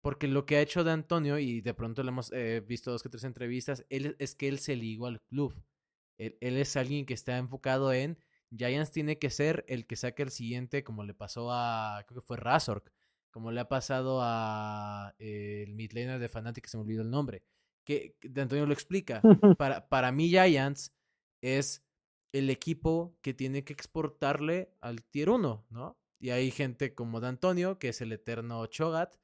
Porque 0.01 0.28
lo 0.28 0.45
que 0.45 0.57
ha 0.57 0.61
hecho 0.61 0.84
de 0.84 0.91
Antonio, 0.91 1.39
y 1.39 1.61
de 1.61 1.74
pronto 1.74 2.03
le 2.03 2.09
hemos 2.09 2.32
eh, 2.32 2.61
visto 2.66 2.91
dos 2.91 3.01
que 3.01 3.09
tres 3.09 3.24
entrevistas, 3.24 3.86
él, 3.89 4.16
es 4.20 4.36
que 4.36 4.47
él 4.47 4.59
se 4.59 4.76
ligó 4.76 5.07
al 5.07 5.22
club. 5.22 5.55
Él, 6.18 6.38
él 6.41 6.57
es 6.57 6.78
alguien 6.78 7.05
que 7.05 7.16
está 7.16 7.38
enfocado 7.38 7.91
en 7.91 8.18
Giants 8.55 8.91
tiene 8.91 9.18
que 9.18 9.30
ser 9.30 9.66
el 9.68 9.86
que 9.86 9.95
saque 9.95 10.24
el 10.24 10.32
siguiente, 10.32 10.84
como 10.84 11.03
le 11.03 11.13
pasó 11.13 11.51
a, 11.51 12.03
creo 12.07 12.22
que 12.22 12.28
fue 12.28 12.38
Razork, 12.38 12.91
como 13.32 13.51
le 13.51 13.59
ha 13.59 13.68
pasado 13.68 14.20
a 14.22 15.13
eh, 15.20 15.63
el 15.68 15.76
midlaner 15.76 16.20
de 16.20 16.30
Fnatic, 16.30 16.63
que 16.63 16.70
se 16.70 16.78
me 16.78 16.84
olvidó 16.84 17.01
el 17.01 17.09
nombre, 17.09 17.43
que 17.84 18.16
que 18.20 18.30
de 18.30 18.41
Antonio 18.41 18.66
lo 18.66 18.74
explica. 18.74 19.22
Para, 19.57 19.88
para 19.88 20.11
mí 20.11 20.30
Giants 20.30 20.93
es 21.41 21.84
el 22.38 22.49
equipo 22.49 23.17
que 23.21 23.33
tiene 23.33 23.63
que 23.63 23.71
exportarle 23.71 24.69
al 24.81 25.03
tier 25.03 25.29
1, 25.29 25.67
¿no? 25.69 25.97
Y 26.19 26.31
hay 26.31 26.51
gente 26.51 26.93
como 26.93 27.21
de 27.21 27.27
Antonio, 27.27 27.79
que 27.79 27.89
es 27.89 28.01
el 28.01 28.11
eterno 28.11 28.65
Chogat, 28.65 29.15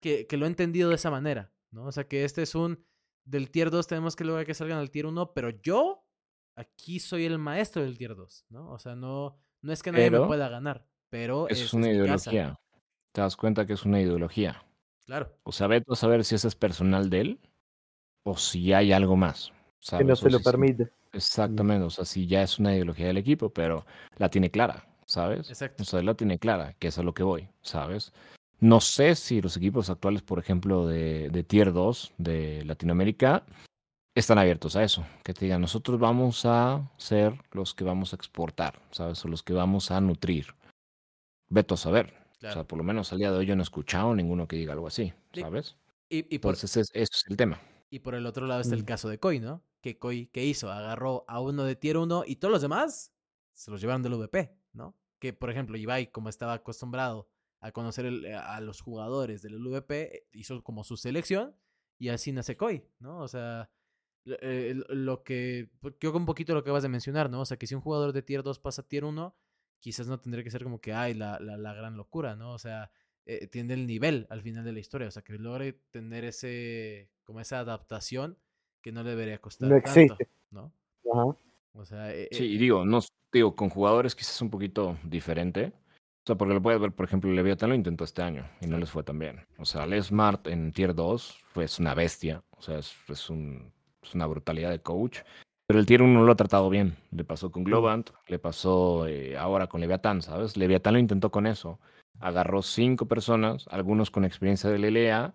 que, 0.00 0.26
que 0.26 0.36
lo 0.36 0.46
ha 0.46 0.48
entendido 0.48 0.88
de 0.88 0.96
esa 0.96 1.10
manera, 1.10 1.52
¿no? 1.70 1.84
O 1.86 1.92
sea, 1.92 2.08
que 2.08 2.24
este 2.24 2.42
es 2.42 2.56
un, 2.56 2.84
del 3.24 3.50
tier 3.52 3.70
2 3.70 3.86
tenemos 3.86 4.16
que 4.16 4.24
lograr 4.24 4.44
que 4.44 4.54
salgan 4.54 4.78
al 4.78 4.90
tier 4.90 5.06
1, 5.06 5.32
pero 5.32 5.50
yo 5.50 6.04
aquí 6.56 6.98
soy 6.98 7.24
el 7.24 7.38
maestro 7.38 7.82
del 7.82 7.96
tier 7.98 8.16
2, 8.16 8.46
¿no? 8.48 8.72
O 8.72 8.78
sea, 8.80 8.96
no, 8.96 9.36
no 9.62 9.72
es 9.72 9.82
que 9.82 9.92
nadie 9.92 10.10
me 10.10 10.26
pueda 10.26 10.48
ganar, 10.48 10.88
pero 11.08 11.48
Eso 11.48 11.64
es 11.64 11.72
una 11.72 11.86
casa. 12.04 12.30
ideología. 12.32 12.60
Te 13.12 13.20
das 13.20 13.36
cuenta 13.36 13.64
que 13.64 13.74
es 13.74 13.84
una 13.84 14.00
ideología. 14.00 14.64
Claro, 15.04 15.32
O 15.44 15.52
sea, 15.52 15.68
vete 15.68 15.86
a 15.92 15.94
saber 15.94 16.24
si 16.24 16.34
eso 16.34 16.48
es 16.48 16.56
personal 16.56 17.10
de 17.10 17.20
él 17.20 17.40
o 18.24 18.36
si 18.36 18.72
hay 18.72 18.92
algo 18.92 19.14
más. 19.14 19.52
Que 19.96 20.02
no 20.02 20.16
¿sabes? 20.16 20.18
se 20.18 20.30
lo 20.30 20.40
permite. 20.40 20.90
Exactamente, 21.16 21.84
o 21.84 21.90
sea, 21.90 22.04
si 22.04 22.26
ya 22.26 22.42
es 22.42 22.58
una 22.58 22.74
ideología 22.74 23.06
del 23.06 23.16
equipo, 23.16 23.50
pero 23.50 23.84
la 24.18 24.28
tiene 24.28 24.50
clara, 24.50 24.86
¿sabes? 25.06 25.48
exacto. 25.50 25.82
O 25.82 25.86
sea, 25.86 26.02
la 26.02 26.14
tiene 26.14 26.38
clara, 26.38 26.74
que 26.78 26.88
es 26.88 26.98
a 26.98 27.02
lo 27.02 27.14
que 27.14 27.22
voy, 27.22 27.48
¿sabes? 27.62 28.12
No 28.60 28.80
sé 28.80 29.14
si 29.16 29.40
los 29.42 29.56
equipos 29.56 29.90
actuales, 29.90 30.22
por 30.22 30.38
ejemplo, 30.38 30.86
de, 30.86 31.28
de 31.30 31.44
Tier 31.44 31.72
2 31.72 32.12
de 32.18 32.64
Latinoamérica, 32.64 33.44
están 34.14 34.38
abiertos 34.38 34.76
a 34.76 34.82
eso. 34.82 35.04
Que 35.22 35.34
te 35.34 35.44
digan, 35.44 35.60
nosotros 35.60 36.00
vamos 36.00 36.46
a 36.46 36.90
ser 36.96 37.34
los 37.52 37.74
que 37.74 37.84
vamos 37.84 38.12
a 38.14 38.16
exportar, 38.16 38.80
¿sabes? 38.92 39.22
O 39.24 39.28
los 39.28 39.42
que 39.42 39.52
vamos 39.52 39.90
a 39.90 40.00
nutrir. 40.00 40.54
Veto 41.50 41.74
a 41.74 41.76
saber. 41.76 42.14
O 42.36 42.38
Claro. 42.38 42.54
sea, 42.54 42.64
por 42.64 42.78
lo 42.78 42.84
menos 42.84 43.12
al 43.12 43.18
día 43.18 43.30
de 43.30 43.38
hoy 43.38 43.46
yo 43.46 43.56
no 43.56 43.62
he 43.62 43.64
escuchado 43.64 44.14
ninguno 44.14 44.46
que 44.48 44.56
diga 44.56 44.72
algo 44.72 44.86
así, 44.86 45.12
Sí. 45.34 45.40
¿sabes? 45.42 45.76
Y, 46.08 46.18
y 46.34 46.38
por, 46.38 46.54
Entonces, 46.54 46.76
es, 46.76 46.90
eso 46.94 47.10
es 47.14 47.24
el 47.28 47.36
tema. 47.36 47.60
y 47.90 47.98
por 48.00 48.14
el 48.14 48.24
otro 48.26 48.46
lado 48.46 48.60
está 48.62 48.74
el 48.74 48.84
caso 48.84 49.08
de 49.08 49.18
Koi, 49.18 49.38
¿no? 49.40 49.62
Que 49.82 49.98
¿qué 50.32 50.44
hizo? 50.44 50.70
Agarró 50.70 51.24
a 51.28 51.40
uno 51.40 51.64
de 51.64 51.76
tier 51.76 51.96
1 51.96 52.24
y 52.26 52.36
todos 52.36 52.52
los 52.52 52.62
demás 52.62 53.12
se 53.52 53.70
los 53.70 53.80
llevaron 53.80 54.02
del 54.02 54.14
VP, 54.14 54.56
¿no? 54.72 54.96
Que, 55.18 55.32
por 55.32 55.50
ejemplo, 55.50 55.76
Ibai, 55.76 56.10
como 56.10 56.28
estaba 56.28 56.54
acostumbrado 56.54 57.28
a 57.60 57.72
conocer 57.72 58.04
el- 58.06 58.26
a 58.34 58.60
los 58.60 58.80
jugadores 58.80 59.42
del 59.42 59.54
VP, 59.66 60.26
hizo 60.32 60.62
como 60.62 60.84
su 60.84 60.96
selección 60.96 61.56
y 61.98 62.08
así 62.08 62.32
nace 62.32 62.56
Koi, 62.56 62.84
¿no? 62.98 63.20
O 63.20 63.28
sea, 63.28 63.70
lo- 64.24 64.36
eh, 64.40 64.74
lo 64.88 65.22
que, 65.22 65.70
creo 65.98 66.12
que 66.12 66.18
un 66.18 66.26
poquito 66.26 66.54
lo 66.54 66.62
que 66.62 66.68
acabas 66.70 66.82
de 66.82 66.88
mencionar, 66.90 67.30
¿no? 67.30 67.40
O 67.40 67.46
sea, 67.46 67.56
que 67.58 67.66
si 67.66 67.74
un 67.74 67.80
jugador 67.80 68.12
de 68.12 68.22
tier 68.22 68.42
2 68.42 68.58
pasa 68.58 68.82
a 68.82 68.88
tier 68.88 69.04
1, 69.04 69.36
quizás 69.80 70.08
no 70.08 70.20
tendría 70.20 70.44
que 70.44 70.50
ser 70.50 70.64
como 70.64 70.80
que, 70.80 70.92
ay, 70.92 71.14
la, 71.14 71.38
la, 71.40 71.56
la 71.56 71.74
gran 71.74 71.96
locura, 71.96 72.34
¿no? 72.36 72.52
O 72.52 72.58
sea, 72.58 72.90
eh, 73.24 73.46
tiene 73.48 73.74
el 73.74 73.86
nivel 73.86 74.26
al 74.30 74.42
final 74.42 74.64
de 74.64 74.72
la 74.72 74.80
historia, 74.80 75.08
o 75.08 75.10
sea, 75.10 75.22
que 75.22 75.38
logre 75.38 75.72
tener 75.90 76.24
ese, 76.24 77.10
como 77.24 77.40
esa 77.40 77.60
adaptación 77.60 78.38
que 78.86 78.92
no 78.92 79.02
le 79.02 79.10
debería 79.10 79.38
costar 79.38 79.68
No 79.68 79.74
tanto, 79.82 80.00
existe. 80.00 80.28
¿no? 80.52 80.70
Ajá. 81.12 81.36
O 81.74 81.84
sea, 81.84 82.14
eh, 82.14 82.28
Sí, 82.30 82.44
eh, 82.44 82.46
y 82.46 82.56
digo, 82.56 82.84
no, 82.84 83.00
digo, 83.32 83.56
con 83.56 83.68
jugadores 83.68 84.14
quizás 84.14 84.40
un 84.40 84.48
poquito 84.48 84.96
diferente. 85.02 85.72
O 85.74 86.24
sea, 86.24 86.36
porque 86.36 86.54
lo 86.54 86.62
puedes 86.62 86.80
ver, 86.80 86.92
por 86.92 87.04
ejemplo, 87.04 87.32
Leviathan 87.32 87.70
lo 87.70 87.74
intentó 87.74 88.04
este 88.04 88.22
año 88.22 88.48
y 88.60 88.68
no 88.68 88.78
les 88.78 88.88
fue 88.88 89.02
tan 89.02 89.18
bien. 89.18 89.44
O 89.58 89.64
sea, 89.64 89.86
Les 89.86 90.06
Smart 90.06 90.46
en 90.46 90.70
Tier 90.70 90.94
2 90.94 91.36
fue 91.52 91.64
es 91.64 91.80
una 91.80 91.94
bestia. 91.94 92.44
O 92.50 92.62
sea, 92.62 92.78
es, 92.78 92.94
es 93.08 93.28
un- 93.28 93.72
es 94.00 94.14
una 94.14 94.26
brutalidad 94.26 94.70
de 94.70 94.78
coach. 94.78 95.18
Pero 95.66 95.80
el 95.80 95.86
Tier 95.86 96.00
1 96.02 96.20
no 96.20 96.24
lo 96.24 96.30
ha 96.30 96.36
tratado 96.36 96.70
bien. 96.70 96.96
Le 97.10 97.24
pasó 97.24 97.50
con 97.50 97.64
Globant, 97.64 98.10
le 98.28 98.38
pasó 98.38 99.08
eh, 99.08 99.36
ahora 99.36 99.66
con 99.66 99.80
Leviathan, 99.80 100.22
¿sabes? 100.22 100.56
Leviathan 100.56 100.94
lo 100.94 101.00
intentó 101.00 101.32
con 101.32 101.48
eso. 101.48 101.80
Agarró 102.20 102.62
cinco 102.62 103.06
personas, 103.06 103.66
algunos 103.68 104.12
con 104.12 104.24
experiencia 104.24 104.70
de 104.70 104.76
LLA, 104.78 105.34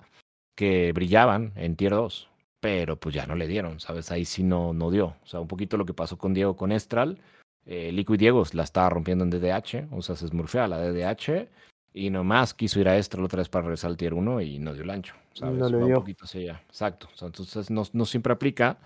que 0.56 0.94
brillaban 0.94 1.52
en 1.58 1.76
Tier 1.76 1.92
2 1.92 2.31
pero 2.62 2.96
pues 2.98 3.14
ya 3.14 3.26
no 3.26 3.36
le 3.36 3.48
dieron, 3.48 3.80
¿sabes? 3.80 4.12
Ahí 4.12 4.24
sí 4.24 4.44
no, 4.44 4.72
no 4.72 4.92
dio. 4.92 5.16
O 5.24 5.26
sea, 5.26 5.42
un 5.42 5.48
poquito 5.48 5.76
lo 5.76 5.86
que 5.86 5.94
pasó 5.94 6.18
con 6.18 6.34
Diego 6.34 6.56
con 6.56 6.72
Estral. 6.72 7.20
Eh, 7.66 7.92
Liquid 7.92 8.18
Diego 8.18 8.44
la 8.54 8.64
estaba 8.64 8.90
rompiendo 8.90 9.24
en 9.24 9.32
DDH, 9.32 9.88
o 9.92 10.02
sea, 10.02 10.16
se 10.16 10.28
smurfea 10.28 10.68
la 10.68 10.78
DDH. 10.80 11.50
Y 11.94 12.10
nomás 12.10 12.54
quiso 12.54 12.80
ir 12.80 12.88
a 12.88 12.96
Extra 12.96 13.20
la 13.20 13.26
otra 13.26 13.40
vez 13.40 13.50
para 13.50 13.64
regresar 13.64 13.90
al 13.90 13.98
Tier 13.98 14.14
1 14.14 14.42
y 14.42 14.60
no 14.60 14.74
dio 14.74 14.84
el 14.84 14.92
ancho, 14.92 15.14
¿sabes? 15.34 15.60
No 15.60 15.68
le 15.68 15.78
dio. 15.78 15.88
un 15.88 15.94
poquito 15.96 16.26
allá. 16.26 16.64
Exacto. 16.68 17.10
O 17.14 17.18
sea, 17.18 17.26
entonces 17.26 17.70
no, 17.70 17.84
no 17.92 18.06
siempre 18.06 18.32
aplica 18.32 18.78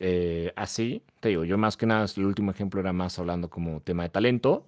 eh, 0.00 0.52
así. 0.56 1.02
Te 1.20 1.28
digo, 1.28 1.44
yo 1.44 1.56
más 1.58 1.76
que 1.76 1.86
nada, 1.86 2.06
el 2.16 2.24
último 2.24 2.50
ejemplo 2.50 2.80
era 2.80 2.92
más 2.92 3.18
hablando 3.18 3.48
como 3.48 3.80
tema 3.80 4.04
de 4.04 4.08
talento. 4.08 4.66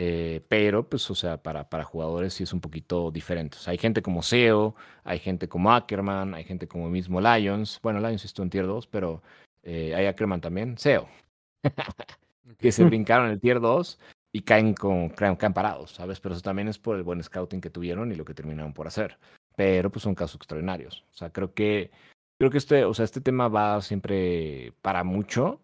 Eh, 0.00 0.44
pero, 0.48 0.88
pues, 0.88 1.10
o 1.10 1.14
sea, 1.16 1.42
para, 1.42 1.68
para 1.68 1.82
jugadores 1.82 2.32
sí 2.34 2.44
es 2.44 2.52
un 2.52 2.60
poquito 2.60 3.10
diferente. 3.10 3.56
O 3.58 3.60
sea, 3.60 3.72
hay 3.72 3.78
gente 3.78 4.00
como 4.00 4.22
SEO, 4.22 4.76
hay 5.02 5.18
gente 5.18 5.48
como 5.48 5.72
Ackerman, 5.72 6.34
hay 6.34 6.44
gente 6.44 6.68
como 6.68 6.88
mismo 6.88 7.20
Lions. 7.20 7.80
Bueno, 7.82 7.98
Lions 7.98 8.24
estuvo 8.24 8.44
en 8.44 8.50
Tier 8.50 8.66
2, 8.66 8.86
pero 8.86 9.22
eh, 9.64 9.94
hay 9.96 10.06
Ackerman 10.06 10.40
también. 10.40 10.78
SEO, 10.78 11.08
que 12.58 12.70
se 12.70 12.84
brincaron 12.84 13.28
el 13.28 13.40
Tier 13.40 13.60
2 13.60 13.98
y 14.32 14.42
caen, 14.42 14.74
con, 14.74 15.08
caen, 15.08 15.36
parados, 15.52 15.92
¿sabes? 15.92 16.20
Pero 16.20 16.34
eso 16.34 16.42
también 16.42 16.68
es 16.68 16.78
por 16.78 16.96
el 16.96 17.02
buen 17.02 17.22
scouting 17.22 17.60
que 17.60 17.70
tuvieron 17.70 18.12
y 18.12 18.14
lo 18.14 18.24
que 18.24 18.34
terminaron 18.34 18.72
por 18.72 18.86
hacer. 18.86 19.18
Pero, 19.56 19.90
pues, 19.90 20.04
son 20.04 20.14
casos 20.14 20.36
extraordinarios. 20.36 21.04
O 21.12 21.16
sea, 21.16 21.30
creo 21.32 21.54
que, 21.54 21.90
creo 22.38 22.50
que 22.52 22.58
este, 22.58 22.84
o 22.84 22.94
sea, 22.94 23.04
este 23.04 23.20
tema 23.20 23.48
va 23.48 23.82
siempre 23.82 24.72
para 24.80 25.02
mucho. 25.02 25.60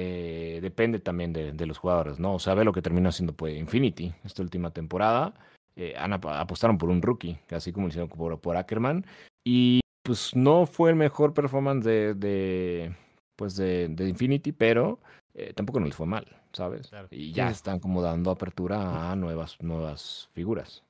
Eh, 0.00 0.60
depende 0.62 1.00
también 1.00 1.32
de, 1.32 1.50
de, 1.50 1.66
los 1.66 1.76
jugadores, 1.76 2.20
¿no? 2.20 2.34
O 2.34 2.38
sea, 2.38 2.54
ve 2.54 2.64
lo 2.64 2.72
que 2.72 2.82
terminó 2.82 3.08
haciendo 3.08 3.32
pues, 3.32 3.58
Infinity 3.58 4.14
esta 4.22 4.42
última 4.42 4.70
temporada. 4.70 5.34
Eh, 5.74 5.94
han 5.98 6.12
ap 6.12 6.24
apostaron 6.26 6.78
por 6.78 6.88
un 6.88 7.02
rookie, 7.02 7.36
así 7.50 7.72
como 7.72 7.86
lo 7.86 7.88
hicieron 7.88 8.08
por, 8.08 8.40
por, 8.40 8.56
Ackerman. 8.56 9.04
Y 9.44 9.80
pues 10.04 10.36
no 10.36 10.66
fue 10.66 10.90
el 10.90 10.96
mejor 10.96 11.34
performance 11.34 11.84
de, 11.84 12.14
de 12.14 12.94
pues 13.34 13.56
de, 13.56 13.88
de, 13.88 14.08
Infinity, 14.08 14.52
pero 14.52 15.00
eh, 15.34 15.52
tampoco 15.52 15.80
no 15.80 15.86
les 15.86 15.96
fue 15.96 16.06
mal, 16.06 16.28
¿sabes? 16.52 16.90
Claro. 16.90 17.08
Y 17.10 17.32
ya 17.32 17.50
están 17.50 17.80
como 17.80 18.00
dando 18.00 18.30
apertura 18.30 19.10
a 19.10 19.16
nuevas, 19.16 19.60
nuevas 19.60 20.30
figuras. 20.32 20.84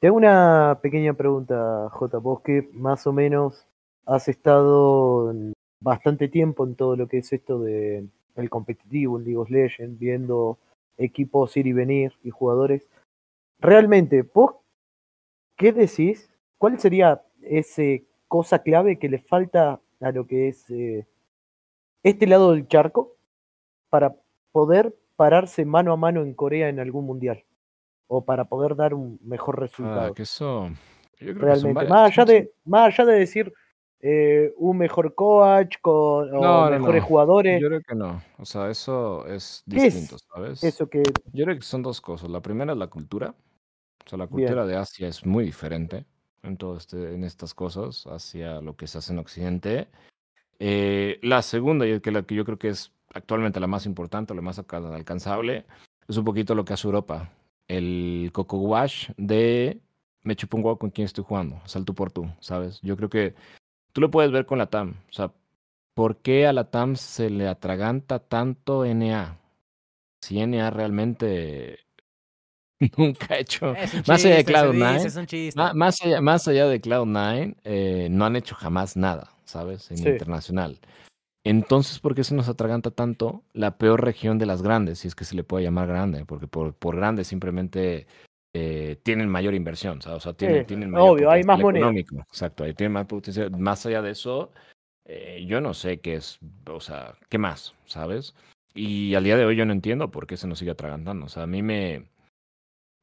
Tengo 0.00 0.18
una 0.18 0.80
pequeña 0.82 1.14
pregunta, 1.14 1.88
J. 1.92 2.18
Vos 2.18 2.42
que 2.42 2.68
más 2.74 3.06
o 3.06 3.12
menos 3.14 3.66
has 4.04 4.28
estado 4.28 5.32
bastante 5.80 6.28
tiempo 6.28 6.66
en 6.66 6.74
todo 6.74 6.94
lo 6.94 7.08
que 7.08 7.18
es 7.18 7.32
esto 7.32 7.60
de 7.60 8.06
el 8.38 8.50
competitivo 8.50 9.18
en 9.18 9.24
League 9.24 9.36
of 9.38 9.50
Legends, 9.50 9.98
viendo 9.98 10.58
equipos 10.96 11.56
ir 11.56 11.66
y 11.66 11.72
venir 11.72 12.12
y 12.22 12.30
jugadores. 12.30 12.88
Realmente, 13.60 14.22
¿vos 14.22 14.56
qué 15.56 15.72
decís? 15.72 16.30
¿Cuál 16.58 16.78
sería 16.78 17.22
esa 17.42 17.82
cosa 18.26 18.60
clave 18.60 18.98
que 18.98 19.08
le 19.08 19.18
falta 19.18 19.80
a 20.00 20.12
lo 20.12 20.26
que 20.26 20.48
es 20.48 20.68
eh, 20.70 21.06
este 22.02 22.26
lado 22.26 22.52
del 22.52 22.68
charco 22.68 23.16
para 23.90 24.16
poder 24.52 24.94
pararse 25.16 25.64
mano 25.64 25.92
a 25.92 25.96
mano 25.96 26.22
en 26.22 26.34
Corea 26.34 26.68
en 26.68 26.80
algún 26.80 27.06
mundial? 27.06 27.44
O 28.06 28.24
para 28.24 28.46
poder 28.46 28.74
dar 28.74 28.94
un 28.94 29.18
mejor 29.22 29.60
resultado. 29.60 30.12
Ah, 30.12 30.14
que 30.14 30.22
eso, 30.22 30.70
Realmente, 31.20 31.80
que 31.80 31.88
más, 31.88 32.12
allá 32.12 32.24
de, 32.24 32.52
más 32.64 32.86
allá 32.86 33.10
de 33.10 33.18
decir, 33.18 33.52
eh, 34.00 34.52
un 34.56 34.78
mejor 34.78 35.14
coach 35.14 35.76
con 35.82 36.30
no, 36.30 36.66
o 36.66 36.70
mejores 36.70 37.02
no. 37.02 37.08
jugadores. 37.08 37.60
Yo 37.60 37.68
creo 37.68 37.80
que 37.82 37.94
no. 37.94 38.22
O 38.38 38.44
sea, 38.44 38.70
eso 38.70 39.26
es 39.26 39.62
distinto, 39.66 40.16
es 40.16 40.26
¿sabes? 40.32 40.64
Eso 40.64 40.88
que. 40.88 41.02
Yo 41.32 41.44
creo 41.44 41.56
que 41.56 41.62
son 41.62 41.82
dos 41.82 42.00
cosas. 42.00 42.30
La 42.30 42.40
primera 42.40 42.72
es 42.72 42.78
la 42.78 42.86
cultura. 42.86 43.34
O 44.04 44.08
sea, 44.08 44.18
la 44.18 44.26
cultura 44.26 44.62
Bien. 44.64 44.68
de 44.68 44.76
Asia 44.76 45.08
es 45.08 45.26
muy 45.26 45.44
diferente 45.44 46.06
en 46.42 46.56
todo 46.56 46.76
este, 46.76 47.14
en 47.14 47.24
estas 47.24 47.52
cosas 47.54 48.06
hacia 48.06 48.60
lo 48.60 48.76
que 48.76 48.86
se 48.86 48.98
hace 48.98 49.12
en 49.12 49.18
Occidente. 49.18 49.88
Eh, 50.60 51.18
la 51.22 51.42
segunda, 51.42 51.86
y 51.86 52.00
que 52.00 52.10
la 52.10 52.22
que 52.22 52.34
yo 52.34 52.44
creo 52.44 52.58
que 52.58 52.68
es 52.68 52.92
actualmente 53.12 53.60
la 53.60 53.66
más 53.66 53.84
importante, 53.84 54.34
la 54.34 54.40
más 54.40 54.58
alcanzable, 54.58 55.66
es 56.08 56.16
un 56.16 56.24
poquito 56.24 56.54
lo 56.54 56.64
que 56.64 56.72
hace 56.72 56.86
Europa. 56.86 57.30
El 57.66 58.30
Coco 58.32 58.58
Wash 58.58 59.10
de 59.16 59.80
me 60.22 60.36
chupo 60.36 60.56
un 60.56 60.64
huevo 60.64 60.78
con 60.78 60.90
quien 60.90 61.04
estoy 61.04 61.24
jugando, 61.24 61.60
salto 61.64 61.94
por 61.94 62.10
tú, 62.10 62.30
¿sabes? 62.40 62.80
Yo 62.82 62.96
creo 62.96 63.08
que 63.08 63.34
tú 63.92 64.00
lo 64.00 64.10
puedes 64.10 64.30
ver 64.30 64.46
con 64.46 64.58
la 64.58 64.66
TAM. 64.66 64.94
O 65.08 65.12
sea, 65.12 65.32
¿por 65.94 66.18
qué 66.18 66.46
a 66.46 66.52
la 66.52 66.70
TAM 66.70 66.96
se 66.96 67.30
le 67.30 67.48
atraganta 67.48 68.18
tanto 68.18 68.84
NA? 68.84 69.38
Si 70.20 70.44
NA 70.44 70.70
realmente 70.70 71.80
nunca 72.96 73.34
ha 73.34 73.38
hecho. 73.38 73.74
más 74.06 74.24
allá 74.24 74.36
de 74.36 74.46
Cloud9. 74.46 75.54
Más, 75.56 75.74
más, 75.74 76.02
allá, 76.02 76.20
más 76.20 76.48
allá 76.48 76.66
de 76.66 76.80
Cloud9, 76.80 77.56
eh, 77.64 78.08
no 78.10 78.24
han 78.24 78.36
hecho 78.36 78.54
jamás 78.54 78.96
nada, 78.96 79.30
¿sabes? 79.44 79.90
En 79.90 79.98
sí. 79.98 80.08
internacional. 80.08 80.78
Entonces, 81.44 81.98
¿por 82.00 82.14
qué 82.14 82.24
se 82.24 82.34
nos 82.34 82.48
atraganta 82.48 82.90
tanto 82.90 83.42
la 83.52 83.78
peor 83.78 84.04
región 84.04 84.38
de 84.38 84.46
las 84.46 84.62
grandes? 84.62 84.98
Si 84.98 85.08
es 85.08 85.14
que 85.14 85.24
se 85.24 85.34
le 85.34 85.44
puede 85.44 85.64
llamar 85.64 85.88
grande, 85.88 86.24
porque 86.24 86.46
por, 86.46 86.74
por 86.74 86.96
grande 86.96 87.24
simplemente 87.24 88.06
eh, 88.58 88.96
tienen 89.02 89.28
mayor 89.28 89.54
inversión, 89.54 90.02
¿sabes? 90.02 90.18
o 90.18 90.20
sea, 90.20 90.32
tienen, 90.32 90.60
sí, 90.60 90.66
tienen 90.66 90.90
mayor 90.90 91.10
obvio, 91.10 91.30
hay 91.30 91.44
más 91.44 91.60
moneda. 91.60 91.84
económico. 91.84 92.16
Exacto, 92.16 92.64
ahí 92.64 92.74
tienen 92.74 92.92
más 92.92 93.06
potencial. 93.06 93.50
Más 93.52 93.86
allá 93.86 94.02
de 94.02 94.10
eso, 94.10 94.52
eh, 95.04 95.44
yo 95.46 95.60
no 95.60 95.74
sé 95.74 96.00
qué 96.00 96.14
es, 96.14 96.38
o 96.68 96.80
sea, 96.80 97.14
qué 97.28 97.38
más, 97.38 97.74
¿sabes? 97.86 98.34
Y 98.74 99.14
al 99.14 99.24
día 99.24 99.36
de 99.36 99.44
hoy 99.44 99.56
yo 99.56 99.64
no 99.64 99.72
entiendo 99.72 100.10
por 100.10 100.26
qué 100.26 100.36
se 100.36 100.46
nos 100.46 100.58
sigue 100.58 100.72
atragantando. 100.72 101.26
O 101.26 101.28
sea, 101.28 101.44
a 101.44 101.46
mí 101.46 101.62
me, 101.62 102.08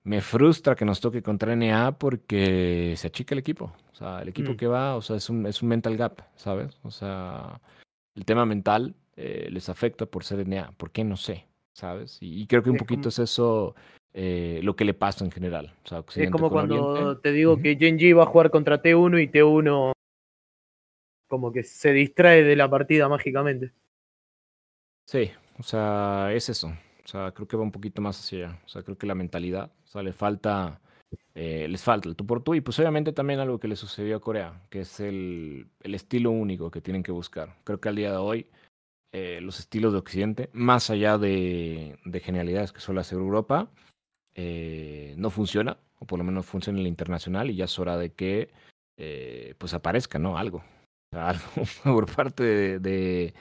me 0.04 0.22
frustra 0.22 0.76
que 0.76 0.86
nos 0.86 1.02
toque 1.02 1.24
contra 1.24 1.56
NA 1.56 1.98
porque 1.98 2.94
se 2.98 3.08
achica 3.08 3.34
el 3.34 3.40
equipo. 3.40 3.74
O 3.92 3.96
sea, 3.96 4.22
el 4.22 4.30
equipo 4.30 4.54
mm. 4.54 4.58
que 4.58 4.68
va, 4.68 4.96
o 4.96 5.02
sea, 5.02 5.16
es 5.16 5.30
un, 5.30 5.46
es 5.48 5.62
un 5.62 5.70
mental 5.70 5.98
gap, 5.98 6.22
¿sabes? 6.36 6.80
O 6.84 6.92
sea, 6.92 7.60
el 8.14 8.26
tema 8.26 8.46
mental 8.46 8.96
eh, 9.16 9.48
les 9.52 9.70
afecta 9.70 10.06
por 10.06 10.24
ser 10.24 10.48
NA. 10.48 10.72
¿Por 10.78 10.92
qué? 10.92 11.04
No 11.04 11.18
sé, 11.18 11.48
¿sabes? 11.74 12.18
Y, 12.22 12.42
y 12.42 12.48
creo 12.48 12.62
que 12.62 12.70
un 12.70 12.78
poquito 12.78 13.10
es 13.10 13.20
eso 13.20 13.76
eh, 14.18 14.62
lo 14.64 14.78
que 14.78 14.86
le 14.86 14.94
pasa 14.94 15.26
en 15.26 15.32
general. 15.32 15.74
O 15.84 15.88
sea, 15.90 16.04
es 16.16 16.32
como 16.32 16.50
cuando 16.50 16.88
Oriente. 16.88 17.22
te 17.22 17.32
digo 17.34 17.52
uh 17.52 17.58
-huh. 17.58 17.62
que 17.62 17.76
Genji 17.76 18.14
va 18.14 18.24
a 18.24 18.28
jugar 18.28 18.50
contra 18.50 18.82
T1 18.82 19.22
y 19.22 19.28
T1 19.28 19.92
como 21.28 21.52
que 21.52 21.64
se 21.64 21.92
distrae 21.92 22.44
de 22.46 22.56
la 22.56 22.70
partida 22.70 23.10
mágicamente. 23.10 23.74
Sí, 25.06 25.32
o 25.60 25.64
sea, 25.64 26.30
es 26.32 26.48
eso. 26.48 26.68
O 27.04 27.08
sea, 27.08 27.34
creo 27.34 27.46
que 27.46 27.58
va 27.58 27.64
un 27.64 27.74
poquito 27.74 28.02
más 28.02 28.18
hacia 28.18 28.48
allá. 28.48 28.62
O 28.66 28.70
sea, 28.70 28.84
creo 28.84 28.98
que 28.98 29.06
la 29.06 29.16
mentalidad, 29.16 29.70
o 29.84 29.88
sea, 29.88 30.02
le 30.02 30.14
falta, 30.14 30.80
eh, 31.34 31.68
les 31.68 31.84
falta 31.84 32.08
el 32.08 32.16
tú 32.16 32.26
por 32.26 32.42
tú 32.42 32.56
y 32.56 32.62
pues 32.62 32.80
obviamente 32.80 33.12
también 33.12 33.42
algo 33.42 33.60
que 33.60 33.68
le 33.68 33.76
sucedió 33.76 34.16
a 34.16 34.22
Corea, 34.22 34.62
que 34.70 34.80
es 34.80 35.02
el, 35.02 35.68
el 35.82 35.94
estilo 35.94 36.32
único 36.32 36.72
que 36.72 36.80
tienen 36.80 37.04
que 37.04 37.12
buscar. 37.12 37.58
Creo 37.66 37.82
que 37.82 37.90
al 37.90 37.98
día 37.98 38.12
de 38.12 38.18
hoy 38.18 38.50
eh, 39.12 39.42
los 39.42 39.60
estilos 39.60 39.92
de 39.92 40.00
Occidente, 40.00 40.50
más 40.54 40.90
allá 40.90 41.18
de, 41.18 42.00
de 42.06 42.20
genialidades 42.22 42.72
que 42.72 42.80
suele 42.80 43.02
hacer 43.02 43.18
Europa, 43.18 43.70
eh, 44.36 45.16
no 45.18 45.30
funciona, 45.30 45.78
o 46.00 46.06
por 46.06 46.20
lo 46.20 46.26
menos 46.26 46.46
funciona 46.46 46.78
en 46.78 46.86
el 46.86 46.90
internacional, 46.90 47.50
y 47.50 47.56
ya 47.56 47.66
es 47.66 47.80
hora 47.80 47.98
de 47.98 48.12
que 48.12 48.50
eh, 48.98 49.56
pues 49.58 49.74
aparezca, 49.74 50.20
¿no? 50.20 50.38
Algo. 50.38 50.64
Algo 51.12 51.44
por 51.84 52.14
parte 52.14 52.44
de, 52.44 52.80
de, 52.80 53.34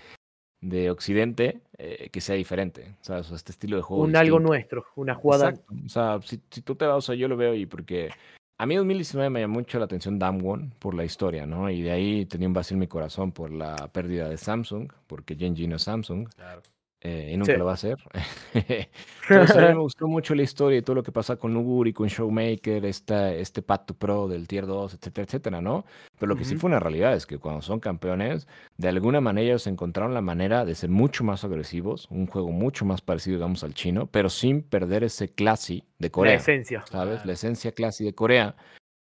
de 0.60 0.90
Occidente 0.90 1.60
eh, 1.78 2.08
que 2.10 2.20
sea 2.20 2.36
diferente. 2.36 2.94
O 3.00 3.04
sea, 3.04 3.18
este 3.18 3.52
estilo 3.52 3.76
de 3.76 3.82
juego. 3.82 4.02
Un 4.02 4.12
distinto. 4.12 4.36
algo 4.36 4.40
nuestro, 4.40 4.86
una 4.96 5.14
jugada. 5.14 5.50
Exacto. 5.50 5.74
O 5.84 5.88
sea, 5.88 6.20
si, 6.22 6.40
si, 6.50 6.62
tú 6.62 6.74
te 6.76 6.86
vas, 6.86 6.96
o 6.96 7.00
sea, 7.00 7.14
yo 7.14 7.28
lo 7.28 7.36
veo 7.36 7.54
y 7.54 7.66
porque. 7.66 8.10
A 8.56 8.66
mí 8.66 8.74
en 8.74 8.82
2019 8.82 9.30
me 9.30 9.40
llamó 9.40 9.54
mucho 9.54 9.80
la 9.80 9.86
atención 9.86 10.16
Damwon 10.16 10.72
por 10.78 10.94
la 10.94 11.04
historia, 11.04 11.44
¿no? 11.44 11.68
Y 11.68 11.82
de 11.82 11.90
ahí 11.90 12.24
tenía 12.24 12.46
un 12.46 12.54
vacío 12.54 12.76
en 12.76 12.80
mi 12.80 12.86
corazón 12.86 13.32
por 13.32 13.50
la 13.50 13.74
pérdida 13.88 14.28
de 14.28 14.36
Samsung, 14.36 14.92
porque 15.08 15.34
Genji 15.34 15.66
no 15.66 15.74
es 15.74 15.82
Samsung. 15.82 16.28
Claro. 16.28 16.62
Eh, 17.06 17.32
y 17.34 17.36
nunca 17.36 17.52
sí. 17.52 17.58
lo 17.58 17.66
va 17.66 17.72
a 17.72 17.74
hacer. 17.74 17.98
Entonces, 19.28 19.56
a 19.56 19.60
mí 19.68 19.74
me 19.74 19.80
gustó 19.80 20.06
mucho 20.08 20.34
la 20.34 20.42
historia 20.42 20.78
y 20.78 20.82
todo 20.82 20.96
lo 20.96 21.02
que 21.02 21.12
pasa 21.12 21.36
con 21.36 21.52
Nuguri, 21.52 21.92
con 21.92 22.08
Showmaker, 22.08 22.86
esta, 22.86 23.32
este 23.34 23.60
Path 23.60 23.86
to 23.86 23.94
Pro 23.94 24.26
del 24.26 24.48
Tier 24.48 24.66
2, 24.66 24.94
etcétera, 24.94 25.24
etcétera, 25.26 25.60
¿no? 25.60 25.84
Pero 26.18 26.30
lo 26.30 26.36
que 26.36 26.42
uh 26.42 26.46
-huh. 26.46 26.48
sí 26.48 26.56
fue 26.56 26.68
una 26.68 26.80
realidad 26.80 27.14
es 27.14 27.26
que 27.26 27.38
cuando 27.38 27.60
son 27.60 27.78
campeones, 27.78 28.48
de 28.78 28.88
alguna 28.88 29.20
manera 29.20 29.48
ellos 29.48 29.66
encontraron 29.66 30.14
la 30.14 30.22
manera 30.22 30.64
de 30.64 30.74
ser 30.74 30.88
mucho 30.88 31.24
más 31.24 31.44
agresivos, 31.44 32.08
un 32.10 32.26
juego 32.26 32.50
mucho 32.50 32.86
más 32.86 33.02
parecido, 33.02 33.36
digamos, 33.36 33.62
al 33.64 33.74
chino, 33.74 34.06
pero 34.06 34.30
sin 34.30 34.62
perder 34.62 35.04
ese 35.04 35.28
classy 35.28 35.84
de 35.98 36.10
Corea. 36.10 36.32
La 36.32 36.38
esencia. 36.38 36.84
¿Sabes? 36.90 37.26
La 37.26 37.32
esencia 37.34 37.72
classy 37.72 38.04
de 38.04 38.14
Corea. 38.14 38.56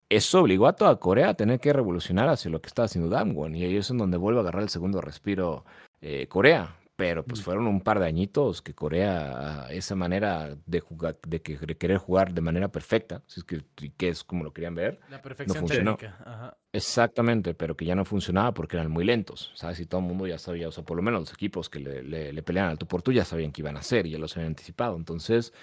Eso 0.10 0.42
obligó 0.42 0.68
a 0.68 0.74
toda 0.74 0.96
Corea 1.00 1.30
a 1.30 1.34
tener 1.34 1.60
que 1.60 1.74
revolucionar 1.74 2.30
hacia 2.30 2.50
lo 2.50 2.62
que 2.62 2.68
estaba 2.68 2.86
haciendo 2.86 3.10
Damwon. 3.10 3.56
Y 3.56 3.64
ahí 3.66 3.76
es 3.76 3.92
en 3.92 3.98
donde 3.98 4.18
vuelve 4.18 4.40
a 4.40 4.42
agarrar 4.42 4.64
el 4.64 4.70
segundo 4.70 5.02
respiro 5.02 5.66
eh, 6.02 6.28
Corea 6.28 6.79
pero 7.00 7.24
pues 7.24 7.42
fueron 7.42 7.66
un 7.66 7.80
par 7.80 7.98
de 7.98 8.08
añitos 8.08 8.62
que 8.62 8.74
Corea 8.74 9.68
esa 9.70 9.96
manera 9.96 10.58
de 10.66 10.82
jugar 10.82 11.18
de, 11.26 11.42
que, 11.42 11.58
de 11.58 11.78
querer 11.78 11.98
jugar 11.98 12.34
de 12.34 12.42
manera 12.42 12.68
perfecta 12.68 13.24
si 13.26 13.40
es 13.40 13.46
que, 13.46 13.62
que, 13.98 14.10
es 14.10 14.26
como 14.26 14.44
lo 14.44 14.52
querían 14.52 14.76
ver 14.76 15.00
la 15.10 15.22
perfección 15.22 15.56
no 15.56 15.62
funcionó 15.62 15.98
Ajá. 16.26 16.58
exactamente 16.74 17.54
pero 17.54 17.78
que 17.78 17.86
ya 17.86 17.96
no 17.96 18.04
funcionaba 18.04 18.54
porque 18.54 18.76
eran 18.76 18.92
muy 18.92 19.06
lentos 19.06 19.54
sabes 19.56 19.80
y 19.80 19.86
todo 19.86 20.02
el 20.02 20.08
mundo 20.08 20.28
ya 20.28 20.38
sabía 20.38 20.68
o 20.68 20.72
sea 20.72 20.84
por 20.84 20.98
lo 20.98 21.02
menos 21.02 21.22
los 21.22 21.32
equipos 21.32 21.70
que 21.70 21.80
le, 21.80 22.04
le, 22.04 22.34
le 22.34 22.44
peleaban 22.44 22.72
al 22.72 22.78
tú 22.78 22.86
por 22.86 23.02
tú 23.02 23.14
ya 23.14 23.24
sabían 23.24 23.54
que 23.54 23.62
iban 23.62 23.78
a 23.78 23.80
hacer 23.80 24.06
y 24.06 24.12
ya 24.12 24.20
los 24.20 24.36
habían 24.36 24.50
anticipado. 24.50 24.98
Entonces 24.98 25.54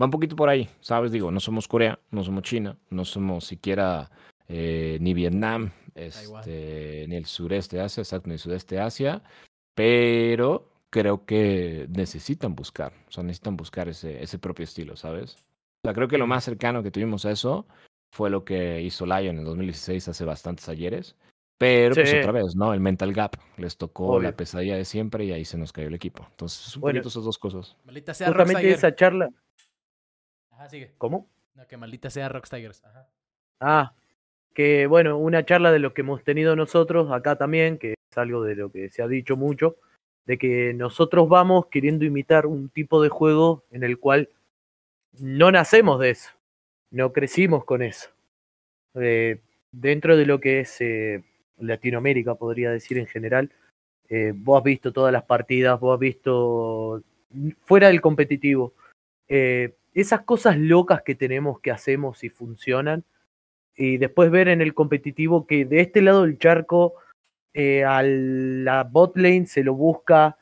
va 0.00 0.04
un 0.04 0.12
poquito 0.12 0.36
por 0.36 0.48
ahí 0.48 0.68
sabes 0.78 1.10
digo 1.10 1.32
no 1.32 1.40
somos 1.40 1.66
Corea 1.66 1.98
no 2.12 2.22
somos 2.22 2.44
China 2.44 2.76
no 2.90 3.04
somos 3.04 3.46
siquiera 3.46 4.12
eh, 4.46 4.98
ni 5.00 5.12
Vietnam 5.12 5.72
este, 5.96 7.06
ni 7.08 7.16
el 7.16 7.26
sureste 7.26 7.78
de 7.78 7.82
Asia 7.82 8.02
exacto 8.02 8.28
ni 8.28 8.34
el 8.34 8.38
sudeste 8.38 8.76
de 8.76 8.80
Asia 8.80 9.22
pero 9.74 10.73
creo 10.94 11.26
que 11.26 11.88
necesitan 11.90 12.54
buscar, 12.54 12.92
o 13.08 13.10
sea, 13.10 13.24
necesitan 13.24 13.56
buscar 13.56 13.88
ese, 13.88 14.22
ese 14.22 14.38
propio 14.38 14.62
estilo, 14.62 14.94
¿sabes? 14.94 15.34
O 15.82 15.88
sea, 15.88 15.92
creo 15.92 16.06
que 16.06 16.18
lo 16.18 16.28
más 16.28 16.44
cercano 16.44 16.84
que 16.84 16.92
tuvimos 16.92 17.26
a 17.26 17.32
eso 17.32 17.66
fue 18.12 18.30
lo 18.30 18.44
que 18.44 18.80
hizo 18.80 19.04
Lion 19.04 19.36
en 19.38 19.44
2016 19.44 20.06
hace 20.06 20.24
bastantes 20.24 20.68
ayeres. 20.68 21.16
Pero, 21.58 21.96
pues 21.96 22.14
otra 22.14 22.30
vez, 22.30 22.54
¿no? 22.54 22.72
El 22.72 22.78
mental 22.78 23.12
gap 23.12 23.34
les 23.56 23.76
tocó 23.76 24.20
la 24.20 24.36
pesadilla 24.36 24.76
de 24.76 24.84
siempre 24.84 25.24
y 25.24 25.32
ahí 25.32 25.44
se 25.44 25.58
nos 25.58 25.72
cayó 25.72 25.88
el 25.88 25.94
equipo. 25.94 26.24
Entonces, 26.30 26.76
un 26.76 26.82
Bueno. 26.82 26.98
poquito 26.98 27.08
esas 27.08 27.24
dos 27.24 27.38
cosas. 27.38 27.76
Maldita 27.84 28.14
sea 28.14 28.28
Justamente 28.28 28.70
esa 28.70 28.94
charla. 28.94 29.30
Ajá, 30.52 30.68
sigue. 30.68 30.94
¿Cómo? 30.98 31.28
No, 31.54 31.66
que 31.66 31.76
maldita 31.76 32.08
sea 32.08 32.28
Rockstagers. 32.28 32.84
Ajá. 32.84 33.08
Ah, 33.58 33.94
que 34.54 34.86
bueno, 34.86 35.18
una 35.18 35.44
charla 35.44 35.72
de 35.72 35.80
lo 35.80 35.92
que 35.92 36.02
hemos 36.02 36.22
tenido 36.22 36.54
nosotros 36.54 37.10
acá 37.10 37.36
también, 37.36 37.78
que 37.78 37.94
es 37.94 38.18
algo 38.18 38.44
de 38.44 38.54
lo 38.54 38.70
que 38.70 38.90
se 38.90 39.02
ha 39.02 39.08
dicho 39.08 39.36
mucho, 39.36 39.76
de 40.26 40.38
que 40.38 40.72
nosotros 40.74 41.28
vamos 41.28 41.66
queriendo 41.66 42.04
imitar 42.04 42.46
un 42.46 42.68
tipo 42.68 43.02
de 43.02 43.08
juego 43.08 43.64
en 43.70 43.84
el 43.84 43.98
cual 43.98 44.30
no 45.18 45.52
nacemos 45.52 46.00
de 46.00 46.10
eso, 46.10 46.30
no 46.90 47.12
crecimos 47.12 47.64
con 47.64 47.82
eso. 47.82 48.10
Eh, 48.94 49.40
dentro 49.72 50.16
de 50.16 50.26
lo 50.26 50.40
que 50.40 50.60
es 50.60 50.80
eh, 50.80 51.22
Latinoamérica, 51.58 52.36
podría 52.36 52.70
decir 52.70 52.98
en 52.98 53.06
general, 53.06 53.50
eh, 54.08 54.32
vos 54.34 54.58
has 54.58 54.64
visto 54.64 54.92
todas 54.92 55.12
las 55.12 55.24
partidas, 55.24 55.78
vos 55.78 55.94
has 55.94 56.00
visto 56.00 57.02
fuera 57.64 57.88
del 57.88 58.00
competitivo, 58.00 58.74
esas 59.26 60.22
cosas 60.22 60.56
locas 60.58 61.02
que 61.02 61.14
tenemos 61.14 61.58
que 61.60 61.72
hacemos 61.72 62.22
y 62.22 62.28
funcionan, 62.28 63.04
y 63.76 63.96
después 63.96 64.30
ver 64.30 64.48
en 64.48 64.60
el 64.60 64.74
competitivo 64.74 65.46
que 65.46 65.64
de 65.64 65.80
este 65.80 66.02
lado 66.02 66.22
del 66.22 66.38
charco 66.38 66.94
eh, 67.54 67.84
a 67.84 68.02
la 68.02 68.82
bot 68.82 69.16
lane 69.16 69.46
se 69.46 69.62
lo 69.62 69.74
busca 69.74 70.36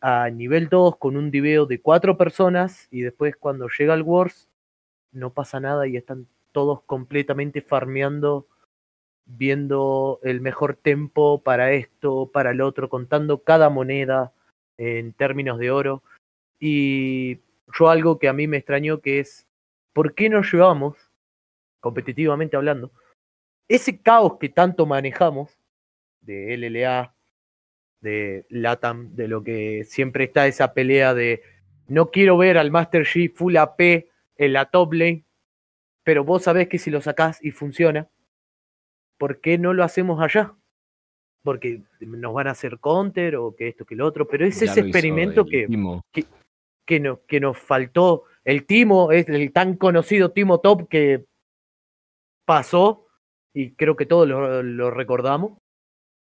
a 0.00 0.28
nivel 0.30 0.68
2 0.68 0.96
con 0.98 1.16
un 1.16 1.30
diveo 1.30 1.64
de 1.64 1.80
cuatro 1.80 2.16
personas 2.18 2.88
y 2.90 3.02
después 3.02 3.36
cuando 3.36 3.68
llega 3.68 3.94
el 3.94 4.02
Wars 4.02 4.48
no 5.12 5.32
pasa 5.32 5.60
nada 5.60 5.86
y 5.86 5.96
están 5.96 6.26
todos 6.52 6.82
completamente 6.82 7.60
farmeando, 7.60 8.48
viendo 9.26 10.20
el 10.22 10.40
mejor 10.40 10.74
tempo 10.74 11.42
para 11.42 11.72
esto, 11.72 12.30
para 12.32 12.50
el 12.50 12.60
otro, 12.60 12.88
contando 12.88 13.42
cada 13.42 13.70
moneda 13.70 14.32
en 14.76 15.12
términos 15.12 15.58
de 15.58 15.70
oro. 15.70 16.02
Y 16.58 17.40
yo 17.78 17.88
algo 17.88 18.18
que 18.18 18.28
a 18.28 18.32
mí 18.32 18.46
me 18.46 18.56
extrañó 18.56 19.00
que 19.00 19.20
es, 19.20 19.46
¿por 19.92 20.14
qué 20.14 20.28
no 20.28 20.42
llevamos, 20.42 20.96
competitivamente 21.80 22.56
hablando, 22.56 22.90
ese 23.68 24.00
caos 24.00 24.38
que 24.38 24.48
tanto 24.48 24.86
manejamos 24.86 25.56
de 26.26 26.54
LLA, 26.56 27.14
de 28.00 28.44
LATAM, 28.50 29.14
de 29.14 29.28
lo 29.28 29.42
que 29.42 29.84
siempre 29.84 30.24
está 30.24 30.46
esa 30.46 30.74
pelea 30.74 31.14
de 31.14 31.42
no 31.88 32.10
quiero 32.10 32.36
ver 32.36 32.58
al 32.58 32.70
Master 32.70 33.06
Chief 33.06 33.32
full 33.34 33.56
AP 33.56 33.80
en 34.36 34.52
la 34.52 34.66
top 34.70 34.92
lane, 34.92 35.24
pero 36.02 36.24
vos 36.24 36.42
sabés 36.42 36.68
que 36.68 36.78
si 36.78 36.90
lo 36.90 37.00
sacás 37.00 37.42
y 37.42 37.52
funciona, 37.52 38.08
¿por 39.18 39.40
qué 39.40 39.56
no 39.56 39.72
lo 39.72 39.84
hacemos 39.84 40.20
allá? 40.20 40.54
Porque 41.42 41.82
nos 42.00 42.34
van 42.34 42.48
a 42.48 42.52
hacer 42.52 42.78
counter 42.80 43.36
o 43.36 43.54
que 43.54 43.68
esto 43.68 43.84
que 43.84 43.94
lo 43.94 44.04
otro, 44.04 44.26
pero 44.26 44.44
es 44.44 44.58
Ya 44.60 44.70
ese 44.72 44.80
experimento 44.80 45.46
que, 45.46 45.66
Timo. 45.68 46.04
que, 46.84 47.00
no- 47.00 47.20
que 47.26 47.40
nos 47.40 47.56
faltó. 47.56 48.24
El 48.44 48.66
Timo 48.66 49.12
es 49.12 49.28
el 49.28 49.52
tan 49.52 49.76
conocido 49.76 50.32
Timo 50.32 50.60
Top 50.60 50.88
que 50.88 51.24
pasó 52.44 53.06
y 53.52 53.72
creo 53.72 53.96
que 53.96 54.06
todos 54.06 54.28
lo, 54.28 54.62
lo 54.62 54.90
recordamos. 54.90 55.58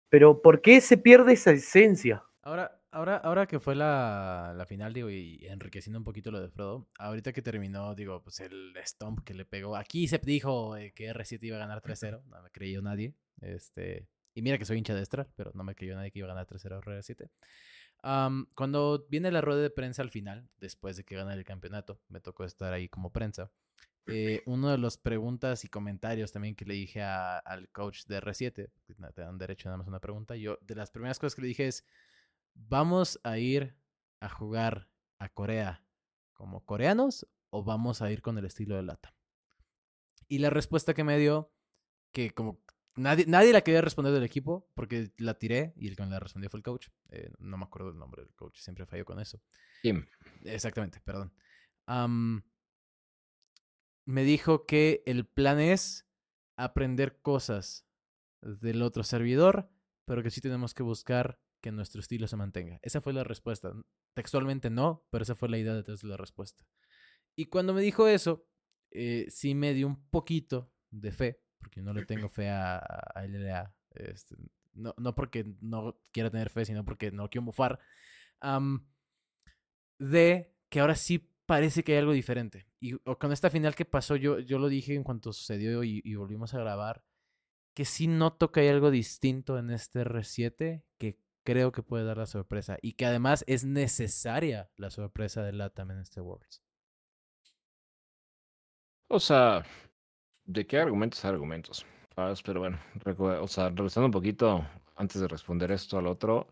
Pero 0.09 0.41
¿por 0.41 0.61
qué 0.61 0.81
se 0.81 0.97
pierde 0.97 1.33
esa 1.33 1.51
esencia? 1.51 2.23
Ahora, 2.41 2.79
ahora, 2.91 3.17
ahora 3.17 3.45
que 3.45 3.59
fue 3.59 3.75
la, 3.75 4.53
la 4.55 4.65
final, 4.65 4.93
digo, 4.93 5.09
y 5.09 5.45
enriqueciendo 5.47 5.99
un 5.99 6.05
poquito 6.05 6.31
lo 6.31 6.39
de 6.39 6.49
Frodo, 6.49 6.87
ahorita 6.97 7.33
que 7.33 7.41
terminó, 7.41 7.93
digo, 7.93 8.21
pues 8.23 8.39
el 8.39 8.73
stomp 8.85 9.23
que 9.23 9.33
le 9.33 9.45
pegó. 9.45 9.75
Aquí 9.75 10.07
se 10.07 10.17
dijo 10.19 10.77
eh, 10.77 10.93
que 10.93 11.11
R7 11.11 11.43
iba 11.43 11.57
a 11.57 11.59
ganar 11.59 11.81
3-0, 11.81 12.23
no 12.25 12.41
me 12.41 12.49
creyó 12.51 12.81
nadie. 12.81 13.13
Este, 13.41 14.07
y 14.33 14.41
mira 14.41 14.57
que 14.57 14.65
soy 14.65 14.77
hincha 14.77 14.95
de 14.95 15.01
Estral, 15.01 15.27
pero 15.35 15.51
no 15.53 15.63
me 15.63 15.75
creyó 15.75 15.95
nadie 15.95 16.11
que 16.11 16.19
iba 16.19 16.27
a 16.27 16.33
ganar 16.33 16.47
3-0 16.47 16.81
R7. 16.81 17.29
Am, 18.03 18.47
cuando 18.55 19.07
viene 19.09 19.31
la 19.31 19.41
rueda 19.41 19.61
de 19.61 19.69
prensa 19.69 20.01
al 20.01 20.11
final, 20.11 20.47
después 20.59 20.95
de 20.95 21.03
que 21.03 21.15
gana 21.15 21.33
el 21.33 21.43
campeonato, 21.43 21.99
me 22.09 22.19
tocó 22.19 22.45
estar 22.45 22.71
ahí 22.71 22.87
como 22.87 23.11
prensa. 23.11 23.51
Eh, 24.07 24.41
uno 24.45 24.69
de 24.69 24.77
los 24.77 24.97
preguntas 24.97 25.65
y 25.65 25.67
comentarios 25.67 26.31
también 26.31 26.55
que 26.55 26.65
le 26.65 26.73
dije 26.75 27.01
a- 27.01 27.37
al 27.39 27.69
coach 27.69 28.05
de 28.05 28.17
R7, 28.21 28.71
que 28.85 28.95
na- 28.97 29.11
te 29.11 29.21
dan 29.21 29.37
derecho 29.37 29.67
nada 29.67 29.77
más 29.77 29.87
a 29.87 29.89
una 29.89 29.99
pregunta, 29.99 30.35
yo 30.35 30.57
de 30.61 30.75
las 30.75 30.91
primeras 30.91 31.19
cosas 31.19 31.35
que 31.35 31.41
le 31.41 31.49
dije 31.49 31.67
es, 31.67 31.83
¿vamos 32.53 33.19
a 33.23 33.37
ir 33.37 33.75
a 34.19 34.29
jugar 34.29 34.89
a 35.19 35.29
Corea 35.29 35.83
como 36.33 36.65
coreanos 36.65 37.27
o 37.49 37.63
vamos 37.63 38.01
a 38.01 38.11
ir 38.11 38.21
con 38.21 38.37
el 38.37 38.45
estilo 38.45 38.75
de 38.75 38.83
Lata? 38.83 39.13
Y 40.27 40.39
la 40.39 40.49
respuesta 40.49 40.93
que 40.93 41.03
me 41.03 41.17
dio, 41.17 41.53
que 42.11 42.31
como 42.31 42.61
nadie, 42.95 43.25
nadie 43.27 43.53
la 43.53 43.61
quería 43.61 43.81
responder 43.81 44.13
del 44.13 44.23
equipo, 44.23 44.69
porque 44.73 45.13
la 45.17 45.33
tiré 45.35 45.73
y 45.77 45.87
el 45.87 45.95
que 45.95 46.03
me 46.03 46.09
la 46.09 46.19
respondió 46.19 46.49
fue 46.49 46.59
el 46.59 46.63
coach. 46.63 46.87
eh, 47.09 47.31
no 47.39 47.57
me 47.57 47.63
acuerdo 47.65 47.89
el 47.89 47.97
nombre 47.97 48.23
del 48.23 48.33
coach, 48.35 48.57
siempre 48.59 48.85
fallo 48.85 49.05
con 49.05 49.19
eso. 49.19 49.41
Tim. 49.81 50.05
Exactamente, 50.43 50.99
perdón. 51.01 51.33
Am, 51.85 52.43
me 54.07 54.23
dijo 54.23 54.65
que 54.65 55.03
el 55.05 55.25
plan 55.25 55.59
es 55.59 56.07
aprender 56.55 57.21
cosas 57.21 57.85
del 58.41 58.81
otro 58.81 59.03
servidor, 59.03 59.69
pero 60.05 60.23
que 60.23 60.31
sí 60.31 60.39
tenemos 60.39 60.73
que 60.73 60.81
buscar 60.81 61.41
que 61.61 61.73
nuestro 61.73 61.99
estilo 61.99 62.25
se 62.27 62.37
mantenga. 62.37 62.79
Esa 62.83 63.01
fue 63.01 63.11
la 63.11 63.25
respuesta. 63.25 63.73
Textualmente 64.13 64.69
no, 64.69 65.05
pero 65.09 65.23
esa 65.23 65.35
fue 65.35 65.49
la 65.49 65.57
idea 65.57 65.73
detrás 65.73 66.01
de 66.01 66.07
la 66.07 66.15
respuesta. 66.15 66.65
Y 67.35 67.47
cuando 67.47 67.73
me 67.73 67.81
dijo 67.81 68.07
eso, 68.07 68.47
eh, 68.91 69.25
sí 69.29 69.53
me 69.53 69.73
dio 69.73 69.87
un 69.87 70.09
poquito 70.09 70.71
de 70.89 71.11
fe, 71.11 71.41
porque 71.59 71.81
no 71.81 71.93
le 71.93 72.05
tengo 72.05 72.29
fe 72.29 72.49
a, 72.49 72.77
a 72.77 73.25
LLA. 73.25 73.75
este, 73.91 74.37
no, 74.73 74.95
no 74.97 75.15
porque 75.15 75.53
no 75.59 75.99
quiera 76.13 76.29
tener 76.29 76.49
fe, 76.49 76.63
sino 76.63 76.85
porque 76.85 77.11
no 77.11 77.29
quiero 77.29 77.43
mufar. 77.43 77.77
am, 78.39 78.87
de 79.99 80.55
que 80.69 80.79
ahora 80.79 80.95
sí 80.95 81.29
parece 81.47 81.83
que 81.83 81.93
hay 81.93 81.99
algo 81.99 82.11
diferente. 82.11 82.67
Y 82.79 82.97
con 82.99 83.31
esta 83.31 83.49
final 83.49 83.73
que 83.73 83.85
pasó, 83.85 84.15
yo, 84.15 84.37
yo 84.39 84.59
lo 84.59 84.67
dije 84.67 84.93
en 84.93 85.03
cuanto 85.03 85.33
sucedió 85.33 85.83
y, 85.83 86.15
volvimos 86.15 86.53
a 86.53 86.59
grabar, 86.59 87.03
que 87.73 87.85
sí 87.85 88.07
noto 88.07 88.51
que 88.51 88.59
hay 88.59 88.67
algo 88.67 88.91
distinto 88.91 89.57
en 89.57 89.71
este 89.71 90.01
R7 90.01 90.83
que 90.99 91.19
creo 91.43 91.71
que 91.71 91.81
puede 91.81 92.03
dar 92.03 92.17
la 92.17 92.25
sorpresa 92.25 92.77
y 92.81 92.93
que 92.93 93.05
además 93.05 93.43
es 93.47 93.63
necesaria 93.63 94.69
la 94.75 94.91
sorpresa 94.91 95.41
de 95.43 95.53
Latam 95.53 95.91
en 95.91 95.99
este 95.99 96.21
Worlds. 96.21 96.61
O 99.09 99.19
sea, 99.19 99.63
¿de 100.43 100.67
qué 100.67 100.79
argumentos 100.79 101.23
hay 101.23 101.31
argumentos? 101.31 101.85
Pero 102.43 102.59
bueno, 102.59 102.79
o 103.41 103.47
sea, 103.47 103.69
regresando 103.69 104.07
un 104.07 104.11
poquito 104.11 104.67
antes 104.95 105.21
de 105.21 105.27
responder 105.27 105.71
esto 105.71 105.97
al 105.97 106.07
otro, 106.07 106.47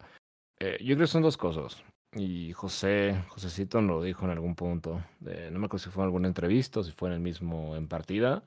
eh, 0.60 0.78
yo 0.80 0.96
creo 0.96 1.00
que 1.00 1.08
son 1.08 1.24
dos 1.24 1.38
cosas. 1.38 1.84
Y 2.16 2.54
José, 2.54 3.22
Josecito 3.28 3.82
lo 3.82 4.02
dijo 4.02 4.24
en 4.26 4.32
algún 4.32 4.56
punto. 4.56 5.02
no 5.20 5.60
me 5.60 5.66
acuerdo 5.66 5.80
si 5.84 5.90
fue 5.90 6.04
en 6.04 6.06
alguna 6.06 6.28
entrevista 6.30 6.80
o 6.80 6.84
si 6.84 6.92
fue 6.92 7.10
en 7.10 7.16
el 7.16 7.20
mismo 7.20 7.76
en 7.76 7.88
partida. 7.88 8.44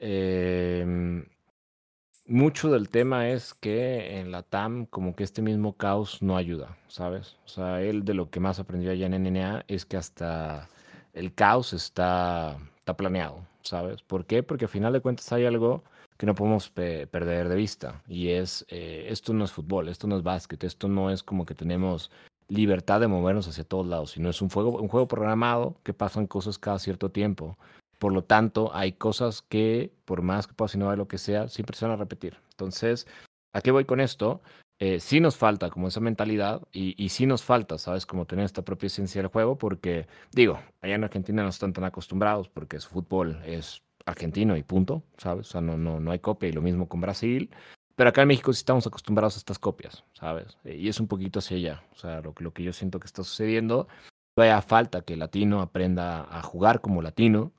Em, 0.00 1.24
mucho 2.26 2.70
del 2.70 2.88
tema 2.88 3.28
es 3.28 3.52
que 3.54 4.18
en 4.18 4.30
la 4.30 4.42
TAM 4.42 4.86
como 4.86 5.14
que 5.14 5.24
este 5.24 5.42
mismo 5.42 5.76
caos 5.76 6.22
no 6.22 6.36
ayuda, 6.36 6.78
¿sabes? 6.88 7.36
O 7.44 7.48
sea, 7.48 7.82
él 7.82 8.04
de 8.04 8.14
lo 8.14 8.30
que 8.30 8.40
más 8.40 8.58
aprendió 8.58 8.90
allá 8.90 9.06
en 9.06 9.14
NNA 9.14 9.64
es 9.68 9.84
que 9.84 9.96
hasta 9.98 10.68
el 11.12 11.34
caos 11.34 11.72
está, 11.74 12.56
está 12.78 12.96
planeado, 12.96 13.46
¿sabes? 13.62 14.02
¿Por 14.02 14.24
qué? 14.24 14.42
Porque 14.42 14.64
al 14.64 14.70
final 14.70 14.92
de 14.94 15.00
cuentas 15.00 15.30
hay 15.32 15.44
algo 15.44 15.84
que 16.16 16.26
no 16.26 16.34
podemos 16.34 16.70
pe- 16.70 17.06
perder 17.08 17.48
de 17.48 17.56
vista 17.56 18.02
y 18.08 18.28
es, 18.28 18.64
eh, 18.68 19.06
esto 19.10 19.34
no 19.34 19.44
es 19.44 19.52
fútbol, 19.52 19.88
esto 19.88 20.06
no 20.06 20.16
es 20.16 20.22
básquet, 20.22 20.64
esto 20.64 20.88
no 20.88 21.10
es 21.10 21.22
como 21.22 21.44
que 21.44 21.54
tenemos 21.54 22.10
libertad 22.52 23.00
de 23.00 23.08
movernos 23.08 23.48
hacia 23.48 23.64
todos 23.64 23.86
lados, 23.86 24.12
sino 24.12 24.28
es 24.30 24.42
un 24.42 24.50
juego, 24.50 24.80
un 24.80 24.88
juego 24.88 25.08
programado 25.08 25.76
que 25.82 25.94
pasan 25.94 26.26
cosas 26.26 26.58
cada 26.58 26.78
cierto 26.78 27.10
tiempo. 27.10 27.56
Por 27.98 28.12
lo 28.12 28.24
tanto, 28.24 28.74
hay 28.74 28.92
cosas 28.92 29.42
que, 29.42 29.92
por 30.04 30.22
más 30.22 30.46
que 30.46 30.54
puedas 30.54 30.74
innovar 30.74 30.98
lo 30.98 31.08
que 31.08 31.18
sea, 31.18 31.48
siempre 31.48 31.76
se 31.76 31.84
van 31.86 31.94
a 31.94 31.96
repetir. 31.96 32.36
Entonces, 32.50 33.06
¿a 33.52 33.60
qué 33.60 33.70
voy 33.70 33.84
con 33.84 34.00
esto? 34.00 34.42
Eh, 34.78 34.98
sí 35.00 35.20
nos 35.20 35.36
falta 35.36 35.70
como 35.70 35.88
esa 35.88 36.00
mentalidad 36.00 36.62
y, 36.72 37.00
y 37.02 37.10
sí 37.10 37.26
nos 37.26 37.42
falta, 37.42 37.78
¿sabes? 37.78 38.04
Como 38.04 38.26
tener 38.26 38.44
esta 38.44 38.62
propia 38.62 38.88
esencia 38.88 39.22
del 39.22 39.30
juego 39.30 39.56
porque, 39.56 40.06
digo, 40.32 40.58
allá 40.80 40.96
en 40.96 41.04
Argentina 41.04 41.42
no 41.42 41.48
están 41.48 41.72
tan 41.72 41.84
acostumbrados 41.84 42.48
porque 42.48 42.80
su 42.80 42.88
fútbol 42.88 43.40
es 43.46 43.82
argentino 44.04 44.56
y 44.56 44.62
punto, 44.62 45.04
¿sabes? 45.16 45.48
O 45.48 45.50
sea, 45.52 45.60
no, 45.60 45.78
no, 45.78 46.00
no 46.00 46.10
hay 46.10 46.18
copia 46.18 46.48
y 46.48 46.52
lo 46.52 46.62
mismo 46.62 46.88
con 46.88 47.00
Brasil. 47.00 47.50
Pero 47.96 48.10
acá 48.10 48.22
en 48.22 48.28
México 48.28 48.52
sí 48.52 48.58
estamos 48.58 48.86
acostumbrados 48.86 49.34
a 49.36 49.38
estas 49.38 49.58
copias, 49.58 50.04
¿sabes? 50.14 50.56
Eh, 50.64 50.76
Y 50.76 50.88
es 50.88 50.98
un 51.00 51.08
poquito 51.08 51.38
hacia 51.40 51.56
allá. 51.56 51.82
O 51.92 51.96
sea, 51.96 52.20
lo, 52.20 52.34
que- 52.34 52.44
lo 52.44 52.52
que 52.52 52.62
yo 52.62 52.72
siento 52.72 52.98
que 53.00 53.06
está 53.06 53.22
sucediendo, 53.22 53.86
todavía 54.34 54.62
falta 54.62 55.02
que 55.02 55.12
el 55.14 55.18
latino 55.20 55.60
aprenda 55.60 56.22
a 56.30 56.42
jugar 56.42 56.80
como 56.80 57.02
latino. 57.02 57.52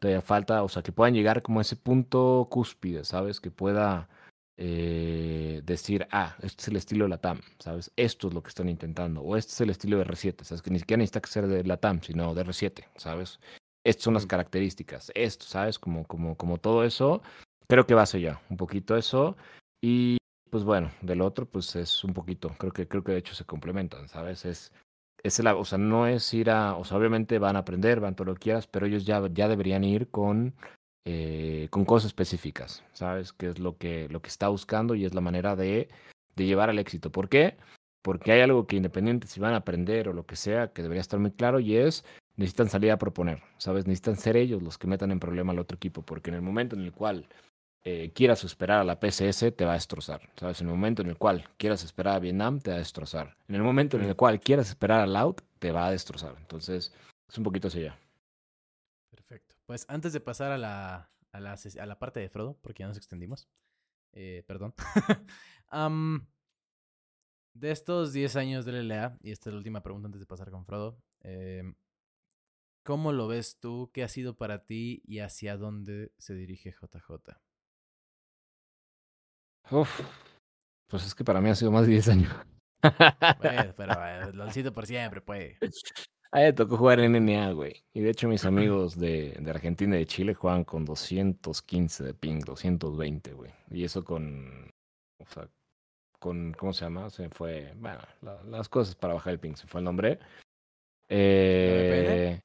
Todavía 0.00 0.20
falta, 0.22 0.62
o 0.62 0.68
sea, 0.68 0.82
que 0.82 0.92
puedan 0.92 1.14
llegar 1.14 1.42
como 1.42 1.58
a 1.58 1.62
ese 1.62 1.74
punto 1.76 2.46
cúspide, 2.50 3.04
¿sabes? 3.04 3.40
Que 3.40 3.50
pueda 3.50 4.08
eh, 4.60 5.62
decir, 5.64 6.06
ah, 6.10 6.36
este 6.42 6.62
es 6.62 6.68
el 6.68 6.76
estilo 6.76 7.04
de 7.04 7.10
Latam, 7.10 7.40
¿sabes? 7.58 7.90
Esto 7.96 8.28
es 8.28 8.34
lo 8.34 8.42
que 8.42 8.48
están 8.48 8.68
intentando. 8.68 9.22
O 9.22 9.36
este 9.36 9.52
es 9.52 9.60
el 9.60 9.70
estilo 9.70 9.98
de 9.98 10.04
R7, 10.04 10.44
¿sabes? 10.44 10.62
Que 10.62 10.70
ni 10.70 10.78
siquiera 10.80 10.98
necesita 10.98 11.20
que 11.20 11.30
ser 11.30 11.46
de 11.46 11.64
Latam, 11.64 12.02
sino 12.02 12.34
de 12.34 12.42
R7, 12.44 12.84
¿sabes? 12.96 13.38
estas 13.84 14.04
son 14.04 14.14
las 14.14 14.24
Mm. 14.24 14.28
características, 14.28 15.12
esto, 15.14 15.46
¿sabes? 15.46 15.78
Como, 15.78 16.04
como, 16.04 16.36
como 16.36 16.58
todo 16.58 16.84
eso, 16.84 17.22
creo 17.68 17.86
que 17.86 17.94
va 17.94 18.02
a 18.02 18.06
ser 18.06 18.20
ya 18.20 18.42
un 18.50 18.56
poquito 18.58 18.96
eso. 18.96 19.36
Y 19.80 20.18
pues 20.50 20.64
bueno, 20.64 20.90
del 21.02 21.20
otro, 21.20 21.46
pues 21.46 21.76
es 21.76 22.04
un 22.04 22.14
poquito, 22.14 22.54
creo 22.58 22.72
que, 22.72 22.88
creo 22.88 23.04
que 23.04 23.12
de 23.12 23.18
hecho 23.18 23.34
se 23.34 23.44
complementan, 23.44 24.08
¿sabes? 24.08 24.44
Es, 24.44 24.72
es 25.22 25.38
la, 25.40 25.54
o 25.56 25.64
sea, 25.64 25.78
no 25.78 26.06
es 26.06 26.32
ir 26.34 26.50
a, 26.50 26.76
o 26.76 26.84
sea, 26.84 26.96
obviamente 26.96 27.38
van 27.38 27.56
a 27.56 27.60
aprender, 27.60 28.00
van 28.00 28.14
todo 28.14 28.26
lo 28.26 28.34
que 28.34 28.40
quieras, 28.40 28.66
pero 28.66 28.86
ellos 28.86 29.04
ya, 29.04 29.22
ya 29.32 29.48
deberían 29.48 29.84
ir 29.84 30.08
con, 30.10 30.54
eh, 31.04 31.68
con 31.70 31.84
cosas 31.84 32.08
específicas, 32.08 32.84
¿sabes? 32.92 33.32
Que 33.32 33.48
es 33.48 33.58
lo 33.58 33.76
que, 33.76 34.08
lo 34.08 34.22
que 34.22 34.28
está 34.28 34.48
buscando 34.48 34.94
y 34.94 35.04
es 35.04 35.14
la 35.14 35.20
manera 35.20 35.54
de, 35.56 35.88
de 36.34 36.46
llevar 36.46 36.70
al 36.70 36.78
éxito. 36.78 37.12
¿Por 37.12 37.28
qué? 37.28 37.56
Porque 38.02 38.32
hay 38.32 38.40
algo 38.40 38.66
que 38.66 38.76
independiente 38.76 39.26
si 39.26 39.40
van 39.40 39.54
a 39.54 39.58
aprender 39.58 40.08
o 40.08 40.12
lo 40.12 40.24
que 40.24 40.36
sea, 40.36 40.72
que 40.72 40.82
debería 40.82 41.02
estar 41.02 41.20
muy 41.20 41.32
claro 41.32 41.60
y 41.60 41.76
es 41.76 42.04
necesitan 42.36 42.68
salir 42.68 42.92
a 42.92 42.98
proponer, 42.98 43.42
¿sabes? 43.58 43.86
Necesitan 43.86 44.16
ser 44.16 44.36
ellos 44.36 44.62
los 44.62 44.78
que 44.78 44.86
metan 44.86 45.10
en 45.10 45.18
problema 45.18 45.52
al 45.52 45.58
otro 45.58 45.76
equipo, 45.76 46.02
porque 46.02 46.30
en 46.30 46.36
el 46.36 46.42
momento 46.42 46.76
en 46.76 46.82
el 46.82 46.92
cual 46.92 47.28
eh, 47.90 48.12
quieras 48.12 48.44
esperar 48.44 48.80
a 48.80 48.84
la 48.84 48.98
PCS, 49.00 49.52
te 49.56 49.64
va 49.64 49.72
a 49.72 49.74
destrozar, 49.74 50.20
¿sabes? 50.36 50.60
En 50.60 50.66
el 50.68 50.74
momento 50.74 51.02
en 51.02 51.08
el 51.08 51.16
cual 51.16 51.48
quieras 51.56 51.84
esperar 51.84 52.16
a 52.16 52.18
Vietnam, 52.18 52.60
te 52.60 52.70
va 52.70 52.76
a 52.76 52.80
destrozar. 52.80 53.36
En 53.48 53.54
el 53.54 53.62
momento 53.62 53.96
en 53.96 54.04
el 54.04 54.14
cual 54.16 54.40
quieras 54.40 54.68
esperar 54.68 55.00
a 55.00 55.06
Loud, 55.06 55.36
te 55.58 55.72
va 55.72 55.86
a 55.86 55.90
destrozar. 55.90 56.34
Entonces, 56.38 56.92
es 57.28 57.38
un 57.38 57.44
poquito 57.44 57.68
así 57.68 57.80
ya. 57.82 57.98
Perfecto. 59.10 59.56
Pues 59.66 59.84
antes 59.88 60.12
de 60.12 60.20
pasar 60.20 60.52
a 60.52 60.58
la, 60.58 61.10
a 61.32 61.40
la, 61.40 61.54
a 61.54 61.86
la 61.86 61.98
parte 61.98 62.20
de 62.20 62.28
Frodo, 62.28 62.58
porque 62.62 62.82
ya 62.82 62.88
nos 62.88 62.96
extendimos. 62.96 63.48
eh, 64.12 64.42
perdón. 64.46 64.74
De 67.54 67.72
estos 67.72 68.12
10 68.12 68.36
años 68.36 68.64
de 68.64 68.72
LLA, 68.72 69.18
y 69.20 69.32
esta 69.32 69.50
es 69.50 69.52
la 69.54 69.58
última 69.58 69.82
pregunta 69.82 70.06
antes 70.06 70.20
de 70.20 70.26
pasar 70.26 70.50
con 70.50 70.64
Frodo. 70.64 71.02
em, 71.20 71.74
¿Cómo 72.84 73.12
lo 73.12 73.26
ves 73.26 73.58
tú? 73.58 73.90
¿Qué 73.92 74.02
ha 74.02 74.08
sido 74.08 74.36
para 74.36 74.64
ti 74.64 75.02
y 75.04 75.18
hacia 75.18 75.56
dónde 75.56 76.12
se 76.18 76.34
dirige 76.34 76.70
JJ? 76.70 77.36
Uf, 79.70 80.00
pues 80.88 81.06
es 81.06 81.14
que 81.14 81.24
para 81.24 81.40
mí 81.40 81.50
ha 81.50 81.54
sido 81.54 81.70
más 81.70 81.86
de 81.86 81.92
10 81.92 82.08
años. 82.08 82.32
Bueno, 83.38 83.74
pero 83.76 83.94
eh, 84.06 84.70
por 84.72 84.86
siempre, 84.86 85.20
pues. 85.20 85.56
A 86.30 86.52
tocó 86.52 86.76
jugar 86.76 87.00
en 87.00 87.14
NA, 87.24 87.52
güey. 87.52 87.82
Y 87.94 88.00
de 88.00 88.10
hecho 88.10 88.28
mis 88.28 88.44
amigos 88.44 88.98
de, 88.98 89.34
de 89.40 89.50
Argentina 89.50 89.96
y 89.96 90.00
de 90.00 90.06
Chile 90.06 90.34
juegan 90.34 90.62
con 90.62 90.84
215 90.84 92.04
de 92.04 92.12
ping, 92.12 92.40
220, 92.40 93.32
güey. 93.32 93.50
Y 93.70 93.82
eso 93.84 94.04
con, 94.04 94.70
o 95.18 95.26
sea, 95.26 95.48
con, 96.18 96.52
¿cómo 96.52 96.74
se 96.74 96.84
llama? 96.84 97.08
Se 97.08 97.30
fue, 97.30 97.72
bueno, 97.76 98.00
la- 98.20 98.42
las 98.42 98.68
cosas 98.68 98.94
para 98.94 99.14
bajar 99.14 99.32
el 99.32 99.40
ping, 99.40 99.54
se 99.54 99.66
fue 99.66 99.80
el 99.80 99.86
nombre. 99.86 100.18
Eh, 101.08 102.40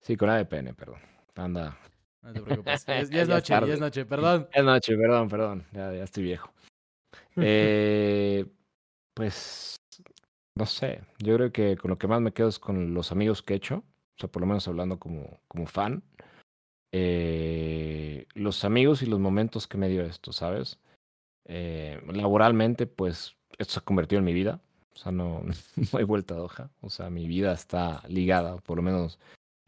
sí, 0.00 0.16
con 0.16 0.30
AVPN, 0.30 0.74
perdón. 0.74 1.00
Anda. 1.34 1.76
No 2.22 2.32
te 2.32 2.42
preocupes. 2.42 2.84
Ya, 2.86 3.00
es- 3.00 3.10
ya 3.10 3.24
noche, 3.24 3.54
ya 3.66 3.74
es 3.74 3.80
noche, 3.80 4.04
perdón. 4.04 4.48
Es 4.52 4.64
noche, 4.64 4.96
perdón, 4.96 5.28
perdón. 5.28 5.66
Ya, 5.72 5.92
ya 5.92 6.04
estoy 6.04 6.24
viejo. 6.24 6.52
Eh, 7.36 8.44
pues, 9.14 9.76
no 10.56 10.66
sé. 10.66 11.00
Yo 11.18 11.36
creo 11.36 11.52
que 11.52 11.76
con 11.76 11.90
lo 11.90 11.98
que 11.98 12.06
más 12.06 12.20
me 12.20 12.32
quedo 12.32 12.48
es 12.48 12.58
con 12.58 12.92
los 12.94 13.12
amigos 13.12 13.42
que 13.42 13.54
he 13.54 13.56
hecho. 13.56 13.76
O 13.76 14.18
sea, 14.20 14.30
por 14.30 14.40
lo 14.42 14.46
menos 14.46 14.66
hablando 14.68 14.98
como, 14.98 15.40
como 15.48 15.66
fan. 15.66 16.02
Eh, 16.92 18.26
los 18.34 18.64
amigos 18.64 19.02
y 19.02 19.06
los 19.06 19.20
momentos 19.20 19.66
que 19.66 19.78
me 19.78 19.88
dio 19.88 20.02
esto, 20.04 20.32
¿sabes? 20.32 20.78
Eh, 21.46 22.00
laboralmente, 22.12 22.86
pues, 22.86 23.36
esto 23.58 23.74
se 23.74 23.78
ha 23.80 23.84
convertido 23.84 24.18
en 24.18 24.24
mi 24.24 24.34
vida. 24.34 24.60
O 24.92 24.96
sea, 24.96 25.12
no, 25.12 25.42
no 25.92 25.98
hay 25.98 26.04
vuelta 26.04 26.34
de 26.34 26.40
hoja. 26.40 26.70
O 26.80 26.90
sea, 26.90 27.08
mi 27.10 27.26
vida 27.26 27.52
está 27.52 28.02
ligada, 28.08 28.56
por 28.58 28.76
lo 28.76 28.82
menos 28.82 29.18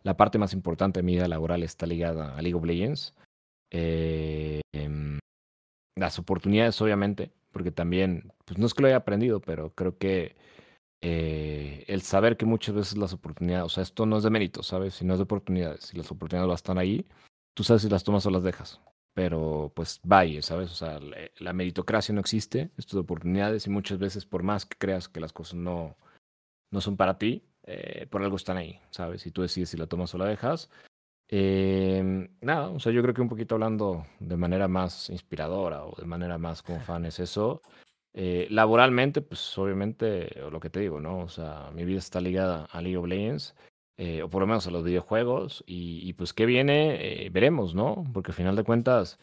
la 0.03 0.17
parte 0.17 0.39
más 0.39 0.53
importante 0.53 1.01
de 1.01 1.05
mi 1.05 1.15
vida 1.15 1.29
laboral 1.29 1.63
está 1.63 1.87
ligada 1.87 2.37
a 2.37 2.43
League 2.43 2.55
of 2.55 2.65
Legends. 2.65 3.15
Em, 3.71 5.19
las 5.97 6.19
oportunidades, 6.19 6.81
obviamente, 6.81 7.33
porque 7.53 7.71
también, 7.71 8.33
pues 8.45 8.59
no 8.59 8.67
es 8.67 8.75
que 8.75 8.83
lo 8.83 8.89
haya 8.89 8.97
aprendido, 8.97 9.41
pero 9.41 9.75
creo 9.75 9.99
que 9.99 10.37
eh, 11.03 11.85
el 11.89 12.03
saber 12.03 12.37
que 12.37 12.47
muchas 12.47 12.75
veces 12.75 12.97
las 12.97 13.13
oportunidades, 13.13 13.67
o 13.67 13.69
sea, 13.69 13.83
esto 13.83 14.07
no 14.07 14.19
es 14.19 14.23
de 14.23 14.31
mérito, 14.31 14.63
¿sabes? 14.63 14.95
Si 14.95 15.05
no 15.05 15.15
es 15.15 15.19
de 15.19 15.25
oportunidades, 15.25 15.85
si 15.85 15.97
las 15.97 16.11
oportunidades 16.11 16.63
van 16.63 16.79
a 16.79 16.81
ahí, 16.81 17.07
tú 17.55 17.65
sabes 17.65 17.83
si 17.83 17.89
las 17.89 18.05
tomas 18.05 18.25
o 18.27 18.31
las 18.31 18.43
dejas. 18.43 18.81
Pero 19.15 19.73
pues 19.75 20.01
vaya, 20.05 20.41
¿sabes? 20.43 20.71
O 20.71 20.75
sea, 20.75 20.99
la 21.39 21.53
meritocracia 21.53 22.15
no 22.15 22.21
existe, 22.21 22.71
esto 22.79 22.97
de 22.97 23.03
oportunidades, 23.03 23.67
y 23.67 23.71
muchas 23.71 23.99
veces, 23.99 24.25
por 24.27 24.43
más 24.43 24.65
que 24.65 24.79
creas 24.79 25.09
que 25.09 25.21
las 25.21 25.33
cosas 25.33 25.55
no, 25.55 25.97
no 26.71 26.81
son 26.81 26.97
para 26.97 27.19
ti, 27.19 27.45
eh, 27.65 28.07
por 28.11 28.23
algo 28.23 28.37
están 28.37 28.57
ahí, 28.57 28.81
¿sabes? 28.91 29.27
Y 29.27 29.31
tú 29.31 29.43
decides 29.43 29.71
si 29.71 29.77
la 29.77 29.87
tomas 29.87 30.15
o 30.15 30.19
la 30.19 30.27
dejas. 30.27 30.71
Eh, 31.29 32.29
nada, 32.43 32.69
o 32.69 32.79
sea, 32.79 32.93
yo 32.93 33.01
creo 33.03 33.15
que 33.15 33.23
un 33.23 33.29
poquito 33.29 33.55
hablando 33.55 34.05
de 34.21 34.37
manera 34.37 34.69
más 34.69 35.09
inspiradora 35.11 35.85
o 35.87 35.95
de 35.99 36.05
manera 36.07 36.39
más 36.39 36.63
como 36.63 36.81
fan 36.81 37.05
es 37.07 37.19
eso. 37.21 37.63
Eh, 38.15 38.47
laboralmente, 38.51 39.23
pues 39.23 39.57
obviamente, 39.57 40.29
lo 40.51 40.61
que 40.61 40.69
te 40.71 40.81
digo, 40.81 41.01
¿no? 41.01 41.21
O 41.21 41.29
sea, 41.29 41.71
mi 41.75 41.85
vida 41.85 41.99
está 41.99 42.21
ligada 42.21 42.67
a 42.71 42.83
League 42.83 42.99
of 42.99 43.07
Legends, 43.07 43.55
eh, 43.97 44.23
o 44.23 44.29
por 44.29 44.43
lo 44.43 44.47
menos 44.47 44.67
a 44.67 44.71
los 44.71 44.85
videojuegos, 44.85 45.65
y, 45.67 46.07
y 46.07 46.13
pues 46.13 46.35
qué 46.35 46.45
viene, 46.45 47.25
eh, 47.27 47.31
veremos, 47.31 47.75
¿no? 47.75 48.05
Porque 48.13 48.33
al 48.33 48.37
final 48.37 48.57
de 48.57 48.65
cuentas, 48.65 49.19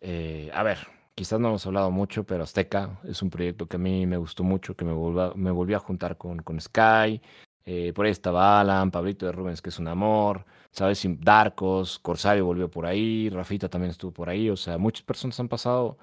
eh, 0.00 0.50
a 0.54 0.62
ver, 0.62 0.78
quizás 1.16 1.40
no 1.40 1.48
hemos 1.48 1.66
hablado 1.66 1.90
mucho, 1.90 2.24
pero 2.24 2.44
Azteca 2.44 3.00
es 3.04 3.22
un 3.22 3.30
proyecto 3.30 3.66
que 3.68 3.76
a 3.76 3.80
mí 3.80 4.06
me 4.06 4.16
gustó 4.18 4.44
mucho, 4.44 4.76
que 4.76 4.84
me, 4.84 4.92
volva- 4.92 5.34
me 5.34 5.50
volví 5.50 5.74
a 5.74 5.80
juntar 5.80 6.16
con, 6.16 6.38
con 6.42 6.60
Sky, 6.60 7.20
eh, 7.70 7.92
por 7.92 8.06
ahí 8.06 8.12
estaba 8.12 8.60
Alan, 8.60 8.90
Pablito 8.90 9.26
de 9.26 9.32
Rubens, 9.32 9.60
que 9.60 9.68
es 9.68 9.78
un 9.78 9.88
amor, 9.88 10.46
¿sabes? 10.70 11.04
Darkos, 11.20 11.98
Corsario 11.98 12.46
volvió 12.46 12.70
por 12.70 12.86
ahí, 12.86 13.28
Rafita 13.28 13.68
también 13.68 13.90
estuvo 13.90 14.10
por 14.10 14.30
ahí, 14.30 14.48
o 14.48 14.56
sea, 14.56 14.78
muchas 14.78 15.02
personas 15.02 15.38
han 15.38 15.48
pasado 15.48 15.98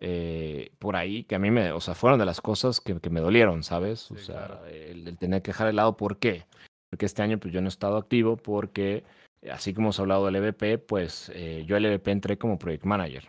eh, 0.00 0.70
por 0.78 0.94
ahí 0.94 1.24
que 1.24 1.34
a 1.34 1.40
mí 1.40 1.50
me, 1.50 1.72
o 1.72 1.80
sea, 1.80 1.94
fueron 1.96 2.20
de 2.20 2.24
las 2.24 2.40
cosas 2.40 2.80
que, 2.80 3.00
que 3.00 3.10
me 3.10 3.20
dolieron, 3.20 3.64
¿sabes? 3.64 4.08
O 4.12 4.16
Sí, 4.16 4.26
sea, 4.26 4.46
claro. 4.46 4.66
el, 4.66 5.08
el 5.08 5.18
tener 5.18 5.42
que 5.42 5.50
dejar 5.50 5.66
de 5.66 5.72
lado, 5.72 5.96
¿por 5.96 6.18
qué? 6.18 6.46
Porque 6.90 7.06
este 7.06 7.22
año 7.22 7.38
pues 7.38 7.52
yo 7.52 7.60
no 7.60 7.66
he 7.66 7.68
estado 7.68 7.96
activo 7.96 8.36
porque, 8.36 9.02
eh, 9.42 9.50
así 9.50 9.74
como 9.74 9.88
hemos 9.88 9.98
hablado 9.98 10.24
del 10.26 10.36
EVP, 10.36 10.78
pues 10.78 11.32
eh, 11.34 11.64
yo 11.66 11.74
al 11.74 11.84
EVP 11.84 12.12
entré 12.12 12.38
como 12.38 12.60
Project 12.60 12.84
Manager. 12.84 13.24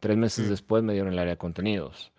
Tres 0.00 0.18
meses 0.18 0.46
Mm. 0.46 0.50
después 0.50 0.82
me 0.82 0.92
dieron 0.92 1.12
el 1.14 1.18
área 1.18 1.32
de 1.34 1.38
contenidos. 1.38 2.12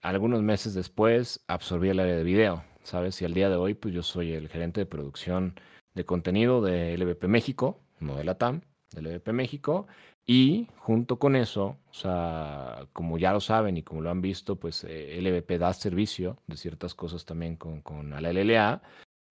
Algunos 0.00 0.42
meses 0.42 0.74
después 0.74 1.44
absorbí 1.46 1.90
el 1.90 2.00
área 2.00 2.16
de 2.16 2.24
video, 2.24 2.64
¿sabes? 2.82 3.20
Y 3.22 3.24
al 3.24 3.34
día 3.34 3.48
de 3.48 3.56
hoy 3.56 3.74
pues 3.74 3.94
yo 3.94 4.02
soy 4.02 4.32
el 4.32 4.48
gerente 4.48 4.80
de 4.80 4.86
producción 4.86 5.58
de 5.94 6.04
contenido 6.04 6.62
de 6.62 6.94
LVP 6.96 7.28
México, 7.28 7.80
no 8.00 8.16
de 8.16 8.24
la 8.24 8.36
TAM, 8.36 8.62
de 8.92 9.02
LVP 9.02 9.32
México. 9.32 9.86
Y 10.26 10.68
junto 10.78 11.18
con 11.18 11.34
eso, 11.34 11.76
o 11.90 11.94
sea, 11.94 12.86
como 12.92 13.18
ya 13.18 13.32
lo 13.32 13.40
saben 13.40 13.76
y 13.76 13.82
como 13.82 14.00
lo 14.00 14.10
han 14.10 14.20
visto, 14.20 14.56
pues 14.56 14.84
eh, 14.88 15.58
da 15.58 15.72
servicio 15.72 16.38
de 16.46 16.56
ciertas 16.56 16.94
cosas 16.94 17.24
también 17.24 17.56
con, 17.56 17.80
con 17.82 18.12
a 18.12 18.20
la 18.20 18.30
LLA. 18.32 18.82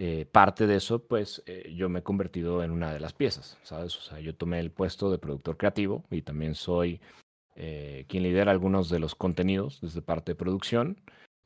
Eh, 0.00 0.26
parte 0.30 0.66
de 0.68 0.76
eso, 0.76 1.04
pues 1.06 1.42
eh, 1.46 1.72
yo 1.74 1.88
me 1.88 2.00
he 2.00 2.02
convertido 2.02 2.62
en 2.62 2.70
una 2.70 2.92
de 2.92 3.00
las 3.00 3.12
piezas, 3.12 3.58
¿sabes? 3.62 3.96
O 3.96 4.00
sea, 4.00 4.20
yo 4.20 4.34
tomé 4.34 4.60
el 4.60 4.70
puesto 4.70 5.10
de 5.10 5.18
productor 5.18 5.56
creativo 5.56 6.04
y 6.10 6.22
también 6.22 6.54
soy 6.54 7.00
eh, 7.56 8.04
quien 8.08 8.22
lidera 8.22 8.52
algunos 8.52 8.88
de 8.90 9.00
los 9.00 9.16
contenidos 9.16 9.80
desde 9.80 10.00
parte 10.00 10.32
de 10.32 10.36
producción. 10.36 11.00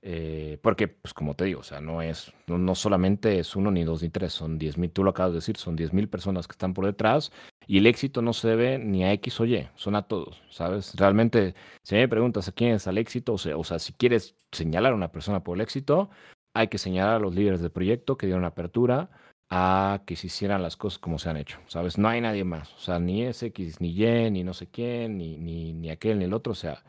Eh, 0.04 0.58
porque, 0.62 0.88
pues 0.88 1.14
como 1.14 1.34
te 1.34 1.44
digo, 1.44 1.60
o 1.60 1.62
sea, 1.62 1.80
no 1.80 2.02
es, 2.02 2.32
no, 2.48 2.58
no 2.58 2.74
solamente 2.74 3.38
es 3.38 3.54
uno, 3.54 3.70
ni 3.70 3.84
dos, 3.84 4.02
ni 4.02 4.10
tres, 4.10 4.32
son 4.32 4.58
diez 4.58 4.76
mil, 4.76 4.90
tú 4.90 5.04
lo 5.04 5.10
acabas 5.10 5.32
de 5.32 5.36
decir, 5.36 5.56
son 5.56 5.76
diez 5.76 5.92
mil 5.92 6.08
personas 6.08 6.48
que 6.48 6.52
están 6.52 6.74
por 6.74 6.86
detrás 6.86 7.30
y 7.68 7.78
el 7.78 7.86
éxito 7.86 8.20
no 8.20 8.32
se 8.32 8.48
debe 8.48 8.78
ni 8.78 9.04
a 9.04 9.12
X 9.12 9.38
o 9.40 9.46
Y, 9.46 9.68
son 9.76 9.94
a 9.94 10.02
todos, 10.02 10.42
¿sabes? 10.50 10.92
Realmente, 10.96 11.54
si 11.84 11.94
me 11.94 12.08
preguntas 12.08 12.48
a 12.48 12.52
quién 12.52 12.72
es 12.72 12.86
el 12.88 12.98
éxito, 12.98 13.34
o 13.34 13.38
sea, 13.38 13.56
o 13.56 13.62
sea, 13.62 13.78
si 13.78 13.92
quieres 13.92 14.34
señalar 14.50 14.92
a 14.92 14.96
una 14.96 15.12
persona 15.12 15.44
por 15.44 15.56
el 15.56 15.60
éxito, 15.60 16.10
hay 16.52 16.66
que 16.66 16.78
señalar 16.78 17.16
a 17.16 17.20
los 17.20 17.34
líderes 17.34 17.60
del 17.60 17.70
proyecto 17.70 18.16
que 18.16 18.26
dieron 18.26 18.44
apertura 18.44 19.08
a 19.50 20.02
que 20.06 20.16
se 20.16 20.26
hicieran 20.26 20.62
las 20.62 20.76
cosas 20.76 20.98
como 20.98 21.18
se 21.20 21.30
han 21.30 21.36
hecho, 21.36 21.60
¿sabes? 21.66 21.96
No 21.96 22.08
hay 22.08 22.20
nadie 22.20 22.42
más, 22.42 22.72
o 22.74 22.78
sea, 22.78 22.98
ni 22.98 23.24
X, 23.24 23.80
ni 23.80 23.90
Y, 23.90 24.30
ni 24.30 24.42
no 24.42 24.52
sé 24.52 24.68
quién, 24.68 25.18
ni, 25.18 25.36
ni, 25.38 25.72
ni 25.74 25.90
aquel, 25.90 26.18
ni 26.18 26.24
el 26.24 26.32
otro, 26.32 26.52
o 26.52 26.56
sea, 26.56 26.82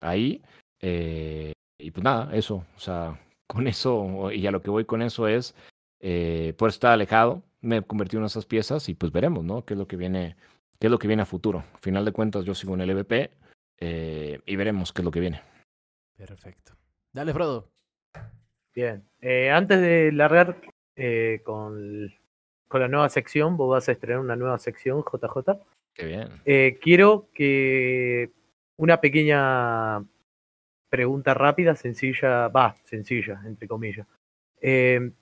ahí, 0.00 0.42
eh, 0.80 1.52
y 1.80 1.90
pues 1.90 2.04
nada, 2.04 2.34
eso, 2.34 2.64
o 2.76 2.78
sea, 2.78 3.18
con 3.46 3.66
eso, 3.66 4.30
y 4.32 4.46
a 4.46 4.50
lo 4.50 4.62
que 4.62 4.70
voy 4.70 4.84
con 4.84 5.02
eso 5.02 5.28
es, 5.28 5.54
eh, 6.00 6.54
por 6.56 6.70
estar 6.70 6.92
alejado, 6.92 7.42
me 7.60 7.78
he 7.78 7.82
convertido 7.82 8.20
en 8.20 8.26
esas 8.26 8.46
piezas 8.46 8.88
y 8.88 8.94
pues 8.94 9.12
veremos, 9.12 9.44
¿no? 9.44 9.64
¿Qué 9.64 9.74
es 9.74 9.78
lo 9.78 9.86
que 9.86 9.96
viene, 9.96 10.36
qué 10.78 10.86
es 10.86 10.90
lo 10.90 10.98
que 10.98 11.08
viene 11.08 11.22
a 11.22 11.26
futuro? 11.26 11.64
Al 11.74 11.80
final 11.80 12.04
de 12.04 12.12
cuentas, 12.12 12.44
yo 12.44 12.54
sigo 12.54 12.74
en 12.74 12.80
el 12.80 12.90
EVP 12.90 13.30
eh, 13.80 14.40
y 14.46 14.56
veremos 14.56 14.92
qué 14.92 15.02
es 15.02 15.04
lo 15.04 15.10
que 15.10 15.20
viene. 15.20 15.42
Perfecto. 16.16 16.74
Dale, 17.12 17.32
Frodo. 17.32 17.70
Bien. 18.74 19.04
Eh, 19.20 19.50
antes 19.50 19.80
de 19.80 20.12
largar 20.12 20.60
eh, 20.96 21.40
con, 21.44 22.12
con 22.68 22.80
la 22.80 22.88
nueva 22.88 23.08
sección, 23.08 23.56
vos 23.56 23.70
vas 23.70 23.88
a 23.88 23.92
estrenar 23.92 24.20
una 24.20 24.36
nueva 24.36 24.58
sección, 24.58 25.02
JJ. 25.02 25.58
Qué 25.94 26.06
bien. 26.06 26.28
Eh, 26.44 26.78
quiero 26.80 27.28
que 27.34 28.30
una 28.76 29.00
pequeña 29.00 30.04
pregunta 30.90 31.32
rápida, 31.32 31.76
sencilla, 31.76 32.48
va, 32.48 32.76
sencilla, 32.84 33.40
entre 33.46 33.66
comillas. 33.66 34.06
Eh, 34.60 35.12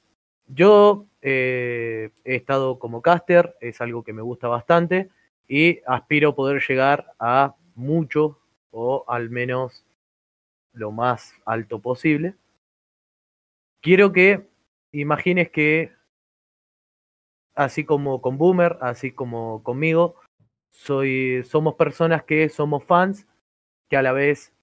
yo 0.47 1.07
eh, 1.21 2.11
he 2.25 2.35
estado 2.35 2.79
como 2.79 3.03
caster, 3.03 3.55
es 3.61 3.81
algo 3.81 4.03
que 4.03 4.15
me 4.15 4.23
gusta 4.23 4.49
bastante 4.49 5.11
y 5.47 5.81
aspiro 5.87 6.35
poder 6.35 6.63
llegar 6.67 7.13
a 7.19 7.55
mucho 7.75 8.41
o 8.71 9.05
al 9.07 9.31
menos 9.31 9.85
lo 10.73 10.91
más 10.91 11.35
alto 11.45 11.81
posible. 11.81 12.35
Quiero 13.81 14.13
que 14.13 14.49
imagines 14.93 15.51
que 15.51 15.93
así 17.55 17.85
como 17.85 18.23
con 18.23 18.39
Boomer, 18.39 18.79
así 18.81 19.13
como 19.13 19.63
conmigo, 19.63 20.17
soy, 20.71 21.43
somos 21.45 21.75
personas 21.75 22.23
que 22.23 22.49
somos 22.49 22.85
fans, 22.85 23.27
que 23.89 23.97
a 23.97 24.03
la 24.03 24.13
vez 24.13 24.55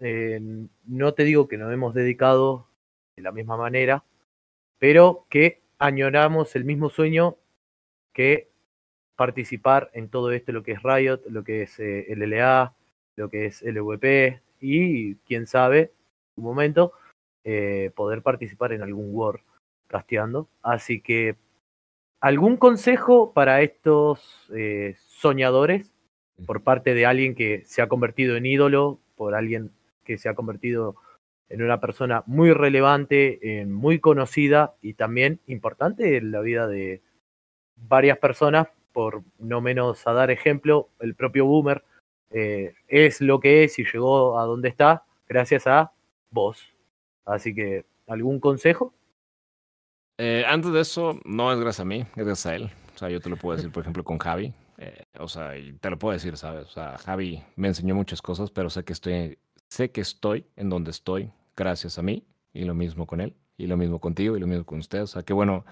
eh, 0.00 0.40
no 0.86 1.14
te 1.14 1.24
digo 1.24 1.48
que 1.48 1.58
nos 1.58 1.72
hemos 1.72 1.94
dedicado 1.94 2.68
de 3.16 3.22
la 3.22 3.32
misma 3.32 3.56
manera, 3.56 4.04
pero 4.78 5.26
que 5.30 5.62
añoramos 5.78 6.56
el 6.56 6.64
mismo 6.64 6.90
sueño 6.90 7.36
que 8.12 8.50
participar 9.16 9.90
en 9.94 10.08
todo 10.08 10.32
esto, 10.32 10.52
lo 10.52 10.62
que 10.62 10.72
es 10.72 10.82
Riot, 10.82 11.20
lo 11.28 11.44
que 11.44 11.62
es 11.62 11.78
eh, 11.78 12.06
LLA, 12.16 12.74
lo 13.16 13.30
que 13.30 13.46
es 13.46 13.62
LVP 13.62 14.40
y 14.60 15.14
quién 15.16 15.46
sabe, 15.46 15.92
un 16.36 16.44
momento, 16.44 16.92
eh, 17.44 17.92
poder 17.94 18.22
participar 18.22 18.72
en 18.72 18.82
algún 18.82 19.10
War 19.12 19.40
casteando. 19.88 20.48
Así 20.62 21.00
que 21.00 21.36
¿Algún 22.24 22.56
consejo 22.56 23.34
para 23.34 23.60
estos 23.60 24.48
eh, 24.56 24.96
soñadores 24.96 25.92
por 26.46 26.62
parte 26.62 26.94
de 26.94 27.04
alguien 27.04 27.34
que 27.34 27.62
se 27.66 27.82
ha 27.82 27.86
convertido 27.86 28.36
en 28.36 28.46
ídolo, 28.46 28.98
por 29.14 29.34
alguien 29.34 29.72
que 30.04 30.18
se 30.18 30.28
ha 30.28 30.34
convertido 30.34 30.96
en 31.48 31.62
una 31.62 31.80
persona 31.80 32.22
muy 32.26 32.52
relevante, 32.52 33.60
en 33.60 33.72
muy 33.72 33.98
conocida 34.00 34.74
y 34.80 34.94
también 34.94 35.40
importante 35.46 36.16
en 36.16 36.30
la 36.30 36.40
vida 36.40 36.66
de 36.66 37.02
varias 37.76 38.18
personas, 38.18 38.68
por 38.92 39.22
no 39.38 39.60
menos 39.60 40.06
a 40.06 40.12
dar 40.12 40.30
ejemplo, 40.30 40.88
el 41.00 41.14
propio 41.14 41.46
Boomer 41.46 41.84
eh, 42.30 42.74
es 42.88 43.20
lo 43.20 43.40
que 43.40 43.64
es 43.64 43.78
y 43.78 43.84
llegó 43.84 44.38
a 44.38 44.44
donde 44.44 44.68
está 44.68 45.04
gracias 45.28 45.66
a 45.66 45.92
vos. 46.30 46.74
Así 47.24 47.54
que, 47.54 47.84
¿algún 48.06 48.40
consejo? 48.40 48.92
Eh, 50.18 50.44
antes 50.46 50.72
de 50.72 50.80
eso, 50.80 51.18
no 51.24 51.52
es 51.52 51.58
gracias 51.58 51.80
a 51.80 51.84
mí, 51.84 52.00
es 52.00 52.24
gracias 52.24 52.46
a 52.46 52.54
él. 52.54 52.70
O 52.94 52.98
sea, 52.98 53.08
yo 53.08 53.20
te 53.20 53.28
lo 53.28 53.36
puedo 53.36 53.56
decir, 53.56 53.72
por 53.72 53.82
ejemplo, 53.82 54.04
con 54.04 54.18
Javi. 54.18 54.52
Eh, 54.78 55.04
o 55.18 55.28
sea, 55.28 55.56
y 55.56 55.72
te 55.74 55.90
lo 55.90 55.98
puedo 55.98 56.12
decir, 56.12 56.36
¿sabes? 56.36 56.66
O 56.66 56.70
sea, 56.70 56.98
Javi 56.98 57.42
me 57.56 57.68
enseñó 57.68 57.94
muchas 57.94 58.22
cosas, 58.22 58.50
pero 58.50 58.70
sé 58.70 58.84
que 58.84 58.92
estoy, 58.92 59.38
sé 59.68 59.90
que 59.90 60.00
estoy 60.00 60.46
en 60.56 60.70
donde 60.70 60.90
estoy 60.90 61.30
gracias 61.56 61.98
a 61.98 62.02
mí. 62.02 62.26
Y 62.52 62.64
lo 62.64 62.74
mismo 62.74 63.06
con 63.06 63.20
él, 63.20 63.34
y 63.56 63.66
lo 63.66 63.76
mismo 63.76 63.98
contigo, 63.98 64.36
y 64.36 64.40
lo 64.40 64.46
mismo 64.46 64.64
con 64.64 64.78
ustedes. 64.78 65.04
O 65.04 65.12
sea, 65.14 65.22
que 65.24 65.32
bueno, 65.32 65.64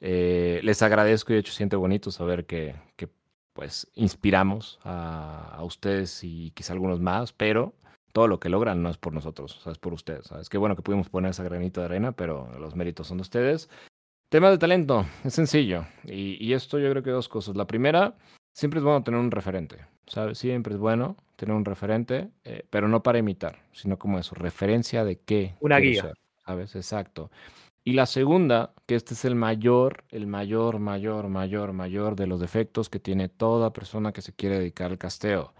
eh, 0.00 0.60
les 0.62 0.82
agradezco 0.82 1.32
y 1.32 1.34
de 1.34 1.40
hecho 1.40 1.52
siento 1.52 1.78
bonito 1.78 2.10
saber 2.10 2.46
que, 2.46 2.74
que 2.96 3.08
pues, 3.52 3.86
inspiramos 3.94 4.80
a, 4.82 5.54
a 5.54 5.62
ustedes 5.62 6.24
y 6.24 6.52
quizá 6.52 6.72
algunos 6.72 7.00
más, 7.00 7.32
pero 7.32 7.74
todo 8.12 8.28
lo 8.28 8.40
que 8.40 8.48
logran 8.48 8.82
no 8.82 8.90
es 8.90 8.98
por 8.98 9.12
nosotros, 9.12 9.56
o 9.58 9.60
sea, 9.60 9.72
es 9.72 9.78
por 9.78 9.92
ustedes. 9.92 10.26
¿sabes? 10.26 10.48
Qué 10.48 10.58
bueno 10.58 10.76
que 10.76 10.82
pudimos 10.82 11.08
poner 11.08 11.30
esa 11.30 11.42
granito 11.44 11.80
de 11.80 11.86
arena, 11.86 12.12
pero 12.12 12.50
los 12.58 12.76
méritos 12.76 13.06
son 13.06 13.18
de 13.18 13.22
ustedes. 13.22 13.68
Tema 14.28 14.50
de 14.50 14.58
talento, 14.58 15.04
es 15.24 15.34
sencillo. 15.34 15.86
Y, 16.04 16.42
y, 16.44 16.54
esto 16.54 16.78
yo 16.78 16.90
creo 16.90 17.02
que 17.02 17.10
dos 17.10 17.28
cosas. 17.28 17.56
La 17.56 17.66
primera, 17.66 18.16
siempre 18.52 18.78
es 18.78 18.84
bueno 18.84 19.02
tener 19.02 19.20
un 19.20 19.30
referente, 19.30 19.78
¿sabes? 20.06 20.38
Siempre 20.38 20.74
es 20.74 20.78
bueno 20.78 21.16
tener 21.36 21.54
un 21.54 21.64
referente, 21.64 22.30
eh, 22.44 22.64
pero 22.70 22.88
no 22.88 23.02
para 23.02 23.18
imitar, 23.18 23.60
sino 23.72 23.98
como 23.98 24.18
eso, 24.18 24.34
referencia 24.34 25.04
de 25.04 25.18
qué. 25.18 25.56
Una 25.60 25.78
guía. 25.78 26.02
Ser, 26.02 26.14
¿Sabes? 26.44 26.76
Exacto. 26.76 27.30
Y 27.84 27.94
la 27.94 28.06
segunda, 28.06 28.72
que 28.86 28.94
este 28.94 29.14
es 29.14 29.24
el 29.24 29.34
mayor, 29.34 30.04
el 30.10 30.26
mayor, 30.26 30.78
mayor, 30.78 31.28
mayor, 31.28 31.72
mayor 31.72 32.14
de 32.14 32.28
los 32.28 32.40
defectos 32.40 32.88
que 32.88 33.00
tiene 33.00 33.28
toda 33.28 33.72
persona 33.72 34.12
que 34.12 34.22
se 34.22 34.32
quiere 34.32 34.58
dedicar 34.58 34.90
al 34.90 34.98
casteo 34.98 35.52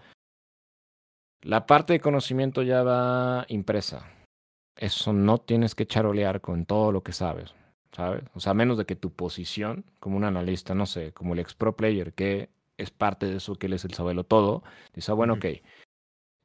la 1.43 1.65
parte 1.65 1.93
de 1.93 1.99
conocimiento 1.99 2.63
ya 2.63 2.83
va 2.83 3.45
impresa. 3.49 4.09
Eso 4.75 5.13
no 5.13 5.39
tienes 5.39 5.75
que 5.75 5.85
charolear 5.85 6.41
con 6.41 6.65
todo 6.65 6.91
lo 6.91 7.03
que 7.03 7.11
sabes, 7.11 7.53
¿sabes? 7.91 8.23
O 8.33 8.39
sea, 8.39 8.53
menos 8.53 8.77
de 8.77 8.85
que 8.85 8.95
tu 8.95 9.11
posición 9.11 9.85
como 9.99 10.17
un 10.17 10.23
analista, 10.23 10.73
no 10.73 10.85
sé, 10.85 11.11
como 11.11 11.33
el 11.33 11.39
ex 11.39 11.53
pro 11.53 11.75
player, 11.75 12.13
que 12.13 12.49
es 12.77 12.91
parte 12.91 13.27
de 13.27 13.37
eso, 13.37 13.55
que 13.55 13.67
él 13.67 13.73
es 13.73 13.85
el 13.85 13.93
sabelo 13.93 14.23
todo, 14.23 14.63
dice, 14.93 15.11
ah, 15.11 15.15
bueno, 15.15 15.33
ok, 15.33 15.45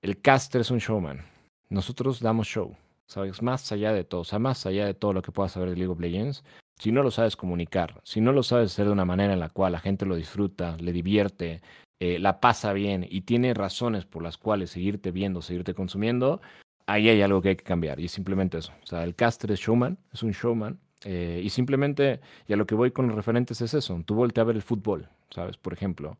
el 0.03 0.21
caster 0.21 0.61
es 0.61 0.71
un 0.71 0.79
showman. 0.79 1.25
Nosotros 1.71 2.21
damos 2.21 2.47
show, 2.47 2.77
¿sabes? 3.07 3.43
Más 3.43 3.71
allá 3.73 3.93
de 3.93 4.05
todo, 4.05 4.23
o 4.23 4.25
sea, 4.25 4.39
más 4.39 4.65
allá 4.67 4.87
de 4.87 4.95
todo 4.95 5.13
lo 5.13 5.23
que 5.23 5.33
puedas 5.33 5.53
saber 5.53 5.71
de 5.71 5.77
League 5.77 5.93
of 5.93 6.01
Legends, 6.01 6.45
si 6.79 6.93
no 6.93 7.03
lo 7.03 7.11
sabes 7.11 7.37
comunicar, 7.37 8.01
si 8.05 8.21
no 8.21 8.33
lo 8.33 8.43
sabes 8.43 8.73
hacer 8.73 8.87
de 8.87 8.93
una 8.93 9.05
manera 9.05 9.33
en 9.33 9.41
la 9.41 9.49
cual 9.49 9.73
la 9.73 9.81
gente 9.81 10.07
lo 10.07 10.15
disfruta, 10.15 10.77
le 10.79 10.93
divierte, 10.93 11.61
eh, 12.01 12.19
la 12.21 12.41
pasa 12.41 12.73
bien 12.73 13.05
y 13.09 13.23
tiene 13.23 13.55
razones 13.55 14.07
por 14.07 14.23
las 14.23 14.39
cuales 14.39 14.71
seguirte 14.71 15.11
viendo, 15.11 15.43
seguirte 15.43 15.75
consumiendo, 15.75 16.41
ahí 16.87 17.09
hay 17.09 17.21
algo 17.23 17.43
que 17.43 17.51
hay 17.51 17.57
que 17.57 17.65
cambiar. 17.65 17.99
Y 17.99 18.05
es 18.05 18.13
simplemente 18.13 18.59
eso. 18.59 18.73
O 18.83 18.87
sea, 18.87 19.03
el 19.03 19.17
caster 19.17 19.51
es 19.51 19.61
showman, 19.61 19.99
es 20.13 20.23
un 20.23 20.31
showman. 20.31 20.79
Eh, 21.05 21.41
y 21.45 21.51
simplemente, 21.51 22.21
y 22.47 22.53
a 22.53 22.57
lo 22.57 22.67
que 22.67 22.75
voy 22.75 22.91
con 22.91 23.07
los 23.07 23.17
referentes 23.17 23.61
es 23.61 23.75
eso. 23.75 24.03
Tú 24.05 24.15
volteas 24.15 24.43
a 24.43 24.47
ver 24.47 24.57
el 24.57 24.63
fútbol, 24.63 25.09
¿sabes? 25.31 25.57
Por 25.57 25.73
ejemplo, 25.73 26.19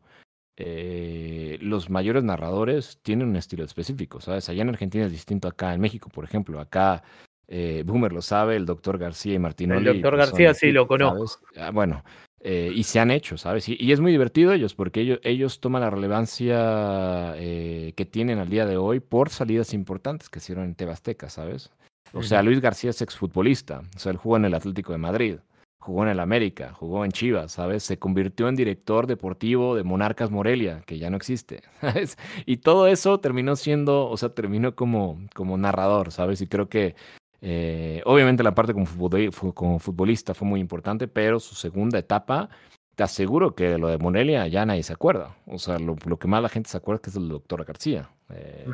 eh, 0.61 1.57
los 1.61 1.89
mayores 1.89 2.21
narradores 2.21 2.99
tienen 3.01 3.29
un 3.29 3.37
estilo 3.37 3.63
específico, 3.63 4.19
¿sabes? 4.19 4.49
Allá 4.49 4.61
en 4.61 4.67
Argentina 4.67 5.05
es 5.05 5.11
distinto 5.11 5.47
acá 5.47 5.73
en 5.73 5.79
México, 5.79 6.09
por 6.09 6.25
ejemplo. 6.25 6.59
Acá 6.59 7.01
eh, 7.47 7.83
Boomer 7.85 8.11
lo 8.11 8.21
sabe, 8.21 8.57
el 8.57 8.65
doctor 8.65 8.97
García 8.97 9.35
y 9.35 9.39
Martinoli. 9.39 9.87
El 9.87 9.93
doctor 10.01 10.17
pues, 10.17 10.27
García 10.27 10.53
sí 10.53 10.73
lo 10.73 10.85
conozco. 10.85 11.45
Ah, 11.55 11.71
bueno, 11.71 12.03
eh, 12.41 12.73
y 12.75 12.83
se 12.83 12.99
han 12.99 13.09
hecho, 13.09 13.37
¿sabes? 13.37 13.69
Y, 13.69 13.77
y, 13.79 13.93
es 13.93 14.01
muy 14.01 14.11
divertido 14.11 14.51
ellos, 14.51 14.75
porque 14.75 14.99
ellos, 14.99 15.19
ellos 15.23 15.61
toman 15.61 15.81
la 15.81 15.91
relevancia 15.91 17.35
que 17.37 18.07
tienen 18.11 18.39
al 18.39 18.49
día 18.49 18.65
de 18.65 18.75
hoy 18.75 18.99
por 18.99 19.29
salidas 19.29 19.73
importantes 19.73 20.27
que 20.27 20.39
hicieron 20.39 20.65
en 20.65 20.75
Tebasteca, 20.75 21.29
¿sabes? 21.29 21.71
O 22.13 22.23
sea, 22.23 22.41
Luis 22.41 22.59
García 22.59 22.89
es 22.89 23.01
exfutbolista, 23.01 23.81
o 23.95 23.99
sea, 23.99 24.11
él 24.11 24.17
jugó 24.17 24.37
en 24.37 24.45
el 24.45 24.53
Atlético 24.53 24.91
de 24.91 24.97
Madrid, 24.97 25.35
jugó 25.79 26.03
en 26.03 26.09
el 26.09 26.19
América, 26.19 26.73
jugó 26.73 27.05
en 27.05 27.11
Chivas, 27.11 27.53
¿sabes? 27.53 27.83
Se 27.83 27.97
convirtió 27.97 28.47
en 28.47 28.55
director 28.55 29.07
deportivo 29.07 29.75
de 29.75 29.83
Monarcas 29.83 30.29
Morelia, 30.29 30.83
que 30.85 30.99
ya 30.99 31.09
no 31.09 31.17
existe, 31.17 31.63
¿sabes? 31.81 32.17
Y 32.45 32.57
todo 32.57 32.87
eso 32.87 33.19
terminó 33.19 33.55
siendo, 33.55 34.07
o 34.07 34.17
sea, 34.17 34.29
terminó 34.29 34.75
como, 34.75 35.19
como 35.33 35.57
narrador, 35.57 36.11
¿sabes? 36.11 36.41
Y 36.41 36.47
creo 36.47 36.69
que 36.69 36.95
eh, 37.41 38.01
obviamente 38.05 38.43
la 38.43 38.53
parte 38.53 38.73
como, 38.73 39.79
futbolista 39.79 40.33
fue 40.33 40.47
muy 40.47 40.59
importante, 40.59 41.07
pero 41.07 41.39
su 41.39 41.55
segunda 41.55 41.97
etapa, 41.97 42.49
te 42.95 43.03
aseguro 43.03 43.55
que 43.55 43.77
lo 43.77 43.87
de 43.87 43.97
Morelia 43.97 44.45
ya 44.47 44.65
nadie 44.65 44.83
se 44.83 44.93
acuerda. 44.93 45.37
O 45.45 45.57
sea, 45.57 45.79
lo, 45.79 45.95
que 45.95 46.27
más 46.27 46.43
la 46.43 46.49
gente 46.49 46.69
se 46.69 46.77
acuerda 46.77 46.97
es 46.97 47.01
que 47.01 47.09
es 47.11 47.13
del 47.13 47.29
doctor 47.29 47.63
García. 47.63 48.09
Eh, 48.29 48.65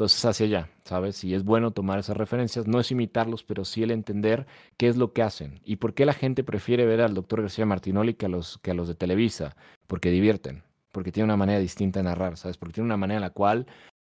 Entonces, 0.00 0.24
hacia 0.24 0.46
allá, 0.46 0.70
¿sabes? 0.82 1.22
Y 1.24 1.34
es 1.34 1.44
bueno 1.44 1.72
tomar 1.72 1.98
esas 1.98 2.16
referencias, 2.16 2.66
no 2.66 2.80
es 2.80 2.90
imitarlos, 2.90 3.44
pero 3.44 3.66
sí 3.66 3.82
el 3.82 3.90
entender 3.90 4.46
qué 4.78 4.88
es 4.88 4.96
lo 4.96 5.12
que 5.12 5.22
hacen 5.22 5.60
y 5.62 5.76
por 5.76 5.92
qué 5.92 6.06
la 6.06 6.14
gente 6.14 6.42
prefiere 6.42 6.86
ver 6.86 7.02
al 7.02 7.12
doctor 7.12 7.42
García 7.42 7.66
Martinoli 7.66 8.14
que 8.14 8.24
a 8.24 8.30
los, 8.30 8.56
que 8.62 8.70
a 8.70 8.74
los 8.74 8.88
de 8.88 8.94
Televisa, 8.94 9.56
porque 9.86 10.10
divierten, 10.10 10.62
porque 10.90 11.12
tiene 11.12 11.26
una 11.26 11.36
manera 11.36 11.58
distinta 11.58 12.00
de 12.00 12.04
narrar, 12.04 12.38
¿sabes? 12.38 12.56
Porque 12.56 12.72
tiene 12.72 12.86
una 12.86 12.96
manera 12.96 13.18
en 13.18 13.20
la 13.24 13.34
cual 13.34 13.66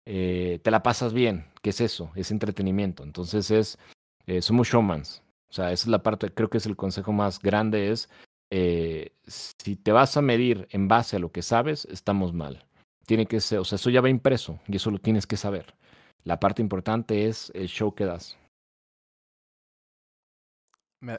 eh, 0.08 0.60
te 0.64 0.72
la 0.72 0.82
pasas 0.82 1.14
bien, 1.14 1.46
que 1.62 1.70
es 1.70 1.80
eso, 1.80 2.12
es 2.16 2.32
entretenimiento. 2.32 3.04
Entonces 3.04 3.52
es, 3.52 3.78
eh, 4.26 4.42
somos 4.42 4.68
showmans. 4.68 5.22
O 5.50 5.54
sea, 5.54 5.72
esa 5.72 5.84
es 5.84 5.88
la 5.88 6.02
parte, 6.02 6.32
creo 6.34 6.50
que 6.50 6.58
es 6.58 6.66
el 6.66 6.76
consejo 6.76 7.14
más 7.14 7.38
grande, 7.38 7.92
es 7.92 8.10
eh, 8.50 9.12
si 9.28 9.76
te 9.76 9.92
vas 9.92 10.18
a 10.18 10.24
medir 10.24 10.68
en 10.72 10.88
base 10.88 11.18
a 11.18 11.20
lo 11.20 11.32
que 11.32 11.44
sabes, 11.44 11.86
estamos 11.92 12.34
mal. 12.34 12.66
Tiene 13.06 13.26
que 13.26 13.40
ser, 13.40 13.60
o 13.60 13.66
sea, 13.66 13.76
eso 13.76 13.90
ya 13.90 14.02
va 14.02 14.10
impreso 14.10 14.60
y 14.68 14.76
eso 14.76 14.92
lo 14.92 15.00
tienes 15.00 15.28
que 15.28 15.38
saber. 15.38 15.76
La 16.24 16.40
parte 16.40 16.62
importante 16.62 17.28
es 17.28 17.52
el 17.54 17.68
show 17.68 17.94
que 17.94 18.06
das. 18.06 18.38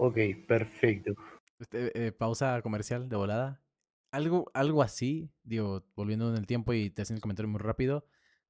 Ok, 0.01 0.19
perfecto. 0.49 1.13
Este, 1.59 2.13
pausa 2.13 2.61
comercial 2.63 3.09
de 3.09 3.17
volada. 3.17 3.63
Algo, 4.11 4.51
algo 4.55 4.83
así, 4.83 5.31
digo, 5.45 5.85
volviendo 5.95 6.29
en 6.31 6.37
el 6.37 6.47
tiempo 6.47 6.73
y 6.73 6.91
te 6.91 7.03
haciendo 7.03 7.19
el 7.19 7.23
comentario 7.23 7.49
muy 7.49 7.61
rápido 7.61 8.07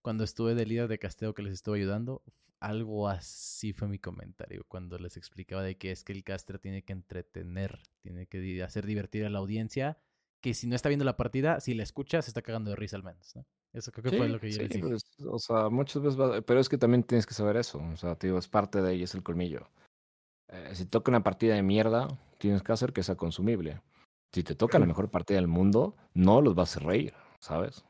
cuando 0.07 0.23
estuve 0.23 0.55
de 0.55 0.67
líder 0.67 0.87
de 0.87 1.01
casteo 1.01 1.35
que 1.35 1.43
les 1.43 1.55
estuve 1.55 1.79
ayudando, 1.79 2.23
algo 2.61 3.09
así 3.09 3.73
fue 3.73 3.89
mi 3.89 3.99
comentario 3.99 4.65
cuando 4.69 4.99
les 4.99 5.17
explicaba 5.17 5.65
de 5.65 5.77
que 5.77 5.91
es 5.91 6.05
que 6.05 6.13
el 6.13 6.23
caster 6.23 6.61
tiene 6.61 6.85
que 6.85 6.93
entretener, 6.93 7.81
tiene 8.03 8.29
que 8.29 8.63
hacer 8.63 8.87
divertir 8.87 9.25
a 9.25 9.31
la 9.31 9.41
audiencia, 9.41 9.99
que 10.47 10.55
si 10.55 10.69
no 10.69 10.77
está 10.77 10.89
viendo 10.89 11.05
la 11.05 11.17
partida, 11.17 11.59
si 11.59 11.75
la 11.75 11.83
escucha, 11.83 12.23
se 12.23 12.31
está 12.31 12.41
cagando 12.41 12.71
de 12.71 12.77
risa 12.77 12.95
al 12.95 13.03
menos, 13.03 13.35
¿no? 13.35 13.45
Eso 13.73 13.91
creo 13.91 14.05
que 14.05 14.17
fue 14.17 14.29
lo 14.29 14.39
que 14.39 14.53
yo 14.53 14.65
sí, 14.71 14.79
pues, 14.79 15.03
o 15.29 15.41
sea, 15.41 15.69
muchas 15.71 16.01
veces, 16.01 16.45
pero 16.47 16.61
es 16.61 16.69
que 16.69 16.79
también 16.79 17.03
tienes 17.03 17.27
que 17.27 17.35
saber 17.35 17.57
eso, 17.57 17.83
o 17.93 17.97
sea, 17.97 18.15
te 18.15 18.29
digo, 18.29 18.39
es 18.39 18.47
parte 18.47 18.81
de 18.81 18.91
ahí, 18.91 19.03
es 19.03 19.17
el 19.17 19.25
colmillo. 19.25 19.69
Eh, 20.49 20.71
si 20.75 20.87
toca 20.87 21.11
una 21.11 21.25
partida 21.25 21.57
de 21.57 21.63
mierda, 21.65 22.07
tienes 22.39 22.63
que 22.63 22.71
hacer 22.71 22.93
que 22.93 23.03
sea 23.03 23.17
consumible. 23.17 23.83
Si 24.33 24.45
te 24.45 24.55
toca 24.55 24.79
la 24.79 24.87
mejor 24.87 25.11
partida 25.11 25.39
del 25.39 25.49
mundo, 25.49 25.97
no 26.15 26.41
los 26.41 26.55
vas 26.55 26.77
a 26.77 26.81
reír, 26.81 27.13
¿sabes? 27.41 27.85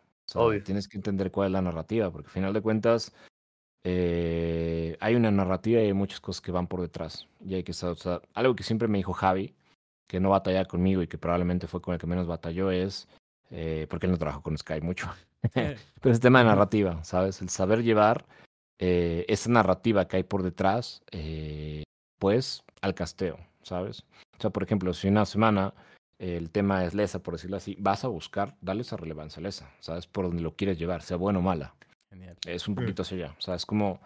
Tienes 0.65 0.89
que 0.89 0.97
entender 0.97 1.31
cuál 1.31 1.49
es 1.49 1.53
la 1.53 1.61
narrativa, 1.61 2.11
porque 2.11 2.29
al 2.29 2.33
final 2.33 2.55
de 2.55 2.63
cuentas 2.63 3.13
eh, 3.85 4.97
hay 5.01 5.15
una 5.15 5.31
narrativa 5.31 5.83
y 5.83 5.87
hay 5.87 5.93
muchas 5.93 6.21
cosas 6.21 6.41
que 6.41 6.53
van 6.53 6.69
por 6.69 6.81
detrás. 6.81 7.29
Y 7.45 7.55
hay 7.55 7.65
que 7.65 7.73
o 7.73 7.95
sea, 7.97 8.23
algo 8.33 8.57
que 8.57 8.65
siempre 8.65 8.89
me 8.89 8.97
dijo 8.97 9.13
Javi, 9.13 9.55
que 10.07 10.21
no 10.21 10.31
batalla 10.31 10.65
conmigo 10.65 11.03
y 11.03 11.07
que 11.09 11.19
probablemente 11.19 11.67
fue 11.67 11.81
con 11.81 11.95
el 11.95 12.01
que 12.01 12.07
menos 12.07 12.27
batalló 12.27 12.71
es, 12.71 13.09
eh, 13.51 13.87
porque 13.91 14.07
él 14.07 14.13
no 14.13 14.19
trabajó 14.19 14.43
con 14.43 14.57
Sky 14.57 14.81
mucho, 14.81 15.09
pero 15.55 16.15
es 16.15 16.21
tema 16.21 16.41
de 16.41 16.47
narrativa, 16.47 17.03
¿sabes? 17.05 17.41
El 17.43 17.49
saber 17.49 17.83
llevar 17.83 18.25
eh, 18.79 19.25
esa 19.29 19.51
narrativa 19.51 20.07
que 20.07 20.19
hay 20.19 20.23
por 20.23 20.43
detrás, 20.43 21.03
eh, 21.13 21.83
pues, 22.19 22.63
al 22.83 22.95
casteo, 22.95 23.39
¿sabes? 23.63 24.05
O 24.39 24.41
sea, 24.41 24.51
por 24.51 24.63
ejemplo, 24.63 24.93
si 24.93 25.09
una 25.09 25.25
semana 25.27 25.73
el 26.19 26.51
tema 26.51 26.85
es 26.85 26.95
lesa, 26.95 27.23
por 27.23 27.35
decirlo 27.35 27.57
así, 27.59 27.77
vas 27.79 28.05
a 28.05 28.09
buscar 28.09 28.57
darle 28.63 28.83
esa 28.83 28.97
relevancia 28.97 29.41
a 29.41 29.43
lesa, 29.43 29.71
¿sabes? 29.81 30.07
Por 30.07 30.27
donde 30.27 30.43
lo 30.43 30.57
quieres 30.57 30.79
llevar, 30.79 31.03
sea 31.03 31.17
bueno 31.19 31.41
o 31.41 31.43
mala. 31.43 31.75
Genial. 32.11 32.37
Es 32.47 32.69
un 32.69 32.73
Mm. 32.73 32.77
poquito 32.77 33.03
hacia 33.03 33.17
allá. 33.17 33.35
O 33.39 33.41
sea, 33.41 33.55
es 33.55 33.67
como. 33.67 34.01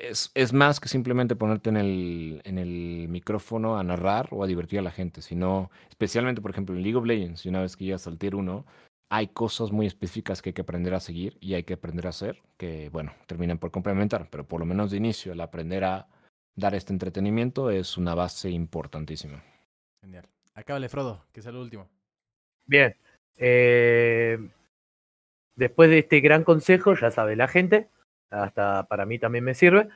Es, 0.00 0.30
es 0.34 0.52
más 0.52 0.78
que 0.78 0.88
simplemente 0.88 1.34
ponerte 1.34 1.70
en 1.70 1.76
el, 1.76 2.40
en 2.44 2.56
el 2.56 3.08
micrófono 3.08 3.78
a 3.78 3.82
narrar 3.82 4.28
o 4.30 4.44
a 4.44 4.46
divertir 4.46 4.78
a 4.78 4.82
la 4.82 4.92
gente, 4.92 5.22
sino, 5.22 5.72
especialmente, 5.88 6.40
por 6.40 6.52
ejemplo, 6.52 6.76
en 6.76 6.82
League 6.82 6.96
of 6.96 7.04
Legends, 7.04 7.44
y 7.44 7.48
una 7.48 7.62
vez 7.62 7.76
que 7.76 7.84
llegas 7.84 8.06
al 8.06 8.16
tier 8.16 8.36
1, 8.36 8.64
hay 9.10 9.26
cosas 9.26 9.72
muy 9.72 9.86
específicas 9.86 10.40
que 10.40 10.50
hay 10.50 10.54
que 10.54 10.62
aprender 10.62 10.94
a 10.94 11.00
seguir 11.00 11.36
y 11.40 11.54
hay 11.54 11.64
que 11.64 11.74
aprender 11.74 12.06
a 12.06 12.10
hacer, 12.10 12.40
que, 12.56 12.90
bueno, 12.90 13.12
terminan 13.26 13.58
por 13.58 13.72
complementar, 13.72 14.28
pero 14.30 14.46
por 14.46 14.60
lo 14.60 14.66
menos 14.66 14.92
de 14.92 14.98
inicio, 14.98 15.32
el 15.32 15.40
aprender 15.40 15.82
a 15.82 16.06
dar 16.54 16.76
este 16.76 16.92
entretenimiento 16.92 17.70
es 17.70 17.96
una 17.96 18.14
base 18.14 18.50
importantísima. 18.50 19.42
Genial. 20.00 20.26
Acábale, 20.54 20.88
Frodo, 20.88 21.24
que 21.32 21.40
es 21.40 21.46
el 21.46 21.56
último. 21.56 21.88
Bien. 22.66 22.94
eh, 23.36 24.38
después 25.56 25.90
de 25.90 25.98
este 25.98 26.20
gran 26.20 26.44
consejo, 26.44 26.94
ya 26.94 27.10
sabe 27.10 27.34
la 27.34 27.48
gente, 27.48 27.88
hasta 28.30 28.86
para 28.86 29.06
mí 29.06 29.18
también 29.18 29.44
me 29.44 29.54
sirve. 29.54 29.88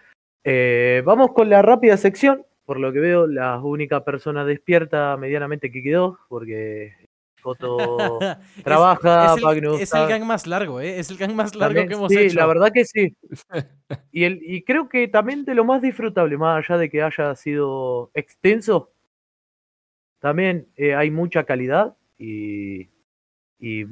eh, 0.44 1.02
vamos 1.04 1.32
con 1.32 1.48
la 1.48 1.62
rápida 1.62 1.96
sección. 1.96 2.44
Por 2.64 2.78
lo 2.78 2.92
que 2.92 3.00
veo, 3.00 3.26
la 3.26 3.58
única 3.58 4.04
persona 4.04 4.44
despierta 4.44 5.16
medianamente 5.16 5.70
que 5.72 5.82
quedó, 5.82 6.18
porque 6.28 6.92
Coto 7.42 8.18
trabaja, 8.64 9.34
es, 9.34 9.42
el, 9.42 9.64
es 9.80 9.92
el 9.92 10.06
gang 10.08 10.22
más 10.24 10.46
largo, 10.46 10.80
¿eh? 10.80 10.98
Es 11.00 11.10
el 11.10 11.16
gang 11.18 11.34
más 11.34 11.56
largo 11.56 11.74
también- 11.74 11.88
que 11.88 11.94
hemos 11.94 12.12
sí, 12.12 12.18
hecho. 12.20 12.38
la 12.38 12.46
verdad 12.46 12.70
que 12.72 12.84
sí. 12.84 13.16
Y, 14.12 14.24
el, 14.24 14.40
y 14.42 14.62
creo 14.62 14.88
que 14.88 15.08
también 15.08 15.44
de 15.44 15.54
lo 15.54 15.64
más 15.64 15.82
disfrutable, 15.82 16.36
más 16.36 16.64
allá 16.64 16.78
de 16.78 16.88
que 16.90 17.02
haya 17.02 17.34
sido 17.34 18.10
extenso, 18.14 18.92
también 20.20 20.68
eh, 20.76 20.94
hay 20.94 21.10
mucha 21.10 21.44
calidad 21.44 21.96
y, 22.18 22.88
y 23.58 23.84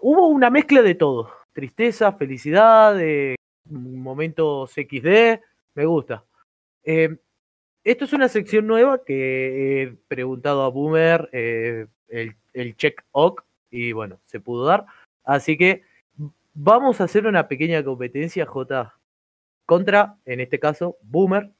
hubo 0.00 0.26
una 0.28 0.50
mezcla 0.50 0.82
de 0.82 0.94
todo. 0.94 1.30
Tristeza, 1.52 2.12
felicidad, 2.12 3.00
eh, 3.00 3.36
momentos 3.72 4.70
XD, 4.72 5.40
me 5.74 5.84
gusta. 5.86 6.24
Eh, 6.84 7.16
esto 7.84 8.04
es 8.04 8.12
una 8.12 8.28
sección 8.28 8.66
nueva 8.66 9.02
que 9.04 9.82
he 9.82 9.94
preguntado 10.08 10.62
a 10.62 10.68
Boomer 10.68 11.28
eh, 11.32 11.86
el, 12.08 12.36
el 12.52 12.76
check 12.76 13.02
OC 13.12 13.44
y 13.70 13.92
bueno, 13.92 14.20
se 14.26 14.38
pudo 14.40 14.66
dar. 14.66 14.86
Así 15.24 15.56
que 15.56 15.82
vamos 16.54 17.00
a 17.00 17.04
hacer 17.04 17.26
una 17.26 17.48
pequeña 17.48 17.82
competencia, 17.82 18.46
J, 18.46 18.94
contra, 19.66 20.16
en 20.26 20.40
este 20.40 20.58
caso, 20.60 20.96
Boomer, 21.02 21.50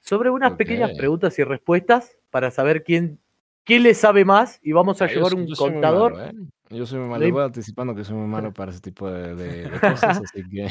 sobre 0.00 0.30
unas 0.30 0.54
pequeñas 0.54 0.92
preguntas 0.96 1.38
y 1.38 1.44
respuestas 1.44 2.16
para 2.30 2.50
saber 2.50 2.82
quién, 2.82 3.18
quién 3.64 3.82
le 3.82 3.92
sabe 3.94 4.24
más 4.24 4.58
y 4.62 4.72
vamos 4.72 5.02
a 5.02 5.04
Ah, 5.04 5.08
llevar 5.08 5.34
un 5.34 5.46
yo 5.46 5.54
soy 5.54 5.66
muy 5.66 5.74
contador. 5.74 6.12
malo, 6.14 6.24
¿eh? 6.30 6.32
Yo 6.70 6.86
soy 6.86 7.00
muy 7.00 7.08
malo. 7.10 7.30
Voy 7.32 7.42
anticipando 7.44 7.94
que 7.94 8.04
soy 8.04 8.16
muy 8.16 8.28
malo 8.28 8.52
para 8.54 8.70
ese 8.70 8.80
tipo 8.80 9.10
de, 9.10 9.34
de- 9.34 9.70
de 9.70 9.80
cosas, 9.80 10.20
así 10.22 10.42
que 10.48 10.68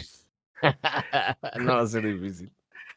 no 1.59 1.75
va 1.75 1.81
a 1.81 1.87
ser 1.87 2.03
difícil. 2.05 2.51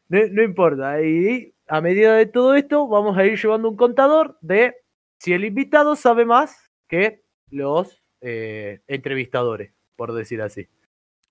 No, 0.09 0.19
no 0.31 0.43
importa. 0.43 1.01
Y 1.01 1.53
a 1.67 1.81
medida 1.81 2.15
de 2.15 2.25
todo 2.25 2.55
esto, 2.55 2.87
vamos 2.87 3.17
a 3.17 3.25
ir 3.25 3.39
llevando 3.39 3.69
un 3.69 3.75
contador 3.77 4.37
de 4.41 4.75
si 5.17 5.33
el 5.33 5.45
invitado 5.45 5.95
sabe 5.95 6.25
más 6.25 6.71
que 6.87 7.23
los 7.49 8.03
eh, 8.21 8.81
entrevistadores, 8.87 9.73
por 9.95 10.13
decir 10.13 10.41
así. 10.41 10.67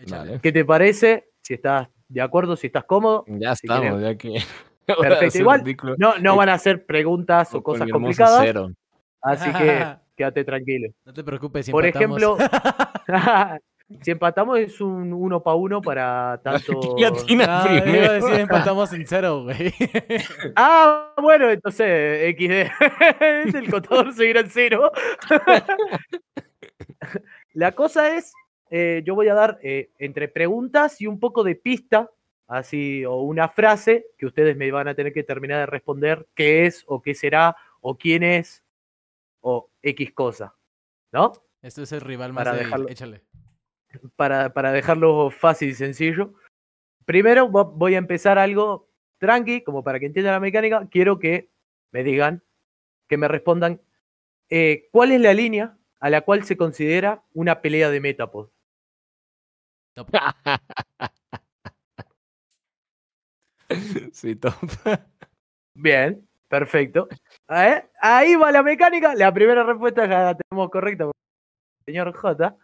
Vale. 0.08 0.40
¿Qué 0.42 0.52
te 0.52 0.64
parece? 0.64 1.28
Si 1.42 1.54
estás 1.54 1.88
de 2.08 2.20
acuerdo, 2.20 2.56
si 2.56 2.66
estás 2.68 2.84
cómodo. 2.84 3.24
Ya 3.28 3.54
Si 3.54 3.66
estamos, 3.66 4.00
ya 4.00 4.16
que. 4.16 4.42
Perfecto, 4.86 5.38
igual, 5.38 5.62
No, 5.96 6.18
no 6.18 6.36
van 6.36 6.48
a 6.48 6.58
ser 6.58 6.84
preguntas 6.84 7.54
o 7.54 7.62
cosas 7.62 7.88
complicadas, 7.88 8.40
cero. 8.42 8.68
así 9.20 9.52
que 9.52 9.86
quédate 10.16 10.44
tranquilo. 10.44 10.92
No 11.04 11.12
te 11.12 11.22
preocupes, 11.22 11.66
si 11.66 11.72
Por 11.72 11.86
empatamos. 11.86 12.20
ejemplo, 12.22 12.38
si 14.00 14.10
empatamos 14.10 14.58
es 14.58 14.80
un 14.80 15.12
uno 15.12 15.42
para 15.42 15.56
uno 15.56 15.82
para 15.82 16.40
tanto. 16.42 16.72
Ya 16.98 17.12
tiene 17.12 17.44
Ah, 17.46 17.66
iba 17.86 18.06
a 18.06 18.12
decir 18.12 18.34
empatamos 18.40 18.92
en 18.94 19.06
cero, 19.06 19.42
güey. 19.44 19.72
Ah, 20.56 21.12
bueno, 21.20 21.50
entonces 21.50 22.34
XD. 22.36 23.54
el 23.56 23.70
contador 23.70 24.12
seguirá 24.14 24.40
en 24.40 24.50
cero. 24.50 24.90
La 27.54 27.72
cosa 27.72 28.16
es, 28.16 28.32
eh, 28.70 29.02
yo 29.04 29.14
voy 29.14 29.28
a 29.28 29.34
dar 29.34 29.58
eh, 29.62 29.90
entre 29.98 30.28
preguntas 30.28 31.00
y 31.00 31.06
un 31.06 31.20
poco 31.20 31.44
de 31.44 31.54
pista, 31.56 32.10
así, 32.48 33.04
o 33.04 33.16
una 33.22 33.48
frase 33.48 34.06
que 34.18 34.26
ustedes 34.26 34.56
me 34.56 34.70
van 34.70 34.88
a 34.88 34.94
tener 34.94 35.12
que 35.12 35.22
terminar 35.22 35.60
de 35.60 35.66
responder 35.66 36.26
qué 36.34 36.66
es, 36.66 36.84
o 36.86 37.00
qué 37.02 37.14
será, 37.14 37.56
o 37.80 37.96
quién 37.98 38.22
es, 38.22 38.64
o 39.40 39.70
X 39.82 40.12
cosa. 40.12 40.54
¿No? 41.12 41.32
Esto 41.60 41.82
es 41.82 41.92
el 41.92 42.00
rival 42.00 42.32
más 42.32 42.44
Para 42.44 42.56
débil. 42.56 42.66
dejarlo- 42.70 42.88
Échale. 42.90 43.22
Para, 44.16 44.52
para 44.52 44.72
dejarlo 44.72 45.30
fácil 45.30 45.70
y 45.70 45.74
sencillo. 45.74 46.34
Primero 47.04 47.48
vo- 47.48 47.72
voy 47.74 47.94
a 47.94 47.98
empezar 47.98 48.38
algo 48.38 48.88
tranqui, 49.18 49.62
como 49.62 49.82
para 49.84 50.00
que 50.00 50.06
entiendan 50.06 50.34
la 50.34 50.40
mecánica. 50.40 50.86
Quiero 50.90 51.18
que 51.18 51.50
me 51.92 52.02
digan, 52.04 52.42
que 53.08 53.16
me 53.16 53.28
respondan, 53.28 53.80
eh, 54.50 54.88
¿cuál 54.92 55.12
es 55.12 55.20
la 55.20 55.34
línea 55.34 55.76
a 56.00 56.10
la 56.10 56.22
cual 56.22 56.44
se 56.44 56.56
considera 56.56 57.22
una 57.32 57.60
pelea 57.60 57.90
de 57.90 58.00
Metapod? 58.00 58.50
Top. 59.94 60.08
Sí, 64.12 64.36
top. 64.36 64.52
Bien, 65.74 66.26
perfecto. 66.48 67.08
¿Eh? 67.48 67.82
Ahí 68.00 68.34
va 68.36 68.52
la 68.52 68.62
mecánica. 68.62 69.14
La 69.14 69.32
primera 69.32 69.62
respuesta 69.64 70.06
ya 70.06 70.22
la 70.24 70.36
tenemos 70.36 70.70
correcta 70.70 71.10
señor 71.86 72.12
J. 72.14 72.56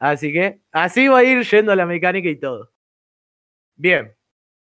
Así 0.00 0.32
que 0.32 0.62
así 0.72 1.08
va 1.08 1.18
a 1.18 1.24
ir 1.24 1.44
yendo 1.44 1.76
la 1.76 1.84
mecánica 1.84 2.28
y 2.28 2.36
todo. 2.36 2.72
Bien. 3.76 4.16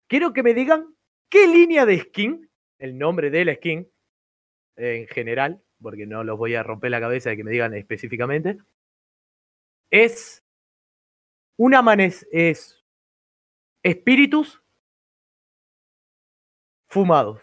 Quiero 0.09 0.32
que 0.32 0.43
me 0.43 0.55
digan 0.55 0.97
qué 1.28 1.47
línea 1.47 1.86
de 1.86 2.01
skin, 2.01 2.51
el 2.78 2.98
nombre 2.98 3.31
de 3.31 3.44
la 3.44 3.55
skin, 3.55 3.89
en 4.77 5.07
general, 5.07 5.62
porque 5.81 6.05
no 6.05 6.24
los 6.24 6.36
voy 6.36 6.57
a 6.57 6.65
romper 6.65 6.90
la 6.90 7.01
cabeza 7.01 7.31
de 7.31 7.36
que 7.36 7.44
me 7.44 7.52
digan 7.52 7.74
específicamente, 7.74 8.59
es 9.89 10.44
una 11.57 11.81
manes 11.81 12.27
es 12.32 12.85
espíritus 13.85 14.61
fumados. 16.89 17.40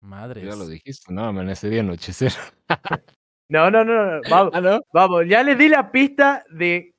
Madre. 0.00 0.44
Ya 0.44 0.56
lo 0.56 0.66
dijiste, 0.66 1.12
no, 1.12 1.26
amanecería 1.26 1.80
anochecer. 1.80 2.32
No, 3.48 3.70
no, 3.70 3.84
no, 3.84 4.16
no. 4.16 4.20
Vamos, 4.30 4.52
Ah, 4.54 4.60
no. 4.60 4.80
vamos, 4.92 5.24
ya 5.26 5.42
les 5.42 5.56
di 5.58 5.68
la 5.68 5.90
pista 5.90 6.44
de 6.50 6.94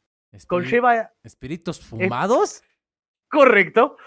conlleva 0.47 1.11
¿Espíritus 1.23 1.80
fumados? 1.80 2.63
correcto. 3.30 3.97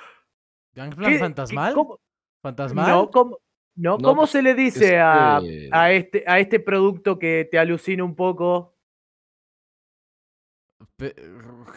¿Gangplan 0.75 1.13
¿Qué- 1.13 1.19
fantasmal? 1.19 1.75
cómo- 1.75 1.99
¿Fantasmal? 2.43 2.89
No, 2.89 3.11
¿cómo, 3.11 3.39
no, 3.77 3.93
No, 3.99 3.99
¿cómo 3.99 4.23
pues, 4.23 4.31
se 4.31 4.43
le 4.43 4.55
dice 4.55 4.99
a, 4.99 5.39
este- 5.43 5.69
a 5.73 5.93
este, 5.93 6.25
a 6.27 6.39
este 6.41 6.59
producto 6.61 7.19
que 7.19 7.47
te 7.51 7.59
alucina 7.59 8.03
un 8.05 8.17
poco? 8.17 8.75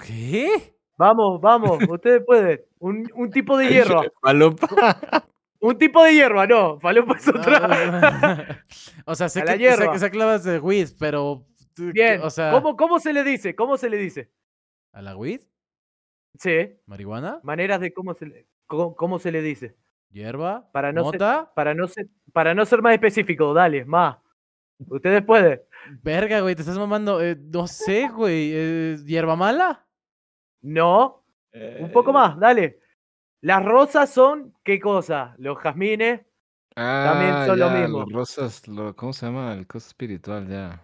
¿Qué? 0.05 0.75
Vamos, 0.97 1.41
vamos, 1.41 1.77
ustedes 1.89 2.23
pueden. 2.25 2.61
Un, 2.79 3.09
un 3.15 3.29
tipo 3.29 3.57
de. 3.57 3.83
Falopa. 4.21 4.67
Un 5.65 5.77
tipo 5.77 6.03
de 6.03 6.13
hierba, 6.13 6.45
no. 6.45 6.79
Falopa 6.79 7.15
es 7.17 7.27
otra. 7.27 8.65
O 9.05 9.15
sea, 9.15 9.29
sé 9.29 9.41
que, 9.43 9.51
sé, 9.53 9.57
hierba. 9.57 9.91
que 9.91 9.99
sé 9.99 10.05
hablas 10.05 10.43
de 10.43 10.59
weed, 10.59 10.89
pero... 10.99 11.45
Bien. 11.77 12.21
O 12.23 12.29
sea, 12.29 12.51
¿Cómo, 12.51 12.75
¿Cómo 12.77 12.99
se 12.99 13.11
le 13.13 13.23
dice? 13.23 13.55
¿Cómo 13.55 13.77
se 13.77 13.89
le 13.89 13.97
dice? 13.97 14.31
¿a 14.93 15.01
la 15.01 15.15
weed? 15.17 15.41
Sí, 16.39 16.77
¿Marihuana? 16.85 17.39
maneras 17.43 17.79
de 17.79 17.93
cómo 17.93 18.13
se 18.13 18.25
le, 18.25 18.47
cómo, 18.65 18.95
cómo 18.95 19.19
se 19.19 19.31
le 19.31 19.41
dice. 19.41 19.75
¿Hierba? 20.09 20.69
Para 20.71 20.91
no 20.93 21.09
ser-. 21.11 21.19
Para 21.55 21.73
no 21.73 21.87
ser, 21.87 22.07
para 22.31 22.53
no 22.53 22.65
ser 22.65 22.81
más 22.81 22.93
específico, 22.93 23.53
dale, 23.53 23.83
más. 23.85 24.17
Ustedes 24.87 25.23
pueden. 25.23 25.61
Verga, 26.03 26.41
güey, 26.41 26.55
te 26.55 26.61
estás 26.61 26.77
mamando. 26.77 27.21
eh, 27.21 27.35
no 27.37 27.67
sé, 27.67 28.07
güey. 28.09 28.51
eh, 28.53 28.97
¿Hierba 29.05 29.35
mala? 29.35 29.85
No, 30.61 31.23
un 31.79 31.91
poco 31.91 32.11
Eh, 32.11 32.13
más, 32.13 32.39
dale. 32.39 32.79
Las 33.45 33.63
rosas 33.63 34.09
son, 34.09 34.55
¿qué 34.63 34.79
cosa? 34.79 35.35
Los 35.37 35.59
jazmines. 35.59 36.21
Ah, 36.75 37.43
son 37.45 37.59
lo 37.59 37.67
ya, 37.69 37.79
mismo. 37.79 37.99
los 37.99 38.11
rosas, 38.11 38.67
lo, 38.67 38.95
¿cómo 38.95 39.13
se 39.13 39.27
llama? 39.27 39.53
El 39.53 39.67
cosa 39.67 39.87
espiritual, 39.87 40.47
ya. 40.49 40.81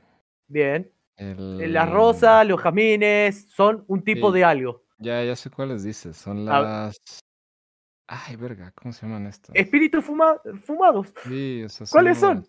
Bien. 0.47 0.91
Eh, 1.17 1.31
El... 1.59 1.73
Las 1.73 1.89
rosas, 1.89 2.45
los 2.47 2.61
jazmines 2.61 3.49
son 3.49 3.83
un 3.87 4.03
tipo 4.03 4.31
Sí. 4.31 4.37
de 4.37 4.43
algo. 4.45 4.83
Ya, 4.99 5.23
ya 5.23 5.35
sé 5.35 5.49
cuáles 5.49 5.81
dices. 5.83 6.15
Son 6.15 6.45
las. 6.45 6.95
Ay, 8.07 8.35
verga, 8.35 8.71
¿cómo 8.75 8.93
se 8.93 9.07
llaman 9.07 9.25
estas? 9.25 9.55
Espíritus 9.55 10.05
fuma- 10.05 10.39
fumados. 10.63 11.11
Sí, 11.23 11.65
sea, 11.67 11.87
¿Cuáles 11.91 12.19
son? 12.19 12.45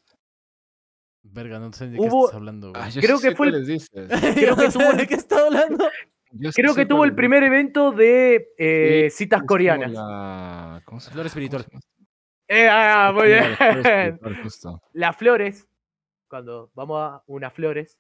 Verga, 1.23 1.59
no 1.59 1.73
sé 1.73 1.89
de 1.89 1.97
qué 1.97 2.03
Hubo- 2.03 2.27
estás 2.27 2.37
hablando, 2.37 2.71
güey. 2.73 2.83
Ah, 2.85 2.89
yo 2.91 3.01
Creo 3.01 3.19
que 3.19 3.35
fue 3.35 3.47
el- 3.47 3.53
cuáles 3.53 3.67
dices. 3.67 3.89
creo 4.35 4.57
que 4.57 4.69
tuvo- 4.73 4.93
de 4.95 5.07
qué 5.07 5.15
está 5.15 5.41
hablando. 5.47 5.89
Yo 6.33 6.51
Creo 6.53 6.75
que 6.75 6.87
tuvo 6.87 7.05
el 7.05 7.15
primer 7.15 7.43
evento 7.43 7.93
de 7.93 8.49
eh, 8.59 9.09
Sí, 9.11 9.25
citas 9.25 9.43
coreanas. 9.47 9.91
la- 9.93 10.81
¿Cómo 10.85 11.01
se 11.01 11.11
Flor 11.11 11.27
espiritual. 11.27 11.65
¿Cómo 11.67 11.81
se 11.81 11.89
llama? 11.89 12.09
Eh, 12.49 12.69
ah, 12.71 13.13
muy 13.15 13.29
la 13.29 13.57
flor 13.57 13.83
bien. 13.83 14.19
justo. 14.43 14.83
Las 14.93 15.17
flores, 15.17 15.69
cuando 16.29 16.71
vamos 16.75 17.01
a 17.03 17.23
unas 17.27 17.53
flores 17.53 17.99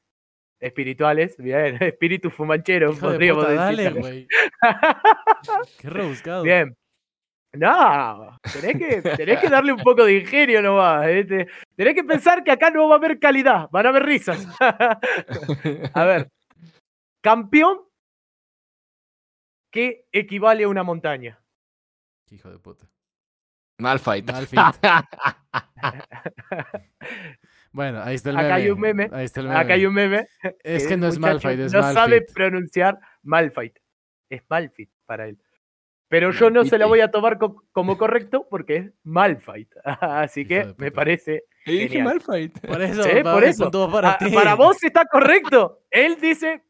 espirituales, 0.60 1.36
bien, 1.38 1.76
espíritu 1.82 2.30
fumanchero, 2.30 2.92
Hijo 2.92 3.06
de 3.09 3.12
podríamos 3.14 3.44
puta, 3.44 3.54
dale, 3.54 3.82
decir. 3.84 4.00
güey. 4.00 4.28
Qué 5.78 5.90
rebuscado. 5.90 6.42
Bien. 6.42 6.76
No, 7.54 8.38
tenés 8.50 8.78
que, 8.78 9.02
tenés 9.14 9.38
que 9.38 9.50
darle 9.50 9.74
un 9.74 9.82
poco 9.82 10.06
de 10.06 10.20
ingenio 10.20 10.62
nomás. 10.62 11.06
¿eh? 11.06 11.24
Te- 11.24 11.48
Tenés 11.76 11.94
que 11.94 12.02
pensar 12.04 12.42
que 12.42 12.50
acá 12.50 12.70
no 12.70 12.88
va 12.88 12.94
a 12.94 12.98
haber 12.98 13.18
calidad, 13.18 13.68
van 13.70 13.84
a 13.84 13.88
haber 13.90 14.04
risas. 14.04 14.46
a 15.92 16.04
ver, 16.06 16.30
campeón 17.20 17.80
que 19.73 20.07
equivale 20.12 20.62
a 20.65 20.69
una 20.69 20.85
montaña. 20.85 21.40
Hijo 22.31 22.49
de 22.51 22.59
puta. 22.61 22.86
Malfight. 23.78 24.31
Malfight. 24.31 24.77
Bueno, 27.74 28.03
ahí 28.03 28.16
está 28.16 28.28
el 28.31 28.36
meme. 28.36 28.47
Acá 28.49 28.55
hay 28.57 28.70
un 28.70 28.81
meme, 28.81 29.09
Ahí 29.12 29.24
está 29.24 29.40
el 29.40 29.47
meme. 29.49 29.59
Acá 29.59 29.73
hay 29.74 29.86
un 29.86 29.94
meme. 29.94 30.27
Es 30.62 30.82
que 30.82 30.89
que 30.90 30.97
no 30.99 31.09
es 31.09 31.19
Malfight, 31.19 31.59
es 31.59 31.73
no 31.73 31.82
sabe 31.94 32.20
pronunciar 32.20 32.99
Malfight. 33.23 33.78
Es 34.28 34.43
Malfight 34.49 34.90
para 35.07 35.27
él. 35.27 35.39
Pero 36.09 36.31
yo 36.32 36.51
no 36.51 36.65
se 36.66 36.77
la 36.77 36.85
voy 36.85 37.01
a 37.01 37.11
tomar 37.11 37.39
co- 37.39 37.65
como 37.73 37.97
correcto 37.97 38.47
porque 38.51 38.77
es 38.77 38.93
Malfight. 39.05 39.70
Así 40.03 40.47
que 40.47 40.74
me 40.77 40.90
parece. 40.93 41.44
Y 41.65 41.78
dije. 41.78 42.03
Malfight. 42.03 42.61
Por 42.61 42.82
eso, 42.82 43.03
Sí, 43.05 43.11
por 43.23 43.43
eso. 43.44 43.70
para 43.90 44.11
Ah, 44.12 44.19
ti. 44.19 44.28
para 44.35 44.55
vos 44.55 44.82
está 44.85 45.07
correcto. 45.07 45.81
Él 45.90 46.19
dice. 46.20 46.62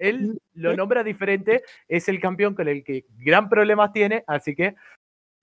Él 0.00 0.40
lo 0.54 0.74
nombra 0.74 1.04
diferente. 1.04 1.62
Es 1.86 2.08
el 2.08 2.20
campeón 2.20 2.54
con 2.54 2.66
el 2.66 2.82
que 2.82 3.04
gran 3.18 3.48
problemas 3.48 3.92
tiene. 3.92 4.24
Así 4.26 4.56
que 4.56 4.74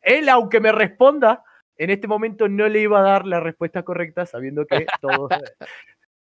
él, 0.01 0.27
aunque 0.29 0.59
me 0.59 0.71
responda, 0.71 1.43
en 1.77 1.91
este 1.91 2.07
momento 2.07 2.49
no 2.49 2.67
le 2.67 2.81
iba 2.81 2.99
a 2.99 3.03
dar 3.03 3.25
la 3.25 3.39
respuesta 3.39 3.83
correcta, 3.83 4.25
sabiendo 4.25 4.65
que 4.65 4.85
todos. 5.01 5.31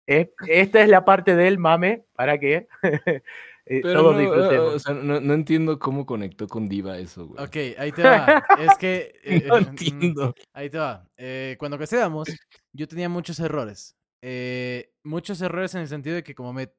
eh, 0.07 0.31
esta 0.47 0.81
es 0.81 0.89
la 0.89 1.05
parte 1.05 1.35
del 1.35 1.59
mame 1.59 2.03
para 2.15 2.39
que 2.39 2.67
eh, 3.65 3.81
todos 3.81 4.15
no, 4.15 4.19
disfrutemos. 4.19 4.73
o 4.75 4.79
sea, 4.79 4.93
no, 4.95 5.21
no 5.21 5.33
entiendo 5.33 5.79
cómo 5.79 6.05
conectó 6.05 6.47
con 6.47 6.67
Diva 6.67 6.97
eso, 6.97 7.27
güey. 7.27 7.43
Ok, 7.43 7.77
ahí 7.77 7.91
te 7.91 8.03
va. 8.03 8.43
Es 8.59 8.77
que. 8.77 9.13
eh, 9.23 9.45
No 9.47 9.61
mm, 9.61 9.67
entiendo. 9.69 10.35
Ahí 10.53 10.69
te 10.69 10.79
va. 10.79 11.07
Eh, 11.17 11.55
cuando 11.59 11.77
crecíamos, 11.77 12.27
yo 12.73 12.87
tenía 12.87 13.09
muchos 13.09 13.39
errores. 13.39 13.95
Eh, 14.25 14.93
muchos 15.03 15.41
errores 15.41 15.75
en 15.75 15.81
el 15.81 15.87
sentido 15.89 16.15
de 16.15 16.23
que 16.23 16.33
como 16.33 16.53
me 16.53 16.71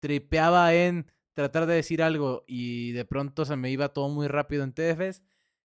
tripeaba 0.00 0.74
en 0.74 1.06
tratar 1.34 1.66
de 1.66 1.74
decir 1.74 2.02
algo 2.02 2.44
y 2.46 2.92
de 2.92 3.04
pronto 3.04 3.44
se 3.44 3.56
me 3.56 3.70
iba 3.70 3.92
todo 3.92 4.08
muy 4.08 4.28
rápido 4.28 4.64
en 4.64 4.72
TFs, 4.72 5.22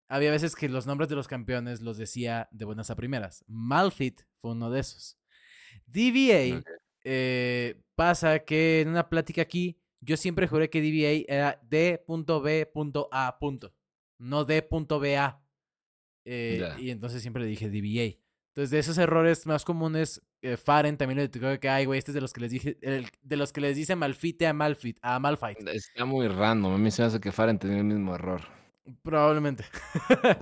había 0.07 0.31
veces 0.31 0.55
que 0.55 0.69
los 0.69 0.85
nombres 0.85 1.09
de 1.09 1.15
los 1.15 1.27
campeones 1.27 1.81
los 1.81 1.97
decía 1.97 2.47
de 2.51 2.65
buenas 2.65 2.89
a 2.89 2.95
primeras. 2.95 3.43
Malfit 3.47 4.21
fue 4.35 4.51
uno 4.51 4.69
de 4.69 4.81
esos. 4.81 5.17
Ok. 6.53 6.65
eh, 7.03 7.81
pasa 7.95 8.39
que 8.39 8.81
en 8.81 8.89
una 8.89 9.09
plática 9.09 9.41
aquí, 9.41 9.79
yo 10.01 10.17
siempre 10.17 10.47
juré 10.47 10.69
que 10.69 10.81
DVA 10.81 11.25
era 11.27 11.59
D.B.A. 11.63 13.41
No 14.19 14.45
D.BA. 14.45 15.41
Eh, 16.25 16.75
y 16.79 16.89
entonces 16.89 17.21
siempre 17.21 17.43
le 17.43 17.49
dije 17.49 17.69
DBA. 17.69 18.19
Entonces, 18.55 18.71
de 18.71 18.79
esos 18.79 18.97
errores 18.97 19.45
más 19.45 19.65
comunes, 19.65 20.21
eh, 20.41 20.55
Faren 20.55 20.95
también 20.95 21.17
le 21.17 21.27
dijo 21.27 21.59
que, 21.59 21.67
ay, 21.67 21.83
güey, 21.83 21.97
este 21.99 22.11
es 22.11 22.15
de 22.15 22.21
los 22.21 22.31
que 22.31 22.39
les 22.39 22.51
dije, 22.51 22.77
el- 22.81 23.09
de 23.21 23.35
los 23.35 23.51
que 23.51 23.59
les 23.59 23.75
dice 23.75 23.97
Malfite 23.97 24.47
a 24.47 24.53
Malfit, 24.53 24.97
a 25.01 25.19
Malfight. 25.19 25.67
Está 25.67 26.05
muy 26.05 26.29
random. 26.29 26.73
A 26.73 26.77
mí 26.77 26.89
se 26.89 27.01
me 27.01 27.07
hace 27.09 27.19
que 27.19 27.33
Faren 27.33 27.59
tenía 27.59 27.79
el 27.79 27.83
mismo 27.83 28.15
error. 28.15 28.41
Probablemente. 29.03 29.65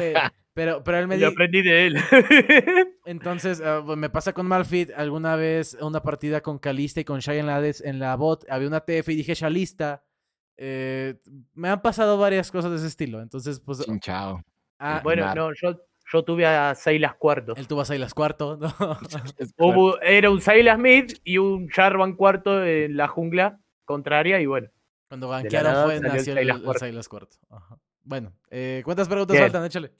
Eh, 0.00 0.14
pero, 0.54 0.84
pero 0.84 0.98
él 0.98 1.08
me 1.08 1.16
Lo 1.16 1.20
dijo, 1.20 1.32
aprendí 1.32 1.62
de 1.62 1.86
él. 1.86 1.96
entonces, 3.06 3.60
ah, 3.64 3.82
me 3.96 4.10
pasa 4.10 4.32
con 4.34 4.46
Malfit, 4.46 4.90
alguna 4.94 5.34
vez 5.34 5.76
una 5.80 6.02
partida 6.02 6.42
con 6.42 6.58
Calista 6.58 7.00
y 7.00 7.04
con 7.04 7.20
Shai 7.20 7.38
en 7.38 7.46
la, 7.46 7.60
des- 7.60 7.80
en 7.80 7.98
la 7.98 8.14
bot, 8.16 8.44
había 8.50 8.68
una 8.68 8.80
TF 8.80 9.08
y 9.08 9.16
dije 9.16 9.34
Shalista. 9.34 10.04
Eh, 10.58 11.14
me 11.54 11.70
han 11.70 11.80
pasado 11.80 12.18
varias 12.18 12.50
cosas 12.50 12.70
de 12.70 12.76
ese 12.76 12.86
estilo, 12.88 13.20
entonces, 13.22 13.58
pues, 13.60 13.84
chao. 14.00 14.42
ah, 14.78 15.00
bueno, 15.02 15.34
no, 15.34 15.50
yo, 15.54 15.80
yo 16.12 16.22
tuve 16.24 16.44
a 16.46 16.74
Silas 16.74 17.14
cuarto. 17.14 17.54
él 17.56 17.66
tuvo 17.66 17.80
a 17.80 17.84
Silas 17.86 18.12
cuarto, 18.14 18.56
¿no? 18.58 18.68
Hubo- 19.58 20.00
era 20.02 20.30
un 20.30 20.40
Silas 20.40 20.78
mid 20.78 21.12
y 21.24 21.38
un 21.38 21.68
Jarvan 21.68 22.14
cuarto 22.14 22.62
en 22.64 22.96
la 22.96 23.08
jungla 23.08 23.58
contraria 23.84 24.40
y 24.40 24.46
bueno. 24.46 24.68
Cuando 25.08 25.28
banquearon 25.28 25.84
fue, 25.84 26.00
nació 26.00 26.32
el, 26.34 26.38
Silas 26.40 26.56
el 26.58 26.62
cuarto. 26.62 26.86
Silas 26.86 27.08
cuarto. 27.08 27.36
Ajá. 27.50 27.78
Bueno, 28.04 28.32
eh, 28.50 28.82
¿cuántas 28.84 29.08
preguntas 29.08 29.32
Bien. 29.34 29.44
faltan? 29.44 29.64
Échale. 29.64 29.92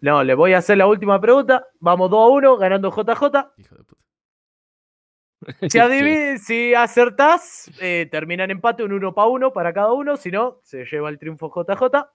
No, 0.00 0.22
le 0.24 0.34
voy 0.34 0.52
a 0.52 0.58
hacer 0.58 0.76
la 0.78 0.86
última 0.86 1.20
pregunta. 1.20 1.66
Vamos 1.78 2.10
2 2.10 2.18
a 2.20 2.28
1, 2.32 2.56
ganando 2.58 2.90
JJ. 2.90 3.52
Hijo 3.56 3.74
de 3.76 3.84
puta. 3.84 4.02
Si, 5.68 5.78
Sí. 5.80 6.38
si 6.38 6.74
acertás, 6.74 7.70
eh, 7.80 8.06
termina 8.10 8.44
en 8.44 8.52
empate 8.52 8.84
un 8.84 8.92
1 8.92 9.12
para 9.14 9.28
1 9.28 9.52
para 9.52 9.72
cada 9.72 9.92
uno. 9.92 10.16
Si 10.16 10.30
no, 10.30 10.58
se 10.62 10.84
lleva 10.84 11.08
el 11.08 11.18
triunfo 11.18 11.50
JJ. 11.54 12.08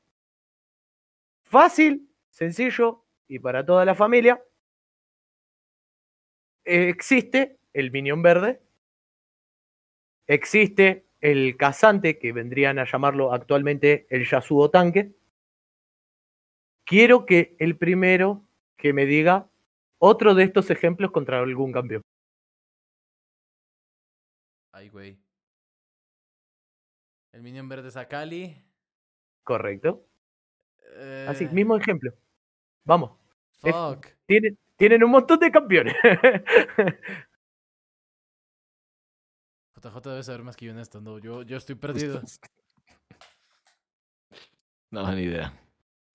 Fácil, 1.43 2.09
sencillo 2.29 3.05
y 3.27 3.39
para 3.39 3.65
toda 3.65 3.85
la 3.85 3.95
familia. 3.95 4.41
Existe 6.63 7.59
el 7.73 7.91
Minion 7.91 8.21
Verde. 8.21 8.61
Existe 10.27 11.05
el 11.21 11.55
cazante, 11.57 12.19
que 12.19 12.31
vendrían 12.31 12.79
a 12.79 12.85
llamarlo 12.85 13.33
actualmente 13.33 14.07
el 14.09 14.25
Yasuo 14.25 14.69
Tanque. 14.69 15.15
Quiero 16.85 17.25
que 17.25 17.55
el 17.59 17.77
primero 17.77 18.45
que 18.77 18.93
me 18.93 19.05
diga 19.05 19.49
otro 19.99 20.35
de 20.35 20.43
estos 20.43 20.69
ejemplos 20.69 21.11
contra 21.11 21.39
algún 21.39 21.71
campeón. 21.71 22.01
Ay, 24.71 24.89
güey. 24.89 25.17
El 27.33 27.41
Minion 27.41 27.67
Verde 27.67 27.89
es 27.89 27.97
Akali. 27.97 28.63
Correcto. 29.43 30.05
Así, 31.27 31.45
Eh, 31.45 31.49
mismo 31.51 31.75
ejemplo. 31.77 32.11
Vamos. 32.87 33.11
es- 33.63 33.75
Fuck. 33.75 34.07
Tienen, 34.25 34.57
tienen 34.77 35.03
un 35.03 35.11
montón 35.11 35.39
de 35.39 35.51
campeones. 35.51 35.93
JJ 39.75 40.09
debe 40.09 40.23
saber 40.23 40.43
más 40.43 40.55
que 40.55 40.65
yo 40.65 40.71
en 40.71 40.79
esto. 40.79 41.01
No, 41.01 41.19
yo, 41.19 41.43
yo 41.43 41.57
estoy 41.57 41.75
perdido. 41.75 42.21
No, 44.89 45.11
ni 45.13 45.23
idea. 45.23 45.51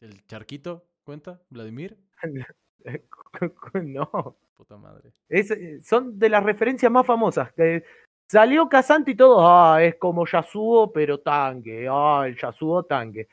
¿El 0.01 0.25
charquito 0.27 0.87
cuenta? 1.05 1.43
¿Vladimir? 1.51 1.99
no. 3.83 4.39
Puta 4.57 4.79
madre. 4.79 5.13
Es, 5.29 5.51
eh, 5.51 5.79
son 5.83 6.19
de 6.19 6.31
las 6.31 6.43
referencias 6.43 6.91
más 6.91 7.05
famosas. 7.07 7.53
que 7.53 7.85
salió 8.27 8.71
Kazante 8.71 9.11
y 9.11 9.15
todo. 9.15 9.47
Ah, 9.47 9.83
es 9.85 9.97
como 9.97 10.25
Yasuo, 10.27 10.91
pero 10.91 11.21
tanque. 11.21 11.87
Ah, 11.87 12.25
el 12.27 12.35
Yasuo 12.35 12.85
tanque. 12.85 13.29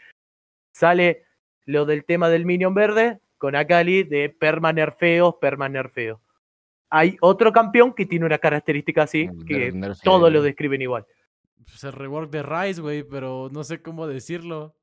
Sale 0.73 1.25
lo 1.67 1.85
del 1.85 2.03
tema 2.03 2.27
del 2.27 2.45
Minion 2.45 2.73
Verde 2.73 3.21
con 3.39 3.55
Akali 3.55 4.03
de 4.03 4.29
permanerfeos, 4.29 5.35
permanerfeos. 5.41 6.19
Hay 6.91 7.17
otro 7.21 7.51
campeón 7.51 7.93
que 7.93 8.05
tiene 8.05 8.25
una 8.25 8.37
característica 8.37 9.03
así, 9.03 9.21
El 9.21 9.45
que 9.45 9.71
todos 10.03 10.31
lo 10.31 10.41
describen 10.43 10.81
igual. 10.83 11.05
Pues 11.65 11.83
el 11.83 11.93
rework 11.93 12.29
de 12.31 12.43
Rice, 12.43 12.81
güey, 12.81 13.03
pero 13.03 13.49
no 13.51 13.63
sé 13.63 13.81
cómo 13.81 14.05
decirlo. 14.07 14.75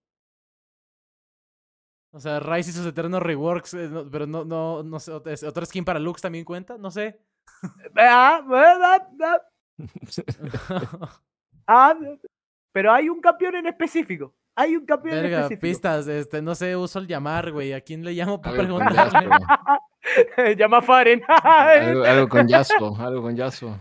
O 2.13 2.21
sea, 2.21 2.41
Rice 2.41 2.71
hizo 2.71 2.81
sus 2.81 2.89
eternos 2.93 3.23
reworks, 3.23 3.75
eh, 3.75 3.89
no- 3.91 4.09
pero 4.11 4.27
no, 4.27 4.45
no, 4.45 4.83
no 4.83 5.01
sé. 5.01 5.13
¿ot- 5.13 5.27
es- 5.31 5.43
¿Otra 5.43 5.67
skin 5.67 5.85
para 5.85 5.99
Lux 5.99 6.23
también 6.23 6.45
cuenta? 6.45 6.79
No 6.79 6.91
sé. 6.91 7.21
Ah, 7.97 8.45
ah, 8.51 9.09
ah, 9.23 9.41
ah, 11.67 11.95
pero 12.73 12.93
hay 12.93 13.09
un 13.09 13.21
campeón 13.21 13.57
en 13.57 13.67
específico. 13.67 14.35
Hay 14.59 14.75
un 14.75 14.87
campeón 14.87 15.17
en 15.19 15.23
Verga, 15.25 15.39
específico. 15.43 15.61
pistas, 15.61 16.09
este, 16.09 16.41
no 16.41 16.55
sé, 16.55 16.75
uso 16.75 16.99
el 16.99 17.07
llamar, 17.07 17.53
güey. 17.53 17.75
¿A 17.75 17.81
quién 17.83 18.03
le 18.03 18.13
llamo 18.13 18.41
para 18.41 18.59
Algo 18.59 18.79
preguntarle? 18.79 19.29
Llama 20.57 20.79
a 20.79 20.83
Faren. 20.83 21.23
Algo, 21.29 22.05
algo 22.05 22.29
con 22.29 22.49
Yasuo. 22.49 22.97
Algo 22.99 23.23
con 23.23 23.37
Yasuo. 23.37 23.79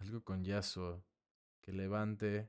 Algo 0.00 0.22
con 0.22 0.44
Yasuo. 0.44 1.02
Que 1.62 1.72
levante. 1.72 2.48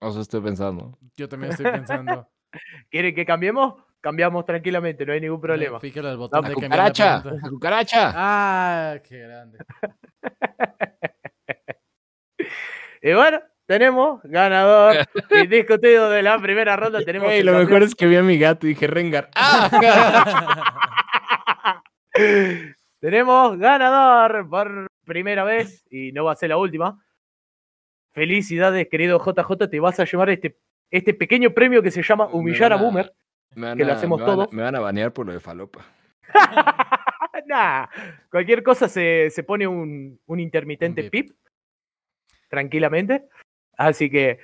O 0.00 0.12
sea, 0.12 0.22
estoy 0.22 0.40
pensando. 0.40 0.96
Yo 1.16 1.28
también 1.28 1.50
estoy 1.52 1.70
pensando. 1.70 2.28
¿Quieren 2.90 3.14
que 3.14 3.26
cambiemos? 3.26 3.74
Cambiamos 4.00 4.44
tranquilamente, 4.46 5.04
no 5.04 5.12
hay 5.12 5.20
ningún 5.20 5.40
problema. 5.40 5.80
Pícale 5.80 6.10
al 6.10 6.16
botón 6.16 6.42
¡La 6.42 6.48
de 6.50 6.54
cambiar 6.54 6.70
la 6.70 6.76
cucaracha! 6.90 7.22
pregunta. 7.22 7.44
¡La 7.46 7.50
cucaracha! 7.50 8.12
Ah, 8.14 8.98
qué 9.02 9.18
grande. 9.18 9.58
Y 13.02 13.12
bueno, 13.12 13.40
tenemos 13.66 14.20
ganador 14.24 14.96
indiscutido 15.44 16.10
de 16.10 16.22
la 16.22 16.38
primera 16.40 16.76
ronda. 16.76 17.02
Tenemos 17.04 17.30
el 17.32 17.46
lo 17.46 17.52
campeón. 17.52 17.68
mejor 17.70 17.82
es 17.84 17.94
que 17.94 18.06
vi 18.06 18.16
a 18.16 18.22
mi 18.22 18.38
gato 18.38 18.66
y 18.66 18.70
dije 18.70 18.86
Rengar. 18.86 19.30
¡Ah! 19.36 20.22
Tenemos 23.00 23.58
ganador 23.58 24.48
por 24.48 24.86
primera 25.04 25.44
vez 25.44 25.86
y 25.90 26.12
no 26.12 26.24
va 26.24 26.32
a 26.32 26.36
ser 26.36 26.48
la 26.50 26.56
última. 26.56 26.98
Felicidades, 28.12 28.88
querido 28.88 29.18
JJ. 29.24 29.68
Te 29.70 29.78
vas 29.80 30.00
a 30.00 30.04
llevar 30.04 30.30
este, 30.30 30.58
este 30.90 31.14
pequeño 31.14 31.50
premio 31.54 31.82
que 31.82 31.90
se 31.92 32.02
llama 32.02 32.26
Humillar 32.26 32.72
a 32.72 32.76
Boomer. 32.76 33.12
Me 33.54 33.68
van 33.68 33.78
Que 33.78 33.84
lo 33.84 33.92
a- 33.92 33.96
hacemos 33.96 34.20
me 34.20 34.26
a-. 34.30 34.46
Me 34.50 34.62
van 34.62 34.74
a 34.74 34.80
banear 34.80 35.12
por 35.12 35.26
lo 35.26 35.32
de 35.32 35.40
falopa. 35.40 35.86
nah, 37.46 37.86
cualquier 38.30 38.62
cosa 38.62 38.88
se, 38.88 39.30
se 39.30 39.42
pone 39.44 39.66
un, 39.66 40.20
un 40.26 40.40
intermitente 40.40 41.02
Un 41.04 41.10
pip. 41.10 41.30
Tranquilamente. 42.48 43.28
Así 43.76 44.10
que 44.10 44.38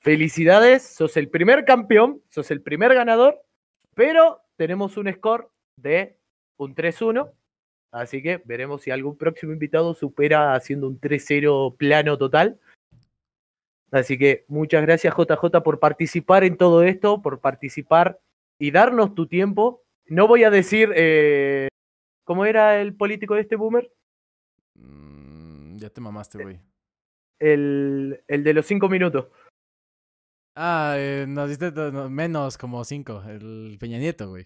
felicidades. 0.00 0.82
Sos 0.82 1.16
el 1.16 1.28
primer 1.28 1.64
campeón. 1.64 2.22
Sos 2.28 2.50
el 2.50 2.62
primer 2.62 2.94
ganador. 2.94 3.40
Pero 3.94 4.42
tenemos 4.56 4.96
un 4.96 5.12
score 5.12 5.48
de 5.76 6.16
un 6.56 6.74
3-1. 6.74 7.32
Así 7.92 8.22
que 8.22 8.42
veremos 8.44 8.82
si 8.82 8.90
algún 8.90 9.16
próximo 9.16 9.52
invitado 9.52 9.94
supera 9.94 10.54
haciendo 10.54 10.88
un 10.88 11.00
3-0 11.00 11.76
plano 11.76 12.18
total. 12.18 12.58
Así 13.92 14.18
que 14.18 14.44
muchas 14.48 14.82
gracias 14.82 15.14
JJ 15.14 15.62
por 15.62 15.78
participar 15.78 16.42
en 16.42 16.56
todo 16.56 16.82
esto, 16.82 17.22
por 17.22 17.40
participar 17.40 18.18
y 18.58 18.72
darnos 18.72 19.14
tu 19.14 19.28
tiempo. 19.28 19.84
No 20.06 20.26
voy 20.26 20.42
a 20.42 20.50
decir 20.50 20.92
eh, 20.96 21.68
cómo 22.24 22.44
era 22.44 22.80
el 22.80 22.96
político 22.96 23.36
de 23.36 23.42
este 23.42 23.54
boomer, 23.54 23.88
Mm, 24.74 25.76
ya 25.76 25.90
te 25.90 26.00
mamaste, 26.00 26.42
güey. 26.42 26.60
El, 27.38 28.22
el 28.28 28.44
de 28.44 28.54
los 28.54 28.66
cinco 28.66 28.88
minutos. 28.88 29.26
Ah, 30.56 30.94
eh, 30.96 31.26
nos 31.28 31.48
diste 31.48 31.72
no, 31.72 32.08
menos 32.08 32.56
como 32.56 32.84
cinco. 32.84 33.22
El 33.26 33.76
Peña 33.80 33.98
Nieto, 33.98 34.28
güey. 34.28 34.44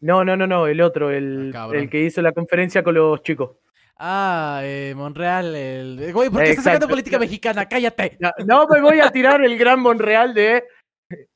No, 0.00 0.24
no, 0.24 0.36
no, 0.36 0.46
no, 0.46 0.66
el 0.66 0.80
otro, 0.80 1.10
el, 1.10 1.52
Ah, 1.54 1.68
el 1.72 1.90
que 1.90 2.00
hizo 2.00 2.22
la 2.22 2.32
conferencia 2.32 2.82
con 2.82 2.94
los 2.94 3.22
chicos. 3.22 3.58
Ah, 3.98 4.60
eh, 4.64 4.94
Monreal, 4.96 5.54
el... 5.54 5.98
eh, 6.02 6.12
Güey, 6.12 6.30
¿por 6.30 6.42
qué 6.42 6.50
estás 6.50 6.64
sacando 6.64 6.88
política 6.88 7.18
mexicana? 7.18 7.66
¡Cállate! 7.68 8.16
No, 8.18 8.30
no 8.46 8.66
me 8.66 8.80
voy 8.80 8.98
a 9.00 9.10
tirar 9.10 9.44
el 9.44 9.58
gran 9.58 9.78
Monreal 9.80 10.32
de 10.32 10.64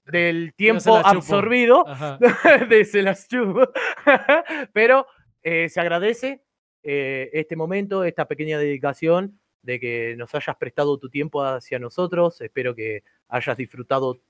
del 0.06 0.54
tiempo 0.54 0.96
absorbido 0.96 1.84
de 2.70 2.84
se 2.86 3.02
las 3.02 3.28
chupo. 3.28 3.68
Pero 4.72 5.06
eh, 5.42 5.68
se 5.68 5.80
agradece 5.80 6.42
eh, 6.82 7.28
este 7.34 7.56
momento, 7.56 8.04
esta 8.04 8.26
pequeña 8.26 8.58
dedicación 8.58 9.40
de 9.64 9.80
que 9.80 10.14
nos 10.16 10.34
hayas 10.34 10.56
prestado 10.56 10.98
tu 10.98 11.08
tiempo 11.08 11.42
hacia 11.42 11.78
nosotros. 11.78 12.40
Espero 12.40 12.74
que 12.74 13.02
hayas 13.28 13.56
disfrutado 13.56 14.20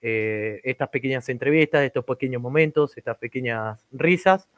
eh, 0.00 0.60
estas 0.64 0.88
pequeñas 0.90 1.28
entrevistas, 1.28 1.82
estos 1.82 2.04
pequeños 2.04 2.42
momentos, 2.42 2.96
estas 2.96 3.16
pequeñas 3.18 3.86
risas. 3.90 4.48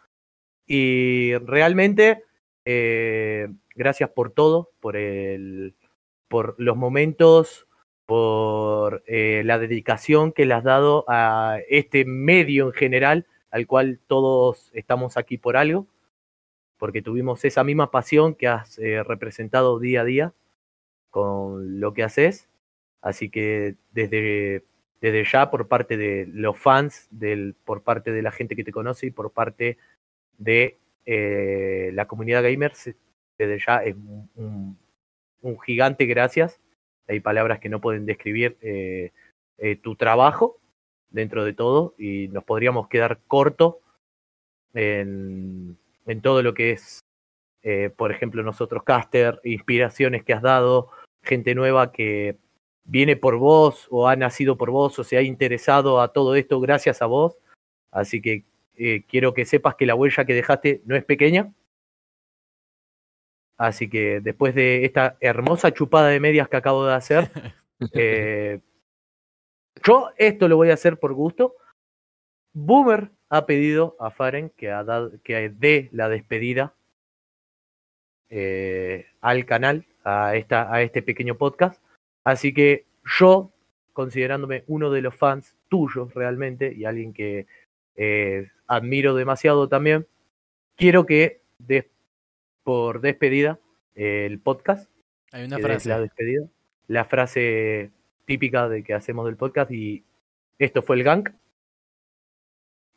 Y 0.66 1.34
realmente, 1.38 2.24
eh, 2.64 3.48
gracias 3.74 4.10
por 4.10 4.30
todo, 4.32 4.70
por, 4.80 4.96
el, 4.96 5.74
por 6.28 6.56
los 6.58 6.76
momentos, 6.76 7.66
por 8.06 9.02
eh, 9.06 9.42
la 9.44 9.58
dedicación 9.58 10.32
que 10.32 10.46
le 10.46 10.54
has 10.54 10.64
dado 10.64 11.04
a 11.08 11.58
este 11.68 12.04
medio 12.04 12.66
en 12.66 12.72
general, 12.72 13.26
al 13.50 13.66
cual 13.66 14.00
todos 14.06 14.70
estamos 14.74 15.16
aquí 15.16 15.38
por 15.38 15.56
algo, 15.56 15.86
porque 16.78 17.02
tuvimos 17.02 17.44
esa 17.44 17.64
misma 17.64 17.90
pasión 17.90 18.34
que 18.34 18.48
has 18.48 18.78
eh, 18.78 19.02
representado 19.02 19.78
día 19.78 20.02
a 20.02 20.04
día 20.04 20.34
con 21.10 21.80
lo 21.80 21.94
que 21.94 22.02
haces. 22.02 22.48
Así 23.00 23.30
que 23.30 23.76
desde, 23.92 24.64
desde 25.00 25.24
ya, 25.24 25.50
por 25.50 25.68
parte 25.68 25.96
de 25.96 26.26
los 26.32 26.58
fans, 26.58 27.08
del, 27.10 27.54
por 27.64 27.82
parte 27.82 28.12
de 28.12 28.22
la 28.22 28.32
gente 28.32 28.56
que 28.56 28.64
te 28.64 28.72
conoce 28.72 29.06
y 29.06 29.10
por 29.10 29.32
parte 29.32 29.78
de 30.38 30.78
eh, 31.06 31.90
la 31.94 32.06
comunidad 32.06 32.42
gamer, 32.42 32.72
desde 33.38 33.58
ya 33.64 33.78
es 33.84 33.94
un, 34.34 34.78
gigante 35.64 36.06
gracias. 36.06 36.60
Hay 37.06 37.20
palabras 37.20 37.60
que 37.60 37.68
no 37.68 37.80
pueden 37.80 38.06
describir 38.06 38.56
eh, 38.62 39.12
tu 39.82 39.94
trabajo 39.94 40.58
dentro 41.10 41.44
de 41.44 41.52
todo 41.52 41.94
y 41.98 42.28
nos 42.28 42.44
podríamos 42.44 42.88
quedar 42.88 43.20
corto 43.28 43.80
en, 44.72 45.78
en 46.06 46.20
todo 46.20 46.42
lo 46.42 46.54
que 46.54 46.72
es, 46.72 47.00
eh, 47.62 47.90
por 47.94 48.12
ejemplo, 48.12 48.42
nosotros, 48.42 48.82
Caster, 48.84 49.40
inspiraciones 49.44 50.24
que 50.24 50.32
has 50.32 50.42
dado, 50.42 50.90
gente 51.22 51.54
nueva 51.54 51.92
que 51.92 52.36
viene 52.84 53.16
por 53.16 53.38
vos 53.38 53.86
o 53.90 54.08
ha 54.08 54.16
nacido 54.16 54.56
por 54.56 54.70
vos 54.70 54.98
o 54.98 55.04
se 55.04 55.16
ha 55.16 55.22
interesado 55.22 56.00
a 56.00 56.12
todo 56.12 56.34
esto 56.34 56.60
gracias 56.60 57.02
a 57.02 57.06
vos. 57.06 57.38
Así 57.90 58.20
que 58.20 58.44
eh, 58.76 59.04
quiero 59.08 59.34
que 59.34 59.44
sepas 59.44 59.76
que 59.76 59.86
la 59.86 59.94
huella 59.94 60.24
que 60.24 60.34
dejaste 60.34 60.82
no 60.84 60.96
es 60.96 61.04
pequeña. 61.04 61.52
Así 63.56 63.88
que 63.88 64.20
después 64.20 64.54
de 64.54 64.84
esta 64.84 65.16
hermosa 65.20 65.72
chupada 65.72 66.08
de 66.08 66.20
medias 66.20 66.48
que 66.48 66.56
acabo 66.56 66.84
de 66.86 66.94
hacer, 66.94 67.30
eh, 67.94 68.60
yo 69.82 70.10
esto 70.16 70.48
lo 70.48 70.56
voy 70.56 70.70
a 70.70 70.74
hacer 70.74 70.98
por 70.98 71.14
gusto. 71.14 71.54
Boomer 72.52 73.10
ha 73.34 73.46
pedido 73.46 73.96
a 73.98 74.12
Faren 74.12 74.50
que, 74.50 74.70
ha 74.70 74.84
dado, 74.84 75.10
que 75.24 75.48
dé 75.48 75.88
la 75.90 76.08
despedida 76.08 76.72
eh, 78.30 79.06
al 79.20 79.44
canal, 79.44 79.86
a, 80.04 80.36
esta, 80.36 80.72
a 80.72 80.82
este 80.82 81.02
pequeño 81.02 81.36
podcast. 81.36 81.82
Así 82.22 82.54
que 82.54 82.86
yo, 83.18 83.50
considerándome 83.92 84.62
uno 84.68 84.88
de 84.88 85.02
los 85.02 85.16
fans 85.16 85.56
tuyos 85.68 86.14
realmente 86.14 86.72
y 86.72 86.84
alguien 86.84 87.12
que 87.12 87.48
eh, 87.96 88.52
admiro 88.68 89.16
demasiado 89.16 89.68
también, 89.68 90.06
quiero 90.76 91.04
que 91.04 91.40
des 91.58 91.86
por 92.62 93.00
despedida 93.00 93.58
eh, 93.96 94.26
el 94.26 94.38
podcast 94.38 94.88
Hay 95.32 95.44
una 95.44 95.58
frase. 95.58 95.88
la 95.88 95.98
despedida. 95.98 96.46
La 96.86 97.04
frase 97.04 97.90
típica 98.26 98.68
de 98.68 98.84
que 98.84 98.94
hacemos 98.94 99.26
del 99.26 99.36
podcast 99.36 99.72
y 99.72 100.04
esto 100.60 100.82
fue 100.82 100.94
el 100.94 101.02
gank. 101.02 101.30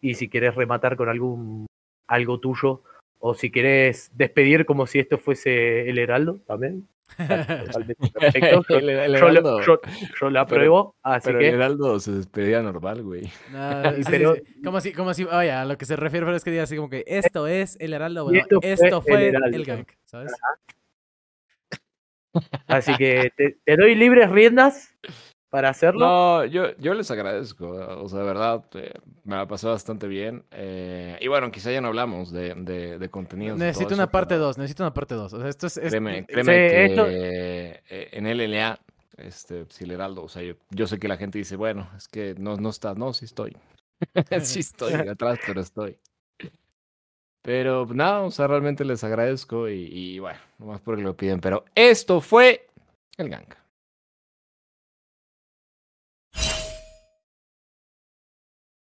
Y 0.02 0.14
si 0.16 0.30
querés 0.30 0.56
rematar 0.56 0.96
con 0.96 1.10
algún 1.10 1.66
algo 2.08 2.40
tuyo 2.40 2.84
o 3.20 3.34
si 3.34 3.50
querés 3.52 4.12
despedir 4.16 4.66
como 4.66 4.86
si 4.88 5.00
esto 5.00 5.18
fuese 5.18 5.90
el 5.90 5.98
Heraldo 5.98 6.40
también. 6.46 6.88
Totalmente 7.18 8.10
perfecto. 8.12 8.64
Yo, 8.70 8.78
El- 8.80 8.90
el 8.90 9.14
yo 9.14 9.20
lo- 9.20 9.30
Heraldo. 9.30 9.62
yo- 9.62 9.80
yo 10.20 10.30
la 10.30 10.46
Pero- 10.46 10.58
apruebo, 10.58 10.96
así 11.04 11.28
Pero 11.28 11.40
que 11.40 11.48
el 11.50 11.56
Heraldo 11.56 12.00
se 12.00 12.12
despedía 12.12 12.62
normal, 12.62 13.02
güey. 13.02 13.24
No, 13.52 13.92
sí, 13.96 14.02
pero- 14.10 14.36
sí. 14.36 14.62
Como 14.64 14.82
si, 14.82 14.94
como 14.94 15.14
si, 15.14 15.24
oye, 15.24 15.52
a 15.52 15.66
lo 15.66 15.78
que 15.78 15.86
se 15.86 15.96
refiere 15.96 16.26
pero 16.26 16.36
es 16.38 16.44
que 16.44 16.52
diga 16.52 16.64
así 16.64 16.76
como 16.76 16.90
que 16.90 17.04
esto 17.08 17.48
es 17.48 17.78
el 17.80 17.94
Heraldo, 17.94 18.26
bueno, 18.26 18.40
esto 18.40 18.60
fue 18.62 18.72
esto 18.74 18.98
el 18.98 19.02
fue 19.04 19.28
el, 19.30 19.66
gank, 19.66 19.90
¿sabes? 20.06 20.32
así 22.68 22.96
que 22.98 23.32
te, 23.36 23.58
te 23.66 23.76
doy 23.78 23.96
libres 23.96 24.30
riendas 24.30 24.94
para 25.50 25.70
hacerlo. 25.70 26.06
No, 26.06 26.46
yo, 26.46 26.76
yo 26.78 26.94
les 26.94 27.10
agradezco, 27.12 27.70
o 27.70 28.10
sea, 28.10 28.20
de 28.20 28.26
verdad, 28.26 28.66
eh, 28.76 28.92
me 29.24 29.36
la 29.36 29.48
pasé 29.48 29.68
bastante 29.68 30.08
bien. 30.08 30.44
eh, 30.52 31.18
y 31.22 31.28
bueno, 31.28 31.50
quizá 31.52 31.72
ya 31.72 31.82
no 31.82 31.88
hablamos 31.88 32.32
de, 32.32 32.54
de, 32.56 33.00
de 33.00 33.10
contenidos. 33.10 33.58
Necesito 33.58 33.94
eso, 33.94 34.02
una 34.02 34.12
parte 34.12 34.36
pero 34.36 34.46
2, 34.46 34.58
necesito 34.58 34.84
una 34.84 34.94
parte 34.94 35.16
2. 35.16 35.34
O 35.34 35.40
sea, 35.40 35.48
esto 35.50 35.68
es... 35.68 35.78
es- 35.78 35.90
Créeme, 35.92 36.20
eh, 36.20 36.26
créeme 36.26 36.54
Sí, 36.54 36.76
que 36.76 36.86
esto- 36.86 37.08
eh, 37.10 38.10
en 38.12 38.28
LLA, 38.28 38.80
este, 39.18 39.66
si 39.70 39.86
el 39.86 39.92
Heraldo, 39.92 40.24
o 40.24 40.30
sea, 40.30 40.44
yo, 40.44 40.54
yo 40.70 40.86
sé 40.88 41.00
que 41.00 41.08
la 41.08 41.18
gente 41.18 41.38
dice, 41.38 41.56
bueno, 41.56 41.90
es 41.98 42.08
que 42.08 42.36
no, 42.38 42.58
no 42.58 42.70
estás, 42.70 42.98
no, 42.98 43.14
sí 43.14 43.26
estoy. 43.26 43.56
sí 44.42 44.60
estoy 44.60 44.94
atrás, 45.10 45.40
pero 45.46 45.62
estoy. 45.62 45.98
Pero 47.42 47.86
nada, 47.86 48.22
o 48.24 48.32
sea, 48.32 48.48
realmente 48.48 48.84
les 48.84 49.04
agradezco 49.04 49.70
y, 49.70 49.86
y 49.92 50.20
bueno, 50.20 50.40
nomás 50.60 50.82
porque 50.82 51.02
lo 51.02 51.16
piden. 51.16 51.40
Pero 51.40 51.64
esto 51.76 52.20
fue 52.20 52.68
el 53.18 53.30
gang. 53.30 53.46